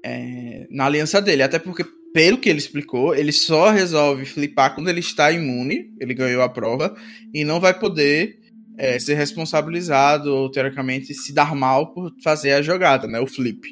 É, 0.03 0.67
na 0.69 0.85
aliança 0.85 1.21
dele. 1.21 1.43
Até 1.43 1.59
porque, 1.59 1.85
pelo 2.13 2.37
que 2.37 2.49
ele 2.49 2.59
explicou, 2.59 3.13
ele 3.13 3.31
só 3.31 3.69
resolve 3.69 4.25
flipar 4.25 4.73
quando 4.73 4.89
ele 4.89 5.01
está 5.01 5.31
imune, 5.31 5.93
ele 5.99 6.13
ganhou 6.13 6.41
a 6.41 6.49
prova, 6.49 6.95
e 7.33 7.43
não 7.43 7.59
vai 7.59 7.77
poder 7.77 8.39
é, 8.77 8.97
ser 8.99 9.15
responsabilizado 9.15 10.33
ou, 10.33 10.49
teoricamente, 10.49 11.13
se 11.13 11.33
dar 11.33 11.53
mal 11.55 11.93
por 11.93 12.13
fazer 12.23 12.53
a 12.53 12.61
jogada, 12.61 13.07
né? 13.07 13.19
O 13.19 13.27
flip. 13.27 13.67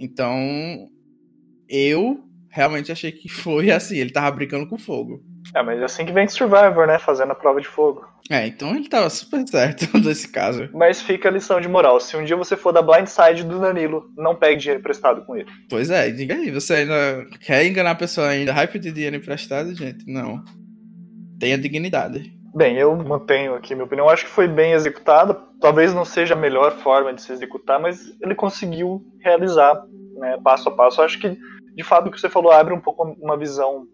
Então, 0.00 0.88
eu 1.68 2.18
realmente 2.50 2.90
achei 2.90 3.12
que 3.12 3.28
foi 3.28 3.70
assim, 3.70 3.96
ele 3.96 4.10
tava 4.10 4.34
brincando 4.34 4.66
com 4.68 4.78
fogo. 4.78 5.22
É, 5.54 5.62
mas 5.62 5.80
é 5.80 5.84
assim 5.84 6.06
que 6.06 6.12
vem 6.12 6.26
Survivor, 6.26 6.86
né? 6.86 6.98
Fazendo 6.98 7.32
a 7.32 7.34
prova 7.34 7.60
de 7.60 7.68
fogo. 7.68 8.06
É, 8.30 8.46
então 8.46 8.74
ele 8.74 8.88
tava 8.88 9.10
super 9.10 9.46
certo 9.46 9.86
nesse 9.98 10.28
caso. 10.28 10.68
Mas 10.72 11.02
fica 11.02 11.28
a 11.28 11.32
lição 11.32 11.60
de 11.60 11.68
moral. 11.68 12.00
Se 12.00 12.16
um 12.16 12.24
dia 12.24 12.36
você 12.36 12.56
for 12.56 12.72
da 12.72 12.80
blind 12.80 13.06
side 13.06 13.44
do 13.44 13.60
Danilo, 13.60 14.06
não 14.16 14.34
pegue 14.34 14.58
dinheiro 14.58 14.80
emprestado 14.80 15.24
com 15.24 15.36
ele. 15.36 15.50
Pois 15.68 15.90
é, 15.90 16.10
diga 16.10 16.34
aí, 16.34 16.50
você 16.50 16.74
ainda 16.74 17.26
quer 17.40 17.66
enganar 17.66 17.90
a 17.90 17.96
pessoa 17.96 18.28
ainda? 18.28 18.52
Hype 18.52 18.78
de 18.78 18.92
dinheiro 18.92 19.16
emprestado, 19.16 19.74
gente? 19.74 20.10
Não. 20.10 20.42
Tenha 21.38 21.58
dignidade. 21.58 22.32
Bem, 22.54 22.76
eu 22.76 22.94
mantenho 22.96 23.54
aqui 23.54 23.74
minha 23.74 23.86
opinião. 23.86 24.06
Eu 24.06 24.12
acho 24.12 24.24
que 24.24 24.30
foi 24.30 24.46
bem 24.46 24.72
executado. 24.72 25.34
Talvez 25.60 25.92
não 25.94 26.04
seja 26.04 26.34
a 26.34 26.36
melhor 26.36 26.72
forma 26.78 27.12
de 27.12 27.22
se 27.22 27.32
executar, 27.32 27.80
mas 27.80 27.98
ele 28.20 28.34
conseguiu 28.34 29.02
realizar 29.20 29.74
né, 30.16 30.38
passo 30.42 30.68
a 30.68 30.72
passo. 30.72 31.00
Eu 31.00 31.04
acho 31.04 31.18
que, 31.18 31.36
de 31.74 31.82
fato, 31.82 32.08
o 32.08 32.10
que 32.10 32.20
você 32.20 32.28
falou 32.28 32.52
abre 32.52 32.74
um 32.74 32.80
pouco 32.80 33.04
uma 33.20 33.38
visão 33.38 33.86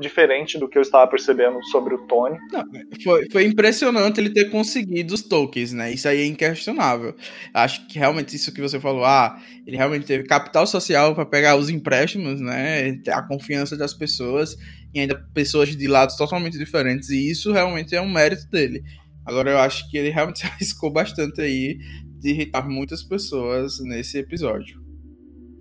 diferente 0.00 0.58
do 0.58 0.68
que 0.68 0.76
eu 0.76 0.82
estava 0.82 1.08
percebendo 1.08 1.62
sobre 1.66 1.94
o 1.94 2.06
Tony. 2.06 2.36
Não, 2.52 2.64
foi, 3.02 3.28
foi 3.30 3.44
impressionante 3.44 4.20
ele 4.20 4.30
ter 4.30 4.50
conseguido 4.50 5.14
os 5.14 5.22
tokens, 5.22 5.72
né? 5.72 5.92
Isso 5.92 6.08
aí 6.08 6.22
é 6.22 6.26
inquestionável. 6.26 7.14
Acho 7.52 7.86
que 7.86 7.98
realmente 7.98 8.34
isso 8.34 8.52
que 8.52 8.60
você 8.60 8.80
falou, 8.80 9.04
ah, 9.04 9.40
ele 9.66 9.76
realmente 9.76 10.06
teve 10.06 10.24
capital 10.24 10.66
social 10.66 11.14
para 11.14 11.24
pegar 11.24 11.56
os 11.56 11.68
empréstimos, 11.68 12.40
né? 12.40 13.00
A 13.08 13.22
confiança 13.22 13.76
das 13.76 13.94
pessoas 13.94 14.56
e 14.92 15.00
ainda 15.00 15.16
pessoas 15.32 15.74
de 15.74 15.86
lados 15.86 16.16
totalmente 16.16 16.58
diferentes. 16.58 17.10
E 17.10 17.30
isso 17.30 17.52
realmente 17.52 17.94
é 17.94 18.00
um 18.00 18.10
mérito 18.10 18.48
dele. 18.50 18.82
Agora 19.24 19.50
eu 19.50 19.58
acho 19.58 19.88
que 19.90 19.96
ele 19.96 20.10
realmente 20.10 20.40
se 20.44 20.46
arriscou 20.46 20.92
bastante 20.92 21.40
aí 21.40 21.78
de 22.20 22.30
irritar 22.30 22.68
muitas 22.68 23.02
pessoas 23.02 23.78
nesse 23.80 24.18
episódio. 24.18 24.82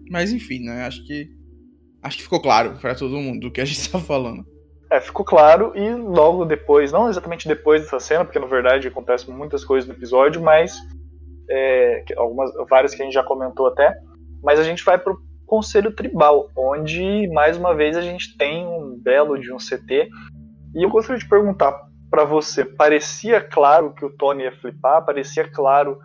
Mas 0.10 0.32
enfim, 0.32 0.64
né? 0.64 0.86
Acho 0.86 1.06
que 1.06 1.30
acho 2.04 2.18
que 2.18 2.24
ficou 2.24 2.42
claro 2.42 2.78
para 2.80 2.96
todo 2.96 3.16
mundo 3.18 3.48
o 3.48 3.52
que 3.52 3.62
a 3.62 3.66
gente 3.66 3.88
tá 3.90 4.00
falando. 4.00 4.46
É, 4.92 5.02
ficou 5.02 5.26
claro 5.26 5.72
e 5.76 5.90
logo 5.96 6.46
depois, 6.46 6.92
não 6.92 7.10
exatamente 7.10 7.48
depois 7.48 7.82
dessa 7.82 8.00
cena, 8.00 8.24
porque 8.24 8.38
na 8.38 8.46
verdade 8.46 8.88
acontecem 8.88 9.34
muitas 9.34 9.66
coisas 9.66 9.88
no 9.88 9.96
episódio, 9.96 10.40
mas 10.40 10.76
é, 11.50 12.04
algumas, 12.16 12.52
várias 12.70 12.94
que 12.94 13.02
a 13.02 13.06
gente 13.06 13.14
já 13.14 13.24
comentou 13.24 13.68
até, 13.68 13.92
mas 14.44 14.60
a 14.60 14.64
gente 14.64 14.84
vai 14.84 15.00
pro 15.00 15.18
Conselho 15.48 15.92
Tribal, 15.92 16.50
onde 16.56 17.28
mais 17.34 17.58
uma 17.58 17.76
vez 17.76 17.98
a 17.98 18.02
gente 18.02 18.38
tem 18.38 18.66
um 18.66 19.00
belo 19.00 19.40
de 19.40 19.52
um 19.52 19.58
CT. 19.58 20.10
E 20.76 20.84
eu 20.84 20.90
gostaria 20.90 21.20
de 21.20 21.30
perguntar 21.30 21.74
para 22.10 22.24
você, 22.24 22.64
parecia 22.64 23.42
claro 23.42 23.94
que 23.94 24.06
o 24.06 24.10
Tony 24.10 24.44
ia 24.44 24.52
flipar, 24.52 25.06
parecia 25.06 25.48
claro 25.50 25.98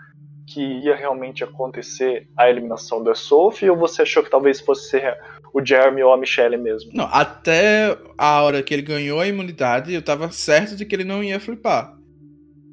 que 0.47 0.61
ia 0.61 0.97
realmente 0.97 1.45
acontecer 1.45 2.27
a 2.37 2.49
eliminação 2.49 3.03
da 3.03 3.15
Sophie, 3.15 3.69
ou 3.69 3.77
você 3.77 4.03
achou 4.03 4.23
que 4.23 4.31
talvez 4.31 4.61
fosse 4.61 4.89
ser 4.91 5.19
o 5.53 5.65
Jeremy 5.65 6.03
ou 6.03 6.13
a 6.13 6.17
Michelle 6.17 6.57
mesmo? 6.57 6.91
Não, 6.93 7.07
até 7.07 7.97
a 8.17 8.43
hora 8.43 8.63
que 8.63 8.73
ele 8.73 8.83
ganhou 8.83 9.21
a 9.21 9.27
imunidade, 9.27 9.93
eu 9.93 10.03
tava 10.03 10.31
certo 10.31 10.77
de 10.77 10.85
que 10.85 10.95
ele 10.95 11.05
não 11.05 11.23
ia 11.23 11.41
flipar. 11.41 11.97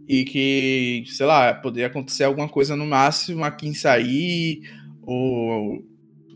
E 0.08 0.24
que, 0.24 1.04
sei 1.08 1.26
lá, 1.26 1.54
poderia 1.54 1.88
acontecer 1.88 2.26
alguma 2.26 2.48
coisa 2.48 2.76
no 2.76 2.86
máximo 2.86 3.44
a 3.44 3.52
quem 3.52 3.74
sair, 3.74 4.62
ou. 5.02 5.84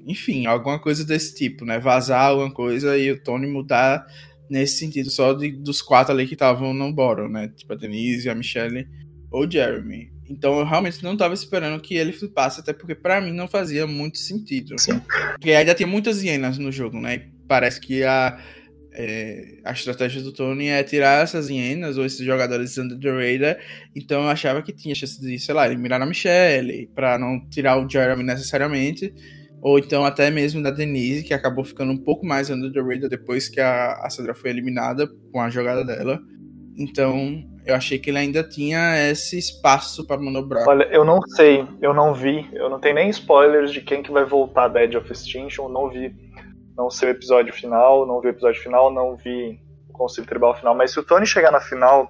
Enfim, 0.07 0.47
alguma 0.47 0.79
coisa 0.79 1.05
desse 1.05 1.35
tipo, 1.35 1.65
né? 1.65 1.77
Vazar 1.77 2.29
alguma 2.29 2.51
coisa 2.51 2.97
e 2.97 3.11
o 3.11 3.21
Tony 3.21 3.45
mudar 3.45 4.05
nesse 4.49 4.79
sentido, 4.79 5.09
só 5.11 5.33
de, 5.33 5.51
dos 5.51 5.81
quatro 5.81 6.11
ali 6.13 6.25
que 6.25 6.33
estavam 6.33 6.73
no 6.73 6.91
bottom, 6.91 7.27
né? 7.27 7.49
Tipo 7.49 7.73
a 7.73 7.75
Denise, 7.75 8.29
a 8.29 8.33
Michelle 8.33 8.87
ou 9.29 9.49
Jeremy. 9.49 10.11
Então 10.29 10.59
eu 10.59 10.65
realmente 10.65 11.03
não 11.03 11.13
estava 11.13 11.33
esperando 11.33 11.81
que 11.81 11.95
ele 11.95 12.13
flipasse, 12.13 12.59
até 12.59 12.71
porque 12.71 12.93
para 12.93 13.19
mim 13.19 13.31
não 13.31 13.47
fazia 13.47 13.87
muito 13.87 14.19
sentido. 14.19 14.79
Sim. 14.79 15.01
Porque 15.31 15.51
ainda 15.51 15.73
tem 15.73 15.87
muitas 15.87 16.21
hienas 16.21 16.57
no 16.59 16.71
jogo, 16.71 16.99
né? 16.99 17.15
E 17.15 17.19
parece 17.47 17.81
que 17.81 18.03
a, 18.03 18.39
é, 18.93 19.59
a 19.65 19.71
estratégia 19.71 20.21
do 20.21 20.31
Tony 20.31 20.67
é 20.67 20.83
tirar 20.83 21.23
essas 21.23 21.49
hienas 21.49 21.97
ou 21.97 22.05
esses 22.05 22.23
jogadores 22.23 22.77
under 22.77 22.99
the 22.99 23.09
radar. 23.09 23.57
Então 23.95 24.21
eu 24.21 24.27
achava 24.29 24.61
que 24.61 24.71
tinha 24.71 24.93
chance 24.93 25.19
de, 25.19 25.39
sei 25.39 25.55
lá, 25.55 25.65
eliminar 25.65 25.99
a 25.99 26.05
Michelle, 26.05 26.87
para 26.93 27.17
não 27.17 27.39
tirar 27.49 27.83
o 27.83 27.89
Jeremy 27.89 28.23
necessariamente. 28.23 29.11
Ou 29.61 29.79
então 29.79 30.05
até 30.05 30.29
mesmo 30.29 30.61
da 30.61 30.69
Denise, 30.69 31.23
que 31.23 31.33
acabou 31.33 31.65
ficando 31.65 31.91
um 31.91 31.97
pouco 31.97 32.25
mais 32.25 32.49
under 32.51 32.71
the 32.71 32.79
radar 32.79 33.09
depois 33.09 33.49
que 33.49 33.59
a, 33.59 33.93
a 33.93 34.09
Sandra 34.11 34.35
foi 34.35 34.51
eliminada 34.51 35.07
com 35.31 35.41
a 35.41 35.49
jogada 35.49 35.83
dela. 35.83 36.21
Então 36.77 37.43
eu 37.69 37.75
achei 37.75 37.99
que 37.99 38.09
ele 38.09 38.17
ainda 38.17 38.43
tinha 38.43 38.97
esse 39.09 39.37
espaço 39.37 40.05
para 40.05 40.19
manobrar. 40.19 40.67
Olha, 40.67 40.85
eu 40.91 41.05
não 41.05 41.21
sei, 41.21 41.67
eu 41.81 41.93
não 41.93 42.13
vi, 42.13 42.49
eu 42.53 42.69
não 42.69 42.79
tenho 42.79 42.95
nem 42.95 43.09
spoilers 43.09 43.71
de 43.71 43.81
quem 43.81 44.01
que 44.01 44.11
vai 44.11 44.25
voltar 44.25 44.67
da 44.67 44.83
Edge 44.83 44.97
of 44.97 45.11
Extinction, 45.11 45.69
não 45.69 45.89
vi. 45.89 46.13
Não 46.75 46.89
sei 46.89 47.09
o 47.09 47.11
episódio 47.11 47.53
final, 47.53 48.05
não 48.07 48.21
vi 48.21 48.27
o 48.27 48.31
episódio 48.31 48.61
final, 48.61 48.91
não 48.91 49.15
vi 49.15 49.59
o 49.89 49.93
Conselho 49.93 50.27
Tribal 50.27 50.55
final, 50.55 50.73
mas 50.73 50.91
se 50.91 50.99
o 50.99 51.03
Tony 51.03 51.25
chegar 51.25 51.51
na 51.51 51.59
final, 51.59 52.09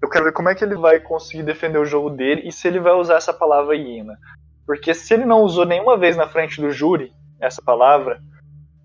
eu 0.00 0.08
quero 0.08 0.24
ver 0.24 0.32
como 0.32 0.48
é 0.48 0.54
que 0.54 0.64
ele 0.64 0.76
vai 0.76 1.00
conseguir 1.00 1.42
defender 1.42 1.78
o 1.78 1.84
jogo 1.84 2.10
dele 2.10 2.42
e 2.44 2.52
se 2.52 2.66
ele 2.68 2.80
vai 2.80 2.92
usar 2.92 3.16
essa 3.16 3.32
palavra 3.32 3.76
hiena. 3.76 4.16
Porque 4.66 4.94
se 4.94 5.12
ele 5.12 5.24
não 5.24 5.42
usou 5.42 5.66
nenhuma 5.66 5.96
vez 5.96 6.16
na 6.16 6.28
frente 6.28 6.60
do 6.60 6.70
júri 6.70 7.12
essa 7.40 7.60
palavra, 7.60 8.20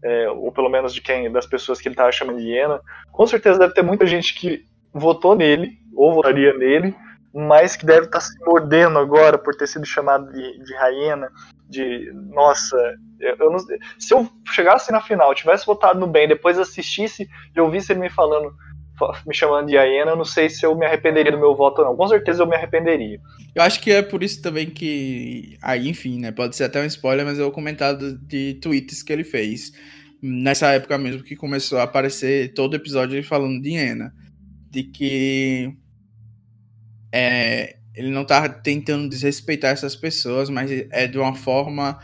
é, 0.03 0.29
ou 0.29 0.51
pelo 0.51 0.69
menos 0.69 0.93
de 0.93 1.01
quem 1.01 1.31
das 1.31 1.45
pessoas 1.45 1.79
que 1.79 1.87
ele 1.87 1.93
estava 1.93 2.11
chamando 2.11 2.39
de 2.39 2.47
hiena, 2.47 2.81
com 3.11 3.25
certeza 3.25 3.59
deve 3.59 3.73
ter 3.73 3.83
muita 3.83 4.05
gente 4.05 4.33
que 4.33 4.65
votou 4.93 5.35
nele, 5.35 5.77
ou 5.95 6.13
votaria 6.13 6.53
nele, 6.57 6.95
mas 7.33 7.75
que 7.75 7.85
deve 7.85 8.07
estar 8.07 8.21
se 8.21 8.37
mordendo 8.43 8.97
agora 8.97 9.37
por 9.37 9.55
ter 9.55 9.67
sido 9.67 9.85
chamado 9.85 10.31
de, 10.31 10.63
de 10.63 10.73
Raena, 10.75 11.29
de 11.69 12.11
nossa, 12.33 12.77
eu, 13.19 13.35
eu 13.39 13.51
não, 13.51 13.59
se 13.59 14.13
eu 14.13 14.29
chegasse 14.53 14.91
na 14.91 15.01
final, 15.01 15.33
tivesse 15.35 15.65
votado 15.65 15.99
no 15.99 16.07
bem, 16.07 16.27
depois 16.27 16.57
assistisse 16.57 17.27
e 17.55 17.59
ouvisse 17.59 17.91
ele 17.91 17.99
me 17.99 18.09
falando, 18.09 18.53
me 19.25 19.35
chamando 19.35 19.67
de 19.67 19.75
Hiena, 19.75 20.11
eu 20.11 20.15
não 20.15 20.25
sei 20.25 20.49
se 20.49 20.65
eu 20.65 20.75
me 20.75 20.85
arrependeria 20.85 21.31
do 21.31 21.37
meu 21.37 21.55
voto 21.55 21.79
ou 21.79 21.85
não. 21.85 21.95
Com 21.95 22.07
certeza 22.07 22.41
eu 22.41 22.47
me 22.47 22.55
arrependeria. 22.55 23.19
Eu 23.53 23.61
acho 23.61 23.79
que 23.79 23.91
é 23.91 24.01
por 24.01 24.23
isso 24.23 24.41
também 24.41 24.69
que. 24.69 25.57
Aí, 25.61 25.87
enfim, 25.87 26.19
né? 26.19 26.31
Pode 26.31 26.55
ser 26.55 26.63
até 26.63 26.81
um 26.81 26.85
spoiler, 26.85 27.25
mas 27.25 27.37
é 27.37 27.43
o 27.43 27.51
comentário 27.51 28.17
de 28.17 28.55
tweets 28.55 29.03
que 29.03 29.13
ele 29.13 29.23
fez. 29.23 29.71
Nessa 30.21 30.71
época 30.71 30.97
mesmo 30.97 31.23
que 31.23 31.35
começou 31.35 31.77
a 31.77 31.83
aparecer 31.83 32.53
todo 32.53 32.75
episódio 32.75 33.15
ele 33.15 33.23
falando 33.23 33.61
de 33.61 33.69
Hiena 33.69 34.11
de 34.69 34.83
que 34.83 35.75
é, 37.11 37.77
ele 37.95 38.11
não 38.11 38.25
tá 38.25 38.47
tentando 38.47 39.09
desrespeitar 39.09 39.71
essas 39.71 39.95
pessoas, 39.95 40.49
mas 40.49 40.69
é 40.91 41.07
de 41.07 41.17
uma 41.17 41.33
forma 41.33 41.99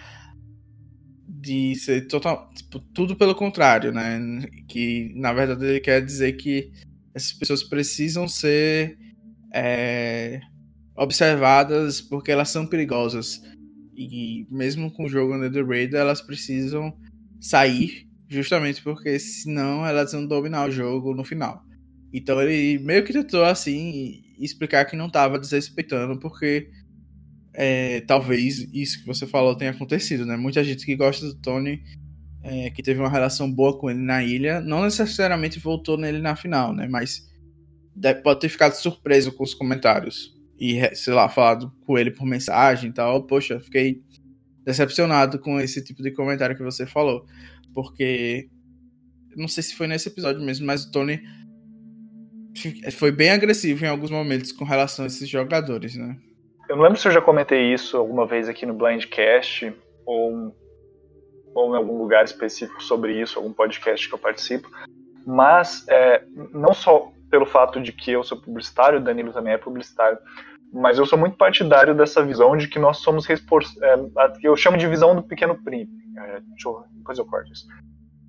de 1.27 1.75
ser 1.75 2.07
total, 2.07 2.49
tipo, 2.55 2.79
tudo 2.79 3.15
pelo 3.15 3.35
contrário, 3.35 3.91
né? 3.91 4.19
Que 4.67 5.11
na 5.15 5.33
verdade 5.33 5.65
ele 5.65 5.79
quer 5.79 6.03
dizer 6.03 6.33
que 6.33 6.71
essas 7.13 7.33
pessoas 7.33 7.63
precisam 7.63 8.27
ser 8.27 8.97
é, 9.53 10.39
observadas 10.95 12.01
porque 12.01 12.31
elas 12.31 12.49
são 12.49 12.65
perigosas 12.65 13.41
e 13.95 14.47
mesmo 14.49 14.91
com 14.91 15.05
o 15.05 15.09
jogo 15.09 15.35
Under 15.35 15.51
the 15.51 15.61
Radar 15.61 16.01
elas 16.01 16.21
precisam 16.21 16.97
sair 17.39 18.07
justamente 18.27 18.81
porque 18.81 19.19
senão 19.19 19.85
elas 19.85 20.11
vão 20.11 20.25
dominar 20.25 20.67
o 20.67 20.71
jogo 20.71 21.13
no 21.13 21.23
final. 21.23 21.63
Então 22.13 22.39
ele 22.41 22.77
meio 22.77 23.03
que 23.03 23.11
tentou, 23.11 23.43
assim, 23.43 24.21
explicar 24.39 24.85
que 24.85 24.95
não 24.95 25.07
estava 25.07 25.39
desrespeitando, 25.39 26.19
porque 26.19 26.69
é, 27.53 28.01
talvez 28.01 28.67
isso 28.71 28.99
que 28.99 29.07
você 29.07 29.25
falou 29.25 29.55
tenha 29.55 29.71
acontecido, 29.71 30.25
né? 30.25 30.37
Muita 30.37 30.63
gente 30.63 30.85
que 30.85 30.95
gosta 30.95 31.25
do 31.25 31.35
Tony, 31.35 31.81
é, 32.43 32.69
que 32.69 32.83
teve 32.83 32.99
uma 32.99 33.09
relação 33.09 33.51
boa 33.51 33.77
com 33.79 33.89
ele 33.89 33.99
na 33.99 34.23
ilha, 34.23 34.61
não 34.61 34.83
necessariamente 34.83 35.59
voltou 35.59 35.97
nele 35.97 36.19
na 36.19 36.35
final, 36.35 36.73
né? 36.73 36.87
Mas 36.87 37.27
pode 38.23 38.41
ter 38.41 38.49
ficado 38.49 38.73
surpreso 38.73 39.31
com 39.31 39.43
os 39.43 39.53
comentários. 39.53 40.33
E, 40.59 40.95
sei 40.95 41.13
lá, 41.13 41.27
falado 41.27 41.71
com 41.85 41.97
ele 41.97 42.11
por 42.11 42.25
mensagem 42.25 42.89
e 42.89 42.93
tal. 42.93 43.23
Poxa, 43.23 43.59
fiquei 43.59 44.01
decepcionado 44.63 45.39
com 45.39 45.59
esse 45.59 45.83
tipo 45.83 46.01
de 46.01 46.11
comentário 46.11 46.55
que 46.55 46.63
você 46.63 46.85
falou. 46.85 47.25
Porque. 47.73 48.49
Não 49.35 49.47
sei 49.47 49.63
se 49.63 49.75
foi 49.75 49.87
nesse 49.87 50.09
episódio 50.09 50.41
mesmo, 50.41 50.65
mas 50.65 50.85
o 50.85 50.91
Tony 50.91 51.19
foi 52.91 53.11
bem 53.11 53.31
agressivo 53.31 53.85
em 53.85 53.87
alguns 53.87 54.11
momentos 54.11 54.51
com 54.51 54.65
relação 54.65 55.05
a 55.05 55.07
esses 55.07 55.27
jogadores, 55.27 55.95
né? 55.95 56.17
Eu 56.69 56.77
não 56.77 56.83
lembro 56.83 56.97
se 56.97 57.07
eu 57.07 57.11
já 57.11 57.21
comentei 57.21 57.73
isso 57.73 57.97
alguma 57.97 58.25
vez 58.25 58.47
aqui 58.47 58.65
no 58.65 58.73
Blindcast 58.73 59.73
ou, 60.05 60.55
ou 61.53 61.73
em 61.73 61.77
algum 61.77 61.97
lugar 61.97 62.23
específico 62.23 62.81
sobre 62.81 63.19
isso, 63.21 63.37
algum 63.37 63.53
podcast 63.53 64.07
que 64.07 64.15
eu 64.15 64.19
participo, 64.19 64.69
mas 65.25 65.85
é, 65.87 66.23
não 66.51 66.73
só 66.73 67.11
pelo 67.29 67.45
fato 67.45 67.81
de 67.81 67.91
que 67.91 68.11
eu 68.11 68.23
sou 68.23 68.39
publicitário, 68.39 68.99
o 68.99 69.03
Danilo 69.03 69.33
também 69.33 69.53
é 69.53 69.57
publicitário, 69.57 70.17
mas 70.71 70.97
eu 70.97 71.05
sou 71.05 71.17
muito 71.17 71.37
partidário 71.37 71.95
dessa 71.95 72.23
visão 72.25 72.57
de 72.57 72.67
que 72.67 72.79
nós 72.79 72.97
somos 72.97 73.25
responsáveis. 73.25 73.81
É, 73.83 73.97
eu 74.43 74.55
chamo 74.55 74.77
de 74.77 74.87
visão 74.87 75.15
do 75.15 75.23
pequeno 75.23 75.55
príncipe. 75.63 75.93
É, 76.17 76.39
deixa 76.39 76.69
eu, 76.69 76.83
depois 76.93 77.17
eu 77.17 77.25
corto 77.25 77.51
isso. 77.51 77.67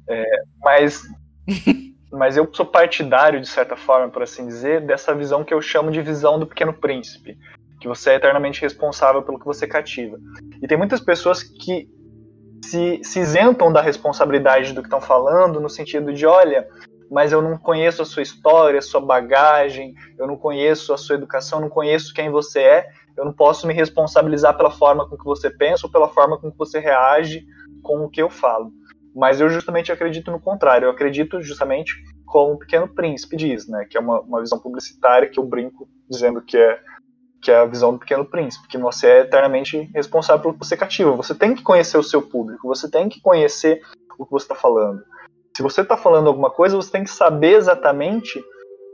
É, 0.08 0.24
mas 0.60 1.02
mas 2.14 2.36
eu 2.36 2.48
sou 2.52 2.64
partidário, 2.64 3.40
de 3.40 3.48
certa 3.48 3.76
forma, 3.76 4.08
por 4.08 4.22
assim 4.22 4.46
dizer, 4.46 4.80
dessa 4.80 5.14
visão 5.14 5.44
que 5.44 5.52
eu 5.52 5.60
chamo 5.60 5.90
de 5.90 6.00
visão 6.00 6.38
do 6.38 6.46
pequeno 6.46 6.72
príncipe, 6.72 7.36
que 7.80 7.88
você 7.88 8.10
é 8.10 8.14
eternamente 8.14 8.62
responsável 8.62 9.22
pelo 9.22 9.38
que 9.38 9.44
você 9.44 9.66
cativa. 9.66 10.16
E 10.62 10.66
tem 10.68 10.78
muitas 10.78 11.00
pessoas 11.00 11.42
que 11.42 11.88
se, 12.64 13.00
se 13.02 13.20
isentam 13.20 13.72
da 13.72 13.80
responsabilidade 13.80 14.72
do 14.72 14.80
que 14.80 14.86
estão 14.86 15.00
falando, 15.00 15.60
no 15.60 15.68
sentido 15.68 16.12
de, 16.12 16.24
olha, 16.24 16.66
mas 17.10 17.32
eu 17.32 17.42
não 17.42 17.58
conheço 17.58 18.02
a 18.02 18.06
sua 18.06 18.22
história, 18.22 18.78
a 18.78 18.82
sua 18.82 19.00
bagagem, 19.00 19.94
eu 20.18 20.26
não 20.26 20.36
conheço 20.36 20.94
a 20.94 20.96
sua 20.96 21.16
educação, 21.16 21.60
não 21.60 21.68
conheço 21.68 22.14
quem 22.14 22.30
você 22.30 22.60
é, 22.60 22.86
eu 23.16 23.24
não 23.24 23.32
posso 23.32 23.66
me 23.66 23.74
responsabilizar 23.74 24.56
pela 24.56 24.70
forma 24.70 25.08
com 25.08 25.16
que 25.16 25.24
você 25.24 25.50
pensa 25.50 25.86
ou 25.86 25.92
pela 25.92 26.08
forma 26.08 26.38
com 26.38 26.50
que 26.50 26.58
você 26.58 26.78
reage 26.78 27.44
com 27.82 28.04
o 28.04 28.08
que 28.08 28.22
eu 28.22 28.30
falo. 28.30 28.72
Mas 29.14 29.40
eu 29.40 29.48
justamente 29.48 29.92
acredito 29.92 30.30
no 30.30 30.40
contrário. 30.40 30.86
Eu 30.86 30.90
acredito 30.90 31.40
justamente 31.40 31.94
como 32.26 32.54
o 32.54 32.58
Pequeno 32.58 32.88
Príncipe 32.88 33.36
diz, 33.36 33.68
né? 33.68 33.86
Que 33.88 33.96
é 33.96 34.00
uma, 34.00 34.20
uma 34.20 34.40
visão 34.40 34.58
publicitária 34.58 35.28
que 35.28 35.38
eu 35.38 35.44
brinco 35.44 35.88
dizendo 36.10 36.42
que 36.42 36.56
é 36.56 36.80
que 37.44 37.50
é 37.50 37.58
a 37.58 37.66
visão 37.66 37.92
do 37.92 37.98
Pequeno 37.98 38.24
Príncipe, 38.24 38.66
que 38.66 38.78
você 38.78 39.06
é 39.06 39.20
eternamente 39.20 39.78
responsável 39.94 40.54
que 40.54 40.58
você 40.58 40.78
cativa. 40.78 41.12
Você 41.12 41.34
tem 41.34 41.54
que 41.54 41.62
conhecer 41.62 41.98
o 41.98 42.02
seu 42.02 42.22
público, 42.22 42.66
você 42.66 42.90
tem 42.90 43.06
que 43.06 43.20
conhecer 43.20 43.82
o 44.18 44.24
que 44.24 44.32
você 44.32 44.46
está 44.46 44.54
falando. 44.54 45.02
Se 45.54 45.62
você 45.62 45.82
está 45.82 45.94
falando 45.94 46.26
alguma 46.26 46.50
coisa, 46.50 46.74
você 46.74 46.90
tem 46.90 47.04
que 47.04 47.10
saber 47.10 47.54
exatamente 47.54 48.42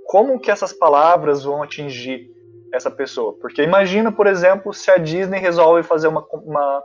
como 0.07 0.41
que 0.41 0.51
essas 0.51 0.73
palavras 0.73 1.45
vão 1.45 1.63
atingir 1.63 2.29
essa 2.75 2.91
pessoa. 2.91 3.35
Porque 3.41 3.63
imagina, 3.63 4.11
por 4.11 4.27
exemplo, 4.27 4.75
se 4.75 4.91
a 4.91 4.97
Disney 4.97 5.39
resolve 5.39 5.85
fazer 5.85 6.09
uma, 6.09 6.27
uma, 6.33 6.83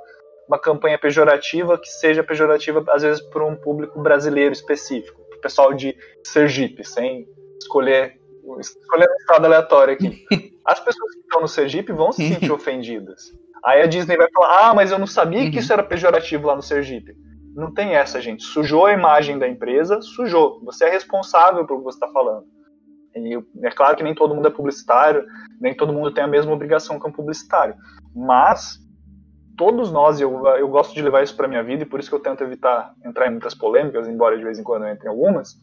uma 0.48 0.60
campanha 0.60 0.98
pejorativa 0.98 1.78
que 1.78 1.88
seja 1.88 2.24
pejorativa, 2.24 2.84
às 2.90 3.04
vezes, 3.04 3.22
para 3.22 3.46
um 3.46 3.56
público 3.56 4.00
brasileiro 4.02 4.54
específico, 4.54 5.22
para 5.30 5.38
o 5.38 5.42
pessoal 5.42 5.74
de 5.74 5.96
Sergipe, 6.24 6.84
sem 6.84 7.28
escolher, 7.60 8.20
escolher 8.60 9.10
um 9.10 9.16
estado 9.22 9.46
aleatório 9.46 9.94
aqui. 9.94 10.26
As 10.66 10.80
pessoas 10.80 11.14
que 11.14 11.22
estão 11.22 11.42
no 11.42 11.48
Sergipe 11.48 11.92
vão 11.92 12.12
se 12.12 12.28
sentir 12.28 12.52
ofendidas. 12.54 13.32
Aí 13.64 13.82
a 13.82 13.88
Disney 13.88 14.18
vai 14.18 14.30
falar: 14.32 14.70
ah, 14.70 14.74
mas 14.74 14.92
eu 14.92 15.00
não 15.00 15.08
sabia 15.08 15.50
que 15.50 15.60
isso 15.60 15.74
era 15.74 15.84
pejorativo 15.84 16.48
lá 16.48 16.56
no 16.56 16.62
Sergipe. 16.62 17.16
Não 17.56 17.74
tem 17.74 17.96
essa, 17.96 18.22
gente. 18.22 18.44
Sujou 18.44 18.86
a 18.86 18.94
imagem 18.94 19.40
da 19.40 19.48
empresa, 19.48 20.02
sujou. 20.02 20.62
Você 20.66 20.86
é 20.86 20.90
responsável 20.90 21.66
pelo 21.66 21.80
que 21.80 21.86
você 21.86 21.98
está 21.98 22.08
falando. 22.10 22.46
E 23.16 23.40
é 23.66 23.72
claro 23.72 23.96
que 23.96 24.04
nem 24.04 24.14
todo 24.14 24.36
mundo 24.36 24.48
é 24.48 24.52
publicitário, 24.52 25.26
nem 25.62 25.74
todo 25.74 25.94
mundo 25.94 26.14
tem 26.14 26.24
a 26.24 26.28
mesma 26.28 26.52
obrigação 26.52 27.00
que 27.00 27.08
um 27.08 27.12
publicitário. 27.12 27.76
Mas 28.14 28.78
todos 29.58 29.92
nós, 29.92 30.20
eu, 30.20 30.46
eu 30.58 30.68
gosto 30.68 30.94
de 30.94 31.02
levar 31.02 31.24
isso 31.24 31.36
para 31.36 31.48
minha 31.48 31.64
vida 31.64 31.84
e 31.84 31.86
por 31.86 32.00
isso 32.00 32.10
que 32.10 32.16
eu 32.16 32.20
tento 32.20 32.44
evitar 32.44 32.94
entrar 33.06 33.28
em 33.28 33.32
muitas 33.32 33.54
polêmicas, 33.54 34.08
embora 34.08 34.38
de 34.38 34.44
vez 34.44 34.60
em 34.60 34.64
quando 34.64 34.84
eu 34.84 34.90
entre 34.90 35.08
em 35.08 35.10
algumas, 35.10 35.56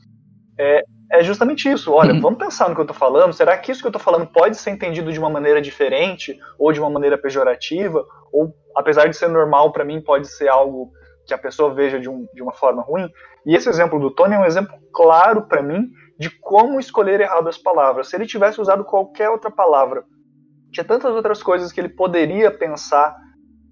é, 0.58 0.84
é 1.10 1.22
justamente 1.22 1.70
isso. 1.70 1.92
Olha, 1.92 2.18
vamos 2.20 2.38
pensar 2.38 2.68
no 2.68 2.74
que 2.74 2.80
eu 2.80 2.84
estou 2.84 2.96
falando. 2.96 3.32
Será 3.32 3.56
que 3.56 3.70
isso 3.70 3.80
que 3.80 3.86
eu 3.86 3.90
estou 3.90 4.02
falando 4.02 4.26
pode 4.26 4.56
ser 4.56 4.70
entendido 4.70 5.12
de 5.12 5.18
uma 5.18 5.30
maneira 5.30 5.60
diferente 5.60 6.38
ou 6.58 6.72
de 6.72 6.80
uma 6.80 6.90
maneira 6.90 7.18
pejorativa? 7.18 8.04
Ou, 8.32 8.54
apesar 8.76 9.08
de 9.08 9.16
ser 9.16 9.28
normal 9.28 9.72
para 9.72 9.84
mim, 9.84 10.00
pode 10.00 10.28
ser 10.28 10.48
algo 10.48 10.90
que 11.26 11.34
a 11.34 11.38
pessoa 11.38 11.72
veja 11.74 12.00
de, 12.00 12.08
um, 12.08 12.26
de 12.34 12.42
uma 12.42 12.52
forma 12.52 12.82
ruim? 12.82 13.08
E 13.46 13.54
esse 13.54 13.68
exemplo 13.68 13.98
do 13.98 14.10
Tony 14.10 14.34
é 14.34 14.38
um 14.38 14.44
exemplo 14.44 14.74
claro 14.92 15.42
para 15.42 15.62
mim 15.62 15.90
de 16.18 16.30
como 16.40 16.78
escolher 16.78 17.20
errado 17.20 17.48
as 17.48 17.58
palavras. 17.58 18.08
Se 18.08 18.16
ele 18.16 18.26
tivesse 18.26 18.60
usado 18.60 18.84
qualquer 18.84 19.28
outra 19.30 19.50
palavra, 19.50 20.04
tinha 20.72 20.84
tantas 20.84 21.14
outras 21.14 21.42
coisas 21.42 21.72
que 21.72 21.80
ele 21.80 21.88
poderia 21.88 22.50
pensar 22.50 23.14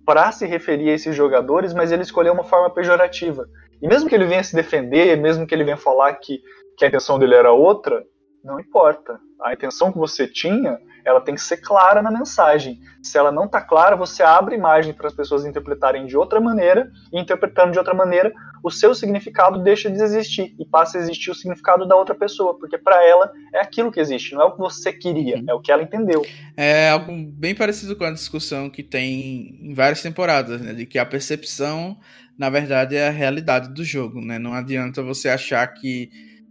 para 0.04 0.30
se 0.32 0.46
referir 0.46 0.90
a 0.90 0.94
esses 0.94 1.14
jogadores, 1.14 1.72
mas 1.72 1.92
ele 1.92 2.02
escolheu 2.02 2.32
uma 2.32 2.44
forma 2.44 2.70
pejorativa. 2.70 3.46
E 3.80 3.88
mesmo 3.88 4.08
que 4.08 4.14
ele 4.14 4.26
venha 4.26 4.42
se 4.42 4.54
defender, 4.54 5.16
mesmo 5.16 5.46
que 5.46 5.54
ele 5.54 5.64
venha 5.64 5.76
falar 5.76 6.14
que, 6.14 6.40
que 6.76 6.84
a 6.84 6.88
intenção 6.88 7.18
dele 7.18 7.34
era 7.34 7.52
outra, 7.52 8.04
não 8.44 8.58
importa. 8.60 9.18
A 9.42 9.52
intenção 9.52 9.92
que 9.92 9.98
você 9.98 10.26
tinha 10.26 10.78
ela 11.04 11.20
tem 11.20 11.34
que 11.34 11.40
ser 11.40 11.58
clara 11.58 12.02
na 12.02 12.10
mensagem. 12.10 12.78
Se 13.02 13.16
ela 13.16 13.32
não 13.32 13.44
está 13.44 13.60
clara, 13.60 13.96
você 13.96 14.22
abre 14.22 14.54
imagem 14.54 14.92
para 14.92 15.06
as 15.06 15.14
pessoas 15.14 15.44
interpretarem 15.44 16.06
de 16.06 16.16
outra 16.16 16.40
maneira, 16.40 16.90
e 17.12 17.20
interpretando 17.20 17.72
de 17.72 17.78
outra 17.78 17.94
maneira, 17.94 18.32
o 18.62 18.70
seu 18.70 18.94
significado 18.94 19.62
deixa 19.62 19.90
de 19.90 20.02
existir 20.02 20.54
e 20.58 20.64
passa 20.64 20.98
a 20.98 21.00
existir 21.00 21.30
o 21.30 21.34
significado 21.34 21.86
da 21.86 21.96
outra 21.96 22.14
pessoa, 22.14 22.58
porque 22.58 22.76
para 22.76 23.02
ela 23.06 23.32
é 23.54 23.60
aquilo 23.60 23.90
que 23.90 23.98
existe, 23.98 24.34
não 24.34 24.42
é 24.42 24.44
o 24.44 24.52
que 24.52 24.58
você 24.58 24.92
queria, 24.92 25.38
uhum. 25.38 25.44
é 25.48 25.54
o 25.54 25.60
que 25.60 25.72
ela 25.72 25.82
entendeu. 25.82 26.24
É 26.56 26.90
algo 26.90 27.10
bem 27.12 27.54
parecido 27.54 27.96
com 27.96 28.04
a 28.04 28.12
discussão 28.12 28.68
que 28.68 28.82
tem 28.82 29.58
em 29.62 29.72
várias 29.72 30.02
temporadas, 30.02 30.60
né, 30.60 30.74
de 30.74 30.84
que 30.84 30.98
a 30.98 31.06
percepção, 31.06 31.98
na 32.36 32.50
verdade, 32.50 32.96
é 32.96 33.08
a 33.08 33.12
realidade 33.12 33.72
do 33.72 33.82
jogo, 33.82 34.20
né? 34.20 34.38
Não 34.38 34.52
adianta 34.52 35.02
você 35.02 35.30
achar 35.30 35.66
que 35.68 36.10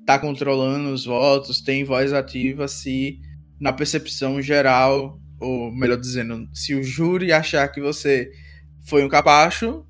tá 0.09 0.17
controlando 0.17 0.89
os 0.89 1.05
votos, 1.05 1.61
tem 1.61 1.83
voz 1.83 2.13
ativa 2.13 2.67
se 2.67 3.19
na 3.61 3.71
percepção 3.71 4.41
geral, 4.41 5.19
ou 5.39 5.71
melhor 5.71 5.97
dizendo, 5.97 6.49
se 6.51 6.73
o 6.73 6.81
júri 6.81 7.31
achar 7.31 7.67
que 7.67 7.79
você 7.79 8.31
foi 8.87 9.03
um 9.03 9.07
capacho, 9.07 9.85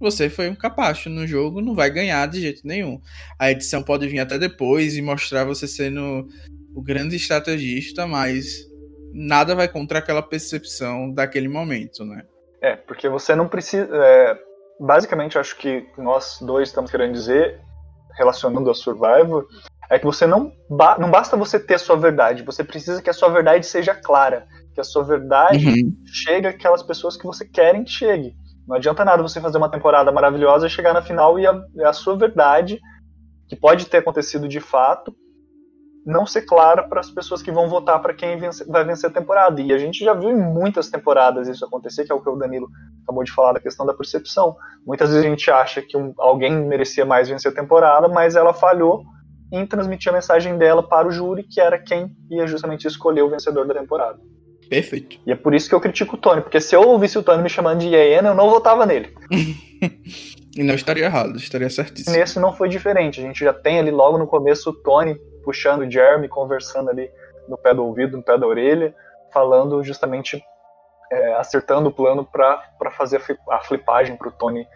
você 0.00 0.30
foi 0.30 0.48
um 0.48 0.54
capacho 0.54 1.10
no 1.10 1.26
jogo, 1.26 1.60
não 1.60 1.74
vai 1.74 1.90
ganhar 1.90 2.26
de 2.28 2.40
jeito 2.40 2.66
nenhum. 2.66 2.98
A 3.38 3.50
edição 3.50 3.82
pode 3.82 4.08
vir 4.08 4.20
até 4.20 4.38
depois 4.38 4.96
e 4.96 5.02
mostrar 5.02 5.44
você 5.44 5.68
sendo 5.68 6.26
o 6.74 6.80
grande 6.80 7.16
estrategista, 7.16 8.06
mas 8.06 8.66
nada 9.12 9.54
vai 9.54 9.68
contra 9.68 9.98
aquela 9.98 10.22
percepção 10.22 11.12
daquele 11.12 11.46
momento, 11.46 12.06
né? 12.06 12.22
É, 12.62 12.74
porque 12.74 13.06
você 13.06 13.34
não 13.34 13.46
precisa. 13.46 13.86
É, 13.92 14.38
basicamente, 14.80 15.36
acho 15.36 15.58
que 15.58 15.86
nós 15.98 16.38
dois 16.40 16.70
estamos 16.70 16.90
querendo 16.90 17.12
dizer, 17.12 17.60
relacionando 18.18 18.70
a 18.70 18.74
Survivor, 18.74 19.46
é 19.90 19.98
que 19.98 20.04
você 20.04 20.26
não, 20.26 20.52
ba 20.68 20.98
não 20.98 21.10
basta 21.10 21.36
você 21.36 21.58
ter 21.58 21.74
a 21.74 21.78
sua 21.78 21.96
verdade, 21.96 22.42
você 22.42 22.62
precisa 22.62 23.00
que 23.00 23.08
a 23.08 23.14
sua 23.14 23.28
verdade 23.28 23.64
seja 23.64 23.94
clara, 23.94 24.46
que 24.74 24.80
a 24.80 24.84
sua 24.84 25.02
verdade 25.02 25.66
uhum. 25.66 25.92
chegue 26.04 26.46
àquelas 26.46 26.82
pessoas 26.82 27.16
que 27.16 27.24
você 27.24 27.46
querem 27.46 27.84
que 27.84 27.90
chegue. 27.90 28.34
Não 28.66 28.76
adianta 28.76 29.04
nada 29.04 29.22
você 29.22 29.40
fazer 29.40 29.56
uma 29.56 29.70
temporada 29.70 30.12
maravilhosa 30.12 30.66
e 30.66 30.70
chegar 30.70 30.92
na 30.92 31.00
final 31.00 31.38
e 31.38 31.46
a, 31.46 31.58
a 31.86 31.92
sua 31.94 32.16
verdade, 32.16 32.78
que 33.48 33.56
pode 33.56 33.86
ter 33.86 33.98
acontecido 33.98 34.46
de 34.46 34.60
fato, 34.60 35.14
não 36.04 36.26
ser 36.26 36.42
clara 36.42 36.86
para 36.86 37.00
as 37.00 37.10
pessoas 37.10 37.42
que 37.42 37.50
vão 37.50 37.68
votar 37.68 38.00
para 38.00 38.14
quem 38.14 38.36
vence, 38.36 38.64
vai 38.70 38.84
vencer 38.84 39.08
a 39.08 39.12
temporada. 39.12 39.60
E 39.60 39.72
a 39.72 39.78
gente 39.78 40.04
já 40.04 40.12
viu 40.12 40.30
em 40.30 40.36
muitas 40.36 40.90
temporadas 40.90 41.48
isso 41.48 41.64
acontecer, 41.64 42.04
que 42.04 42.12
é 42.12 42.14
o 42.14 42.20
que 42.20 42.28
o 42.28 42.36
Danilo 42.36 42.68
acabou 43.08 43.24
de 43.24 43.32
falar 43.32 43.54
da 43.54 43.60
questão 43.60 43.86
da 43.86 43.94
percepção. 43.94 44.54
Muitas 44.86 45.08
vezes 45.08 45.24
a 45.24 45.28
gente 45.28 45.50
acha 45.50 45.80
que 45.80 45.96
um, 45.96 46.12
alguém 46.18 46.52
merecia 46.52 47.06
mais 47.06 47.28
vencer 47.28 47.50
a 47.50 47.54
temporada, 47.54 48.06
mas 48.06 48.36
ela 48.36 48.52
falhou 48.52 49.02
em 49.50 49.66
transmitir 49.66 50.10
a 50.10 50.14
mensagem 50.14 50.58
dela 50.58 50.86
para 50.86 51.08
o 51.08 51.10
júri, 51.10 51.42
que 51.42 51.58
era 51.58 51.78
quem 51.78 52.14
ia 52.30 52.46
justamente 52.46 52.86
escolher 52.86 53.22
o 53.22 53.30
vencedor 53.30 53.66
da 53.66 53.74
temporada. 53.74 54.18
Perfeito. 54.68 55.18
E 55.26 55.32
é 55.32 55.34
por 55.34 55.54
isso 55.54 55.66
que 55.66 55.74
eu 55.74 55.80
critico 55.80 56.16
o 56.16 56.18
Tony, 56.18 56.42
porque 56.42 56.60
se 56.60 56.76
eu 56.76 56.82
ouvisse 56.82 57.16
o 57.16 57.22
Tony 57.22 57.42
me 57.42 57.48
chamando 57.48 57.80
de 57.80 57.88
Iena, 57.88 58.28
eu 58.28 58.34
não 58.34 58.50
votava 58.50 58.84
nele. 58.84 59.14
e 60.54 60.62
não 60.62 60.74
estaria 60.74 61.06
errado, 61.06 61.36
estaria 61.36 61.70
certíssimo. 61.70 62.14
Nesse 62.14 62.38
não 62.38 62.52
foi 62.52 62.68
diferente. 62.68 63.20
A 63.20 63.22
gente 63.22 63.42
já 63.42 63.54
tem 63.54 63.78
ali 63.78 63.90
logo 63.90 64.18
no 64.18 64.26
começo 64.26 64.68
o 64.68 64.74
Tony 64.74 65.18
puxando 65.42 65.80
o 65.80 65.90
Jeremy, 65.90 66.28
conversando 66.28 66.90
ali 66.90 67.08
no 67.48 67.56
pé 67.56 67.72
do 67.72 67.82
ouvido, 67.82 68.18
no 68.18 68.22
pé 68.22 68.36
da 68.36 68.46
orelha, 68.46 68.94
falando 69.32 69.82
justamente, 69.82 70.42
é, 71.10 71.34
acertando 71.34 71.88
o 71.88 71.92
plano 71.92 72.24
para 72.24 72.90
fazer 72.92 73.22
a 73.50 73.60
flipagem 73.60 74.16
para 74.16 74.28
o 74.28 74.32
Tony 74.32 74.66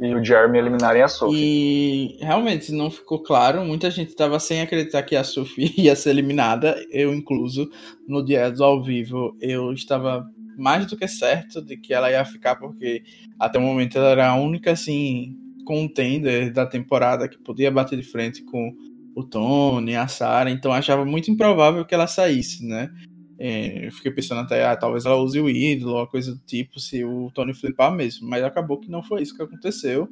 e 0.00 0.14
o 0.14 0.22
Jeremy 0.22 0.58
eliminarem 0.58 1.02
a 1.02 1.08
Sophie. 1.08 2.18
E 2.18 2.24
realmente 2.24 2.70
não 2.72 2.90
ficou 2.90 3.22
claro, 3.22 3.64
muita 3.64 3.90
gente 3.90 4.10
estava 4.10 4.38
sem 4.38 4.60
acreditar 4.60 5.02
que 5.02 5.16
a 5.16 5.24
Sophie 5.24 5.72
ia 5.78 5.96
ser 5.96 6.10
eliminada, 6.10 6.76
eu 6.90 7.14
incluso, 7.14 7.68
no 8.06 8.24
dia 8.24 8.50
do 8.50 8.62
ao 8.62 8.82
vivo, 8.82 9.36
eu 9.40 9.72
estava 9.72 10.26
mais 10.58 10.86
do 10.86 10.96
que 10.96 11.08
certo 11.08 11.62
de 11.62 11.76
que 11.76 11.92
ela 11.92 12.10
ia 12.10 12.24
ficar, 12.24 12.56
porque 12.56 13.02
até 13.38 13.58
o 13.58 13.62
momento 13.62 13.96
ela 13.98 14.10
era 14.10 14.28
a 14.30 14.36
única, 14.36 14.72
assim, 14.72 15.34
contender 15.64 16.52
da 16.52 16.66
temporada 16.66 17.28
que 17.28 17.38
podia 17.38 17.70
bater 17.70 17.96
de 17.96 18.04
frente 18.04 18.44
com 18.44 18.72
o 19.14 19.24
Tony, 19.24 19.96
a 19.96 20.06
Sarah, 20.06 20.50
então 20.50 20.72
achava 20.72 21.04
muito 21.04 21.30
improvável 21.30 21.84
que 21.86 21.94
ela 21.94 22.06
saísse, 22.06 22.66
né? 22.66 22.90
É, 23.38 23.86
eu 23.86 23.92
fiquei 23.92 24.10
pensando 24.10 24.40
até, 24.40 24.64
ah, 24.64 24.76
talvez 24.76 25.04
ela 25.04 25.16
use 25.16 25.38
o 25.40 25.48
ídolo, 25.48 25.96
ou 25.96 26.06
coisa 26.06 26.34
do 26.34 26.40
tipo, 26.46 26.80
se 26.80 27.04
o 27.04 27.30
Tony 27.34 27.52
flipar 27.52 27.92
mesmo. 27.92 28.28
Mas 28.28 28.42
acabou 28.42 28.78
que 28.78 28.90
não 28.90 29.02
foi 29.02 29.22
isso 29.22 29.36
que 29.36 29.42
aconteceu. 29.42 30.08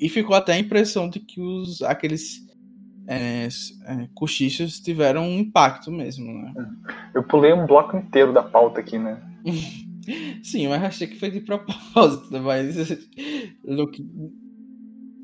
E 0.00 0.08
ficou 0.08 0.34
até 0.34 0.54
a 0.54 0.58
impressão 0.58 1.08
de 1.08 1.20
que 1.20 1.40
os, 1.40 1.82
aqueles 1.82 2.40
é, 3.06 3.48
é, 3.86 4.08
cochichos 4.14 4.80
tiveram 4.80 5.24
um 5.24 5.38
impacto 5.38 5.90
mesmo, 5.90 6.32
né? 6.32 6.54
Eu 7.14 7.22
pulei 7.22 7.52
um 7.52 7.66
bloco 7.66 7.96
inteiro 7.96 8.32
da 8.32 8.42
pauta 8.42 8.80
aqui, 8.80 8.98
né? 8.98 9.20
Sim, 10.42 10.68
mas 10.68 10.82
achei 10.82 11.06
que 11.06 11.18
foi 11.18 11.30
de 11.30 11.40
propósito, 11.40 12.40
mas. 12.40 12.76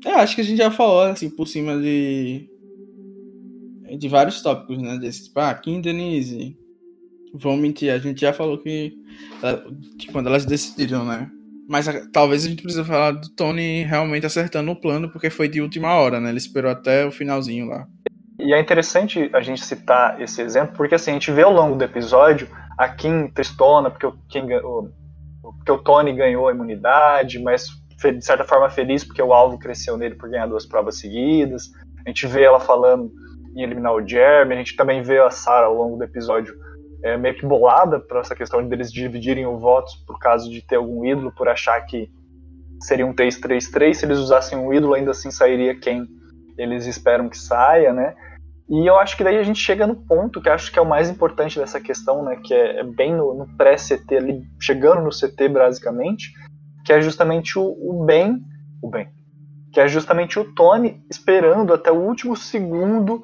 Eu 0.05 0.15
acho 0.15 0.35
que 0.35 0.41
a 0.41 0.43
gente 0.43 0.57
já 0.57 0.69
falou, 0.69 1.01
assim, 1.01 1.29
por 1.29 1.47
cima 1.47 1.77
de. 1.77 2.49
De 3.97 4.07
vários 4.07 4.41
tópicos, 4.41 4.77
né? 4.77 4.97
Desse 4.97 5.25
tipo, 5.25 5.39
ah, 5.39 5.53
Kim 5.53 5.81
Denise, 5.81 6.57
vão 7.37 7.57
mentir. 7.57 7.91
A 7.91 7.97
gente 7.97 8.21
já 8.21 8.33
falou 8.33 8.57
que, 8.57 8.93
que 9.99 10.11
quando 10.11 10.27
elas 10.27 10.45
decidiram, 10.45 11.05
né? 11.05 11.29
Mas 11.67 11.87
a, 11.87 12.09
talvez 12.11 12.45
a 12.45 12.49
gente 12.49 12.61
precise 12.61 12.83
falar 12.85 13.11
do 13.11 13.29
Tony 13.29 13.83
realmente 13.83 14.25
acertando 14.25 14.71
o 14.71 14.75
plano, 14.75 15.09
porque 15.11 15.29
foi 15.29 15.47
de 15.47 15.61
última 15.61 15.93
hora, 15.95 16.19
né? 16.19 16.29
Ele 16.29 16.37
esperou 16.37 16.71
até 16.71 17.05
o 17.05 17.11
finalzinho 17.11 17.67
lá. 17.67 17.85
E 18.39 18.53
é 18.53 18.59
interessante 18.59 19.29
a 19.33 19.41
gente 19.41 19.65
citar 19.65 20.21
esse 20.21 20.41
exemplo, 20.41 20.75
porque 20.77 20.95
assim, 20.95 21.11
a 21.11 21.13
gente 21.15 21.31
vê 21.31 21.41
ao 21.41 21.51
longo 21.51 21.75
do 21.75 21.83
episódio 21.83 22.47
a 22.77 22.87
Kim 22.87 23.27
tristona, 23.29 23.89
porque 23.89 24.05
o, 24.05 24.13
Kim, 24.29 24.45
o, 24.63 24.89
porque 25.41 25.71
o 25.71 25.77
Tony 25.79 26.13
ganhou 26.13 26.47
a 26.47 26.51
imunidade, 26.51 27.39
mas 27.39 27.67
de 27.97 28.23
certa 28.23 28.43
forma 28.43 28.69
feliz 28.69 29.03
porque 29.03 29.21
o 29.21 29.33
alvo 29.33 29.57
cresceu 29.57 29.97
nele 29.97 30.15
por 30.15 30.29
ganhar 30.29 30.45
duas 30.45 30.67
provas 30.67 30.99
seguidas. 30.99 31.71
A 32.05 32.09
gente 32.09 32.27
vê 32.27 32.43
ela 32.43 32.59
falando 32.59 33.11
em 33.55 33.63
eliminar 33.63 33.93
o 33.93 34.07
Jeremy, 34.07 34.53
a 34.53 34.57
gente 34.57 34.75
também 34.75 35.01
vê 35.01 35.17
a 35.19 35.31
Sarah 35.31 35.65
ao 35.65 35.73
longo 35.73 35.97
do 35.97 36.03
episódio 36.03 36.55
é, 37.03 37.17
meio 37.17 37.35
que 37.35 37.45
bolada 37.45 37.99
para 37.99 38.19
essa 38.19 38.35
questão 38.35 38.65
de 38.65 38.73
eles 38.73 38.91
dividirem 38.91 39.45
o 39.45 39.57
voto 39.57 39.91
por 40.05 40.19
causa 40.19 40.49
de 40.49 40.61
ter 40.61 40.75
algum 40.75 41.05
ídolo, 41.05 41.31
por 41.31 41.47
achar 41.47 41.79
que 41.81 42.09
seria 42.81 43.05
um 43.05 43.13
3-3-3, 43.13 43.93
se 43.93 44.05
eles 44.05 44.19
usassem 44.19 44.57
um 44.57 44.73
ídolo, 44.73 44.93
ainda 44.93 45.11
assim 45.11 45.31
sairia 45.31 45.79
quem 45.79 46.05
eles 46.57 46.85
esperam 46.85 47.29
que 47.29 47.37
saia, 47.37 47.93
né? 47.93 48.15
E 48.69 48.85
eu 48.85 48.97
acho 48.97 49.15
que 49.15 49.23
daí 49.23 49.37
a 49.37 49.43
gente 49.43 49.59
chega 49.59 49.87
no 49.87 49.95
ponto 49.95 50.41
que 50.41 50.49
acho 50.49 50.71
que 50.71 50.77
é 50.77 50.81
o 50.81 50.87
mais 50.87 51.09
importante 51.09 51.57
dessa 51.57 51.79
questão, 51.79 52.23
né? 52.23 52.39
Que 52.43 52.53
é, 52.53 52.79
é 52.79 52.83
bem 52.83 53.15
no, 53.15 53.33
no 53.33 53.47
pré-CT, 53.55 54.15
ali, 54.15 54.41
chegando 54.59 55.01
no 55.01 55.09
CT 55.09 55.47
basicamente, 55.49 56.33
que 56.83 56.91
é 56.91 57.01
justamente 57.01 57.57
o, 57.57 57.63
o 57.63 58.03
bem, 58.05 58.41
o 58.81 58.89
bem, 58.89 59.07
que 59.71 59.79
é 59.79 59.87
justamente 59.87 60.37
o 60.37 60.53
Tony 60.53 61.01
esperando 61.09 61.73
até 61.73 61.91
o 61.91 62.01
último 62.01 62.35
segundo 62.35 63.23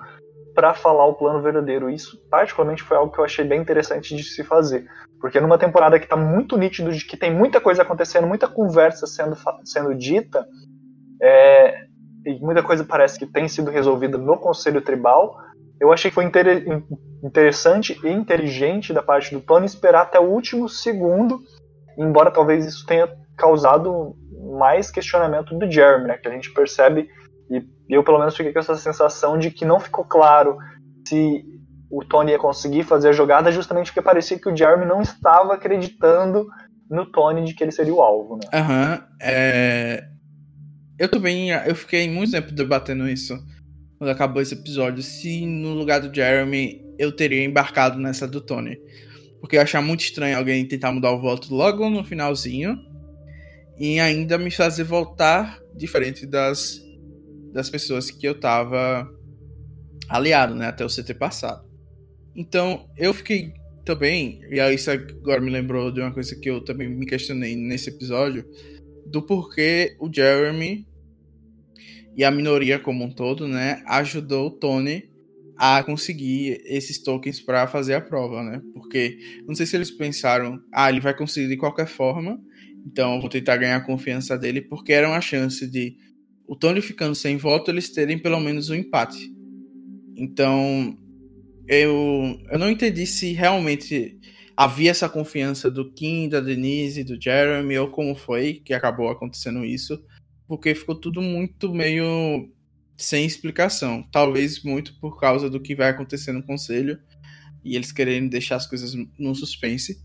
para 0.54 0.74
falar 0.74 1.06
o 1.06 1.16
plano 1.16 1.42
verdadeiro. 1.42 1.90
Isso, 1.90 2.18
particularmente, 2.30 2.84
foi 2.84 2.98
algo 2.98 3.12
que 3.12 3.20
eu 3.20 3.26
achei 3.26 3.46
bem 3.46 3.62
interessante 3.62 4.16
de 4.16 4.24
se 4.24 4.44
fazer. 4.44 4.86
Porque 5.20 5.40
numa 5.40 5.58
temporada 5.58 5.98
que 5.98 6.06
está 6.06 6.16
muito 6.16 6.58
nítido 6.58 6.92
de 6.92 7.06
que 7.06 7.18
tem 7.18 7.34
muita 7.34 7.60
coisa 7.62 7.82
acontecendo, 7.82 8.28
muita 8.28 8.48
conversa 8.48 9.08
sendo, 9.08 9.38
sendo 9.64 9.96
dita, 9.96 10.46
é, 11.22 11.86
e 12.26 12.40
muita 12.40 12.62
coisa 12.62 12.84
parece 12.84 13.18
que 13.18 13.26
tem 13.26 13.48
sido 13.48 13.72
resolvida 13.72 14.18
no 14.18 14.38
Conselho 14.38 14.82
Tribal, 14.82 15.38
eu 15.80 15.92
achei 15.92 16.10
que 16.10 16.16
foi 16.16 16.26
inter 16.26 16.66
interessante 17.24 18.00
e 18.04 18.10
inteligente 18.10 18.94
da 18.94 19.02
parte 19.02 19.34
do 19.34 19.42
Tony 19.42 19.66
esperar 19.66 20.04
até 20.04 20.20
o 20.20 20.30
último 20.30 20.68
segundo, 20.68 21.40
embora 21.98 22.32
talvez 22.32 22.66
isso 22.66 22.86
tenha 22.86 23.10
causado 23.38 24.16
mais 24.58 24.92
questionamento 24.92 25.58
do 25.58 25.72
Jeremy, 25.72 26.08
né, 26.08 26.18
que 26.18 26.28
a 26.28 26.32
gente 26.32 26.54
percebe 26.54 27.10
eu, 27.90 28.04
pelo 28.04 28.20
menos, 28.20 28.36
fiquei 28.36 28.54
com 28.54 28.60
essa 28.60 28.76
sensação 28.76 29.38
de 29.38 29.52
que 29.52 29.66
não 29.66 29.80
ficou 29.80 30.06
claro 30.06 30.58
se 31.08 31.44
o 31.90 32.04
Tony 32.04 32.32
ia 32.32 32.40
conseguir 32.40 32.84
fazer 32.84 33.10
a 33.10 33.14
jogada, 33.14 33.52
justamente 33.52 33.88
porque 33.88 34.02
parecia 34.02 34.40
que 34.40 34.50
o 34.50 34.56
Jeremy 34.56 34.86
não 34.86 35.02
estava 35.02 35.54
acreditando 35.54 36.48
no 36.90 37.06
Tony 37.06 37.44
de 37.44 37.54
que 37.54 37.64
ele 37.64 37.72
seria 37.72 37.94
o 37.94 38.02
alvo, 38.02 38.38
né? 38.38 38.50
Aham. 38.54 38.92
Uhum, 38.94 39.16
é... 39.22 40.08
Eu 40.98 41.10
também, 41.10 41.50
eu 41.50 41.76
fiquei 41.76 42.10
muito 42.10 42.32
tempo 42.32 42.52
debatendo 42.52 43.08
isso 43.10 43.38
quando 43.98 44.10
acabou 44.10 44.42
esse 44.42 44.54
episódio, 44.54 45.02
se 45.02 45.46
no 45.46 45.74
lugar 45.74 46.02
do 46.02 46.14
Jeremy 46.14 46.82
eu 47.00 47.12
teria 47.12 47.44
embarcado 47.44 47.98
nessa 47.98 48.28
do 48.28 48.42
Tony. 48.42 48.78
Porque 49.40 49.58
eu 49.58 49.62
achava 49.62 49.86
muito 49.86 50.02
estranho 50.02 50.38
alguém 50.38 50.68
tentar 50.68 50.92
mudar 50.92 51.12
o 51.12 51.22
voto 51.22 51.54
logo 51.54 51.90
no 51.90 52.04
finalzinho 52.04 52.78
e 53.78 54.00
ainda 54.00 54.38
me 54.38 54.52
fazer 54.52 54.84
voltar 54.84 55.60
diferente 55.76 56.26
das 56.26 56.80
das 57.54 57.70
pessoas 57.70 58.10
que 58.10 58.28
eu 58.28 58.40
tava 58.40 59.08
aliado, 60.10 60.56
né, 60.56 60.68
até 60.68 60.84
o 60.84 60.90
CT 60.90 61.14
passado. 61.14 61.64
Então, 62.36 62.90
eu 62.98 63.14
fiquei 63.14 63.54
também, 63.86 64.42
e 64.50 64.60
aí 64.60 64.76
isso 64.76 64.90
agora 64.90 65.40
me 65.40 65.52
lembrou 65.52 65.92
de 65.92 66.02
uma 66.02 66.12
coisa 66.12 66.36
que 66.36 66.50
eu 66.50 66.64
também 66.64 66.90
me 66.90 67.06
questionei 67.06 67.56
nesse 67.56 67.90
episódio, 67.90 68.46
do 69.06 69.22
porquê 69.22 69.96
o 70.00 70.12
Jeremy 70.12 70.88
e 72.16 72.24
a 72.24 72.32
minoria 72.32 72.80
como 72.80 73.04
um 73.04 73.12
todo, 73.12 73.48
né, 73.48 73.84
ajudou 73.88 74.48
o 74.48 74.52
Tony 74.52 75.12
a 75.58 75.84
conseguir 75.84 76.62
esses 76.66 77.02
tokens 77.02 77.40
para 77.40 77.68
fazer 77.68 77.94
a 77.94 78.02
prova, 78.02 78.44
né? 78.44 78.60
Porque 78.74 79.18
não 79.48 79.54
sei 79.54 79.68
se 79.68 79.76
eles 79.76 79.92
pensaram, 79.92 80.60
ah, 80.74 80.90
ele 80.90 81.00
vai 81.00 81.16
conseguir 81.16 81.48
de 81.48 81.58
qualquer 81.58 81.88
forma, 81.88 82.40
então 82.86 83.22
vou 83.22 83.30
tentar 83.30 83.58
ganhar 83.58 83.78
a 83.78 83.86
confiança 83.86 84.38
dele, 84.38 84.62
porque 84.62 84.92
era 84.92 85.08
uma 85.08 85.22
chance 85.22 85.70
de 85.70 85.96
o 86.54 86.56
Tony 86.56 86.82
ficando 86.82 87.16
sem 87.16 87.36
voto, 87.36 87.72
eles 87.72 87.90
terem 87.90 88.20
pelo 88.20 88.40
menos 88.40 88.70
um 88.70 88.76
empate. 88.76 89.34
Então, 90.16 90.96
eu, 91.68 92.40
eu 92.52 92.60
não 92.60 92.70
entendi 92.70 93.08
se 93.08 93.34
realmente 93.34 94.20
havia 94.56 94.92
essa 94.92 95.10
confiança 95.10 95.72
do 95.72 95.92
Kim, 95.92 96.30
da 96.30 96.40
Denise, 96.40 97.04
do 97.04 97.20
Jeremy, 97.20 97.76
ou 97.80 97.90
como 97.90 98.14
foi 98.14 98.62
que 98.64 98.72
acabou 98.72 99.10
acontecendo 99.10 99.66
isso, 99.66 100.00
porque 100.48 100.76
ficou 100.76 100.94
tudo 100.94 101.24
muito 101.24 101.74
meio 101.74 102.48
sem 102.96 103.26
explicação. 103.26 104.08
Talvez 104.12 104.62
muito 104.62 105.00
por 105.00 105.20
causa 105.20 105.50
do 105.50 105.60
que 105.60 105.74
vai 105.74 105.90
acontecer 105.90 106.34
no 106.34 106.44
conselho 106.44 107.00
e 107.66 107.76
eles 107.76 107.92
querendo 107.92 108.30
deixar 108.30 108.58
as 108.58 108.68
coisas 108.68 108.94
no 109.18 109.34
suspense. 109.34 110.04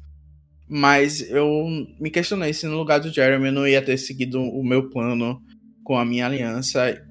Mas 0.66 1.20
eu 1.30 1.66
me 2.00 2.08
questionei 2.08 2.54
se 2.54 2.66
no 2.66 2.78
lugar 2.78 3.00
do 3.00 3.12
Jeremy 3.12 3.48
eu 3.48 3.52
não 3.52 3.68
ia 3.68 3.82
ter 3.82 3.98
seguido 3.98 4.40
o 4.40 4.64
meu 4.64 4.88
plano 4.88 5.42
com 5.89 5.97
a 5.97 6.05
minha 6.05 6.27
aliança, 6.27 7.02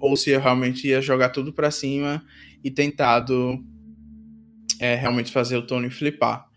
ou 0.00 0.16
se 0.16 0.30
eu 0.30 0.40
realmente 0.40 0.88
ia 0.88 1.02
jogar 1.02 1.28
tudo 1.28 1.52
para 1.52 1.70
cima 1.70 2.24
e 2.64 2.70
tentado 2.70 3.62
é, 4.80 4.94
realmente 4.94 5.30
fazer 5.30 5.58
o 5.58 5.66
Tony 5.66 5.90
flipar. 5.90 6.48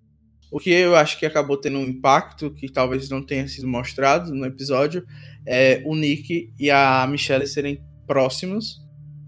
O 0.49 0.57
que 0.57 0.69
eu 0.69 0.95
acho 0.95 1.19
que 1.19 1.25
acabou 1.25 1.57
tendo 1.57 1.77
um 1.77 1.83
impacto 1.83 2.49
que 2.53 2.71
talvez 2.71 3.09
não 3.09 3.21
tenha 3.21 3.45
sido 3.49 3.67
mostrado 3.67 4.33
no 4.33 4.45
episódio 4.45 5.05
é 5.45 5.83
o 5.85 5.93
Nick 5.97 6.49
e 6.57 6.71
a 6.71 7.05
Michelle 7.07 7.45
serem 7.45 7.83
próximos, 8.07 8.81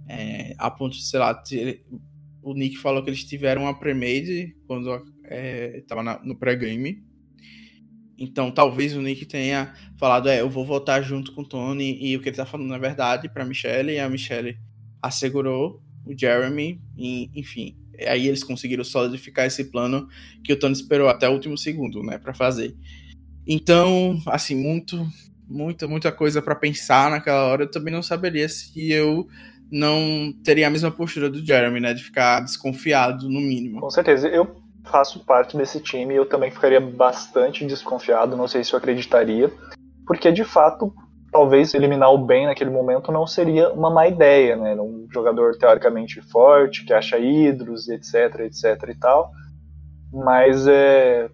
é, 0.07 0.56
a 0.57 0.72
ponto 0.72 0.95
de, 0.95 1.06
sei 1.06 1.19
lá, 1.19 1.44
o 2.41 2.53
Nick 2.53 2.78
falou 2.78 3.03
que 3.03 3.10
eles 3.10 3.26
tiveram 3.26 3.64
uma 3.64 3.78
pre-made 3.78 4.56
quando 4.65 5.03
estava 5.76 6.11
é, 6.14 6.19
no 6.24 6.40
pré-game 6.40 7.06
então, 8.18 8.49
talvez 8.49 8.95
o 8.95 9.02
Nick 9.02 9.26
tenha 9.26 9.73
falado, 9.98 10.27
é, 10.27 10.41
eu 10.41 10.49
vou 10.49 10.65
votar 10.65 11.03
junto 11.03 11.31
com 11.34 11.41
o 11.41 11.48
Tony, 11.48 11.98
e 12.02 12.15
o 12.15 12.19
que 12.19 12.30
ele 12.30 12.35
tá 12.35 12.45
falando 12.45 12.73
é 12.73 12.80
verdade 12.80 13.30
pra 13.30 13.45
Michelle, 13.45 13.94
e 13.94 13.99
a 13.99 14.10
Michelle 14.10 14.57
assegurou 15.02 15.81
o 16.06 16.18
Jeremy, 16.18 16.81
e, 16.98 17.30
enfim. 17.35 17.77
Aí 18.07 18.27
eles 18.27 18.44
conseguiram 18.44 18.84
solidificar 18.84 19.45
esse 19.45 19.65
plano 19.65 20.07
que 20.44 20.53
o 20.53 20.60
Tony 20.60 20.73
esperou 20.73 21.10
até 21.10 21.30
o 21.30 21.34
último 21.34 21.57
segundo, 21.57 22.02
né, 22.03 22.18
para 22.18 22.34
fazer. 22.34 22.76
Então, 23.45 24.19
assim, 24.27 24.56
muito, 24.56 25.07
muita, 25.48 25.88
muita 25.88 26.11
coisa 26.11 26.41
para 26.41 26.56
pensar 26.56 27.10
naquela 27.11 27.45
hora. 27.45 27.64
Eu 27.64 27.72
também 27.72 27.94
não 27.94 28.03
saberia 28.03 28.49
se 28.49 28.91
eu 28.91 29.27
não 29.72 30.34
teria 30.44 30.68
a 30.68 30.69
mesma 30.69 30.91
postura 30.91 31.30
do 31.30 31.45
Jeremy, 31.45 31.80
né, 31.80 31.94
de 31.94 32.03
ficar 32.03 32.41
desconfiado 32.41 33.30
no 33.30 33.39
mínimo. 33.39 33.80
Com 33.80 33.89
certeza. 33.89 34.27
Eu 34.27 34.66
faço 34.88 35.23
parte 35.26 35.55
desse 35.55 35.80
time 35.80 36.15
eu 36.15 36.26
também 36.26 36.51
ficaria 36.51 36.80
bastante 36.80 37.65
desconfiado, 37.65 38.35
não 38.35 38.47
sei 38.47 38.64
se 38.64 38.73
eu 38.73 38.77
acreditaria, 38.77 39.51
porque 40.05 40.31
de 40.31 40.43
fato, 40.43 40.93
talvez 41.31 41.73
eliminar 41.73 42.11
o 42.14 42.18
Ben 42.18 42.45
naquele 42.45 42.69
momento 42.69 43.11
não 43.11 43.27
seria 43.27 43.72
uma 43.72 43.89
má 43.89 44.07
ideia, 44.07 44.55
né? 44.55 44.76
Um 44.76 45.07
jogador 45.11 45.57
teoricamente 45.57 46.22
forte, 46.22 46.85
que 46.85 46.93
acha 46.93 47.18
hidros, 47.18 47.88
etc, 47.89 48.39
etc 48.41 48.89
e 48.89 48.95
tal, 48.95 49.31
mas 50.11 50.68
é 50.68 51.30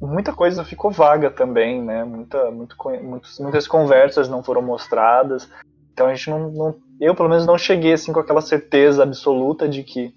muita 0.00 0.32
coisa 0.32 0.64
ficou 0.64 0.90
vaga 0.90 1.30
também, 1.30 1.82
né? 1.82 2.04
Muita, 2.04 2.50
muito, 2.50 2.76
muitas, 3.02 3.38
muitas 3.38 3.66
conversas 3.66 4.28
não 4.28 4.42
foram 4.42 4.62
mostradas. 4.62 5.48
Então 5.92 6.06
a 6.06 6.14
gente 6.14 6.30
não, 6.30 6.50
não, 6.50 6.74
eu 7.00 7.14
pelo 7.14 7.28
menos 7.28 7.46
não 7.46 7.58
cheguei 7.58 7.92
assim 7.92 8.12
com 8.12 8.20
aquela 8.20 8.40
certeza 8.40 9.02
absoluta 9.02 9.68
de 9.68 9.82
que 9.82 10.14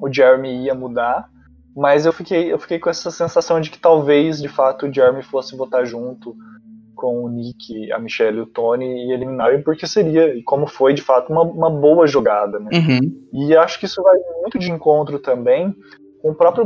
o 0.00 0.12
Jeremy 0.12 0.64
ia 0.64 0.74
mudar, 0.74 1.28
mas 1.76 2.06
eu 2.06 2.12
fiquei, 2.12 2.52
eu 2.52 2.58
fiquei 2.58 2.78
com 2.78 2.90
essa 2.90 3.10
sensação 3.10 3.60
de 3.60 3.70
que 3.70 3.78
talvez, 3.78 4.40
de 4.40 4.48
fato, 4.48 4.86
o 4.86 4.92
Jeremy 4.92 5.22
fosse 5.22 5.56
votar 5.56 5.86
junto 5.86 6.34
com 6.98 7.24
o 7.24 7.28
Nick, 7.28 7.92
a 7.92 7.98
Michelle 8.00 8.38
e 8.38 8.40
o 8.40 8.46
Tony 8.46 8.84
e 8.84 9.12
eliminarem, 9.12 9.62
porque 9.62 9.86
seria, 9.86 10.34
e 10.34 10.42
como 10.42 10.66
foi, 10.66 10.92
de 10.92 11.02
fato, 11.02 11.32
uma, 11.32 11.42
uma 11.42 11.70
boa 11.70 12.06
jogada. 12.08 12.58
Né? 12.58 12.70
Uhum. 12.74 13.26
E 13.32 13.56
acho 13.56 13.78
que 13.78 13.86
isso 13.86 14.02
vai 14.02 14.16
muito 14.42 14.58
de 14.58 14.72
encontro 14.72 15.20
também 15.20 15.72
com 16.20 16.30
o 16.30 16.34
próprio, 16.34 16.64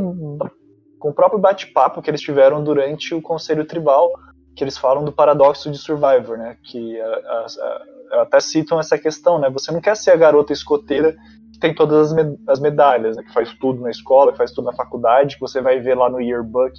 com 0.97 1.09
o 1.09 1.13
próprio 1.13 1.39
bate-papo 1.39 2.01
que 2.01 2.09
eles 2.09 2.21
tiveram 2.21 2.63
durante 2.63 3.13
o 3.13 3.21
Conselho 3.21 3.65
Tribal, 3.65 4.11
que 4.55 4.63
eles 4.63 4.77
falam 4.77 5.05
do 5.05 5.11
paradoxo 5.11 5.69
de 5.69 5.77
Survivor, 5.77 6.37
né? 6.37 6.57
que 6.63 6.99
a, 6.99 7.05
a, 7.05 7.45
a, 8.15 8.21
até 8.23 8.39
citam 8.39 8.79
essa 8.79 8.97
questão, 8.97 9.37
né? 9.37 9.49
Você 9.51 9.71
não 9.71 9.81
quer 9.81 9.95
ser 9.95 10.11
a 10.11 10.15
garota 10.15 10.51
escoteira 10.51 11.15
tem 11.63 11.73
todas 11.73 12.07
as, 12.07 12.13
med 12.13 12.37
as 12.45 12.59
medalhas, 12.59 13.15
né, 13.15 13.23
que 13.23 13.31
faz 13.31 13.53
tudo 13.53 13.81
na 13.81 13.89
escola, 13.89 14.33
que 14.33 14.37
faz 14.37 14.51
tudo 14.51 14.65
na 14.65 14.73
faculdade, 14.73 15.35
que 15.35 15.41
você 15.41 15.61
vai 15.61 15.79
ver 15.79 15.95
lá 15.95 16.09
no 16.09 16.19
yearbook, 16.19 16.73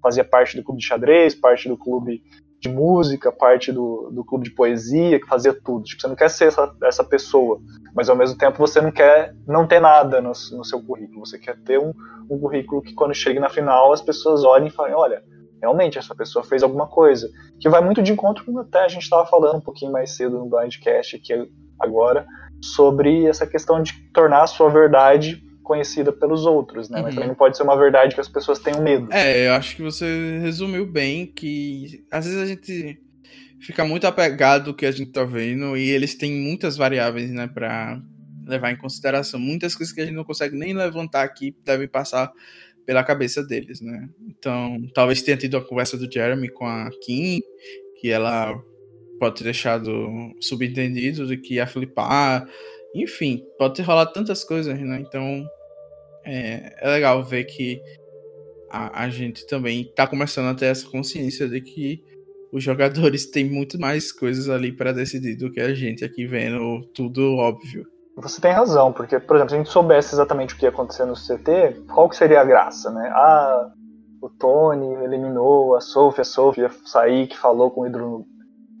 fazia 0.00 0.22
parte 0.22 0.56
do 0.56 0.62
clube 0.62 0.80
de 0.80 0.86
xadrez, 0.86 1.34
parte 1.34 1.68
do 1.68 1.76
clube 1.76 2.22
de 2.60 2.68
música, 2.68 3.32
parte 3.32 3.72
do, 3.72 4.10
do 4.12 4.24
clube 4.24 4.44
de 4.44 4.54
poesia, 4.54 5.18
que 5.18 5.26
fazia 5.26 5.52
tudo. 5.52 5.82
Tipo, 5.82 6.02
você 6.02 6.06
não 6.06 6.14
quer 6.14 6.30
ser 6.30 6.46
essa, 6.46 6.72
essa 6.84 7.02
pessoa, 7.02 7.60
mas 7.92 8.08
ao 8.08 8.14
mesmo 8.14 8.38
tempo 8.38 8.58
você 8.58 8.80
não 8.80 8.92
quer 8.92 9.34
não 9.44 9.66
ter 9.66 9.80
nada 9.80 10.20
no, 10.20 10.28
no 10.28 10.64
seu 10.64 10.80
currículo. 10.80 11.26
Você 11.26 11.36
quer 11.36 11.56
ter 11.64 11.80
um, 11.80 11.92
um 12.30 12.38
currículo 12.38 12.80
que 12.80 12.94
quando 12.94 13.14
chegue 13.14 13.40
na 13.40 13.48
final 13.48 13.92
as 13.92 14.00
pessoas 14.00 14.44
olhem 14.44 14.68
e 14.68 14.72
falem, 14.72 14.94
olha, 14.94 15.20
realmente 15.60 15.98
essa 15.98 16.14
pessoa 16.14 16.44
fez 16.44 16.62
alguma 16.62 16.86
coisa. 16.86 17.28
Que 17.58 17.68
vai 17.68 17.80
muito 17.80 18.04
de 18.04 18.12
encontro 18.12 18.44
com 18.44 18.56
até 18.60 18.84
a 18.84 18.88
gente 18.88 19.02
estava 19.02 19.26
falando 19.26 19.56
um 19.56 19.60
pouquinho 19.60 19.90
mais 19.90 20.14
cedo 20.14 20.38
no 20.38 20.48
Blindcast 20.48 21.16
aqui 21.16 21.50
agora, 21.80 22.24
sobre 22.62 23.26
essa 23.26 23.46
questão 23.46 23.82
de 23.82 23.92
tornar 24.12 24.42
a 24.42 24.46
sua 24.46 24.68
verdade 24.68 25.42
conhecida 25.62 26.10
pelos 26.10 26.46
outros, 26.46 26.88
né? 26.88 26.98
Uhum. 26.98 27.04
Mas 27.04 27.14
também 27.14 27.28
não 27.28 27.34
pode 27.34 27.56
ser 27.56 27.62
uma 27.62 27.76
verdade 27.76 28.14
que 28.14 28.20
as 28.20 28.28
pessoas 28.28 28.58
tenham 28.58 28.82
medo. 28.82 29.12
É, 29.12 29.48
eu 29.48 29.52
acho 29.52 29.76
que 29.76 29.82
você 29.82 30.38
resumiu 30.40 30.86
bem 30.86 31.26
que 31.26 32.04
às 32.10 32.24
vezes 32.24 32.40
a 32.40 32.46
gente 32.46 32.98
fica 33.60 33.84
muito 33.84 34.06
apegado 34.06 34.70
ao 34.70 34.74
que 34.74 34.86
a 34.86 34.90
gente 34.90 35.12
tá 35.12 35.24
vendo 35.24 35.76
e 35.76 35.90
eles 35.90 36.14
têm 36.14 36.32
muitas 36.32 36.76
variáveis, 36.76 37.30
né, 37.30 37.46
para 37.46 38.00
levar 38.46 38.70
em 38.70 38.78
consideração. 38.78 39.38
Muitas 39.38 39.74
coisas 39.74 39.94
que 39.94 40.00
a 40.00 40.04
gente 40.04 40.14
não 40.14 40.24
consegue 40.24 40.56
nem 40.56 40.72
levantar 40.72 41.22
aqui 41.22 41.54
devem 41.64 41.86
passar 41.86 42.32
pela 42.86 43.04
cabeça 43.04 43.42
deles, 43.44 43.82
né? 43.82 44.08
Então, 44.26 44.80
talvez 44.94 45.20
tenha 45.20 45.36
tido 45.36 45.58
a 45.58 45.64
conversa 45.64 45.98
do 45.98 46.10
Jeremy 46.10 46.48
com 46.48 46.64
a 46.64 46.88
Kim, 47.02 47.40
que 48.00 48.10
ela 48.10 48.58
pode 49.18 49.36
ter 49.36 49.44
deixado 49.44 49.90
subentendido 50.40 51.26
de 51.26 51.36
que 51.36 51.54
ia 51.54 51.66
flipar. 51.66 52.48
Enfim, 52.94 53.44
pode 53.58 53.74
ter 53.74 53.82
rolado 53.82 54.12
tantas 54.12 54.44
coisas, 54.44 54.78
né? 54.78 55.00
Então 55.00 55.44
é, 56.24 56.74
é 56.80 56.90
legal 56.90 57.22
ver 57.24 57.44
que 57.44 57.80
a, 58.70 59.04
a, 59.04 59.08
gente 59.08 59.46
também 59.46 59.84
tá 59.94 60.06
começando 60.06 60.48
a 60.48 60.54
ter 60.54 60.66
essa 60.66 60.88
consciência 60.88 61.48
de 61.48 61.60
que 61.60 62.02
os 62.52 62.62
jogadores 62.62 63.30
têm 63.30 63.48
muito 63.48 63.78
mais 63.78 64.12
coisas 64.12 64.48
ali 64.48 64.72
para 64.72 64.92
decidir 64.92 65.36
do 65.36 65.50
que 65.50 65.60
a 65.60 65.74
gente 65.74 66.04
aqui 66.04 66.26
vendo 66.26 66.82
tudo 66.94 67.36
óbvio. 67.36 67.86
Você 68.16 68.40
tem 68.40 68.50
razão, 68.50 68.92
porque, 68.92 69.20
por 69.20 69.36
exemplo, 69.36 69.50
se 69.50 69.54
a 69.54 69.58
gente 69.58 69.70
soubesse 69.70 70.14
exatamente 70.14 70.54
o 70.54 70.58
que 70.58 70.64
ia 70.64 70.70
acontecer 70.70 71.04
no 71.04 71.14
CT, 71.14 71.84
qual 71.94 72.08
que 72.08 72.16
seria 72.16 72.40
a 72.40 72.44
graça, 72.44 72.90
né? 72.90 73.08
Ah, 73.14 73.70
o 74.20 74.28
Tony 74.28 74.92
eliminou 75.04 75.76
a 75.76 75.80
Sophie, 75.80 76.22
a 76.22 76.24
Sophie 76.24 76.62
ia 76.62 76.70
sair 76.84 77.28
que 77.28 77.38
falou 77.38 77.70
com 77.70 77.82
o 77.82 77.86
Hidro 77.86 78.26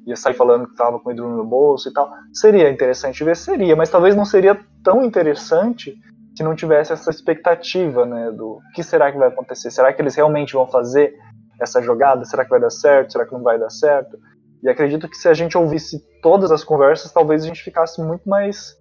ia 0.08 0.16
sair 0.16 0.34
falando 0.34 0.64
que 0.64 0.72
estava 0.72 0.98
com 0.98 1.10
o 1.10 1.14
no 1.14 1.44
bolso 1.44 1.88
e 1.88 1.92
tal. 1.92 2.10
Seria 2.32 2.70
interessante 2.70 3.22
ver, 3.22 3.36
seria, 3.36 3.76
mas 3.76 3.90
talvez 3.90 4.16
não 4.16 4.24
seria 4.24 4.58
tão 4.82 5.04
interessante 5.04 5.94
se 6.34 6.42
não 6.42 6.54
tivesse 6.54 6.92
essa 6.92 7.10
expectativa, 7.10 8.06
né, 8.06 8.30
do 8.30 8.60
que 8.74 8.82
será 8.82 9.10
que 9.12 9.18
vai 9.18 9.28
acontecer? 9.28 9.70
Será 9.70 9.92
que 9.92 10.00
eles 10.00 10.14
realmente 10.14 10.54
vão 10.54 10.66
fazer 10.66 11.12
essa 11.60 11.82
jogada? 11.82 12.24
Será 12.24 12.44
que 12.44 12.50
vai 12.50 12.60
dar 12.60 12.70
certo? 12.70 13.12
Será 13.12 13.26
que 13.26 13.32
não 13.32 13.42
vai 13.42 13.58
dar 13.58 13.70
certo? 13.70 14.16
E 14.62 14.68
acredito 14.68 15.08
que 15.08 15.16
se 15.16 15.28
a 15.28 15.34
gente 15.34 15.58
ouvisse 15.58 15.98
todas 16.22 16.50
as 16.50 16.64
conversas, 16.64 17.12
talvez 17.12 17.42
a 17.42 17.46
gente 17.46 17.62
ficasse 17.62 18.00
muito 18.02 18.28
mais 18.28 18.76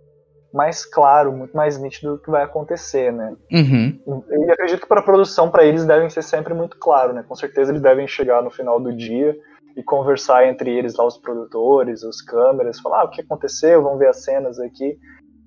mais 0.53 0.85
claro, 0.85 1.33
muito 1.33 1.55
mais 1.55 1.77
nítido 1.77 2.13
do 2.15 2.21
que 2.21 2.31
vai 2.31 2.41
acontecer, 2.41 3.11
né? 3.11 3.35
Uhum. 3.51 4.23
E 4.47 4.51
acredito 4.51 4.81
que 4.81 4.87
para 4.87 5.01
a 5.01 5.03
produção, 5.03 5.51
para 5.51 5.65
eles, 5.65 5.85
devem 5.85 6.09
ser 6.09 6.23
sempre 6.23 6.53
muito 6.53 6.79
claro, 6.79 7.13
né? 7.13 7.23
Com 7.27 7.35
certeza 7.35 7.71
eles 7.71 7.81
devem 7.81 8.07
chegar 8.07 8.41
no 8.41 8.49
final 8.49 8.79
do 8.79 8.95
dia 8.95 9.37
e 9.77 9.83
conversar 9.83 10.47
entre 10.49 10.75
eles 10.75 10.95
lá, 10.95 11.05
os 11.05 11.17
produtores, 11.19 12.01
os 12.01 12.19
câmeras, 12.21 12.79
falar 12.79 13.01
ah, 13.01 13.05
o 13.05 13.11
que 13.11 13.21
aconteceu, 13.21 13.83
vamos 13.83 13.99
ver 13.99 14.09
as 14.09 14.23
cenas 14.23 14.59
aqui, 14.59 14.97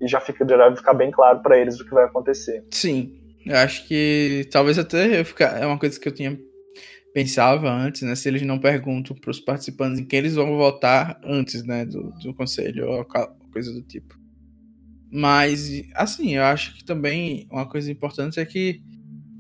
e 0.01 0.07
já 0.07 0.21
fica, 0.21 0.47
já 0.49 0.77
ficar 0.77 0.95
bem 0.95 1.11
claro 1.11 1.43
para 1.43 1.59
eles 1.59 1.81
o 1.81 1.85
que 1.85 1.91
vai 1.91 2.05
acontecer. 2.05 2.65
Sim, 2.71 3.21
eu 3.45 3.57
acho 3.57 3.87
que 3.89 4.49
talvez 4.53 4.79
até 4.79 5.25
ficar, 5.25 5.61
é 5.61 5.67
uma 5.67 5.79
coisa 5.79 5.99
que 5.99 6.09
eu 6.09 6.15
tinha 6.15 6.39
pensava 7.13 7.69
antes, 7.69 8.03
né? 8.03 8.15
Se 8.15 8.29
eles 8.29 8.43
não 8.43 8.61
perguntam 8.61 9.17
para 9.17 9.33
os 9.33 9.41
participantes 9.41 9.99
em 9.99 10.05
quem 10.05 10.21
eles 10.21 10.37
vão 10.37 10.57
votar 10.57 11.21
antes, 11.25 11.65
né, 11.65 11.85
do, 11.85 12.13
do 12.23 12.33
conselho 12.33 12.89
ou 12.89 13.05
coisa 13.53 13.73
do 13.73 13.83
tipo. 13.83 14.17
Mas, 15.11 15.83
assim, 15.97 16.37
eu 16.37 16.45
acho 16.45 16.77
que 16.77 16.85
também 16.85 17.49
uma 17.51 17.69
coisa 17.69 17.91
importante 17.91 18.39
é 18.39 18.45
que, 18.45 18.81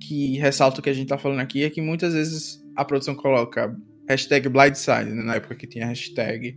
que 0.00 0.36
ressalta 0.36 0.80
o 0.80 0.82
que 0.82 0.90
a 0.90 0.92
gente 0.92 1.06
tá 1.06 1.16
falando 1.16 1.38
aqui, 1.38 1.62
é 1.62 1.70
que 1.70 1.80
muitas 1.80 2.12
vezes 2.12 2.60
a 2.74 2.84
produção 2.84 3.14
coloca 3.14 3.72
hashtag 4.10 4.48
blindside, 4.48 5.10
né, 5.10 5.22
na 5.22 5.34
época 5.36 5.54
que 5.54 5.66
tinha 5.66 5.86
hashtag. 5.86 6.56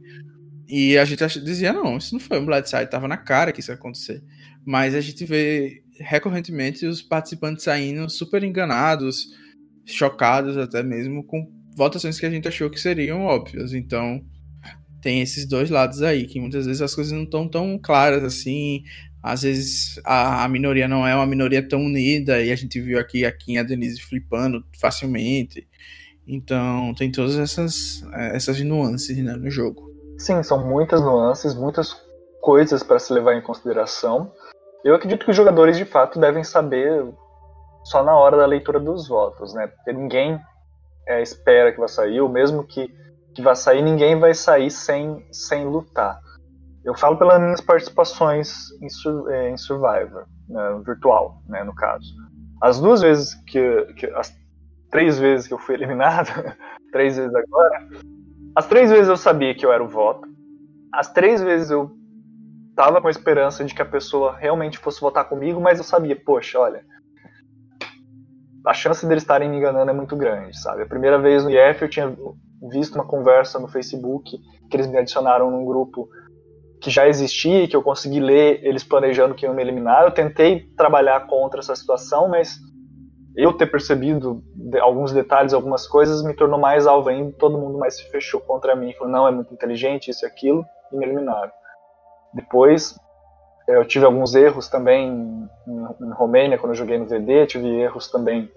E 0.67 0.97
a 0.97 1.05
gente 1.05 1.39
dizia, 1.41 1.71
não, 1.71 1.97
isso 1.97 2.13
não 2.13 2.19
foi 2.19 2.39
um 2.39 2.45
blindside, 2.45 2.89
tava 2.89 3.07
na 3.07 3.17
cara 3.17 3.51
que 3.51 3.59
isso 3.59 3.71
ia 3.71 3.75
acontecer. 3.75 4.23
Mas 4.65 4.95
a 4.95 5.01
gente 5.01 5.23
vê 5.25 5.83
recorrentemente 5.99 6.85
os 6.85 7.01
participantes 7.01 7.63
saindo 7.63 8.09
super 8.09 8.43
enganados, 8.43 9.27
chocados 9.85 10.57
até 10.57 10.81
mesmo, 10.81 11.23
com 11.23 11.47
votações 11.75 12.19
que 12.19 12.25
a 12.25 12.29
gente 12.29 12.47
achou 12.47 12.69
que 12.69 12.79
seriam 12.79 13.21
óbvias. 13.21 13.73
Então, 13.73 14.23
tem 15.01 15.21
esses 15.21 15.45
dois 15.45 15.69
lados 15.69 16.01
aí, 16.01 16.25
que 16.25 16.39
muitas 16.39 16.65
vezes 16.65 16.81
as 16.81 16.95
coisas 16.95 17.13
não 17.13 17.23
estão 17.23 17.47
tão 17.47 17.77
claras 17.77 18.23
assim. 18.23 18.83
Às 19.21 19.43
vezes 19.43 19.99
a, 20.03 20.43
a, 20.43 20.47
minoria 20.47 20.87
não 20.87 21.05
é 21.05 21.15
uma 21.15 21.25
minoria 21.25 21.61
tão 21.61 21.85
unida, 21.85 22.41
e 22.43 22.51
a 22.51 22.55
gente 22.55 22.79
viu 22.81 22.99
aqui 22.99 23.25
a 23.25 23.31
Kim 23.31 23.53
e 23.53 23.57
a 23.57 23.63
Denise 23.63 24.01
flipando 24.01 24.65
facilmente. 24.79 25.67
Então 26.27 26.93
tem 26.95 27.11
todas 27.11 27.37
essas, 27.37 28.03
essas 28.33 28.59
nuances 28.61 29.17
né, 29.17 29.33
no 29.33 29.49
jogo. 29.49 29.91
Sim, 30.17 30.41
são 30.43 30.65
muitas 30.65 31.01
nuances, 31.01 31.53
muitas 31.53 31.95
coisas 32.41 32.83
para 32.83 32.99
se 32.99 33.11
levar 33.11 33.35
em 33.35 33.41
consideração. 33.41 34.31
Eu 34.83 34.95
acredito 34.95 35.25
que 35.25 35.31
os 35.31 35.37
jogadores 35.37 35.77
de 35.77 35.85
fato 35.85 36.19
devem 36.19 36.43
saber 36.43 37.05
só 37.85 38.03
na 38.03 38.15
hora 38.15 38.37
da 38.37 38.45
leitura 38.45 38.79
dos 38.79 39.07
votos, 39.07 39.53
né? 39.53 39.67
Porque 39.67 39.91
ninguém 39.91 40.39
é, 41.07 41.21
espera 41.21 41.71
que 41.71 41.79
vá 41.79 41.87
sair, 41.87 42.21
ou 42.21 42.29
mesmo 42.29 42.63
que 42.63 42.89
que 43.33 43.41
vai 43.41 43.55
sair, 43.55 43.81
ninguém 43.81 44.19
vai 44.19 44.33
sair 44.33 44.69
sem, 44.69 45.25
sem 45.31 45.65
lutar. 45.65 46.19
Eu 46.85 46.95
falo 46.95 47.17
pelas 47.17 47.39
minhas 47.41 47.61
participações 47.61 48.69
em, 48.81 48.87
é, 49.31 49.49
em 49.49 49.57
Survivor, 49.57 50.25
né, 50.47 50.81
virtual, 50.85 51.41
né, 51.47 51.63
no 51.63 51.73
caso. 51.73 52.05
As 52.61 52.79
duas 52.79 53.01
vezes 53.01 53.33
que, 53.47 53.85
que, 53.97 54.05
As 54.07 54.33
três 54.93 55.17
vezes 55.17 55.47
que 55.47 55.53
eu 55.53 55.57
fui 55.57 55.73
eliminado, 55.73 56.29
três 56.93 57.17
vezes 57.17 57.33
agora, 57.33 57.89
as 58.55 58.67
três 58.67 58.91
vezes 58.91 59.07
eu 59.07 59.17
sabia 59.17 59.55
que 59.55 59.65
eu 59.65 59.73
era 59.73 59.83
o 59.83 59.87
voto. 59.87 60.27
As 60.93 61.11
três 61.11 61.41
vezes 61.41 61.71
eu 61.71 61.91
tava 62.75 63.01
com 63.01 63.07
a 63.07 63.11
esperança 63.11 63.65
de 63.65 63.73
que 63.73 63.81
a 63.81 63.85
pessoa 63.85 64.37
realmente 64.37 64.77
fosse 64.77 65.01
votar 65.01 65.27
comigo, 65.27 65.59
mas 65.59 65.79
eu 65.79 65.83
sabia, 65.83 66.15
poxa, 66.15 66.59
olha, 66.59 66.85
a 68.67 68.73
chance 68.73 69.03
deles 69.07 69.23
estarem 69.23 69.49
me 69.49 69.57
enganando 69.57 69.89
é 69.89 69.93
muito 69.93 70.15
grande, 70.15 70.55
sabe? 70.59 70.83
A 70.83 70.87
primeira 70.87 71.17
vez 71.17 71.43
no 71.43 71.49
IF 71.49 71.81
eu 71.81 71.89
tinha 71.89 72.15
visto 72.71 72.93
uma 72.93 73.05
conversa 73.05 73.59
no 73.59 73.67
Facebook 73.67 74.37
que 74.69 74.77
eles 74.77 74.85
me 74.85 74.97
adicionaram 74.97 75.49
num 75.49 75.65
grupo 75.65 76.07
que 76.79 76.91
já 76.91 77.07
existia, 77.07 77.67
que 77.67 77.75
eu 77.75 77.81
consegui 77.81 78.19
ler 78.19 78.59
eles 78.63 78.83
planejando 78.83 79.33
que 79.33 79.45
iam 79.45 79.55
me 79.55 79.61
eliminar. 79.61 80.03
Eu 80.03 80.11
tentei 80.11 80.67
trabalhar 80.77 81.25
contra 81.25 81.61
essa 81.61 81.75
situação, 81.75 82.29
mas 82.29 82.59
eu 83.35 83.53
ter 83.53 83.67
percebido 83.67 84.43
alguns 84.81 85.11
detalhes, 85.11 85.53
algumas 85.53 85.87
coisas, 85.87 86.23
me 86.23 86.35
tornou 86.35 86.59
mais 86.59 86.85
alvo 86.85 87.09
ainda. 87.09 87.33
Todo 87.37 87.57
mundo 87.57 87.77
mais 87.77 87.97
se 87.97 88.09
fechou 88.09 88.39
contra 88.39 88.75
mim, 88.75 88.93
falou: 88.93 89.11
não, 89.11 89.27
é 89.27 89.31
muito 89.31 89.53
inteligente, 89.53 90.11
isso 90.11 90.25
e 90.25 90.27
aquilo, 90.27 90.65
e 90.91 90.97
me 90.97 91.05
eliminaram. 91.05 91.51
Depois, 92.33 92.97
eu 93.67 93.85
tive 93.85 94.05
alguns 94.05 94.35
erros 94.35 94.67
também 94.67 95.09
em, 95.09 95.49
em 96.01 96.11
Romênia, 96.11 96.57
quando 96.57 96.71
eu 96.71 96.77
joguei 96.77 96.97
no 96.97 97.05
VD, 97.05 97.47
tive 97.47 97.67
erros 97.67 98.09
também 98.09 98.51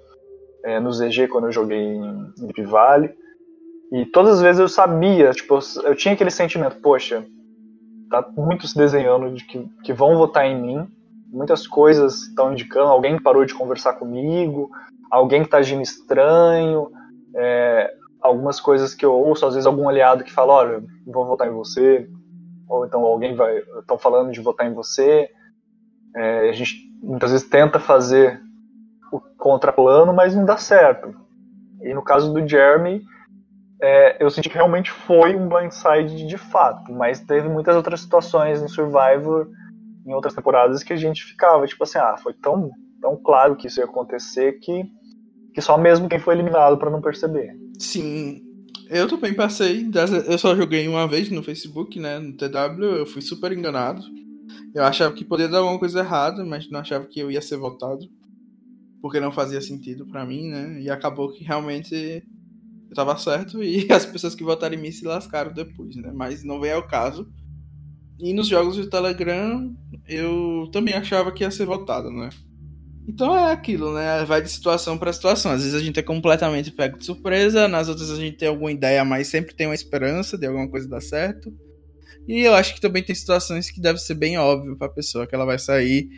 é, 0.64 0.80
no 0.80 0.92
ZG, 0.92 1.28
quando 1.28 1.46
eu 1.46 1.52
joguei 1.52 1.78
em 1.78 2.32
Deep 2.38 2.62
Valley. 2.64 3.14
E 3.92 4.04
todas 4.06 4.34
as 4.34 4.42
vezes 4.42 4.60
eu 4.60 4.68
sabia, 4.68 5.30
tipo, 5.30 5.58
eu 5.84 5.94
tinha 5.94 6.14
aquele 6.14 6.30
sentimento, 6.30 6.80
poxa, 6.80 7.24
tá 8.10 8.26
muito 8.36 8.66
se 8.66 8.76
desenhando 8.76 9.32
de 9.32 9.44
que, 9.44 9.64
que 9.84 9.92
vão 9.92 10.18
votar 10.18 10.44
em 10.44 10.60
mim, 10.60 10.88
muitas 11.36 11.66
coisas 11.66 12.22
estão 12.22 12.52
indicando, 12.52 12.90
alguém 12.90 13.20
parou 13.20 13.44
de 13.44 13.54
conversar 13.54 13.92
comigo, 13.92 14.70
alguém 15.10 15.42
que 15.44 15.50
tá 15.50 15.58
agindo 15.58 15.82
estranho, 15.82 16.90
é, 17.36 17.92
algumas 18.22 18.58
coisas 18.58 18.94
que 18.94 19.04
eu 19.04 19.12
ouço, 19.12 19.44
às 19.44 19.52
vezes 19.52 19.66
algum 19.66 19.86
aliado 19.86 20.24
que 20.24 20.32
fala, 20.32 20.54
olha, 20.54 20.82
vou 21.06 21.26
votar 21.26 21.46
em 21.46 21.52
você, 21.52 22.08
ou 22.66 22.86
então 22.86 23.02
alguém 23.02 23.34
vai, 23.34 23.58
estão 23.78 23.98
falando 23.98 24.32
de 24.32 24.40
votar 24.40 24.66
em 24.66 24.72
você, 24.72 25.28
é, 26.16 26.48
a 26.48 26.52
gente 26.52 26.90
muitas 27.02 27.30
vezes 27.30 27.46
tenta 27.46 27.78
fazer 27.78 28.40
o 29.12 29.20
contraplano, 29.36 30.14
mas 30.14 30.34
não 30.34 30.46
dá 30.46 30.56
certo. 30.56 31.14
E 31.82 31.92
no 31.92 32.02
caso 32.02 32.32
do 32.32 32.48
Jeremy, 32.48 33.02
é, 33.82 34.16
eu 34.24 34.30
senti 34.30 34.48
que 34.48 34.54
realmente 34.54 34.90
foi 34.90 35.36
um 35.36 35.48
blindside 35.48 36.26
de 36.26 36.38
fato, 36.38 36.90
mas 36.92 37.20
teve 37.20 37.46
muitas 37.46 37.76
outras 37.76 38.00
situações 38.00 38.62
em 38.62 38.68
Survivor, 38.68 39.48
em 40.06 40.14
outras 40.14 40.34
temporadas, 40.34 40.82
que 40.82 40.92
a 40.92 40.96
gente 40.96 41.24
ficava 41.24 41.66
tipo 41.66 41.82
assim, 41.82 41.98
ah, 41.98 42.16
foi 42.16 42.32
tão, 42.32 42.70
tão 43.00 43.16
claro 43.16 43.56
que 43.56 43.66
isso 43.66 43.80
ia 43.80 43.84
acontecer 43.84 44.60
que, 44.60 44.84
que 45.52 45.60
só 45.60 45.76
mesmo 45.76 46.08
quem 46.08 46.18
foi 46.18 46.34
eliminado 46.34 46.78
para 46.78 46.90
não 46.90 47.00
perceber. 47.00 47.56
Sim, 47.78 48.40
eu 48.88 49.08
também 49.08 49.34
passei, 49.34 49.90
eu 50.28 50.38
só 50.38 50.54
joguei 50.54 50.86
uma 50.86 51.08
vez 51.08 51.28
no 51.30 51.42
Facebook, 51.42 51.98
né, 51.98 52.18
no 52.18 52.34
TW, 52.34 52.84
eu 52.98 53.06
fui 53.06 53.20
super 53.20 53.52
enganado. 53.52 54.02
Eu 54.74 54.84
achava 54.84 55.12
que 55.12 55.24
poderia 55.24 55.50
dar 55.50 55.58
alguma 55.58 55.78
coisa 55.78 56.00
errada, 56.00 56.44
mas 56.44 56.70
não 56.70 56.80
achava 56.80 57.06
que 57.06 57.18
eu 57.18 57.30
ia 57.30 57.42
ser 57.42 57.56
votado, 57.56 58.06
porque 59.02 59.18
não 59.18 59.32
fazia 59.32 59.60
sentido 59.60 60.06
para 60.06 60.24
mim, 60.24 60.48
né, 60.48 60.80
e 60.80 60.90
acabou 60.90 61.32
que 61.32 61.42
realmente 61.42 62.24
eu 62.88 62.94
tava 62.94 63.16
certo 63.16 63.62
e 63.62 63.86
as 63.92 64.06
pessoas 64.06 64.34
que 64.34 64.44
votaram 64.44 64.74
em 64.74 64.80
mim 64.80 64.92
se 64.92 65.04
lascaram 65.04 65.52
depois, 65.52 65.96
né? 65.96 66.12
Mas 66.14 66.44
não 66.44 66.60
vem 66.60 66.72
ao 66.72 66.86
caso. 66.86 67.28
E 68.18 68.32
nos 68.32 68.48
jogos 68.48 68.76
de 68.76 68.88
Telegram, 68.88 69.74
eu 70.08 70.68
também 70.72 70.94
achava 70.94 71.32
que 71.32 71.42
ia 71.42 71.50
ser 71.50 71.66
votado, 71.66 72.10
né? 72.10 72.30
Então 73.08 73.36
é 73.36 73.52
aquilo, 73.52 73.94
né? 73.94 74.24
Vai 74.24 74.42
de 74.42 74.50
situação 74.50 74.98
para 74.98 75.12
situação. 75.12 75.52
Às 75.52 75.62
vezes 75.62 75.74
a 75.74 75.84
gente 75.84 75.98
é 75.98 76.02
completamente 76.02 76.72
pego 76.72 76.98
de 76.98 77.04
surpresa, 77.04 77.68
nas 77.68 77.88
outras 77.88 78.10
a 78.10 78.16
gente 78.16 78.36
tem 78.36 78.48
alguma 78.48 78.72
ideia, 78.72 79.04
mas 79.04 79.28
sempre 79.28 79.54
tem 79.54 79.66
uma 79.66 79.74
esperança 79.74 80.36
de 80.36 80.46
alguma 80.46 80.68
coisa 80.68 80.88
dar 80.88 81.00
certo. 81.00 81.52
E 82.26 82.40
eu 82.40 82.54
acho 82.54 82.74
que 82.74 82.80
também 82.80 83.04
tem 83.04 83.14
situações 83.14 83.70
que 83.70 83.80
deve 83.80 83.98
ser 84.00 84.14
bem 84.14 84.36
óbvio 84.36 84.76
para 84.76 84.88
a 84.88 84.92
pessoa 84.92 85.26
que 85.26 85.34
ela 85.34 85.44
vai 85.44 85.58
sair 85.58 86.08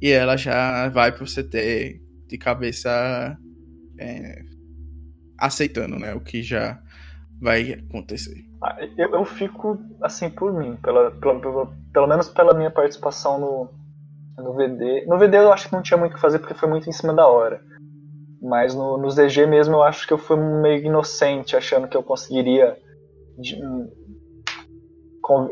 e 0.00 0.10
ela 0.10 0.36
já 0.36 0.88
vai 0.88 1.12
pro 1.12 1.24
CT 1.24 2.00
de 2.26 2.38
cabeça 2.38 3.38
é, 3.96 4.42
aceitando, 5.38 5.96
né? 5.98 6.12
O 6.14 6.20
que 6.20 6.42
já 6.42 6.82
vai 7.40 7.72
acontecer. 7.72 8.51
Eu, 8.96 9.10
eu 9.10 9.24
fico 9.24 9.78
assim 10.00 10.30
por 10.30 10.52
mim, 10.52 10.76
pela, 10.76 11.10
pela, 11.10 11.40
pela, 11.40 11.68
pelo 11.92 12.06
menos 12.06 12.28
pela 12.28 12.54
minha 12.54 12.70
participação 12.70 13.38
no, 13.38 13.68
no 14.42 14.54
VD. 14.54 15.06
No 15.06 15.18
VD 15.18 15.36
eu 15.36 15.52
acho 15.52 15.68
que 15.68 15.74
não 15.74 15.82
tinha 15.82 15.98
muito 15.98 16.12
o 16.12 16.14
que 16.14 16.20
fazer 16.20 16.38
porque 16.38 16.54
foi 16.54 16.68
muito 16.68 16.88
em 16.88 16.92
cima 16.92 17.12
da 17.12 17.26
hora. 17.26 17.60
Mas 18.40 18.74
no, 18.74 18.98
no 18.98 19.10
ZG 19.10 19.46
mesmo 19.46 19.76
eu 19.76 19.82
acho 19.82 20.06
que 20.06 20.12
eu 20.12 20.18
fui 20.18 20.36
meio 20.36 20.84
inocente, 20.84 21.56
achando 21.56 21.88
que 21.88 21.96
eu 21.96 22.02
conseguiria 22.02 22.76
de, 23.38 23.60
com, 25.20 25.48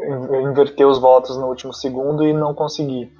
inverter 0.49 0.87
os 0.87 0.99
votos 0.99 1.37
no 1.37 1.47
último 1.47 1.73
segundo 1.73 2.25
e 2.25 2.33
não 2.33 2.55
consegui. 2.55 3.11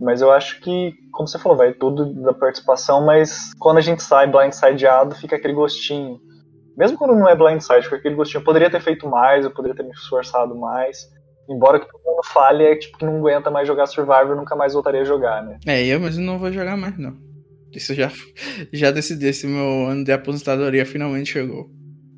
Mas 0.00 0.22
eu 0.22 0.32
acho 0.32 0.60
que, 0.60 0.94
como 1.12 1.28
você 1.28 1.38
falou, 1.38 1.58
vai 1.58 1.74
tudo 1.74 2.14
da 2.22 2.32
participação, 2.32 3.04
mas 3.04 3.52
quando 3.58 3.78
a 3.78 3.82
gente 3.82 4.02
sai 4.02 4.26
blindsideado, 4.26 5.14
fica 5.14 5.36
aquele 5.36 5.52
gostinho 5.52 6.18
Mesmo 6.76 6.96
quando 6.96 7.14
não 7.14 7.28
é 7.28 7.36
blindside, 7.36 7.88
com 7.88 7.94
aquele 7.94 8.14
gostinho, 8.14 8.40
eu 8.40 8.44
poderia 8.44 8.70
ter 8.70 8.80
feito 8.80 9.08
mais, 9.08 9.44
eu 9.44 9.50
poderia 9.50 9.76
ter 9.76 9.82
me 9.82 9.90
esforçado 9.90 10.54
mais. 10.54 11.08
Embora 11.48 11.80
que 11.80 11.90
todo 11.90 12.02
mundo 12.04 12.22
fale, 12.32 12.64
é 12.64 12.76
tipo 12.76 12.98
que 12.98 13.04
não 13.04 13.18
aguenta 13.18 13.50
mais 13.50 13.66
jogar 13.66 13.86
Survivor, 13.86 14.36
nunca 14.36 14.54
mais 14.54 14.72
voltaria 14.72 15.00
a 15.00 15.04
jogar, 15.04 15.42
né? 15.42 15.58
É, 15.66 15.84
eu 15.84 15.98
mesmo 15.98 16.24
não 16.24 16.38
vou 16.38 16.52
jogar 16.52 16.76
mais, 16.76 16.96
não. 16.96 17.16
Isso 17.72 17.94
já, 17.94 18.10
já 18.72 18.90
decidi, 18.90 19.26
esse 19.26 19.46
meu 19.46 19.86
ano 19.86 20.04
de 20.04 20.12
aposentadoria 20.12 20.86
finalmente 20.86 21.32
chegou. 21.32 21.70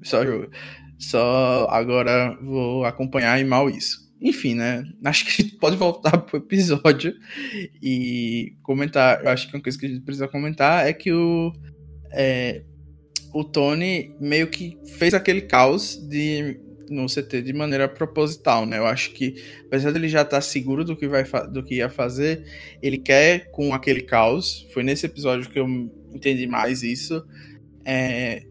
Só 0.03 0.25
jogo. 0.25 0.51
Só 0.99 1.67
agora 1.71 2.37
vou 2.43 2.85
acompanhar 2.85 3.41
e 3.41 3.45
mal 3.45 3.69
isso. 3.69 4.03
Enfim, 4.21 4.55
né? 4.55 4.85
Acho 5.05 5.25
que 5.25 5.31
a 5.31 5.45
gente 5.45 5.57
pode 5.57 5.77
voltar 5.77 6.17
pro 6.19 6.39
episódio 6.39 7.15
e 7.83 8.55
comentar. 8.63 9.25
Eu 9.25 9.31
acho 9.31 9.49
que 9.49 9.57
uma 9.57 9.63
coisa 9.63 9.79
que 9.79 9.87
a 9.87 9.89
gente 9.89 10.05
precisa 10.05 10.29
comentar 10.29 10.87
é 10.87 10.93
que 10.93 11.13
o. 11.13 11.53
É, 12.13 12.63
o 13.33 13.43
Tony 13.45 14.15
meio 14.21 14.47
que 14.49 14.79
fez 14.99 15.15
aquele 15.15 15.43
caos 15.43 15.97
de 15.97 16.61
no 16.91 17.07
CT 17.07 17.43
de 17.43 17.53
maneira 17.53 17.89
proposital, 17.89 18.67
né? 18.67 18.79
Eu 18.79 18.87
acho 18.87 19.13
que, 19.13 19.35
apesar 19.67 19.91
dele 19.93 20.09
já 20.09 20.23
estar 20.23 20.37
tá 20.37 20.41
seguro 20.41 20.85
do 20.85 20.95
que, 20.95 21.09
vai 21.09 21.25
do 21.51 21.63
que 21.63 21.77
ia 21.77 21.89
fazer, 21.89 22.45
ele 22.83 22.99
quer, 22.99 23.51
com 23.51 23.73
aquele 23.73 24.03
caos, 24.03 24.69
foi 24.73 24.83
nesse 24.83 25.07
episódio 25.07 25.49
que 25.49 25.59
eu 25.59 25.67
entendi 26.13 26.47
mais 26.47 26.83
isso, 26.83 27.25
é, 27.85 28.45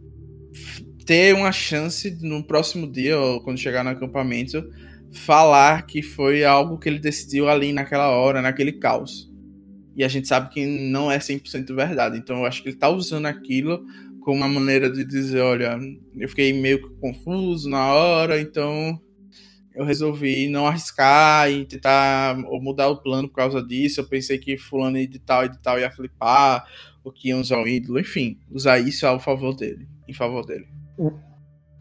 ter 1.05 1.35
uma 1.35 1.51
chance 1.51 2.17
no 2.21 2.43
próximo 2.43 2.91
dia, 2.91 3.19
ou 3.19 3.41
quando 3.41 3.59
chegar 3.59 3.83
no 3.83 3.91
acampamento, 3.91 4.67
falar 5.11 5.85
que 5.85 6.01
foi 6.01 6.43
algo 6.43 6.79
que 6.79 6.89
ele 6.89 6.99
decidiu 6.99 7.47
ali 7.47 7.71
naquela 7.71 8.09
hora, 8.09 8.41
naquele 8.41 8.73
caos. 8.73 9.31
E 9.95 10.03
a 10.03 10.07
gente 10.07 10.27
sabe 10.27 10.49
que 10.49 10.65
não 10.65 11.11
é 11.11 11.19
100% 11.19 11.75
verdade. 11.75 12.17
Então 12.17 12.37
eu 12.37 12.45
acho 12.45 12.63
que 12.63 12.69
ele 12.69 12.77
tá 12.77 12.89
usando 12.89 13.25
aquilo 13.25 13.85
como 14.21 14.37
uma 14.37 14.47
maneira 14.47 14.89
de 14.89 15.03
dizer, 15.03 15.41
olha, 15.41 15.77
eu 16.15 16.29
fiquei 16.29 16.53
meio 16.53 16.95
confuso 16.97 17.69
na 17.69 17.93
hora, 17.93 18.39
então 18.39 18.99
eu 19.73 19.85
resolvi 19.85 20.47
não 20.47 20.67
arriscar 20.67 21.49
e 21.49 21.65
tentar 21.65 22.37
ou 22.45 22.61
mudar 22.61 22.89
o 22.89 23.01
plano 23.01 23.27
por 23.27 23.35
causa 23.35 23.61
disso. 23.61 24.01
Eu 24.01 24.07
pensei 24.07 24.37
que 24.37 24.57
fulano 24.57 24.97
de 25.07 25.19
tal 25.19 25.45
e 25.45 25.49
de 25.49 25.59
tal 25.61 25.79
ia 25.79 25.91
flipar, 25.91 26.65
ou 27.03 27.11
que 27.11 27.29
ia 27.29 27.37
usar 27.37 27.57
o 27.57 27.67
ídolo, 27.67 27.99
enfim, 27.99 28.39
usar 28.51 28.79
isso 28.79 29.07
ao 29.07 29.19
favor 29.19 29.55
dele, 29.55 29.87
em 30.07 30.13
favor 30.13 30.45
dele. 30.45 30.67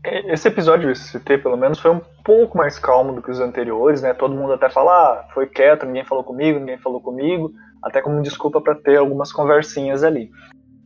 Esse 0.02 0.48
episódio, 0.48 0.90
esse 0.90 1.18
CT, 1.18 1.38
pelo 1.38 1.58
menos, 1.58 1.78
foi 1.78 1.90
um 1.90 2.00
pouco 2.24 2.56
mais 2.56 2.78
calmo 2.78 3.12
do 3.12 3.20
que 3.20 3.30
os 3.30 3.38
anteriores, 3.38 4.00
né? 4.00 4.14
Todo 4.14 4.34
mundo 4.34 4.54
até 4.54 4.70
fala, 4.70 4.90
ah, 4.92 5.28
foi 5.34 5.46
quieto, 5.46 5.84
ninguém 5.84 6.06
falou 6.06 6.24
comigo, 6.24 6.58
ninguém 6.58 6.78
falou 6.78 7.02
comigo, 7.02 7.52
até 7.82 8.00
como 8.00 8.22
desculpa 8.22 8.62
para 8.62 8.74
ter 8.76 8.96
algumas 8.96 9.30
conversinhas 9.30 10.02
ali. 10.02 10.30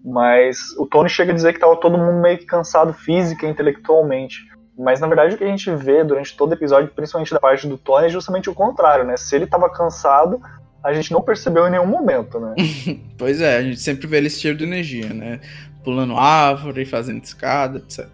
Mas 0.04 0.58
o 0.78 0.86
Tony 0.86 1.08
chega 1.08 1.32
a 1.32 1.34
dizer 1.34 1.52
que 1.52 1.56
estava 1.56 1.76
todo 1.76 1.96
mundo 1.96 2.20
meio 2.20 2.36
que 2.36 2.44
cansado 2.44 2.92
física 2.92 3.46
e 3.46 3.50
intelectualmente. 3.50 4.44
Mas 4.76 5.00
na 5.00 5.06
verdade 5.06 5.34
o 5.34 5.38
que 5.38 5.44
a 5.44 5.48
gente 5.48 5.70
vê 5.74 6.04
durante 6.04 6.36
todo 6.36 6.50
o 6.50 6.54
episódio, 6.54 6.90
principalmente 6.94 7.32
da 7.32 7.40
parte 7.40 7.66
do 7.66 7.78
Tony, 7.78 8.06
é 8.06 8.10
justamente 8.10 8.50
o 8.50 8.54
contrário, 8.54 9.04
né? 9.04 9.16
Se 9.16 9.34
ele 9.34 9.44
estava 9.44 9.70
cansado, 9.70 10.42
a 10.82 10.92
gente 10.92 11.10
não 11.12 11.22
percebeu 11.22 11.66
em 11.66 11.70
nenhum 11.70 11.86
momento, 11.86 12.38
né? 12.38 12.54
pois 13.16 13.40
é, 13.40 13.56
a 13.56 13.62
gente 13.62 13.80
sempre 13.80 14.06
vê 14.06 14.18
ele 14.18 14.28
cheio 14.28 14.54
de 14.54 14.64
energia, 14.64 15.08
né? 15.08 15.40
Pulando 15.82 16.16
árvore, 16.16 16.84
fazendo 16.84 17.22
escada, 17.22 17.78
etc. 17.78 18.06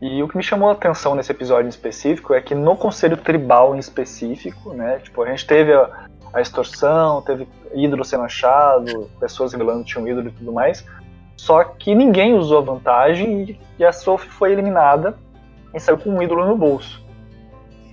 E 0.00 0.22
o 0.22 0.28
que 0.28 0.36
me 0.36 0.42
chamou 0.42 0.68
a 0.68 0.72
atenção 0.72 1.14
nesse 1.14 1.32
episódio 1.32 1.66
em 1.66 1.70
específico 1.70 2.34
é 2.34 2.40
que 2.40 2.54
no 2.54 2.76
Conselho 2.76 3.16
Tribal 3.16 3.74
em 3.74 3.78
específico, 3.78 4.74
né? 4.74 5.00
Tipo, 5.02 5.22
a 5.22 5.30
gente 5.30 5.46
teve 5.46 5.72
a, 5.72 6.05
a 6.32 6.40
extorsão, 6.40 7.22
teve 7.22 7.48
ídolo 7.74 8.04
sendo 8.04 8.24
achado, 8.24 9.10
pessoas 9.18 9.52
revelando 9.52 9.84
que 9.84 9.92
tinham 9.92 10.06
ídolo 10.08 10.28
e 10.28 10.32
tudo 10.32 10.52
mais. 10.52 10.84
Só 11.36 11.62
que 11.64 11.94
ninguém 11.94 12.34
usou 12.34 12.58
a 12.58 12.62
vantagem 12.62 13.58
e 13.78 13.84
a 13.84 13.92
Sophie 13.92 14.30
foi 14.30 14.52
eliminada 14.52 15.16
e 15.74 15.80
saiu 15.80 15.98
com 15.98 16.10
um 16.10 16.22
ídolo 16.22 16.46
no 16.46 16.56
bolso. 16.56 17.04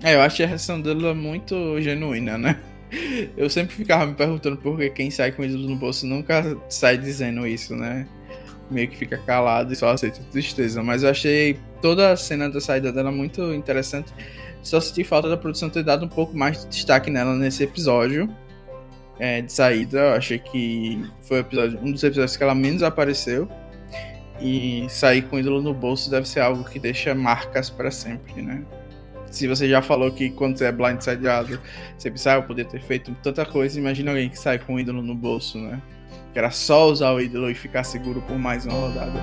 É, 0.01 0.15
eu 0.15 0.21
achei 0.21 0.45
a 0.45 0.49
reação 0.49 0.81
dela 0.81 1.13
muito 1.13 1.79
genuína, 1.81 2.37
né? 2.37 2.59
Eu 3.35 3.49
sempre 3.49 3.75
ficava 3.75 4.05
me 4.05 4.13
perguntando 4.13 4.57
por 4.57 4.77
que 4.77 4.89
quem 4.89 5.09
sai 5.09 5.31
com 5.31 5.43
ídolo 5.43 5.67
no 5.67 5.75
bolso 5.75 6.05
nunca 6.05 6.57
sai 6.69 6.97
dizendo 6.97 7.47
isso, 7.47 7.75
né? 7.75 8.07
Meio 8.69 8.87
que 8.87 8.95
fica 8.95 9.17
calado 9.17 9.73
e 9.73 9.75
só 9.75 9.89
aceita 9.89 10.19
tristeza. 10.31 10.83
Mas 10.83 11.01
eu 11.01 11.09
achei 11.09 11.59
toda 11.81 12.11
a 12.11 12.15
cena 12.15 12.49
da 12.49 12.61
saída 12.61 12.91
dela 12.91 13.11
muito 13.11 13.53
interessante. 13.53 14.13
Só 14.63 14.79
senti 14.79 15.03
falta 15.03 15.29
da 15.29 15.37
produção 15.37 15.69
ter 15.69 15.83
dado 15.83 16.05
um 16.05 16.09
pouco 16.09 16.35
mais 16.35 16.61
de 16.61 16.69
destaque 16.69 17.11
nela 17.11 17.35
nesse 17.35 17.63
episódio 17.63 18.33
é, 19.19 19.41
de 19.41 19.51
saída. 19.51 19.99
Eu 19.99 20.13
achei 20.13 20.39
que 20.39 21.03
foi 21.21 21.39
episódio, 21.39 21.79
um 21.81 21.91
dos 21.91 22.03
episódios 22.03 22.37
que 22.37 22.43
ela 22.43 22.55
menos 22.55 22.81
apareceu. 22.81 23.47
E 24.41 24.85
sair 24.89 25.21
com 25.23 25.35
o 25.35 25.39
ídolo 25.39 25.61
no 25.61 25.73
bolso 25.73 26.09
deve 26.09 26.27
ser 26.27 26.39
algo 26.39 26.63
que 26.63 26.79
deixa 26.79 27.13
marcas 27.13 27.69
para 27.69 27.91
sempre, 27.91 28.41
né? 28.41 28.63
Se 29.29 29.47
você 29.47 29.69
já 29.69 29.81
falou 29.81 30.11
que 30.11 30.29
quando 30.31 30.57
você 30.57 30.65
é 30.65 30.71
blindsideado, 30.71 31.59
você 31.97 32.11
pensa, 32.11 32.33
ah, 32.33 32.35
eu 32.35 32.43
poderia 32.43 32.69
ter 32.69 32.81
feito 32.81 33.15
tanta 33.23 33.45
coisa, 33.45 33.79
imagina 33.79 34.11
alguém 34.11 34.29
que 34.29 34.37
sai 34.37 34.59
com 34.59 34.75
o 34.75 34.79
ídolo 34.79 35.01
no 35.01 35.15
bolso, 35.15 35.57
né? 35.57 35.81
Que 36.33 36.39
era 36.39 36.51
só 36.51 36.89
usar 36.89 37.11
o 37.11 37.21
ídolo 37.21 37.49
e 37.49 37.55
ficar 37.55 37.83
seguro 37.83 38.21
por 38.21 38.37
mais 38.37 38.65
uma 38.65 38.73
rodada. 38.73 39.19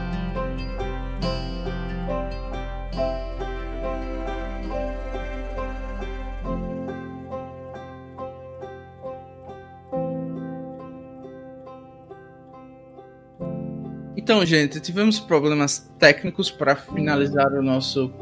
Então, 14.30 14.46
gente, 14.46 14.78
tivemos 14.78 15.18
problemas 15.18 15.90
técnicos 15.98 16.52
para 16.52 16.76
finalizar 16.76 17.52
o 17.52 17.60
nosso 17.60 18.12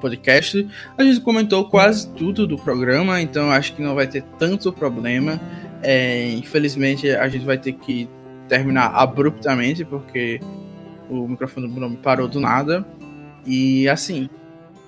podcast. 0.00 0.64
A 0.96 1.02
gente 1.02 1.20
comentou 1.20 1.68
quase 1.68 2.08
tudo 2.10 2.46
do 2.46 2.56
programa, 2.56 3.20
então 3.20 3.50
acho 3.50 3.74
que 3.74 3.82
não 3.82 3.92
vai 3.92 4.06
ter 4.06 4.22
tanto 4.38 4.72
problema. 4.72 5.40
É, 5.82 6.30
infelizmente, 6.34 7.10
a 7.10 7.28
gente 7.28 7.44
vai 7.44 7.58
ter 7.58 7.72
que 7.72 8.08
terminar 8.48 8.94
abruptamente, 8.94 9.84
porque 9.84 10.40
o 11.10 11.26
microfone 11.26 11.66
do 11.66 11.74
Bruno 11.74 11.96
parou 11.96 12.28
do 12.28 12.38
nada. 12.38 12.86
E 13.44 13.88
assim, 13.88 14.30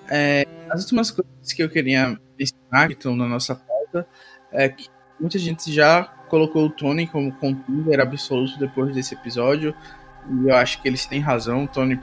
é, 0.08 0.46
as 0.70 0.82
últimas 0.82 1.10
coisas 1.10 1.52
que 1.52 1.60
eu 1.60 1.68
queria 1.68 2.16
ensinar, 2.38 2.86
que 2.86 2.92
estão 2.92 3.16
na 3.16 3.26
nossa 3.26 3.56
pauta, 3.56 4.06
é 4.52 4.68
que 4.68 4.86
muita 5.18 5.40
gente 5.40 5.72
já 5.72 6.04
colocou 6.28 6.66
o 6.66 6.70
Tony 6.70 7.08
como 7.08 7.32
contender 7.32 7.98
absoluto 7.98 8.56
depois 8.60 8.94
desse 8.94 9.14
episódio. 9.14 9.74
E 10.30 10.48
eu 10.48 10.56
acho 10.56 10.80
que 10.80 10.88
eles 10.88 11.06
têm 11.06 11.20
razão. 11.20 11.64
O 11.64 11.68
Tony 11.68 11.98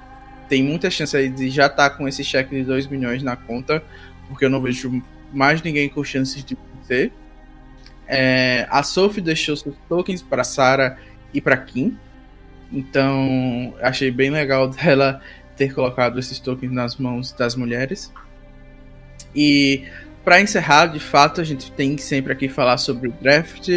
tem 0.47 0.64
muita 0.64 0.89
chance 0.89 1.15
aí 1.15 1.30
de 1.30 1.49
já 1.49 1.68
estar 1.68 1.89
tá 1.89 1.95
com 1.95 2.07
esse 2.07 2.23
cheque 2.23 2.56
de 2.56 2.64
2 2.64 2.88
milhões 2.88 3.23
na 3.23 3.35
conta, 3.35 3.84
porque 4.27 4.45
eu 4.45 4.49
não 4.49 4.61
vejo 4.61 5.02
mais 5.34 5.61
ninguém 5.61 5.89
com 5.89 6.03
chances 6.03 6.43
de 6.43 6.57
vencer. 6.80 7.11
É, 8.07 8.68
a 8.69 8.84
Sophie 8.84 9.22
deixou 9.22 9.56
seus 9.56 9.76
tokens 9.89 10.22
para 10.22 10.43
Sarah 10.43 10.97
e 11.34 11.41
para 11.41 11.57
Kim. 11.57 11.97
Então, 12.72 13.73
achei 13.81 14.11
bem 14.11 14.30
legal 14.30 14.68
dela 14.69 15.22
ter 15.56 15.73
colocado 15.73 16.19
esses 16.19 16.39
tokens 16.39 16.72
nas 16.72 16.95
mãos 16.97 17.31
das 17.31 17.56
mulheres. 17.56 18.11
E 19.35 19.84
para 20.23 20.41
encerrar, 20.41 20.88
de 20.88 20.99
fato, 20.99 21.39
a 21.39 21.43
gente 21.43 21.72
tem 21.72 21.95
que 21.95 22.02
sempre 22.02 22.34
aqui 22.34 22.49
falar 22.49 22.77
sobre 22.77 23.10
o 23.10 23.11
draft. 23.11 23.69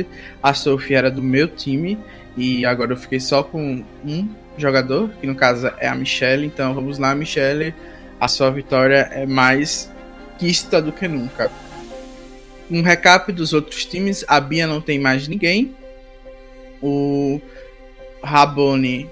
A 0.42 0.54
Sophie 0.54 0.94
era 0.94 1.10
do 1.10 1.22
meu 1.22 1.48
time 1.48 1.98
e 2.38 2.64
agora 2.64 2.92
eu 2.92 2.96
fiquei 2.96 3.18
só 3.18 3.42
com 3.42 3.84
um 4.04 4.28
jogador, 4.56 5.10
que 5.20 5.26
no 5.26 5.34
caso 5.34 5.66
é 5.78 5.88
a 5.88 5.94
Michelle. 5.94 6.46
Então 6.46 6.72
vamos 6.72 6.96
lá, 6.98 7.12
Michelle. 7.14 7.74
A 8.20 8.28
sua 8.28 8.50
vitória 8.50 9.08
é 9.12 9.26
mais 9.26 9.92
quista 10.38 10.80
do 10.80 10.92
que 10.92 11.08
nunca. 11.08 11.50
Um 12.70 12.80
recap 12.80 13.32
dos 13.32 13.52
outros 13.52 13.84
times: 13.84 14.24
a 14.28 14.40
Bia 14.40 14.66
não 14.68 14.80
tem 14.80 15.00
mais 15.00 15.26
ninguém. 15.26 15.74
O 16.80 17.40
Rabone 18.22 19.10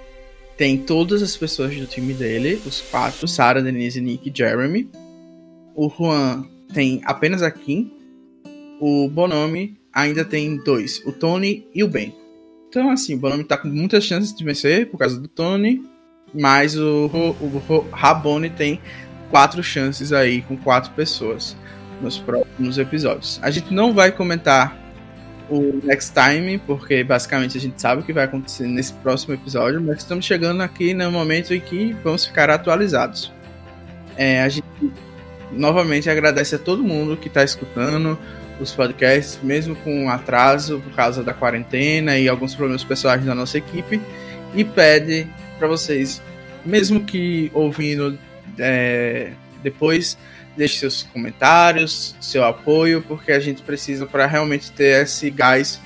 tem 0.57 0.79
todas 0.79 1.21
as 1.21 1.37
pessoas 1.37 1.77
do 1.77 1.87
time 1.87 2.15
dele, 2.15 2.61
os 2.65 2.81
quatro: 2.81 3.27
Sarah, 3.27 3.61
Denise, 3.61 4.01
Nick 4.01 4.31
e 4.31 4.37
Jeremy. 4.37 4.89
O 5.75 5.89
Juan 5.89 6.47
tem 6.73 7.01
apenas 7.05 7.43
a 7.43 7.51
Kim. 7.51 7.93
O 8.81 9.09
Bonomi 9.09 9.77
ainda 9.93 10.25
tem 10.25 10.57
dois: 10.59 11.03
o 11.05 11.11
Tony 11.11 11.67
e 11.75 11.83
o 11.83 11.89
Ben. 11.89 12.15
Então, 12.69 12.91
assim, 12.91 13.15
o 13.15 13.19
Bonami 13.19 13.45
tá 13.45 13.57
com 13.57 13.69
muitas 13.69 14.05
chances 14.05 14.35
de 14.35 14.45
vencer 14.45 14.91
por 14.91 14.99
causa 14.99 15.19
do 15.19 15.29
Tony, 15.29 15.83
mas 16.35 16.77
o, 16.77 17.07
o, 17.41 17.63
o 17.69 17.91
Rabone 17.91 18.51
tem 18.51 18.81
quatro 19.31 19.63
chances 19.63 20.13
aí 20.13 20.43
com 20.43 20.57
quatro 20.57 20.93
pessoas 20.93 21.57
nos 22.01 22.19
próximos 22.19 22.79
episódios. 22.79 23.39
A 23.43 23.51
gente 23.51 23.73
não 23.73 23.95
vai 23.95 24.13
comentar 24.13 24.77
o 25.49 25.81
Next 25.85 26.13
Time, 26.13 26.59
porque 26.59 27.05
basicamente 27.05 27.57
a 27.57 27.61
gente 27.61 27.81
sabe 27.81 28.03
o 28.03 28.05
que 28.05 28.13
vai 28.13 28.25
acontecer 28.25 28.67
nesse 28.67 28.93
próximo 28.95 29.35
episódio, 29.35 29.81
mas 29.81 29.99
estamos 29.99 30.25
chegando 30.25 30.63
aqui 30.63 30.93
no 30.93 31.11
momento 31.11 31.55
em 31.55 31.61
que 31.61 31.93
vamos 32.05 32.27
ficar 32.27 32.51
atualizados. 32.51 33.33
É, 34.17 34.43
a 34.43 34.49
gente 34.49 34.67
novamente 35.53 36.11
agradece 36.11 36.57
a 36.57 36.59
todo 36.59 36.83
mundo 36.83 37.17
que 37.17 37.29
está 37.29 37.45
escutando, 37.45 38.19
os 38.61 38.73
podcasts, 38.73 39.39
mesmo 39.43 39.77
com 39.77 40.09
atraso 40.09 40.81
por 40.81 40.93
causa 40.95 41.23
da 41.23 41.35
quarentena 41.35 42.19
e 42.19 42.29
alguns 42.29 42.55
problemas 42.55 42.85
pessoais 42.85 43.25
da 43.25 43.35
nossa 43.35 43.59
equipe, 43.59 44.01
e 44.55 44.65
pede 44.65 45.27
para 45.59 45.69
vocês, 45.69 46.23
mesmo 46.65 47.05
que 47.05 47.51
ouvindo 47.55 48.19
é, 48.59 49.33
depois 49.63 50.17
deixe 50.57 50.79
seus 50.79 51.03
comentários, 51.03 52.17
seu 52.21 52.45
apoio, 52.45 53.03
porque 53.03 53.33
a 53.33 53.41
gente 53.41 53.63
precisa 53.63 54.07
para 54.07 54.27
realmente 54.27 54.73
ter 54.73 55.03
esse 55.03 55.31
gás 55.31 55.81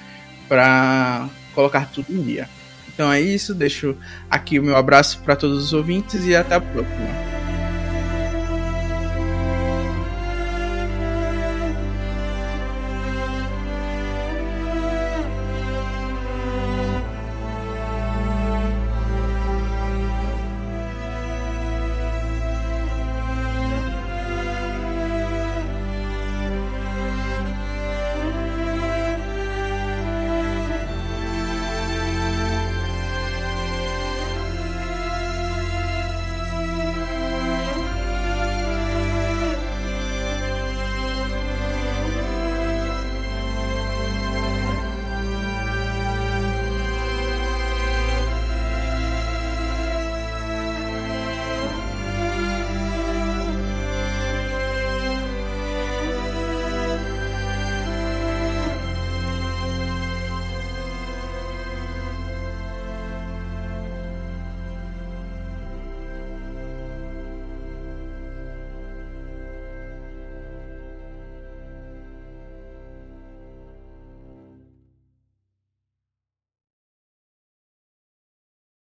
para 0.49 1.29
colocar 1.55 1.91
tudo 1.93 2.13
em 2.13 2.23
dia. 2.23 2.49
Então 2.93 3.11
é 3.13 3.21
isso, 3.21 3.55
deixo 3.55 3.97
aqui 4.31 4.59
o 4.59 4.63
meu 4.63 4.77
abraço 4.77 5.21
para 5.21 5.35
todos 5.35 5.65
os 5.65 5.73
ouvintes 5.73 6.25
e 6.27 6.37
até 6.37 6.55
a 6.55 6.61
próxima. 6.61 7.40